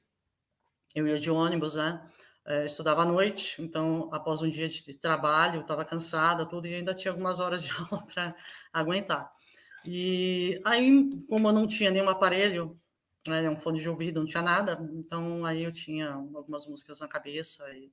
eu 0.96 1.08
ia 1.08 1.20
de 1.20 1.30
ônibus, 1.30 1.76
né, 1.76 2.02
é, 2.46 2.66
estudava 2.66 3.04
à 3.04 3.06
noite, 3.06 3.62
então 3.62 4.10
após 4.12 4.42
um 4.42 4.50
dia 4.50 4.68
de 4.68 4.94
trabalho, 4.96 5.62
estava 5.62 5.86
cansada, 5.86 6.46
tudo, 6.46 6.68
e 6.68 6.74
ainda 6.74 6.94
tinha 6.94 7.12
algumas 7.12 7.40
horas 7.40 7.64
de 7.64 7.70
aula 7.78 8.06
para 8.06 8.36
aguentar. 8.74 9.32
E 9.86 10.60
aí, 10.66 11.10
como 11.28 11.48
eu 11.48 11.54
não 11.54 11.68
tinha 11.68 11.92
nenhum 11.92 12.10
aparelho, 12.10 12.80
né, 13.28 13.48
um 13.50 13.58
fone 13.58 13.80
de 13.80 13.90
ouvido, 13.90 14.20
não 14.20 14.28
tinha 14.28 14.42
nada, 14.42 14.80
então 14.94 15.46
aí 15.46 15.64
eu 15.64 15.72
tinha 15.72 16.12
algumas 16.12 16.66
músicas 16.66 17.00
na 17.00 17.08
cabeça, 17.08 17.70
e, 17.72 17.92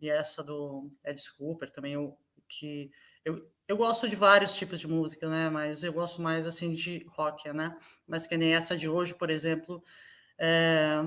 e 0.00 0.08
essa 0.08 0.42
do 0.42 0.88
Ed 1.04 1.20
Cooper 1.36 1.70
também, 1.70 1.94
eu, 1.94 2.16
que 2.48 2.90
eu, 3.24 3.50
eu 3.66 3.76
gosto 3.76 4.08
de 4.08 4.16
vários 4.16 4.54
tipos 4.56 4.78
de 4.78 4.86
música, 4.86 5.28
né, 5.28 5.50
mas 5.50 5.82
eu 5.82 5.92
gosto 5.92 6.22
mais 6.22 6.46
assim 6.46 6.72
de 6.72 7.04
rock, 7.08 7.52
né, 7.52 7.76
mas 8.06 8.26
que 8.26 8.36
nem 8.36 8.54
essa 8.54 8.76
de 8.76 8.88
hoje, 8.88 9.14
por 9.14 9.28
exemplo, 9.28 9.82
é, 10.38 11.00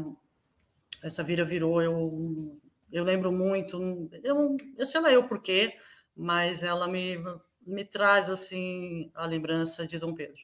essa 1.04 1.24
vira 1.24 1.46
virou, 1.46 1.82
eu 1.82 2.60
eu 2.92 3.06
lembro 3.06 3.32
muito, 3.32 3.78
eu, 4.22 4.58
eu 4.78 4.86
sei 4.86 5.00
lá 5.00 5.12
eu 5.12 5.26
porquê, 5.26 5.78
mas 6.16 6.62
ela 6.62 6.88
me, 6.90 7.18
me 7.66 7.86
traz 7.86 8.30
assim 8.30 9.10
a 9.16 9.26
lembrança 9.26 9.88
de 9.88 9.98
Dom 9.98 10.14
Pedro. 10.14 10.42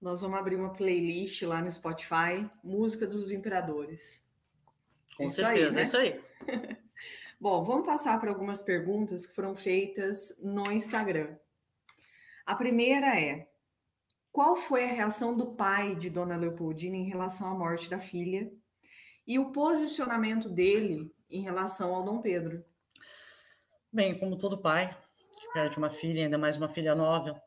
Nós 0.00 0.20
vamos 0.20 0.38
abrir 0.38 0.56
uma 0.56 0.74
playlist 0.74 1.40
lá 1.42 1.62
no 1.62 1.70
Spotify, 1.70 2.46
Música 2.62 3.06
dos 3.06 3.30
Imperadores. 3.30 4.22
Com 5.16 5.30
certeza, 5.30 5.68
aí, 5.68 5.72
né? 5.72 5.80
é 5.80 5.84
isso 5.84 5.96
aí. 5.96 6.20
Bom, 7.40 7.64
vamos 7.64 7.86
passar 7.86 8.20
para 8.20 8.30
algumas 8.30 8.62
perguntas 8.62 9.26
que 9.26 9.34
foram 9.34 9.54
feitas 9.54 10.38
no 10.42 10.70
Instagram. 10.70 11.36
A 12.44 12.54
primeira 12.54 13.18
é: 13.18 13.48
qual 14.34 14.56
foi 14.56 14.82
a 14.82 14.92
reação 14.92 15.36
do 15.36 15.54
pai 15.54 15.94
de 15.94 16.10
Dona 16.10 16.34
Leopoldina 16.34 16.96
em 16.96 17.04
relação 17.04 17.46
à 17.52 17.54
morte 17.54 17.88
da 17.88 18.00
filha 18.00 18.52
e 19.24 19.38
o 19.38 19.52
posicionamento 19.52 20.48
dele 20.48 21.14
em 21.30 21.40
relação 21.40 21.94
ao 21.94 22.04
Dom 22.04 22.20
Pedro? 22.20 22.64
Bem, 23.92 24.18
como 24.18 24.36
todo 24.36 24.58
pai 24.58 24.92
que 25.38 25.52
perde 25.52 25.78
uma 25.78 25.88
filha, 25.88 26.24
ainda 26.24 26.36
mais 26.36 26.56
uma 26.56 26.68
filha 26.68 26.96
nova, 26.96 27.40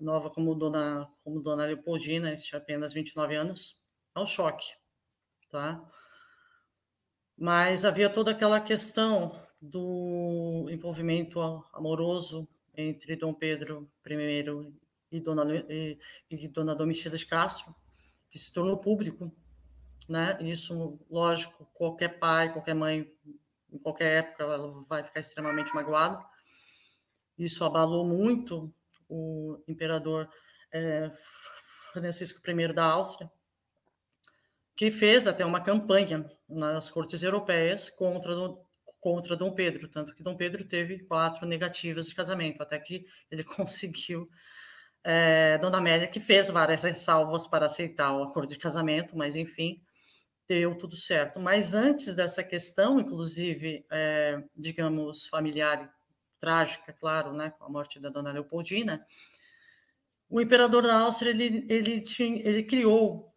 nova 0.00 0.30
como 0.30 0.54
dona, 0.54 1.06
como 1.22 1.42
dona 1.42 1.66
Leopoldina, 1.66 2.34
tinha 2.36 2.58
apenas 2.58 2.94
29 2.94 3.34
anos, 3.34 3.78
é 4.14 4.20
um 4.20 4.24
choque, 4.24 4.72
tá? 5.50 5.86
Mas 7.36 7.84
havia 7.84 8.08
toda 8.08 8.30
aquela 8.30 8.58
questão 8.58 9.38
do 9.60 10.66
envolvimento 10.70 11.38
amoroso 11.74 12.48
entre 12.74 13.16
Dom 13.16 13.34
Pedro 13.34 13.86
I 14.06 14.85
e 15.10 15.20
Dona, 15.20 15.44
e, 15.68 15.98
e 16.30 16.48
Dona 16.48 16.74
Domitila 16.74 17.16
de 17.16 17.26
Castro, 17.26 17.74
que 18.30 18.38
se 18.38 18.52
tornou 18.52 18.78
público, 18.78 19.34
né? 20.08 20.38
Isso, 20.40 20.98
lógico, 21.10 21.66
qualquer 21.74 22.18
pai, 22.18 22.52
qualquer 22.52 22.74
mãe, 22.74 23.12
em 23.72 23.78
qualquer 23.78 24.18
época, 24.18 24.44
ela 24.44 24.84
vai 24.88 25.02
ficar 25.02 25.20
extremamente 25.20 25.74
magoado. 25.74 26.24
Isso 27.38 27.64
abalou 27.64 28.04
muito 28.04 28.72
o 29.08 29.62
imperador 29.68 30.28
é, 30.72 31.10
Francisco 31.92 32.40
I 32.48 32.72
da 32.72 32.84
Áustria, 32.84 33.30
que 34.74 34.90
fez 34.90 35.26
até 35.26 35.44
uma 35.44 35.60
campanha 35.60 36.30
nas 36.48 36.88
cortes 36.90 37.22
europeias 37.22 37.90
contra 37.90 38.34
contra 39.06 39.36
Dom 39.36 39.52
Pedro, 39.52 39.86
tanto 39.86 40.12
que 40.12 40.22
Dom 40.24 40.36
Pedro 40.36 40.64
teve 40.64 40.98
quatro 41.04 41.46
negativas 41.46 42.08
de 42.08 42.14
casamento, 42.16 42.60
até 42.60 42.76
que 42.76 43.06
ele 43.30 43.44
conseguiu 43.54 44.28
é, 45.08 45.56
Dona 45.58 45.78
Amélia, 45.78 46.08
que 46.08 46.18
fez 46.18 46.50
várias 46.50 46.82
ressalvas 46.82 47.46
para 47.46 47.66
aceitar 47.66 48.12
o 48.12 48.24
acordo 48.24 48.50
de 48.50 48.58
casamento, 48.58 49.16
mas 49.16 49.36
enfim, 49.36 49.80
deu 50.48 50.76
tudo 50.76 50.96
certo. 50.96 51.38
Mas 51.38 51.74
antes 51.74 52.12
dessa 52.12 52.42
questão, 52.42 52.98
inclusive, 52.98 53.86
é, 53.88 54.42
digamos, 54.56 55.28
familiar 55.28 55.94
trágica, 56.40 56.92
claro, 56.92 57.32
né, 57.32 57.50
com 57.50 57.64
a 57.64 57.68
morte 57.68 58.00
da 58.00 58.08
Dona 58.08 58.32
Leopoldina, 58.32 59.06
o 60.28 60.40
imperador 60.40 60.82
da 60.82 60.98
Áustria 60.98 61.30
ele, 61.30 61.64
ele, 61.68 62.00
tinha, 62.00 62.40
ele 62.44 62.64
criou 62.64 63.32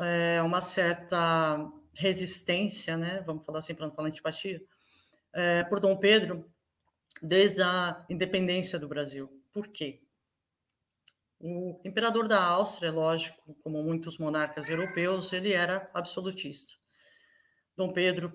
é, 0.00 0.40
uma 0.40 0.60
certa 0.60 1.68
resistência, 1.94 2.96
né, 2.96 3.24
vamos 3.26 3.44
falar 3.44 3.58
assim 3.58 3.74
para 3.74 3.88
não 3.88 3.94
falar 3.94 4.06
antipatia, 4.06 4.62
é, 5.32 5.64
por 5.64 5.80
Dom 5.80 5.96
Pedro 5.96 6.48
desde 7.20 7.60
a 7.60 8.06
independência 8.08 8.78
do 8.78 8.86
Brasil. 8.86 9.28
Por 9.52 9.66
quê? 9.66 10.01
O 11.44 11.80
imperador 11.84 12.28
da 12.28 12.40
Áustria, 12.40 12.92
lógico, 12.92 13.52
como 13.64 13.82
muitos 13.82 14.16
monarcas 14.16 14.68
europeus, 14.68 15.32
ele 15.32 15.52
era 15.52 15.90
absolutista. 15.92 16.72
Dom 17.76 17.92
Pedro 17.92 18.32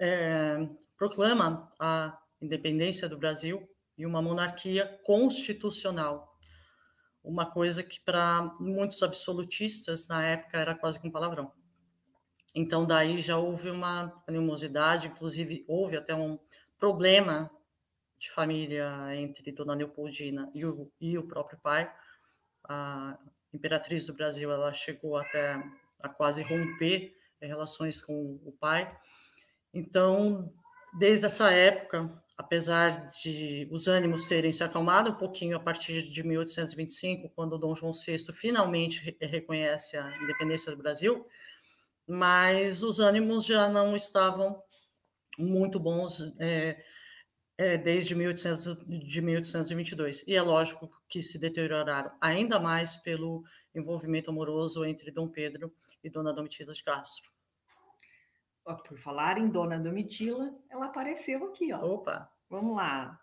é, 0.00 0.68
proclama 0.96 1.72
a 1.78 2.18
independência 2.42 3.08
do 3.08 3.16
Brasil 3.16 3.68
e 3.96 4.04
uma 4.04 4.20
monarquia 4.20 4.98
constitucional, 5.04 6.36
uma 7.22 7.48
coisa 7.48 7.84
que 7.84 8.00
para 8.00 8.42
muitos 8.58 9.00
absolutistas 9.04 10.08
na 10.08 10.26
época 10.26 10.58
era 10.58 10.74
quase 10.74 10.98
que 10.98 11.06
um 11.06 11.12
palavrão. 11.12 11.52
Então, 12.52 12.84
daí 12.84 13.18
já 13.18 13.36
houve 13.36 13.70
uma 13.70 14.24
animosidade, 14.26 15.06
inclusive 15.06 15.64
houve 15.68 15.96
até 15.96 16.16
um 16.16 16.36
problema 16.80 17.48
de 18.18 18.28
família 18.28 19.14
entre 19.14 19.52
Dona 19.52 19.74
Leopoldina 19.74 20.50
e 20.52 20.64
o, 20.66 20.90
e 21.00 21.16
o 21.16 21.28
próprio 21.28 21.60
pai. 21.60 21.88
A 22.72 23.18
imperatriz 23.52 24.06
do 24.06 24.14
Brasil 24.14 24.52
ela 24.52 24.72
chegou 24.72 25.16
até 25.16 25.60
a 25.98 26.08
quase 26.08 26.40
romper 26.44 27.16
relações 27.40 28.00
com 28.00 28.38
o 28.44 28.52
pai. 28.52 28.96
Então, 29.74 30.52
desde 30.96 31.26
essa 31.26 31.50
época, 31.50 32.08
apesar 32.38 33.08
de 33.08 33.66
os 33.72 33.88
ânimos 33.88 34.28
terem 34.28 34.52
se 34.52 34.62
acalmado 34.62 35.10
um 35.10 35.16
pouquinho 35.16 35.56
a 35.56 35.60
partir 35.60 36.00
de 36.04 36.22
1825, 36.22 37.28
quando 37.30 37.58
Dom 37.58 37.74
João 37.74 37.92
VI 37.92 38.32
finalmente 38.32 39.16
reconhece 39.20 39.96
a 39.96 40.22
independência 40.22 40.70
do 40.70 40.80
Brasil, 40.80 41.26
mas 42.06 42.84
os 42.84 43.00
ânimos 43.00 43.46
já 43.46 43.68
não 43.68 43.96
estavam 43.96 44.62
muito 45.36 45.80
bons 45.80 46.32
é, 46.38 46.80
é, 47.60 47.76
desde 47.76 48.14
1800, 48.14 48.78
de 48.88 49.20
1822. 49.20 50.26
E 50.26 50.34
é 50.34 50.40
lógico 50.40 50.90
que 51.06 51.22
se 51.22 51.38
deterioraram 51.38 52.10
ainda 52.18 52.58
mais 52.58 52.96
pelo 52.96 53.44
envolvimento 53.74 54.30
amoroso 54.30 54.82
entre 54.82 55.10
Dom 55.10 55.28
Pedro 55.28 55.70
e 56.02 56.08
Dona 56.08 56.32
Domitila 56.32 56.72
de 56.72 56.82
Castro. 56.82 57.30
Por 58.64 58.96
falar 58.96 59.36
em 59.36 59.48
Dona 59.48 59.78
Domitila, 59.78 60.54
ela 60.70 60.86
apareceu 60.86 61.44
aqui, 61.44 61.70
ó. 61.70 61.84
Opa! 61.84 62.32
Vamos 62.48 62.76
lá. 62.76 63.20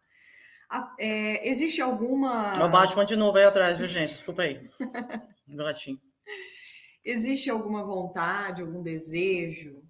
é, 0.99 1.49
existe 1.49 1.81
alguma. 1.81 2.63
O 2.63 2.69
Batman 2.69 3.07
de 3.07 3.15
novo 3.15 3.39
aí 3.39 3.43
atrás, 3.43 3.79
viu, 3.79 3.87
gente? 3.87 4.11
Desculpa 4.11 4.43
aí. 4.43 4.69
Do 5.47 5.63
latim. 5.63 5.99
Existe 7.03 7.49
alguma 7.49 7.83
vontade, 7.83 8.61
algum 8.61 8.83
desejo, 8.83 9.81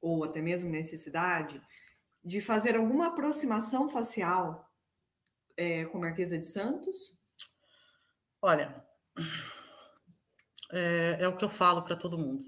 ou 0.00 0.24
até 0.24 0.40
mesmo 0.40 0.68
necessidade, 0.68 1.62
de 2.24 2.40
fazer 2.40 2.76
alguma 2.76 3.08
aproximação 3.08 3.88
facial 3.88 4.70
é, 5.56 5.84
com 5.86 5.98
a 5.98 6.02
Marquesa 6.02 6.38
de 6.38 6.46
Santos? 6.46 7.20
Olha, 8.40 8.84
é, 10.70 11.18
é 11.20 11.28
o 11.28 11.36
que 11.36 11.44
eu 11.44 11.50
falo 11.50 11.82
para 11.82 11.96
todo 11.96 12.18
mundo. 12.18 12.44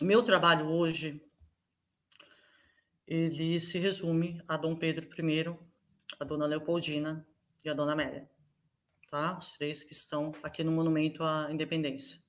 Meu 0.00 0.22
trabalho 0.22 0.66
hoje 0.66 1.22
ele 3.06 3.58
se 3.58 3.76
resume 3.76 4.40
a 4.46 4.56
Dom 4.56 4.76
Pedro 4.76 5.04
I, 5.04 5.58
a 6.18 6.24
Dona 6.24 6.46
Leopoldina 6.46 7.26
e 7.64 7.68
a 7.68 7.74
Dona 7.74 7.92
Amélia, 7.92 8.30
tá? 9.10 9.36
Os 9.36 9.50
três 9.52 9.82
que 9.82 9.92
estão 9.92 10.32
aqui 10.44 10.62
no 10.62 10.70
Monumento 10.70 11.24
à 11.24 11.48
Independência. 11.50 12.22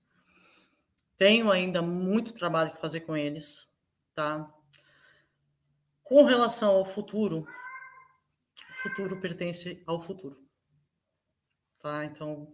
Tenho 1.20 1.52
ainda 1.52 1.84
muito 1.84 2.34
trabalho 2.34 2.72
que 2.72 2.82
fazer 2.82 3.02
com 3.02 3.16
eles, 3.16 3.72
tá? 4.16 4.52
Com 6.12 6.26
relação 6.26 6.76
ao 6.76 6.84
futuro, 6.84 7.48
o 8.70 8.74
futuro 8.74 9.22
pertence 9.22 9.82
ao 9.88 9.98
futuro, 9.98 10.46
tá? 11.80 12.04
Então, 12.04 12.54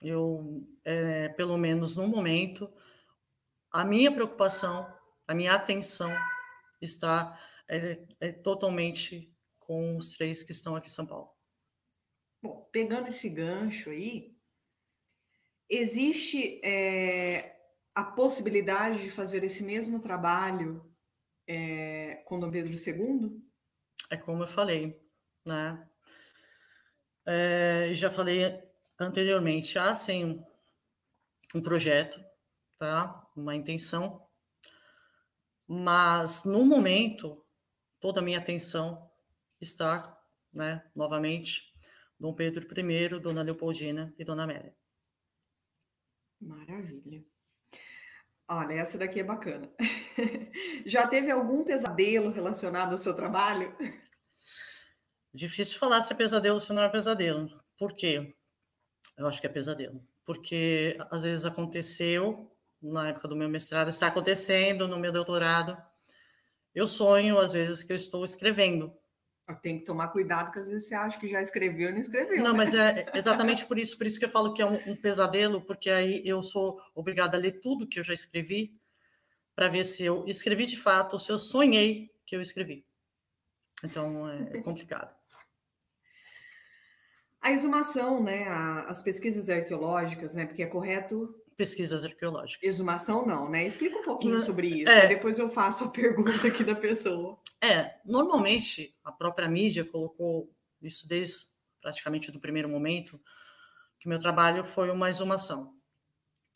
eu, 0.00 0.66
é, 0.86 1.28
pelo 1.28 1.58
menos 1.58 1.96
no 1.96 2.08
momento, 2.08 2.72
a 3.70 3.84
minha 3.84 4.10
preocupação, 4.10 4.90
a 5.26 5.34
minha 5.34 5.52
atenção 5.52 6.10
está 6.80 7.38
é, 7.68 8.06
é 8.20 8.32
totalmente 8.32 9.36
com 9.58 9.98
os 9.98 10.12
três 10.16 10.42
que 10.42 10.52
estão 10.52 10.74
aqui 10.74 10.88
em 10.88 10.90
São 10.90 11.06
Paulo. 11.06 11.28
Bom, 12.40 12.70
pegando 12.72 13.08
esse 13.08 13.28
gancho 13.28 13.90
aí, 13.90 14.34
existe 15.68 16.58
é, 16.64 17.54
a 17.94 18.02
possibilidade 18.02 19.02
de 19.02 19.10
fazer 19.10 19.44
esse 19.44 19.62
mesmo 19.62 20.00
trabalho 20.00 20.88
é, 21.48 22.22
com 22.26 22.38
Dom 22.38 22.50
Pedro 22.50 22.72
II? 22.72 23.42
É 24.10 24.16
como 24.16 24.42
eu 24.42 24.48
falei, 24.48 25.02
né? 25.44 25.88
É, 27.26 27.92
já 27.94 28.10
falei 28.10 28.42
anteriormente, 29.00 29.78
há 29.78 29.94
sim 29.94 30.44
um 31.54 31.62
projeto, 31.62 32.22
tá? 32.78 33.26
Uma 33.34 33.56
intenção, 33.56 34.26
mas 35.66 36.44
no 36.44 36.64
momento 36.64 37.44
toda 38.00 38.20
a 38.20 38.22
minha 38.22 38.38
atenção 38.38 39.10
está, 39.60 40.18
né? 40.52 40.84
Novamente, 40.94 41.74
Dom 42.20 42.34
Pedro 42.34 42.66
I, 42.78 43.20
Dona 43.20 43.42
Leopoldina 43.42 44.14
e 44.18 44.24
Dona 44.24 44.44
Amélia. 44.44 44.74
Maravilha. 46.40 47.24
Olha, 48.50 48.74
essa 48.74 48.96
daqui 48.96 49.20
é 49.20 49.24
bacana. 49.24 49.70
Já 50.86 51.06
teve 51.06 51.30
algum 51.30 51.62
pesadelo 51.62 52.30
relacionado 52.30 52.92
ao 52.92 52.98
seu 52.98 53.14
trabalho? 53.14 53.76
Difícil 55.34 55.78
falar 55.78 56.00
se 56.00 56.14
é 56.14 56.16
pesadelo 56.16 56.54
ou 56.54 56.60
se 56.60 56.72
não 56.72 56.82
é 56.82 56.88
pesadelo. 56.88 57.48
Por 57.78 57.94
quê? 57.94 58.34
Eu 59.18 59.26
acho 59.26 59.40
que 59.40 59.46
é 59.46 59.50
pesadelo. 59.50 60.02
Porque 60.24 60.96
às 61.10 61.24
vezes 61.24 61.44
aconteceu, 61.44 62.50
na 62.80 63.08
época 63.08 63.28
do 63.28 63.36
meu 63.36 63.50
mestrado, 63.50 63.88
está 63.88 64.06
acontecendo 64.06 64.88
no 64.88 64.98
meu 64.98 65.12
doutorado. 65.12 65.76
Eu 66.74 66.86
sonho, 66.86 67.38
às 67.38 67.52
vezes, 67.52 67.82
que 67.82 67.92
eu 67.92 67.96
estou 67.96 68.24
escrevendo 68.24 68.92
tem 69.54 69.78
que 69.78 69.84
tomar 69.84 70.08
cuidado, 70.08 70.46
porque 70.46 70.60
às 70.60 70.70
vezes 70.70 70.88
você 70.88 70.94
acha 70.94 71.18
que 71.18 71.28
já 71.28 71.40
escreveu 71.40 71.88
e 71.88 71.92
não 71.92 72.00
escreveu. 72.00 72.42
Não, 72.42 72.52
né? 72.52 72.56
mas 72.56 72.74
é 72.74 73.06
exatamente 73.14 73.64
por 73.66 73.78
isso, 73.78 73.96
por 73.96 74.06
isso 74.06 74.18
que 74.18 74.24
eu 74.24 74.30
falo 74.30 74.52
que 74.52 74.62
é 74.62 74.66
um, 74.66 74.92
um 74.92 74.96
pesadelo, 74.96 75.60
porque 75.62 75.90
aí 75.90 76.22
eu 76.24 76.42
sou 76.42 76.80
obrigada 76.94 77.36
a 77.36 77.40
ler 77.40 77.60
tudo 77.60 77.86
que 77.86 77.98
eu 77.98 78.04
já 78.04 78.12
escrevi 78.12 78.78
para 79.54 79.68
ver 79.68 79.84
se 79.84 80.04
eu 80.04 80.24
escrevi 80.26 80.66
de 80.66 80.76
fato 80.76 81.14
ou 81.14 81.18
se 81.18 81.32
eu 81.32 81.38
sonhei 81.38 82.10
que 82.24 82.36
eu 82.36 82.40
escrevi. 82.40 82.84
Então 83.82 84.28
é, 84.28 84.58
é 84.58 84.60
complicado. 84.60 85.16
A 87.40 87.52
exumação, 87.52 88.22
né, 88.22 88.46
as 88.86 89.00
pesquisas 89.00 89.48
arqueológicas, 89.48 90.34
né, 90.34 90.44
porque 90.44 90.62
é 90.62 90.66
correto 90.66 91.34
pesquisas 91.58 92.04
arqueológicas. 92.04 92.62
Exumação 92.62 93.26
não, 93.26 93.50
né? 93.50 93.66
Explica 93.66 93.98
um 93.98 94.04
pouquinho 94.04 94.40
sobre 94.40 94.68
isso, 94.68 94.88
é, 94.88 95.08
depois 95.08 95.40
eu 95.40 95.48
faço 95.48 95.84
a 95.84 95.88
pergunta 95.90 96.46
aqui 96.46 96.62
da 96.62 96.74
pessoa. 96.74 97.36
É, 97.60 97.96
normalmente 98.06 98.96
a 99.04 99.10
própria 99.10 99.48
mídia 99.48 99.84
colocou 99.84 100.54
isso 100.80 101.08
desde 101.08 101.46
praticamente 101.82 102.30
do 102.30 102.38
primeiro 102.38 102.68
momento 102.68 103.20
que 103.98 104.08
meu 104.08 104.20
trabalho 104.20 104.64
foi 104.64 104.88
uma 104.90 105.08
exumação. 105.08 105.74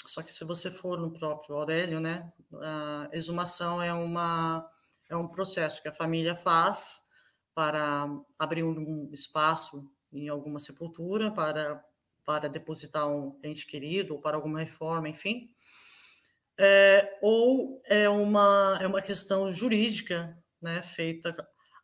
Só 0.07 0.23
que 0.23 0.33
se 0.33 0.45
você 0.45 0.71
for 0.71 1.01
no 1.01 1.13
próprio 1.13 1.57
Aurélio, 1.57 1.99
né, 1.99 2.33
a 2.61 3.09
exumação 3.13 3.83
é 3.83 3.93
uma 3.93 4.69
é 5.11 5.17
um 5.17 5.27
processo 5.27 5.83
que 5.83 5.89
a 5.89 5.93
família 5.93 6.37
faz 6.37 7.03
para 7.55 8.09
abrir 8.39 8.63
um 8.63 9.11
espaço 9.13 9.85
em 10.13 10.29
alguma 10.29 10.61
sepultura 10.61 11.31
para 11.33 11.85
para 12.25 12.49
depositar 12.49 13.09
um 13.09 13.39
ente 13.43 13.67
querido 13.67 14.15
ou 14.15 14.21
para 14.21 14.37
alguma 14.37 14.61
reforma, 14.61 15.09
enfim. 15.09 15.51
É, 16.59 17.19
ou 17.23 17.83
é 17.87 18.09
uma 18.09 18.79
é 18.81 18.87
uma 18.87 19.01
questão 19.01 19.51
jurídica, 19.53 20.39
né, 20.61 20.83
feita 20.83 21.35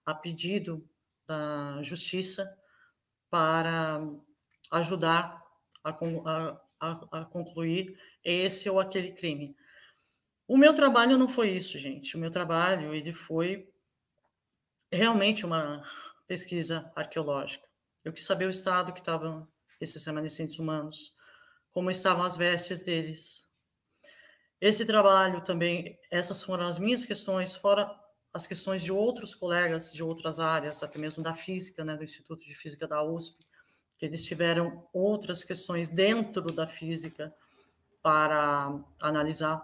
a 0.05 0.15
pedido 0.15 0.89
da 1.27 1.83
justiça 1.83 2.57
para 3.31 4.01
ajudar 4.71 5.43
a, 5.85 5.91
a, 6.81 7.21
a 7.21 7.25
concluir 7.25 7.99
esse 8.23 8.69
ou 8.69 8.79
aquele 8.79 9.13
crime. 9.13 9.57
O 10.47 10.57
meu 10.57 10.75
trabalho 10.75 11.19
não 11.19 11.29
foi 11.29 11.51
isso, 11.51 11.79
gente. 11.79 12.17
O 12.17 12.19
meu 12.19 12.31
trabalho 12.31 12.95
ele 12.95 13.13
foi 13.13 13.71
realmente 14.91 15.45
uma 15.45 15.83
pesquisa 16.27 16.91
arqueológica. 16.97 17.67
Eu 18.03 18.13
quis 18.13 18.25
saber 18.25 18.47
o 18.47 18.51
estado 18.51 18.93
que 18.93 19.01
estavam 19.01 19.47
esses 19.81 20.05
remanescentes 20.05 20.59
humanos, 20.59 21.15
como 21.71 21.91
estavam 21.91 22.23
as 22.23 22.37
vestes 22.37 22.83
deles. 22.83 23.49
Esse 24.61 24.85
trabalho 24.85 25.41
também, 25.43 25.99
essas 26.11 26.43
foram 26.43 26.67
as 26.67 26.79
minhas 26.79 27.05
questões, 27.05 27.55
fora 27.55 27.89
as 28.33 28.47
questões 28.47 28.83
de 28.83 28.93
outros 28.93 29.35
colegas 29.35 29.93
de 29.93 30.03
outras 30.03 30.41
áreas, 30.41 30.83
até 30.83 30.99
mesmo 30.99 31.23
da 31.23 31.35
física, 31.35 31.85
né, 31.85 31.97
do 31.97 32.05
Instituto 32.05 32.47
de 32.47 32.55
Física 32.55 32.87
da 32.87 33.03
USP, 33.03 33.39
que 33.97 34.07
eles 34.07 34.25
tiveram 34.25 34.89
outras 34.93 35.43
questões 35.43 35.89
dentro 35.89 36.43
da 36.53 36.67
física 36.67 37.35
para 38.03 38.81
analisar. 39.01 39.63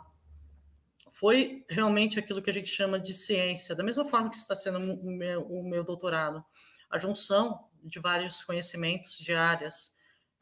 Foi 1.13 1.65
realmente 1.69 2.19
aquilo 2.19 2.43
que 2.43 2.51
a 2.51 2.55
gente 2.55 2.69
chama 2.69 2.99
de 2.99 3.15
ciência, 3.15 3.75
da 3.75 3.85
mesma 3.85 4.05
forma 4.05 4.31
que 4.31 4.37
está 4.37 4.57
sendo 4.57 4.79
o 4.79 5.11
meu, 5.17 5.43
o 5.43 5.69
meu 5.69 5.85
doutorado, 5.85 6.45
a 6.91 6.99
junção 6.99 7.69
de 7.83 8.01
vários 8.01 8.43
conhecimentos 8.43 9.19
de 9.19 9.33
áreas 9.33 9.94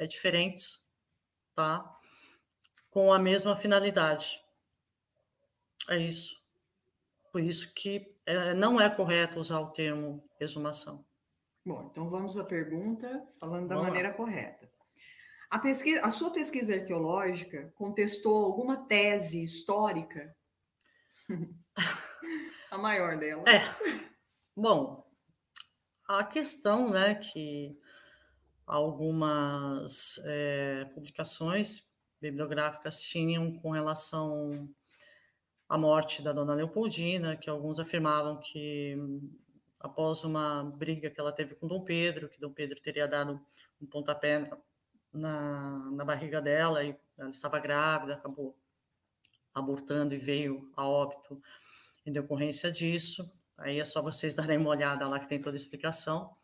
é, 0.03 0.07
diferentes, 0.07 0.85
tá? 1.55 1.99
Com 2.91 3.13
a 3.13 3.19
mesma 3.19 3.57
finalidade. 3.57 4.43
É 5.89 5.97
isso. 5.97 6.41
Por 7.31 7.41
isso 7.41 7.73
que 7.73 8.15
é, 8.27 8.53
não 8.55 8.81
é 8.81 8.91
correto 8.91 9.39
usar 9.39 9.61
o 9.61 9.71
termo 9.71 10.29
exumação. 10.41 11.05
Bom, 11.65 11.89
então 11.91 12.11
vamos 12.11 12.37
à 12.37 12.45
pergunta, 12.45 13.25
falando 13.41 13.69
da 13.69 13.77
vamos 13.77 13.89
maneira 13.89 14.09
lá. 14.09 14.15
correta. 14.15 14.71
A, 15.49 15.59
pesquisa, 15.59 16.01
a 16.03 16.11
sua 16.11 16.33
pesquisa 16.33 16.75
arqueológica 16.75 17.73
contestou 17.77 18.45
alguma 18.45 18.87
tese 18.87 19.45
histórica? 19.45 20.35
a 22.71 22.79
maior 22.79 23.17
dela. 23.19 23.45
É. 23.49 23.61
Bom, 24.57 25.07
a 26.09 26.25
questão, 26.25 26.91
né, 26.91 27.15
que 27.15 27.79
algumas 28.67 30.19
é, 30.25 30.85
publicações 30.95 31.91
bibliográficas 32.21 33.03
tinham 33.03 33.59
com 33.59 33.71
relação 33.71 34.69
à 35.69 35.77
morte 35.77 36.23
da 36.23 36.33
dona 36.33 36.55
Leopoldina, 36.55 37.37
que 37.37 37.51
alguns 37.51 37.81
afirmavam 37.81 38.41
que 38.41 38.97
após 39.81 40.23
uma 40.23 40.63
briga 40.65 41.11
que 41.11 41.21
ela 41.21 41.33
teve 41.33 41.57
com 41.57 41.67
Dom 41.67 41.83
Pedro, 41.83 42.29
que 42.29 42.41
Dom 42.41 42.53
Pedro 42.53 42.81
teria 42.81 43.09
dado 43.09 43.41
um 43.81 43.87
pontapé 43.87 44.49
na, 45.13 45.91
na 45.91 46.05
barriga 46.05 46.41
dela 46.41 46.85
e 46.85 46.97
ela 47.19 47.31
estava 47.31 47.59
grávida, 47.59 48.15
acabou 48.15 48.57
abortando 49.53 50.15
e 50.15 50.19
veio 50.19 50.71
a 50.77 50.89
óbito 50.89 51.43
em 52.07 52.13
decorrência 52.13 52.71
disso. 52.71 53.29
Aí 53.59 53.81
é 53.81 53.85
só 53.85 54.01
vocês 54.01 54.35
darem 54.35 54.59
uma 54.59 54.71
olhada 54.71 55.07
lá 55.07 55.19
que 55.19 55.29
tem 55.29 55.41
toda 55.41 55.57
a 55.57 55.61
explicação, 55.61 56.35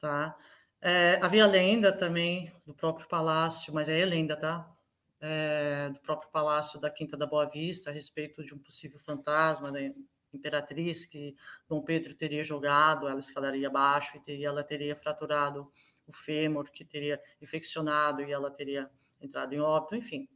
tá? 0.00 0.36
É, 0.84 1.20
havia 1.22 1.46
lenda 1.46 1.92
também 1.92 2.52
do 2.66 2.74
próprio 2.74 3.06
palácio, 3.06 3.72
mas 3.72 3.88
é 3.88 4.04
lenda, 4.04 4.36
tá? 4.36 4.68
É, 5.20 5.90
do 5.90 6.00
próprio 6.00 6.28
palácio 6.32 6.80
da 6.80 6.90
Quinta 6.90 7.16
da 7.16 7.24
Boa 7.24 7.46
Vista 7.46 7.90
a 7.90 7.92
respeito 7.92 8.44
de 8.44 8.52
um 8.52 8.58
possível 8.58 8.98
fantasma 8.98 9.70
da 9.70 9.78
imperatriz 10.34 11.06
que 11.06 11.36
Dom 11.68 11.80
Pedro 11.82 12.14
teria 12.14 12.42
jogado, 12.42 13.06
ela 13.06 13.20
escalaria 13.20 13.68
abaixo 13.68 14.16
e 14.16 14.20
teria, 14.20 14.48
ela 14.48 14.64
teria 14.64 14.96
fraturado 14.96 15.70
o 16.04 16.12
fêmur, 16.12 16.68
que 16.72 16.84
teria 16.84 17.22
infeccionado 17.40 18.20
e 18.20 18.32
ela 18.32 18.50
teria 18.50 18.90
entrado 19.20 19.52
em 19.52 19.60
óbito, 19.60 19.94
enfim. 19.94 20.28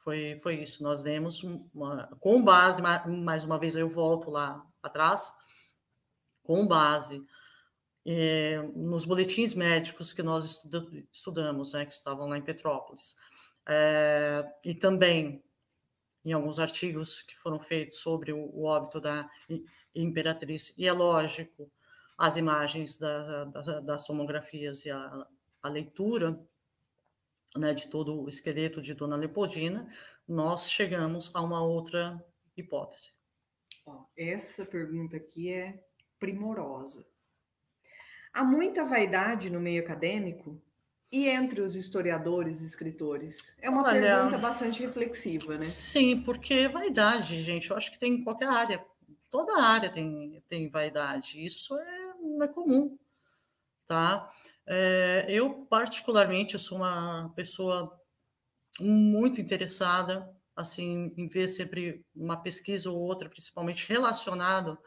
Foi, 0.00 0.38
foi 0.42 0.56
isso. 0.60 0.82
Nós 0.82 1.02
demos 1.02 1.42
uma, 1.42 2.08
com 2.20 2.44
base, 2.44 2.82
mais 2.82 3.42
uma 3.42 3.58
vez 3.58 3.74
eu 3.74 3.88
volto 3.88 4.30
lá 4.30 4.62
atrás, 4.82 5.32
com 6.42 6.66
base 6.66 7.24
é, 8.04 8.58
nos 8.74 9.04
boletins 9.04 9.54
médicos 9.54 10.12
que 10.12 10.22
nós 10.22 10.44
estuda, 10.44 10.86
estudamos, 11.12 11.72
né, 11.72 11.86
que 11.86 11.94
estavam 11.94 12.28
lá 12.28 12.36
em 12.36 12.42
Petrópolis, 12.42 13.16
é, 13.68 14.44
e 14.64 14.74
também 14.74 15.42
em 16.24 16.32
alguns 16.32 16.58
artigos 16.58 17.22
que 17.22 17.36
foram 17.36 17.58
feitos 17.58 17.98
sobre 17.98 18.32
o, 18.32 18.38
o 18.38 18.64
óbito 18.64 19.00
da 19.00 19.28
imperatriz, 19.94 20.76
e 20.78 20.86
é 20.86 20.92
lógico, 20.92 21.70
as 22.16 22.36
imagens 22.36 22.98
da, 22.98 23.44
da, 23.44 23.80
das 23.80 24.06
tomografias 24.06 24.84
e 24.84 24.90
a, 24.90 25.26
a 25.62 25.68
leitura 25.68 26.38
né, 27.56 27.74
de 27.74 27.88
todo 27.88 28.20
o 28.20 28.28
esqueleto 28.28 28.80
de 28.80 28.94
Dona 28.94 29.16
Leopoldina, 29.16 29.88
nós 30.26 30.70
chegamos 30.70 31.34
a 31.34 31.40
uma 31.40 31.62
outra 31.62 32.24
hipótese. 32.56 33.10
essa 34.16 34.64
pergunta 34.64 35.16
aqui 35.16 35.52
é 35.52 35.84
primorosa. 36.18 37.11
Há 38.32 38.44
muita 38.44 38.84
vaidade 38.84 39.50
no 39.50 39.60
meio 39.60 39.82
acadêmico 39.82 40.60
e 41.10 41.28
entre 41.28 41.60
os 41.60 41.76
historiadores 41.76 42.62
e 42.62 42.66
escritores? 42.66 43.56
É 43.60 43.68
uma 43.68 43.82
Olha, 43.82 44.16
pergunta 44.16 44.38
bastante 44.38 44.80
reflexiva, 44.80 45.58
né? 45.58 45.62
Sim, 45.62 46.22
porque 46.22 46.68
vaidade, 46.68 47.40
gente, 47.40 47.70
eu 47.70 47.76
acho 47.76 47.92
que 47.92 47.98
tem 47.98 48.14
em 48.14 48.24
qualquer 48.24 48.48
área. 48.48 48.84
Toda 49.30 49.62
área 49.62 49.90
tem, 49.90 50.42
tem 50.48 50.70
vaidade. 50.70 51.44
Isso 51.44 51.78
é, 51.78 52.44
é 52.44 52.48
comum, 52.48 52.98
tá? 53.86 54.30
É, 54.66 55.26
eu, 55.28 55.66
particularmente, 55.66 56.54
eu 56.54 56.60
sou 56.60 56.78
uma 56.78 57.30
pessoa 57.36 57.98
muito 58.80 59.40
interessada 59.40 60.28
assim, 60.54 61.12
em 61.16 61.28
ver 61.28 61.48
sempre 61.48 62.04
uma 62.14 62.36
pesquisa 62.36 62.90
ou 62.90 62.98
outra, 62.98 63.28
principalmente 63.28 63.88
relacionado 63.88 64.78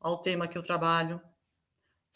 ao 0.00 0.20
tema 0.20 0.48
que 0.48 0.58
eu 0.58 0.62
trabalho, 0.62 1.20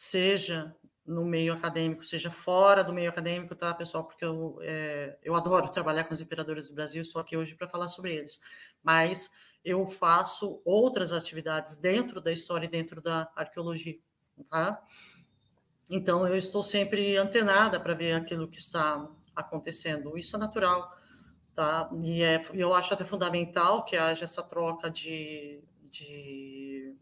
seja 0.01 0.75
no 1.07 1.27
meio 1.27 1.53
acadêmico, 1.53 2.03
seja 2.07 2.31
fora 2.31 2.83
do 2.83 2.91
meio 2.91 3.11
acadêmico, 3.11 3.55
tá, 3.55 3.75
pessoal? 3.75 4.05
Porque 4.05 4.25
eu, 4.25 4.59
é, 4.63 5.19
eu 5.23 5.35
adoro 5.35 5.71
trabalhar 5.71 6.05
com 6.05 6.15
os 6.15 6.23
imperadores 6.23 6.71
do 6.71 6.75
Brasil, 6.75 7.05
só 7.05 7.21
aqui 7.21 7.37
hoje 7.37 7.55
para 7.55 7.69
falar 7.69 7.87
sobre 7.89 8.15
eles. 8.15 8.41
Mas 8.83 9.31
eu 9.63 9.87
faço 9.87 10.63
outras 10.65 11.13
atividades 11.13 11.77
dentro 11.77 12.19
da 12.19 12.33
história 12.33 12.65
e 12.65 12.71
dentro 12.71 13.03
da 13.03 13.31
arqueologia, 13.37 13.99
tá? 14.49 14.83
Então, 15.91 16.27
eu 16.27 16.35
estou 16.35 16.63
sempre 16.63 17.19
antenada 17.19 17.79
para 17.79 17.93
ver 17.93 18.15
aquilo 18.15 18.49
que 18.49 18.59
está 18.59 19.07
acontecendo. 19.37 20.17
Isso 20.17 20.35
é 20.35 20.39
natural, 20.39 20.97
tá? 21.55 21.91
E 22.01 22.23
é, 22.23 22.41
eu 22.55 22.73
acho 22.73 22.95
até 22.95 23.05
fundamental 23.05 23.85
que 23.85 23.99
haja 23.99 24.25
essa 24.25 24.43
troca 24.43 24.91
de, 24.91 25.63
de 25.91 26.97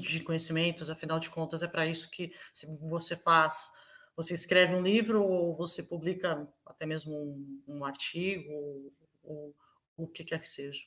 de 0.00 0.20
conhecimentos, 0.20 0.90
afinal 0.90 1.18
de 1.18 1.30
contas, 1.30 1.62
é 1.62 1.68
para 1.68 1.86
isso 1.86 2.10
que 2.10 2.32
você 2.80 3.16
faz. 3.16 3.70
Você 4.16 4.34
escreve 4.34 4.74
um 4.74 4.82
livro 4.82 5.22
ou 5.22 5.56
você 5.56 5.82
publica 5.82 6.46
até 6.66 6.84
mesmo 6.84 7.14
um, 7.14 7.62
um 7.66 7.84
artigo 7.84 8.52
ou, 8.52 8.92
ou, 9.22 9.54
o 9.96 10.06
que 10.06 10.24
quer 10.24 10.40
que 10.40 10.48
seja. 10.48 10.82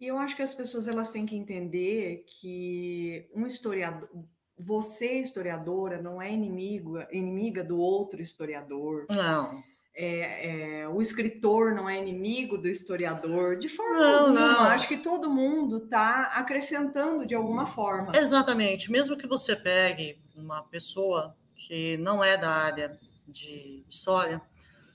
E 0.00 0.06
eu 0.06 0.18
acho 0.18 0.34
que 0.34 0.42
as 0.42 0.54
pessoas 0.54 0.88
elas 0.88 1.10
têm 1.10 1.26
que 1.26 1.36
entender 1.36 2.24
que 2.26 3.28
um 3.34 3.46
historiador, 3.46 4.08
você 4.56 5.20
historiadora 5.20 6.00
não 6.00 6.20
é 6.20 6.32
inimigo, 6.32 6.98
inimiga 7.12 7.62
do 7.62 7.78
outro 7.78 8.20
historiador. 8.20 9.06
Não 9.10 9.62
é, 10.02 10.80
é, 10.80 10.88
o 10.88 11.02
escritor 11.02 11.74
não 11.74 11.86
é 11.86 11.98
inimigo 11.98 12.56
do 12.56 12.66
historiador, 12.66 13.58
de 13.58 13.68
forma 13.68 13.98
não, 13.98 14.18
alguma. 14.20 14.40
Não. 14.40 14.60
Acho 14.62 14.88
que 14.88 14.96
todo 14.96 15.28
mundo 15.28 15.76
está 15.76 16.32
acrescentando 16.36 17.26
de 17.26 17.34
alguma 17.34 17.66
forma. 17.66 18.12
Exatamente. 18.16 18.90
Mesmo 18.90 19.14
que 19.14 19.26
você 19.26 19.54
pegue 19.54 20.18
uma 20.34 20.62
pessoa 20.62 21.36
que 21.54 21.98
não 21.98 22.24
é 22.24 22.38
da 22.38 22.48
área 22.48 22.98
de 23.28 23.84
história, 23.90 24.40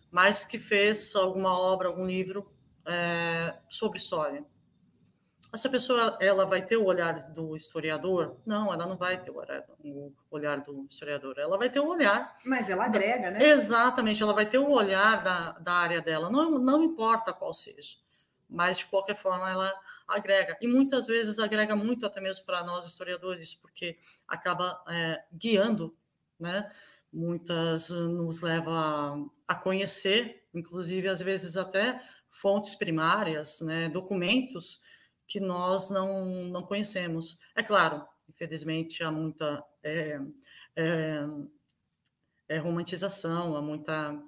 mas 0.10 0.44
que 0.44 0.58
fez 0.58 1.16
alguma 1.16 1.56
obra, 1.56 1.88
algum 1.88 2.08
livro 2.08 2.52
é, 2.88 3.54
sobre 3.70 4.00
história. 4.00 4.44
Essa 5.56 5.70
pessoa 5.70 6.18
ela 6.20 6.46
vai 6.46 6.62
ter 6.62 6.76
o 6.76 6.84
olhar 6.84 7.32
do 7.32 7.56
historiador? 7.56 8.38
Não, 8.46 8.74
ela 8.74 8.86
não 8.86 8.98
vai 8.98 9.24
ter 9.24 9.32
o 9.32 9.38
olhar, 10.30 10.60
do 10.60 10.86
historiador. 10.90 11.40
Ela 11.40 11.58
vai 11.58 11.70
ter 11.70 11.80
o 11.80 11.88
olhar. 11.88 12.38
Mas 12.44 12.70
ela 12.70 12.86
agrega, 12.86 13.32
né? 13.32 13.40
Exatamente, 13.42 14.22
ela 14.22 14.34
vai 14.34 14.46
ter 14.46 14.58
o 14.58 14.70
olhar 14.70 15.24
da, 15.24 15.52
da 15.54 15.74
área 15.74 16.02
dela. 16.02 16.30
Não, 16.30 16.60
não 16.60 16.84
importa 16.84 17.32
qual 17.32 17.54
seja, 17.54 17.96
mas 18.50 18.80
de 18.80 18.86
qualquer 18.86 19.16
forma 19.16 19.50
ela 19.50 19.74
agrega. 20.06 20.58
E 20.62 20.68
muitas 20.68 21.08
vezes 21.08 21.40
agrega 21.40 21.74
muito 21.74 22.06
até 22.06 22.20
mesmo 22.20 22.46
para 22.46 22.62
nós 22.64 22.86
historiadores, 22.86 23.54
porque 23.54 23.98
acaba 24.28 24.84
é, 24.90 25.24
guiando, 25.34 25.96
né? 26.38 26.70
Muitas 27.14 27.90
nos 27.92 28.42
leva 28.42 29.18
a 29.48 29.56
conhecer, 29.56 30.46
inclusive 30.54 31.08
às 31.08 31.22
vezes 31.22 31.56
até 31.56 32.02
fontes 32.30 32.76
primárias, 32.76 33.62
né? 33.62 33.88
Documentos 33.88 34.84
que 35.28 35.40
nós 35.40 35.90
não, 35.90 36.46
não 36.46 36.64
conhecemos. 36.64 37.40
É 37.56 37.64
claro, 37.64 38.06
infelizmente 38.30 39.04
há 39.04 39.12
muita 39.12 39.64
é, 39.84 40.20
é, 40.76 41.20
é 42.50 42.58
romantização, 42.58 43.56
há 43.56 43.62
muita 43.62 44.22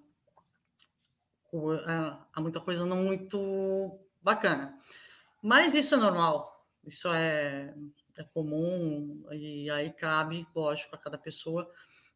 há 2.33 2.41
muita 2.41 2.59
coisa 2.59 2.85
não 2.85 2.97
muito 2.97 3.99
bacana. 4.21 4.77
Mas 5.41 5.73
isso 5.75 5.95
é 5.95 5.97
normal, 5.97 6.67
isso 6.83 7.07
é, 7.09 7.73
é 8.17 8.23
comum, 8.33 9.25
e 9.31 9.69
aí 9.69 9.91
cabe, 9.93 10.47
lógico, 10.55 10.95
a 10.95 10.99
cada 10.99 11.17
pessoa, 11.17 11.71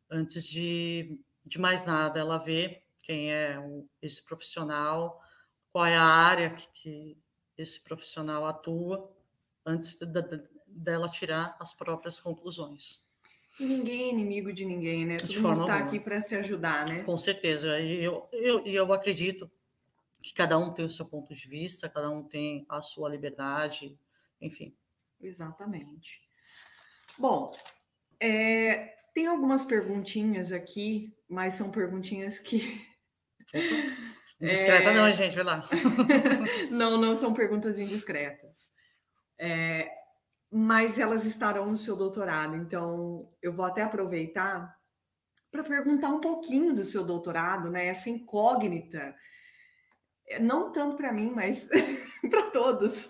antes 0.09 0.45
de, 0.47 1.19
de 1.45 1.59
mais 1.59 1.85
nada, 1.85 2.19
ela 2.19 2.37
ver 2.37 2.83
quem 3.03 3.31
é 3.31 3.57
esse 4.01 4.23
profissional, 4.25 5.21
qual 5.71 5.85
é 5.85 5.95
a 5.95 6.03
área 6.03 6.49
que, 6.53 6.67
que 6.73 7.17
esse 7.61 7.81
profissional 7.81 8.45
atua, 8.45 9.11
antes 9.65 9.97
de, 9.97 10.05
de, 10.05 10.43
dela 10.67 11.07
tirar 11.07 11.55
as 11.59 11.73
próprias 11.73 12.19
conclusões. 12.19 13.05
E 13.59 13.65
ninguém 13.65 14.03
é 14.03 14.09
inimigo 14.09 14.53
de 14.53 14.65
ninguém, 14.65 15.05
né? 15.05 15.17
Todo 15.17 15.29
de 15.29 15.39
mundo 15.39 15.61
está 15.61 15.77
aqui 15.77 15.99
para 15.99 16.21
se 16.21 16.35
ajudar, 16.35 16.87
né? 16.87 17.03
Com 17.03 17.17
certeza. 17.17 17.79
E 17.79 18.03
eu, 18.03 18.27
eu, 18.31 18.65
eu 18.65 18.93
acredito 18.93 19.51
que 20.21 20.33
cada 20.33 20.57
um 20.57 20.71
tem 20.71 20.85
o 20.85 20.89
seu 20.89 21.05
ponto 21.05 21.33
de 21.33 21.47
vista, 21.47 21.89
cada 21.89 22.09
um 22.09 22.23
tem 22.23 22.65
a 22.69 22.81
sua 22.81 23.09
liberdade, 23.09 23.97
enfim. 24.39 24.73
Exatamente. 25.19 26.21
Bom, 27.17 27.53
é, 28.19 28.95
tem 29.13 29.27
algumas 29.27 29.65
perguntinhas 29.65 30.51
aqui, 30.51 31.13
mas 31.27 31.55
são 31.55 31.71
perguntinhas 31.71 32.39
que. 32.39 32.85
Indiscreta 34.41 34.89
é... 34.89 34.93
não, 34.95 35.11
gente, 35.11 35.35
vai 35.35 35.43
lá. 35.43 35.69
não, 36.71 36.97
não 36.97 37.15
são 37.15 37.33
perguntas 37.33 37.79
indiscretas. 37.79 38.71
É, 39.37 39.89
mas 40.51 40.97
elas 40.97 41.25
estarão 41.25 41.67
no 41.67 41.77
seu 41.77 41.95
doutorado, 41.95 42.55
então 42.55 43.29
eu 43.41 43.53
vou 43.53 43.65
até 43.65 43.83
aproveitar 43.83 44.75
para 45.51 45.63
perguntar 45.63 46.09
um 46.09 46.21
pouquinho 46.21 46.73
do 46.73 46.83
seu 46.83 47.03
doutorado, 47.03 47.69
né? 47.69 47.87
Essa 47.87 48.09
incógnita 48.09 49.15
não 50.39 50.71
tanto 50.71 50.95
para 50.95 51.11
mim, 51.11 51.31
mas 51.33 51.69
para 52.29 52.49
todos. 52.51 53.09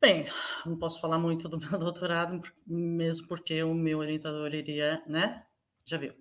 Bem, 0.00 0.24
não 0.66 0.76
posso 0.76 1.00
falar 1.00 1.18
muito 1.18 1.48
do 1.48 1.58
meu 1.58 1.78
doutorado, 1.78 2.42
mesmo 2.66 3.28
porque 3.28 3.62
o 3.62 3.74
meu 3.74 3.98
orientador 3.98 4.52
iria, 4.52 5.02
né? 5.06 5.44
Já 5.86 5.96
viu. 5.96 6.12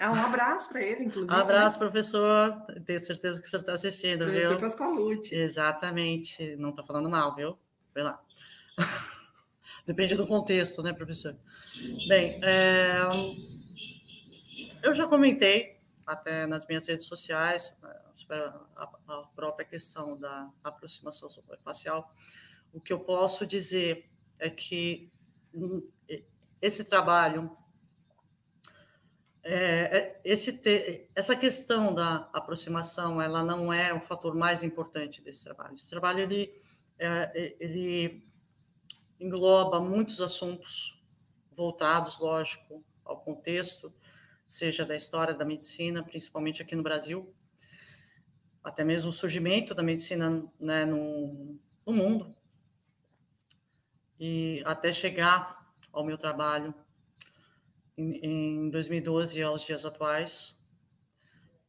É 0.00 0.08
um 0.08 0.14
abraço 0.14 0.70
para 0.70 0.80
ele, 0.80 1.04
inclusive. 1.04 1.30
Um 1.30 1.36
né? 1.36 1.42
abraço, 1.42 1.78
né? 1.78 1.84
professor. 1.84 2.52
Tenho 2.86 3.00
certeza 3.00 3.38
que 3.38 3.46
o 3.46 3.50
senhor 3.50 3.60
está 3.60 3.74
assistindo, 3.74 4.24
professor 4.24 4.48
viu? 4.48 4.60
Pascoalucci. 4.60 5.34
Exatamente. 5.34 6.56
Não 6.56 6.70
está 6.70 6.82
falando 6.82 7.10
mal, 7.10 7.34
viu? 7.34 7.58
Vai 7.94 8.04
lá. 8.04 8.18
Depende 9.86 10.14
do 10.14 10.26
contexto, 10.26 10.82
né, 10.82 10.94
professor? 10.94 11.36
Bem, 12.08 12.40
é... 12.42 13.02
eu 14.82 14.94
já 14.94 15.06
comentei 15.06 15.78
até 16.06 16.46
nas 16.46 16.66
minhas 16.66 16.88
redes 16.88 17.06
sociais, 17.06 17.78
sobre 18.14 18.36
a, 18.36 18.88
a 19.06 19.16
própria 19.36 19.66
questão 19.66 20.16
da 20.18 20.50
aproximação 20.64 21.28
facial, 21.62 22.12
o 22.72 22.80
que 22.80 22.92
eu 22.92 23.00
posso 23.00 23.46
dizer 23.46 24.10
é 24.38 24.48
que 24.48 25.12
hum, 25.54 25.86
esse 26.60 26.84
trabalho, 26.84 27.56
é, 29.42 29.54
é, 29.54 30.20
esse 30.24 30.60
essa 31.14 31.34
questão 31.34 31.94
da 31.94 32.28
aproximação, 32.32 33.20
ela 33.20 33.42
não 33.42 33.72
é 33.72 33.92
o 33.92 34.00
fator 34.00 34.34
mais 34.34 34.62
importante 34.62 35.22
desse 35.22 35.44
trabalho. 35.44 35.74
Esse 35.74 35.88
trabalho 35.88 36.20
ele, 36.20 36.60
é, 36.98 37.56
ele 37.58 38.22
engloba 39.18 39.80
muitos 39.80 40.20
assuntos 40.20 41.02
voltados, 41.52 42.18
lógico, 42.18 42.84
ao 43.04 43.20
contexto, 43.20 43.92
seja 44.48 44.84
da 44.84 44.94
história 44.94 45.34
da 45.34 45.44
medicina, 45.44 46.02
principalmente 46.02 46.60
aqui 46.60 46.76
no 46.76 46.82
Brasil, 46.82 47.34
até 48.62 48.84
mesmo 48.84 49.10
o 49.10 49.12
surgimento 49.12 49.74
da 49.74 49.82
medicina 49.82 50.44
né, 50.58 50.84
no, 50.84 51.58
no 51.86 51.92
mundo, 51.92 52.36
e 54.18 54.62
até 54.66 54.92
chegar 54.92 55.74
ao 55.90 56.04
meu 56.04 56.18
trabalho 56.18 56.74
em, 57.96 58.66
em 58.66 58.70
2012 58.70 59.42
aos 59.42 59.64
dias 59.64 59.84
atuais, 59.84 60.58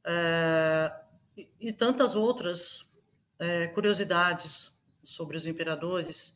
é, 0.06 0.91
e, 1.38 1.49
e, 1.60 1.73
tantas 1.73 2.15
outras 2.15 2.91
é, 3.39 3.68
curiosidades 3.68 4.80
sobre 5.03 5.38
os 5.38 5.45
imperadores 5.45 6.35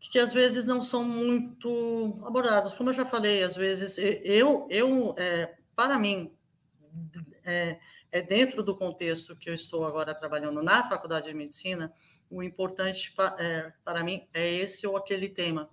que, 0.00 0.10
que, 0.10 0.18
às 0.18 0.32
vezes 0.32 0.66
não 0.66 0.80
são 0.80 1.02
muito 1.02 2.22
abordadas. 2.24 2.74
Como 2.74 2.90
eu 2.90 2.94
já 2.94 3.04
falei, 3.04 3.42
às 3.42 3.56
vezes 3.56 3.98
eu, 3.98 4.66
eu 4.70 5.14
é, 5.18 5.56
para 5.74 5.98
mim, 5.98 6.32
é, 7.44 7.78
é 8.10 8.22
dentro 8.22 8.62
do 8.62 8.76
contexto 8.76 9.36
que 9.36 9.50
eu 9.50 9.54
estou 9.54 9.84
agora 9.84 10.14
trabalhando 10.14 10.62
na 10.62 10.88
Faculdade 10.88 11.26
de 11.26 11.34
Medicina, 11.34 11.92
o 12.30 12.42
importante 12.42 13.12
pa, 13.12 13.36
é, 13.38 13.72
para 13.84 14.02
mim 14.02 14.26
é 14.32 14.48
esse 14.50 14.86
ou 14.86 14.96
aquele 14.96 15.28
tema. 15.28 15.68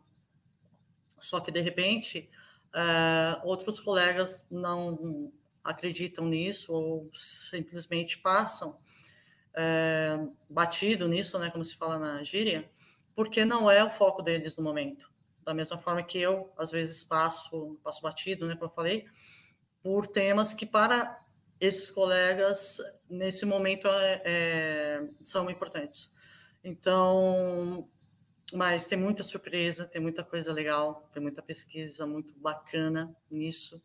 Só 1.20 1.40
que, 1.40 1.52
de 1.52 1.62
repente, 1.62 2.30
é, 2.74 3.40
outros 3.44 3.80
colegas 3.80 4.46
não 4.50 5.32
acreditam 5.64 6.26
nisso 6.26 6.74
ou 6.74 7.10
simplesmente 7.14 8.18
passam 8.18 8.78
é, 9.56 10.20
batido 10.50 11.08
nisso, 11.08 11.38
né, 11.40 11.50
como 11.50 11.64
se 11.64 11.76
fala 11.76 12.00
na 12.00 12.24
gíria, 12.24 12.70
porque 13.16 13.46
não 13.46 13.70
é 13.70 13.84
o 13.84 13.90
foco 13.90 14.22
deles 14.22 14.56
no 14.56 14.64
momento. 14.64 15.12
Da 15.44 15.54
mesma 15.54 15.78
forma 15.78 16.02
que 16.02 16.18
eu, 16.18 16.52
às 16.58 16.72
vezes, 16.72 17.04
passo, 17.04 17.78
passo 17.84 18.02
batido, 18.02 18.48
né, 18.48 18.56
como 18.56 18.66
eu 18.66 18.74
falei, 18.74 19.06
por 19.82 20.08
temas 20.08 20.54
que 20.54 20.66
para 20.66 21.22
esses 21.60 21.92
colegas, 21.92 22.82
nesse 23.10 23.46
momento, 23.46 23.88
é, 23.88 24.22
é, 24.26 25.10
são 25.24 25.50
importantes. 25.50 26.14
Então, 26.64 27.90
mas 28.54 28.86
tem 28.86 28.98
muita 28.98 29.24
surpresa, 29.24 29.86
tem 29.86 30.02
muita 30.02 30.24
coisa 30.24 30.54
legal, 30.54 31.08
tem 31.12 31.22
muita 31.22 31.42
pesquisa 31.42 32.06
muito 32.06 32.38
bacana 32.40 33.16
nisso. 33.30 33.84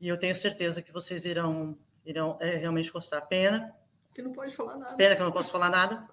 E 0.00 0.08
eu 0.08 0.18
tenho 0.18 0.34
certeza 0.34 0.80
que 0.80 0.90
vocês 0.90 1.24
irão, 1.24 1.78
irão 2.04 2.38
é, 2.40 2.56
realmente 2.56 2.90
gostar. 2.90 3.20
Pena. 3.22 3.74
Que 4.14 4.22
não 4.22 4.32
pode 4.32 4.56
falar 4.56 4.76
nada. 4.76 4.96
Pena 4.96 5.14
que 5.14 5.22
eu 5.22 5.26
não 5.26 5.32
posso 5.32 5.52
falar 5.52 5.70
nada, 5.70 6.08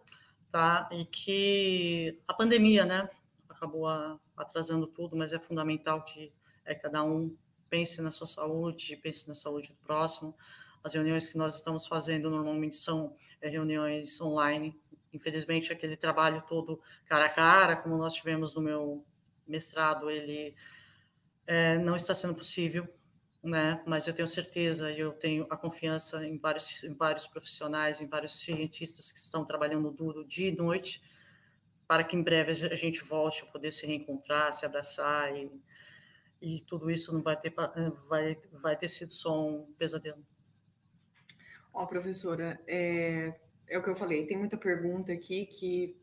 tá? 0.51 0.89
E 0.91 1.05
que 1.05 2.21
a 2.27 2.33
pandemia, 2.33 2.85
né, 2.85 3.09
acabou 3.49 3.87
atrasando 4.35 4.85
tudo, 4.85 5.15
mas 5.15 5.33
é 5.33 5.39
fundamental 5.39 6.03
que 6.03 6.33
é, 6.65 6.75
cada 6.75 7.03
um 7.03 7.35
pense 7.69 8.01
na 8.01 8.11
sua 8.11 8.27
saúde, 8.27 8.95
pense 8.97 9.27
na 9.27 9.33
saúde 9.33 9.69
do 9.69 9.75
próximo. 9.75 10.35
As 10.83 10.93
reuniões 10.93 11.27
que 11.27 11.37
nós 11.37 11.55
estamos 11.55 11.85
fazendo 11.85 12.29
normalmente 12.29 12.75
são 12.75 13.15
é, 13.41 13.49
reuniões 13.49 14.19
online. 14.21 14.79
Infelizmente, 15.17 15.71
aquele 15.71 15.97
trabalho 15.97 16.41
todo 16.47 16.81
cara 17.05 17.25
a 17.25 17.29
cara, 17.29 17.75
como 17.75 17.97
nós 17.97 18.13
tivemos 18.13 18.55
no 18.55 18.61
meu 18.61 19.05
mestrado, 19.45 20.09
ele 20.09 20.55
é, 21.45 21.77
não 21.77 21.95
está 21.95 22.15
sendo 22.15 22.35
possível, 22.35 22.87
né? 23.43 23.83
Mas 23.85 24.07
eu 24.07 24.13
tenho 24.13 24.27
certeza, 24.27 24.91
eu 24.91 25.11
tenho 25.11 25.45
a 25.49 25.57
confiança 25.57 26.25
em 26.25 26.37
vários, 26.37 26.83
em 26.83 26.93
vários 26.93 27.27
profissionais, 27.27 28.01
em 28.01 28.07
vários 28.07 28.39
cientistas 28.39 29.11
que 29.11 29.19
estão 29.19 29.45
trabalhando 29.45 29.91
duro 29.91 30.25
dia 30.25 30.49
e 30.49 30.55
noite, 30.55 31.01
para 31.87 32.03
que 32.03 32.15
em 32.15 32.23
breve 32.23 32.51
a 32.51 32.75
gente 32.75 33.03
volte 33.03 33.43
a 33.43 33.45
poder 33.47 33.71
se 33.71 33.85
reencontrar, 33.85 34.53
se 34.53 34.65
abraçar 34.65 35.35
e 35.35 35.51
e 36.41 36.61
tudo 36.61 36.89
isso 36.89 37.13
não 37.13 37.21
vai 37.21 37.35
ter, 37.35 37.53
vai, 38.07 38.37
vai 38.51 38.77
ter 38.77 38.89
sido 38.89 39.11
só 39.11 39.47
um 39.47 39.73
pesadelo. 39.73 40.25
Ó, 41.73 41.83
oh, 41.83 41.87
professora, 41.87 42.61
é, 42.67 43.39
é 43.67 43.77
o 43.77 43.83
que 43.83 43.89
eu 43.89 43.95
falei, 43.95 44.25
tem 44.25 44.37
muita 44.37 44.57
pergunta 44.57 45.11
aqui 45.11 45.45
que 45.45 45.97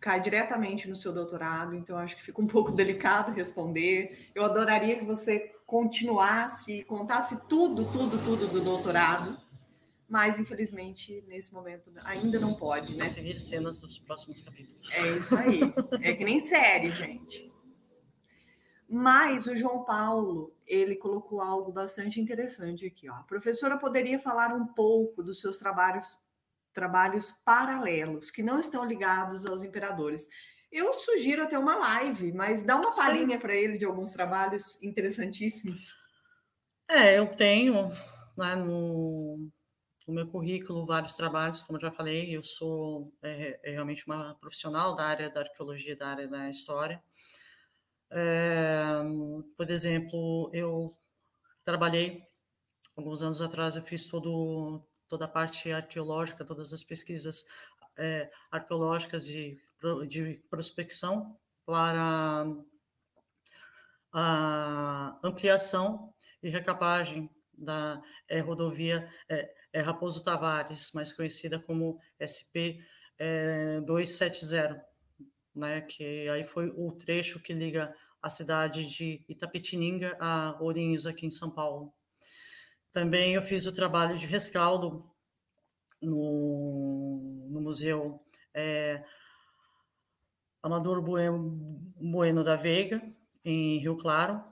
cai 0.00 0.20
diretamente 0.20 0.88
no 0.88 0.96
seu 0.96 1.12
doutorado, 1.12 1.74
então 1.74 1.96
acho 1.96 2.16
que 2.16 2.22
fica 2.22 2.40
um 2.40 2.46
pouco 2.46 2.72
delicado 2.72 3.32
responder. 3.32 4.30
Eu 4.34 4.44
adoraria 4.44 4.98
que 4.98 5.04
você 5.04 5.54
continuasse, 5.66 6.82
contasse 6.84 7.46
tudo, 7.48 7.90
tudo, 7.92 8.18
tudo 8.24 8.48
do 8.48 8.60
doutorado, 8.60 9.38
mas 10.08 10.40
infelizmente 10.40 11.22
nesse 11.28 11.54
momento 11.54 11.92
ainda 12.04 12.40
não 12.40 12.54
pode, 12.54 12.96
né? 12.96 13.06
Seguir 13.06 13.38
cenas 13.38 13.78
dos 13.78 13.98
próximos 13.98 14.40
capítulos. 14.40 14.92
É 14.94 15.16
isso 15.16 15.36
aí. 15.36 15.60
é 16.02 16.14
que 16.14 16.24
nem 16.24 16.40
série, 16.40 16.88
gente. 16.88 17.52
Mas 18.88 19.46
o 19.46 19.56
João 19.56 19.84
Paulo, 19.84 20.52
ele 20.66 20.96
colocou 20.96 21.40
algo 21.40 21.70
bastante 21.70 22.20
interessante 22.20 22.84
aqui, 22.84 23.08
ó. 23.08 23.14
A 23.14 23.22
professora 23.22 23.78
poderia 23.78 24.18
falar 24.18 24.52
um 24.52 24.66
pouco 24.66 25.22
dos 25.22 25.38
seus 25.38 25.58
trabalhos 25.58 26.18
trabalhos 26.72 27.32
paralelos 27.44 28.30
que 28.30 28.42
não 28.42 28.58
estão 28.58 28.84
ligados 28.84 29.46
aos 29.46 29.62
imperadores. 29.62 30.28
Eu 30.70 30.92
sugiro 30.92 31.42
até 31.42 31.58
uma 31.58 31.76
live, 31.76 32.32
mas 32.32 32.62
dá 32.62 32.76
uma 32.76 32.94
palhinha 32.94 33.38
para 33.38 33.54
ele 33.54 33.76
de 33.76 33.84
alguns 33.84 34.12
trabalhos 34.12 34.80
interessantíssimos. 34.82 35.92
É, 36.88 37.18
eu 37.18 37.34
tenho 37.36 37.88
né, 38.36 38.54
no, 38.54 39.48
no, 40.06 40.14
meu 40.14 40.26
currículo 40.28 40.86
vários 40.86 41.14
trabalhos, 41.14 41.62
como 41.62 41.76
eu 41.76 41.82
já 41.82 41.92
falei, 41.92 42.34
eu 42.34 42.42
sou 42.42 43.12
é, 43.22 43.60
é 43.62 43.70
realmente 43.72 44.04
uma 44.06 44.34
profissional 44.36 44.94
da 44.94 45.06
área 45.06 45.30
da 45.30 45.40
arqueologia, 45.40 45.96
da 45.96 46.08
área 46.08 46.28
da 46.28 46.50
história. 46.50 47.02
É, 48.12 48.92
por 49.56 49.70
exemplo, 49.70 50.50
eu 50.52 50.90
trabalhei 51.64 52.24
alguns 52.96 53.22
anos 53.22 53.40
atrás, 53.40 53.76
eu 53.76 53.82
fiz 53.82 54.06
todo, 54.08 54.84
toda 55.10 55.26
a 55.26 55.28
parte 55.28 55.70
arqueológica, 55.70 56.44
todas 56.44 56.72
as 56.72 56.82
pesquisas 56.82 57.44
é, 57.98 58.30
arqueológicas 58.50 59.26
de, 59.26 59.60
de 60.08 60.42
prospecção 60.48 61.36
para 61.66 62.46
a 64.12 65.18
ampliação 65.22 66.14
e 66.42 66.48
recapagem 66.48 67.28
da 67.52 68.00
é, 68.26 68.40
rodovia 68.40 69.06
é, 69.28 69.52
é, 69.72 69.80
Raposo 69.80 70.24
Tavares, 70.24 70.92
mais 70.94 71.12
conhecida 71.12 71.58
como 71.58 72.00
SP 72.16 72.80
270 73.84 74.82
né? 75.54 75.80
Que 75.82 76.28
aí 76.28 76.44
foi 76.44 76.72
o 76.76 76.92
trecho 76.92 77.40
que 77.40 77.52
liga 77.52 77.94
a 78.22 78.28
cidade 78.28 78.86
de 78.86 79.24
Itapetininga 79.28 80.16
a 80.20 80.56
Ourinhos, 80.60 81.06
aqui 81.06 81.26
em 81.26 81.30
São 81.30 81.50
Paulo. 81.50 81.92
Também 82.92 83.34
eu 83.34 83.42
fiz 83.42 83.66
o 83.66 83.72
trabalho 83.72 84.18
de 84.18 84.26
rescaldo 84.26 85.08
no, 86.02 87.46
no 87.48 87.60
Museu 87.60 88.20
é, 88.54 89.04
Amador 90.62 91.00
bueno, 91.02 92.44
da 92.44 92.56
Veiga, 92.56 93.02
em 93.44 93.78
Rio 93.78 93.96
Claro. 93.96 94.42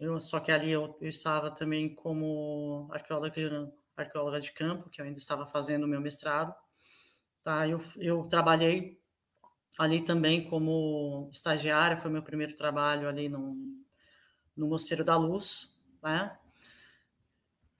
Eu, 0.00 0.18
só 0.18 0.40
que 0.40 0.50
ali 0.50 0.72
eu, 0.72 0.96
eu 1.00 1.08
estava 1.08 1.52
também 1.52 1.94
como 1.94 2.88
arqueóloga, 2.90 3.72
arqueóloga 3.96 4.40
de 4.40 4.52
campo, 4.52 4.90
que 4.90 5.00
eu 5.00 5.04
ainda 5.04 5.18
estava 5.18 5.46
fazendo 5.46 5.84
o 5.84 5.88
meu 5.88 6.00
mestrado. 6.00 6.52
Tá? 7.44 7.68
Eu, 7.68 7.78
eu 7.98 8.24
trabalhei 8.24 9.00
ali 9.78 10.04
também 10.04 10.48
como 10.48 11.28
estagiária, 11.32 11.96
foi 11.96 12.10
meu 12.10 12.22
primeiro 12.22 12.56
trabalho 12.56 13.08
ali 13.08 13.28
no, 13.28 13.56
no 14.56 14.66
Mosteiro 14.66 15.04
da 15.04 15.16
Luz, 15.16 15.78
né? 16.02 16.36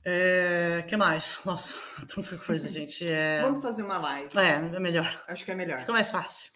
É, 0.05 0.85
que 0.87 0.97
mais? 0.97 1.41
Nossa, 1.47 1.75
tanta 2.15 2.37
coisa, 2.37 2.71
gente. 2.71 3.07
É... 3.07 3.41
Vamos 3.43 3.63
fazer 3.63 3.83
uma 3.83 3.99
live. 3.99 4.37
É, 4.39 4.77
é 4.77 4.81
melhor. 4.81 5.25
Acho 5.27 5.45
que 5.45 5.51
é 5.51 5.55
melhor. 5.55 5.81
Fica 5.81 5.93
mais 5.93 6.11
fácil. 6.11 6.53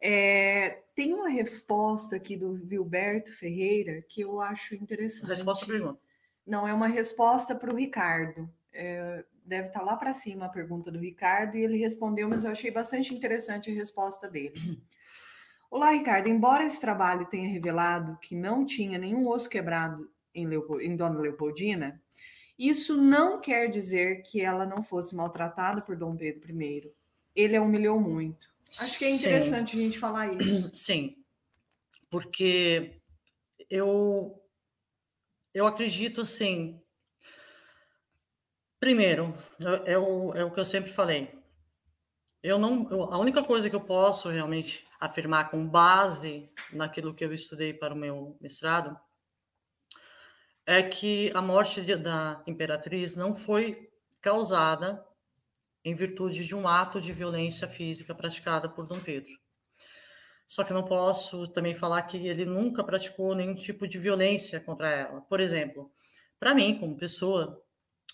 É, 0.00 0.82
tem 0.94 1.12
uma 1.12 1.28
resposta 1.28 2.16
aqui 2.16 2.36
do 2.36 2.54
Vilberto 2.54 3.32
Ferreira 3.32 4.02
que 4.08 4.20
eu 4.20 4.40
acho 4.40 4.74
interessante. 4.74 5.28
Resposta 5.28 5.64
à 5.64 5.68
pergunta. 5.68 6.00
Não, 6.46 6.66
é 6.66 6.72
uma 6.72 6.88
resposta 6.88 7.54
para 7.54 7.72
o 7.72 7.76
Ricardo. 7.76 8.48
É, 8.72 9.24
deve 9.44 9.68
estar 9.68 9.80
tá 9.80 9.84
lá 9.84 9.96
para 9.96 10.14
cima 10.14 10.46
a 10.46 10.48
pergunta 10.48 10.90
do 10.90 10.98
Ricardo 10.98 11.56
e 11.56 11.64
ele 11.64 11.78
respondeu, 11.78 12.28
mas 12.28 12.44
eu 12.44 12.52
achei 12.52 12.70
bastante 12.70 13.14
interessante 13.14 13.70
a 13.70 13.74
resposta 13.74 14.28
dele. 14.28 14.54
Olá, 15.70 15.90
Ricardo. 15.90 16.28
Embora 16.28 16.64
esse 16.64 16.80
trabalho 16.80 17.26
tenha 17.26 17.48
revelado 17.48 18.18
que 18.20 18.34
não 18.34 18.64
tinha 18.64 18.98
nenhum 18.98 19.28
osso 19.28 19.50
quebrado 19.50 20.10
em, 20.34 20.46
Leopold, 20.46 20.84
em 20.84 20.96
Dona 20.96 21.18
Leopoldina, 21.18 22.00
isso 22.58 22.96
não 22.96 23.40
quer 23.40 23.68
dizer 23.68 24.22
que 24.22 24.40
ela 24.40 24.66
não 24.66 24.82
fosse 24.82 25.14
maltratada 25.14 25.80
por 25.80 25.96
Dom 25.96 26.16
Pedro 26.16 26.60
I. 26.60 26.92
Ele 27.34 27.56
a 27.56 27.62
humilhou 27.62 28.00
muito. 28.00 28.48
Acho 28.80 28.98
que 28.98 29.04
é 29.04 29.10
interessante 29.10 29.72
Sim. 29.72 29.78
a 29.78 29.84
gente 29.84 29.98
falar 29.98 30.34
isso. 30.34 30.70
Sim, 30.74 31.16
porque 32.10 33.00
eu 33.70 34.42
eu 35.54 35.66
acredito 35.66 36.20
assim 36.20 36.80
Primeiro, 38.80 39.34
é, 39.86 39.92
é 39.94 39.98
o, 39.98 40.32
é 40.34 40.44
o 40.44 40.50
que 40.52 40.60
eu 40.60 40.64
sempre 40.64 40.92
falei. 40.92 41.36
Eu 42.42 42.58
não, 42.58 42.88
eu, 42.90 43.12
a 43.12 43.18
única 43.18 43.42
coisa 43.42 43.68
que 43.68 43.74
eu 43.74 43.80
posso 43.80 44.28
realmente 44.28 44.86
afirmar 45.00 45.50
com 45.50 45.66
base 45.66 46.48
naquilo 46.72 47.12
que 47.12 47.24
eu 47.24 47.32
estudei 47.32 47.74
para 47.74 47.92
o 47.92 47.96
meu 47.96 48.36
mestrado 48.40 48.96
é 50.70 50.82
que 50.82 51.32
a 51.34 51.40
morte 51.40 51.80
de, 51.80 51.96
da 51.96 52.42
imperatriz 52.46 53.16
não 53.16 53.34
foi 53.34 53.90
causada 54.20 55.02
em 55.82 55.94
virtude 55.94 56.44
de 56.44 56.54
um 56.54 56.68
ato 56.68 57.00
de 57.00 57.10
violência 57.10 57.66
física 57.66 58.14
praticada 58.14 58.68
por 58.68 58.86
Dom 58.86 59.00
Pedro. 59.00 59.32
Só 60.46 60.62
que 60.62 60.74
não 60.74 60.84
posso 60.84 61.48
também 61.48 61.74
falar 61.74 62.02
que 62.02 62.18
ele 62.18 62.44
nunca 62.44 62.84
praticou 62.84 63.34
nenhum 63.34 63.54
tipo 63.54 63.88
de 63.88 63.98
violência 63.98 64.60
contra 64.60 64.90
ela. 64.90 65.22
Por 65.22 65.40
exemplo, 65.40 65.90
para 66.38 66.54
mim, 66.54 66.78
como 66.78 66.98
pessoa, 66.98 67.64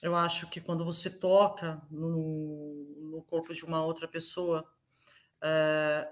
eu 0.01 0.14
acho 0.14 0.48
que 0.48 0.60
quando 0.60 0.85
você 0.85 1.10
toca 1.10 1.82
no, 1.90 3.10
no 3.10 3.24
corpo 3.24 3.52
de 3.52 3.64
uma 3.64 3.85
outra 3.85 4.06
pessoa 4.06 4.64
é, 5.43 6.09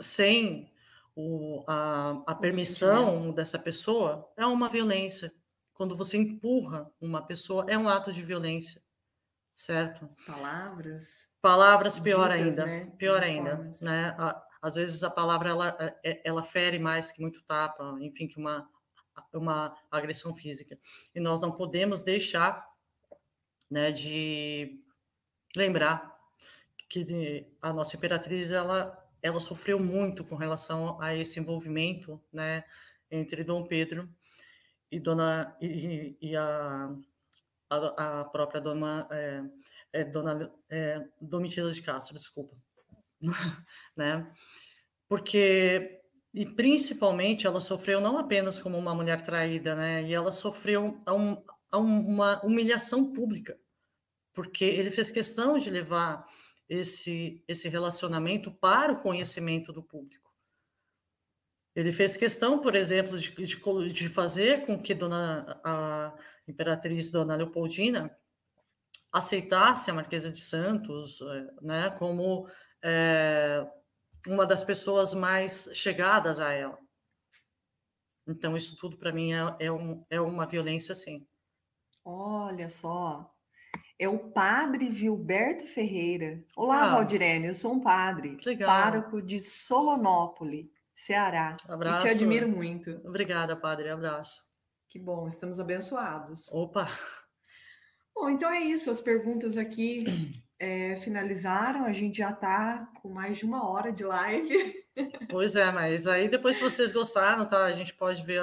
sem 0.00 0.72
o, 1.20 1.64
a, 1.66 2.22
a 2.26 2.34
permissão 2.34 3.32
dessa 3.32 3.58
pessoa, 3.58 4.30
é 4.36 4.46
uma 4.46 4.68
violência. 4.68 5.32
Quando 5.74 5.96
você 5.96 6.16
empurra 6.16 6.90
uma 7.00 7.26
pessoa, 7.26 7.64
é 7.68 7.76
um 7.76 7.88
ato 7.88 8.12
de 8.12 8.22
violência, 8.22 8.82
certo? 9.54 10.08
Palavras. 10.26 11.28
Palavras, 11.40 11.98
pior 11.98 12.30
ainda. 12.30 12.66
Né? 12.66 12.92
Pior 12.98 13.22
ainda. 13.22 13.70
Né? 13.80 14.16
Às 14.60 14.74
vezes 14.74 15.02
a 15.02 15.10
palavra 15.10 15.48
ela, 15.50 15.76
é, 16.04 16.20
ela 16.22 16.42
fere 16.42 16.78
mais 16.78 17.10
que 17.10 17.20
muito 17.20 17.42
tapa, 17.44 17.96
enfim, 18.00 18.28
que 18.28 18.38
uma 18.38 18.68
uma 19.32 19.76
agressão 19.90 20.34
física. 20.34 20.78
E 21.14 21.20
nós 21.20 21.40
não 21.40 21.52
podemos 21.52 22.02
deixar 22.02 22.66
né, 23.70 23.90
de 23.92 24.80
lembrar 25.54 26.18
que 26.88 27.46
a 27.62 27.72
nossa 27.72 27.96
imperatriz 27.96 28.50
ela, 28.50 28.98
ela 29.22 29.40
sofreu 29.40 29.78
muito 29.78 30.24
com 30.24 30.34
relação 30.34 31.00
a 31.00 31.14
esse 31.14 31.38
envolvimento 31.38 32.20
né, 32.32 32.64
entre 33.10 33.44
Dom 33.44 33.66
Pedro 33.66 34.08
e, 34.90 34.98
dona, 34.98 35.56
e, 35.60 36.16
e 36.20 36.36
a, 36.36 36.94
a, 37.68 38.20
a, 38.20 38.24
própria 38.24 38.60
dona, 38.60 39.06
é, 39.10 39.42
é, 39.92 40.04
dona 40.04 40.52
é, 40.68 41.06
Domitila 41.20 41.70
de 41.70 41.82
Castro, 41.82 42.14
desculpa. 42.14 42.56
né? 43.96 44.30
Porque 45.08 46.00
e 46.32 46.46
principalmente 46.46 47.46
ela 47.46 47.60
sofreu 47.60 48.00
não 48.00 48.16
apenas 48.16 48.60
como 48.60 48.78
uma 48.78 48.94
mulher 48.94 49.20
traída, 49.20 49.74
né? 49.74 50.04
E 50.04 50.14
ela 50.14 50.30
sofreu 50.30 51.02
a, 51.04 51.12
um, 51.12 51.36
a 51.70 51.78
uma 51.78 52.40
humilhação 52.44 53.12
pública, 53.12 53.58
porque 54.32 54.64
ele 54.64 54.90
fez 54.90 55.10
questão 55.10 55.56
de 55.56 55.70
levar 55.70 56.24
esse, 56.70 57.44
esse 57.48 57.68
relacionamento 57.68 58.52
para 58.52 58.92
o 58.92 59.02
conhecimento 59.02 59.72
do 59.72 59.82
público. 59.82 60.30
Ele 61.74 61.92
fez 61.92 62.16
questão, 62.16 62.60
por 62.60 62.76
exemplo, 62.76 63.18
de, 63.18 63.30
de, 63.34 63.92
de 63.92 64.08
fazer 64.08 64.64
com 64.64 64.80
que 64.80 64.94
dona, 64.94 65.60
a 65.64 66.16
imperatriz 66.46 67.10
Dona 67.10 67.34
Leopoldina 67.34 68.16
aceitasse 69.12 69.90
a 69.90 69.94
Marquesa 69.94 70.30
de 70.30 70.38
Santos 70.38 71.20
eh, 71.20 71.46
né, 71.60 71.90
como 71.90 72.48
é, 72.82 73.66
uma 74.28 74.46
das 74.46 74.62
pessoas 74.62 75.12
mais 75.12 75.68
chegadas 75.74 76.38
a 76.38 76.52
ela. 76.52 76.78
Então, 78.28 78.56
isso 78.56 78.76
tudo 78.76 78.96
para 78.96 79.12
mim 79.12 79.32
é, 79.32 79.56
é, 79.58 79.72
um, 79.72 80.04
é 80.08 80.20
uma 80.20 80.46
violência, 80.46 80.94
sim. 80.94 81.26
Olha 82.04 82.68
só. 82.68 83.34
É 84.00 84.08
o 84.08 84.18
padre 84.18 84.88
Vilberto 84.88 85.66
Ferreira. 85.66 86.42
Olá, 86.56 86.84
ah, 86.84 86.94
Valdirene, 86.94 87.48
eu 87.48 87.54
sou 87.54 87.74
um 87.74 87.80
padre, 87.82 88.38
legal. 88.46 88.66
pároco 88.66 89.20
de 89.20 89.38
Solonópole, 89.42 90.72
Ceará. 90.94 91.54
Abraço. 91.68 92.06
Te 92.06 92.12
admiro 92.12 92.48
muito. 92.48 92.98
Obrigada, 93.04 93.54
padre. 93.54 93.90
Abraço. 93.90 94.42
Que 94.88 94.98
bom, 94.98 95.28
estamos 95.28 95.60
abençoados. 95.60 96.50
Opa! 96.50 96.88
Bom, 98.14 98.30
então 98.30 98.50
é 98.50 98.62
isso. 98.62 98.90
As 98.90 99.02
perguntas 99.02 99.58
aqui 99.58 100.32
é, 100.58 100.96
finalizaram, 100.96 101.84
a 101.84 101.92
gente 101.92 102.16
já 102.18 102.30
está 102.30 102.90
com 103.02 103.10
mais 103.10 103.36
de 103.36 103.44
uma 103.44 103.68
hora 103.68 103.92
de 103.92 104.02
live. 104.02 104.80
Pois 105.30 105.56
é, 105.56 105.70
mas 105.70 106.06
aí 106.06 106.28
depois, 106.28 106.56
se 106.56 106.62
vocês 106.62 106.92
gostaram, 106.92 107.46
tá? 107.46 107.64
A 107.64 107.72
gente 107.72 107.94
pode 107.94 108.22
ver 108.22 108.42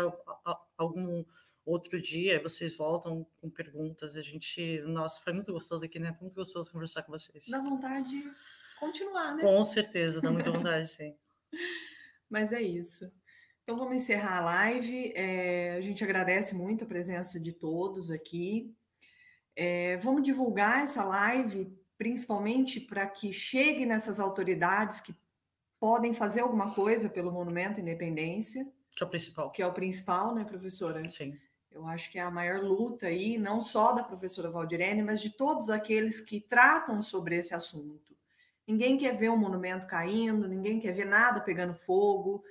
algum 0.76 1.24
outro 1.68 2.02
dia, 2.02 2.42
vocês 2.42 2.76
voltam 2.76 3.28
com 3.42 3.50
perguntas. 3.50 4.16
A 4.16 4.22
gente, 4.22 4.82
nossa, 4.82 5.22
foi 5.22 5.34
muito 5.34 5.52
gostoso 5.52 5.84
aqui, 5.84 6.00
né? 6.00 6.16
Muito 6.22 6.34
gostoso 6.34 6.72
conversar 6.72 7.04
com 7.04 7.12
vocês. 7.12 7.46
Dá 7.50 7.60
vontade 7.60 8.10
de 8.10 8.34
continuar, 8.80 9.36
né? 9.36 9.44
Com 9.44 9.64
certeza, 9.64 10.22
dá 10.22 10.32
muita 10.32 10.52
vontade, 10.52 10.88
sim. 10.88 11.16
Mas 12.30 12.54
é 12.54 12.62
isso. 12.62 13.12
Então 13.64 13.78
vamos 13.78 13.96
encerrar 13.96 14.38
a 14.38 14.42
live. 14.42 15.12
É, 15.14 15.74
a 15.78 15.82
gente 15.82 16.04
agradece 16.04 16.56
muito 16.56 16.86
a 16.86 16.88
presença 16.88 17.38
de 17.38 17.52
todos 17.52 18.10
aqui. 18.10 18.74
É, 19.56 19.98
vamos 19.98 20.24
divulgar 20.24 20.84
essa 20.84 21.04
live, 21.04 21.76
principalmente 21.98 22.80
para 22.80 23.06
que 23.08 23.34
chegue 23.34 23.86
nessas 23.86 24.20
autoridades 24.20 25.02
que 25.02 25.14
podem 25.80 26.14
fazer 26.14 26.42
alguma 26.42 26.74
coisa 26.74 27.10
pelo 27.10 27.32
Monumento 27.32 27.80
à 27.80 27.82
Independência. 27.82 28.66
Que 28.96 29.04
é 29.04 29.06
o 29.06 29.10
principal. 29.10 29.52
Que 29.52 29.62
é 29.62 29.68
o 29.68 29.74
principal, 29.74 30.34
né, 30.34 30.44
professora? 30.44 31.08
Sim. 31.10 31.38
Eu 31.78 31.86
acho 31.88 32.12
que 32.12 32.18
é 32.18 32.24
a 32.24 32.32
maior 32.32 32.60
luta 32.60 33.06
aí, 33.06 33.38
não 33.38 33.62
só 33.62 33.92
da 33.94 34.04
professora 34.04 34.50
Valdirene, 34.50 35.04
mas 35.04 35.22
de 35.22 35.30
todos 35.30 35.70
aqueles 35.70 36.20
que 36.20 36.42
tratam 36.42 37.04
sobre 37.04 37.38
esse 37.38 37.54
assunto. 37.54 38.18
Ninguém 38.68 38.98
quer 38.98 39.16
ver 39.16 39.30
um 39.30 39.38
monumento 39.38 39.86
caindo, 39.86 40.48
ninguém 40.48 40.80
quer 40.80 40.92
ver 40.92 41.06
nada 41.06 41.40
pegando 41.40 41.76
fogo, 41.76 42.44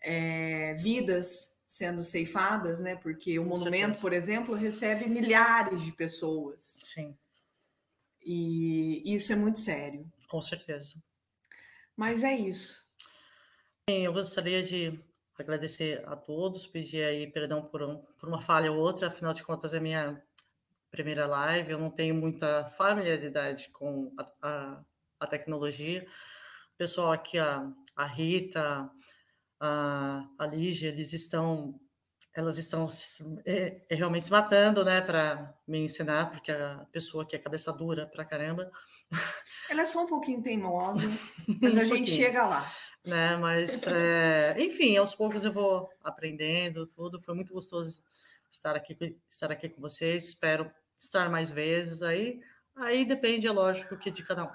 é, 0.00 0.72
vidas 0.74 1.60
sendo 1.66 2.02
ceifadas, 2.02 2.80
né? 2.80 2.96
Porque 2.96 3.38
o 3.38 3.42
Com 3.42 3.50
monumento, 3.50 3.76
certeza. 3.96 4.00
por 4.00 4.12
exemplo, 4.14 4.54
recebe 4.54 5.08
milhares 5.08 5.82
de 5.82 5.92
pessoas. 5.92 6.80
Sim. 6.84 7.14
E 8.24 9.02
isso 9.14 9.30
é 9.32 9.36
muito 9.36 9.58
sério. 9.58 10.10
Com 10.26 10.40
certeza. 10.40 10.94
Mas 11.94 12.24
é 12.24 12.34
isso. 12.34 12.82
Eu 13.86 14.12
gostaria 14.14 14.62
de 14.62 14.98
agradecer 15.40 16.02
a 16.06 16.16
todos, 16.16 16.66
pedir 16.66 17.02
aí 17.04 17.26
perdão 17.26 17.62
por, 17.62 17.82
um, 17.82 17.96
por 18.18 18.28
uma 18.28 18.40
falha 18.40 18.70
ou 18.72 18.78
outra, 18.78 19.08
afinal 19.08 19.32
de 19.32 19.42
contas 19.42 19.74
é 19.74 19.80
minha 19.80 20.22
primeira 20.90 21.26
live, 21.26 21.70
eu 21.70 21.78
não 21.78 21.90
tenho 21.90 22.14
muita 22.14 22.70
familiaridade 22.70 23.68
com 23.70 24.12
a, 24.18 24.26
a, 24.42 24.80
a 25.20 25.26
tecnologia. 25.26 26.06
O 26.74 26.76
pessoal 26.76 27.12
aqui, 27.12 27.38
a, 27.38 27.70
a 27.94 28.06
Rita, 28.06 28.90
a, 29.60 30.26
a 30.38 30.46
Lígia, 30.46 30.88
eles 30.88 31.12
estão, 31.12 31.78
elas 32.34 32.58
estão 32.58 32.88
é, 33.44 33.82
é 33.88 33.94
realmente 33.94 34.24
se 34.24 34.32
matando, 34.32 34.84
né, 34.84 35.00
para 35.00 35.54
me 35.66 35.78
ensinar, 35.78 36.30
porque 36.30 36.50
a 36.50 36.86
pessoa 36.90 37.24
que 37.24 37.36
é 37.36 37.38
cabeça 37.38 37.72
dura 37.72 38.06
pra 38.06 38.24
caramba. 38.24 38.70
Ela 39.68 39.82
é 39.82 39.86
só 39.86 40.04
um 40.04 40.06
pouquinho 40.06 40.42
teimosa, 40.42 41.08
mas 41.60 41.76
a 41.76 41.82
um 41.82 41.86
gente 41.86 42.10
chega 42.10 42.46
lá. 42.46 42.66
Né, 43.04 43.34
mas, 43.36 43.82
é, 43.86 44.54
enfim, 44.58 44.96
aos 44.98 45.14
poucos 45.14 45.44
eu 45.44 45.52
vou 45.52 45.90
aprendendo 46.04 46.86
tudo. 46.86 47.20
Foi 47.20 47.34
muito 47.34 47.52
gostoso 47.52 48.02
estar 48.50 48.76
aqui, 48.76 49.16
estar 49.28 49.50
aqui 49.50 49.68
com 49.68 49.80
vocês. 49.80 50.28
Espero 50.28 50.70
estar 50.98 51.30
mais 51.30 51.50
vezes 51.50 52.02
aí. 52.02 52.42
Aí 52.76 53.04
depende, 53.04 53.46
é 53.46 53.52
lógico, 53.52 53.96
que 53.96 54.10
de 54.10 54.22
cada 54.22 54.44
um. 54.44 54.50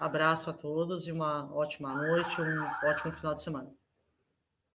Abraço 0.00 0.50
a 0.50 0.52
todos 0.52 1.06
e 1.06 1.12
uma 1.12 1.52
ótima 1.54 1.94
noite, 1.94 2.40
um 2.40 2.88
ótimo 2.88 3.12
final 3.12 3.34
de 3.34 3.42
semana. 3.42 3.72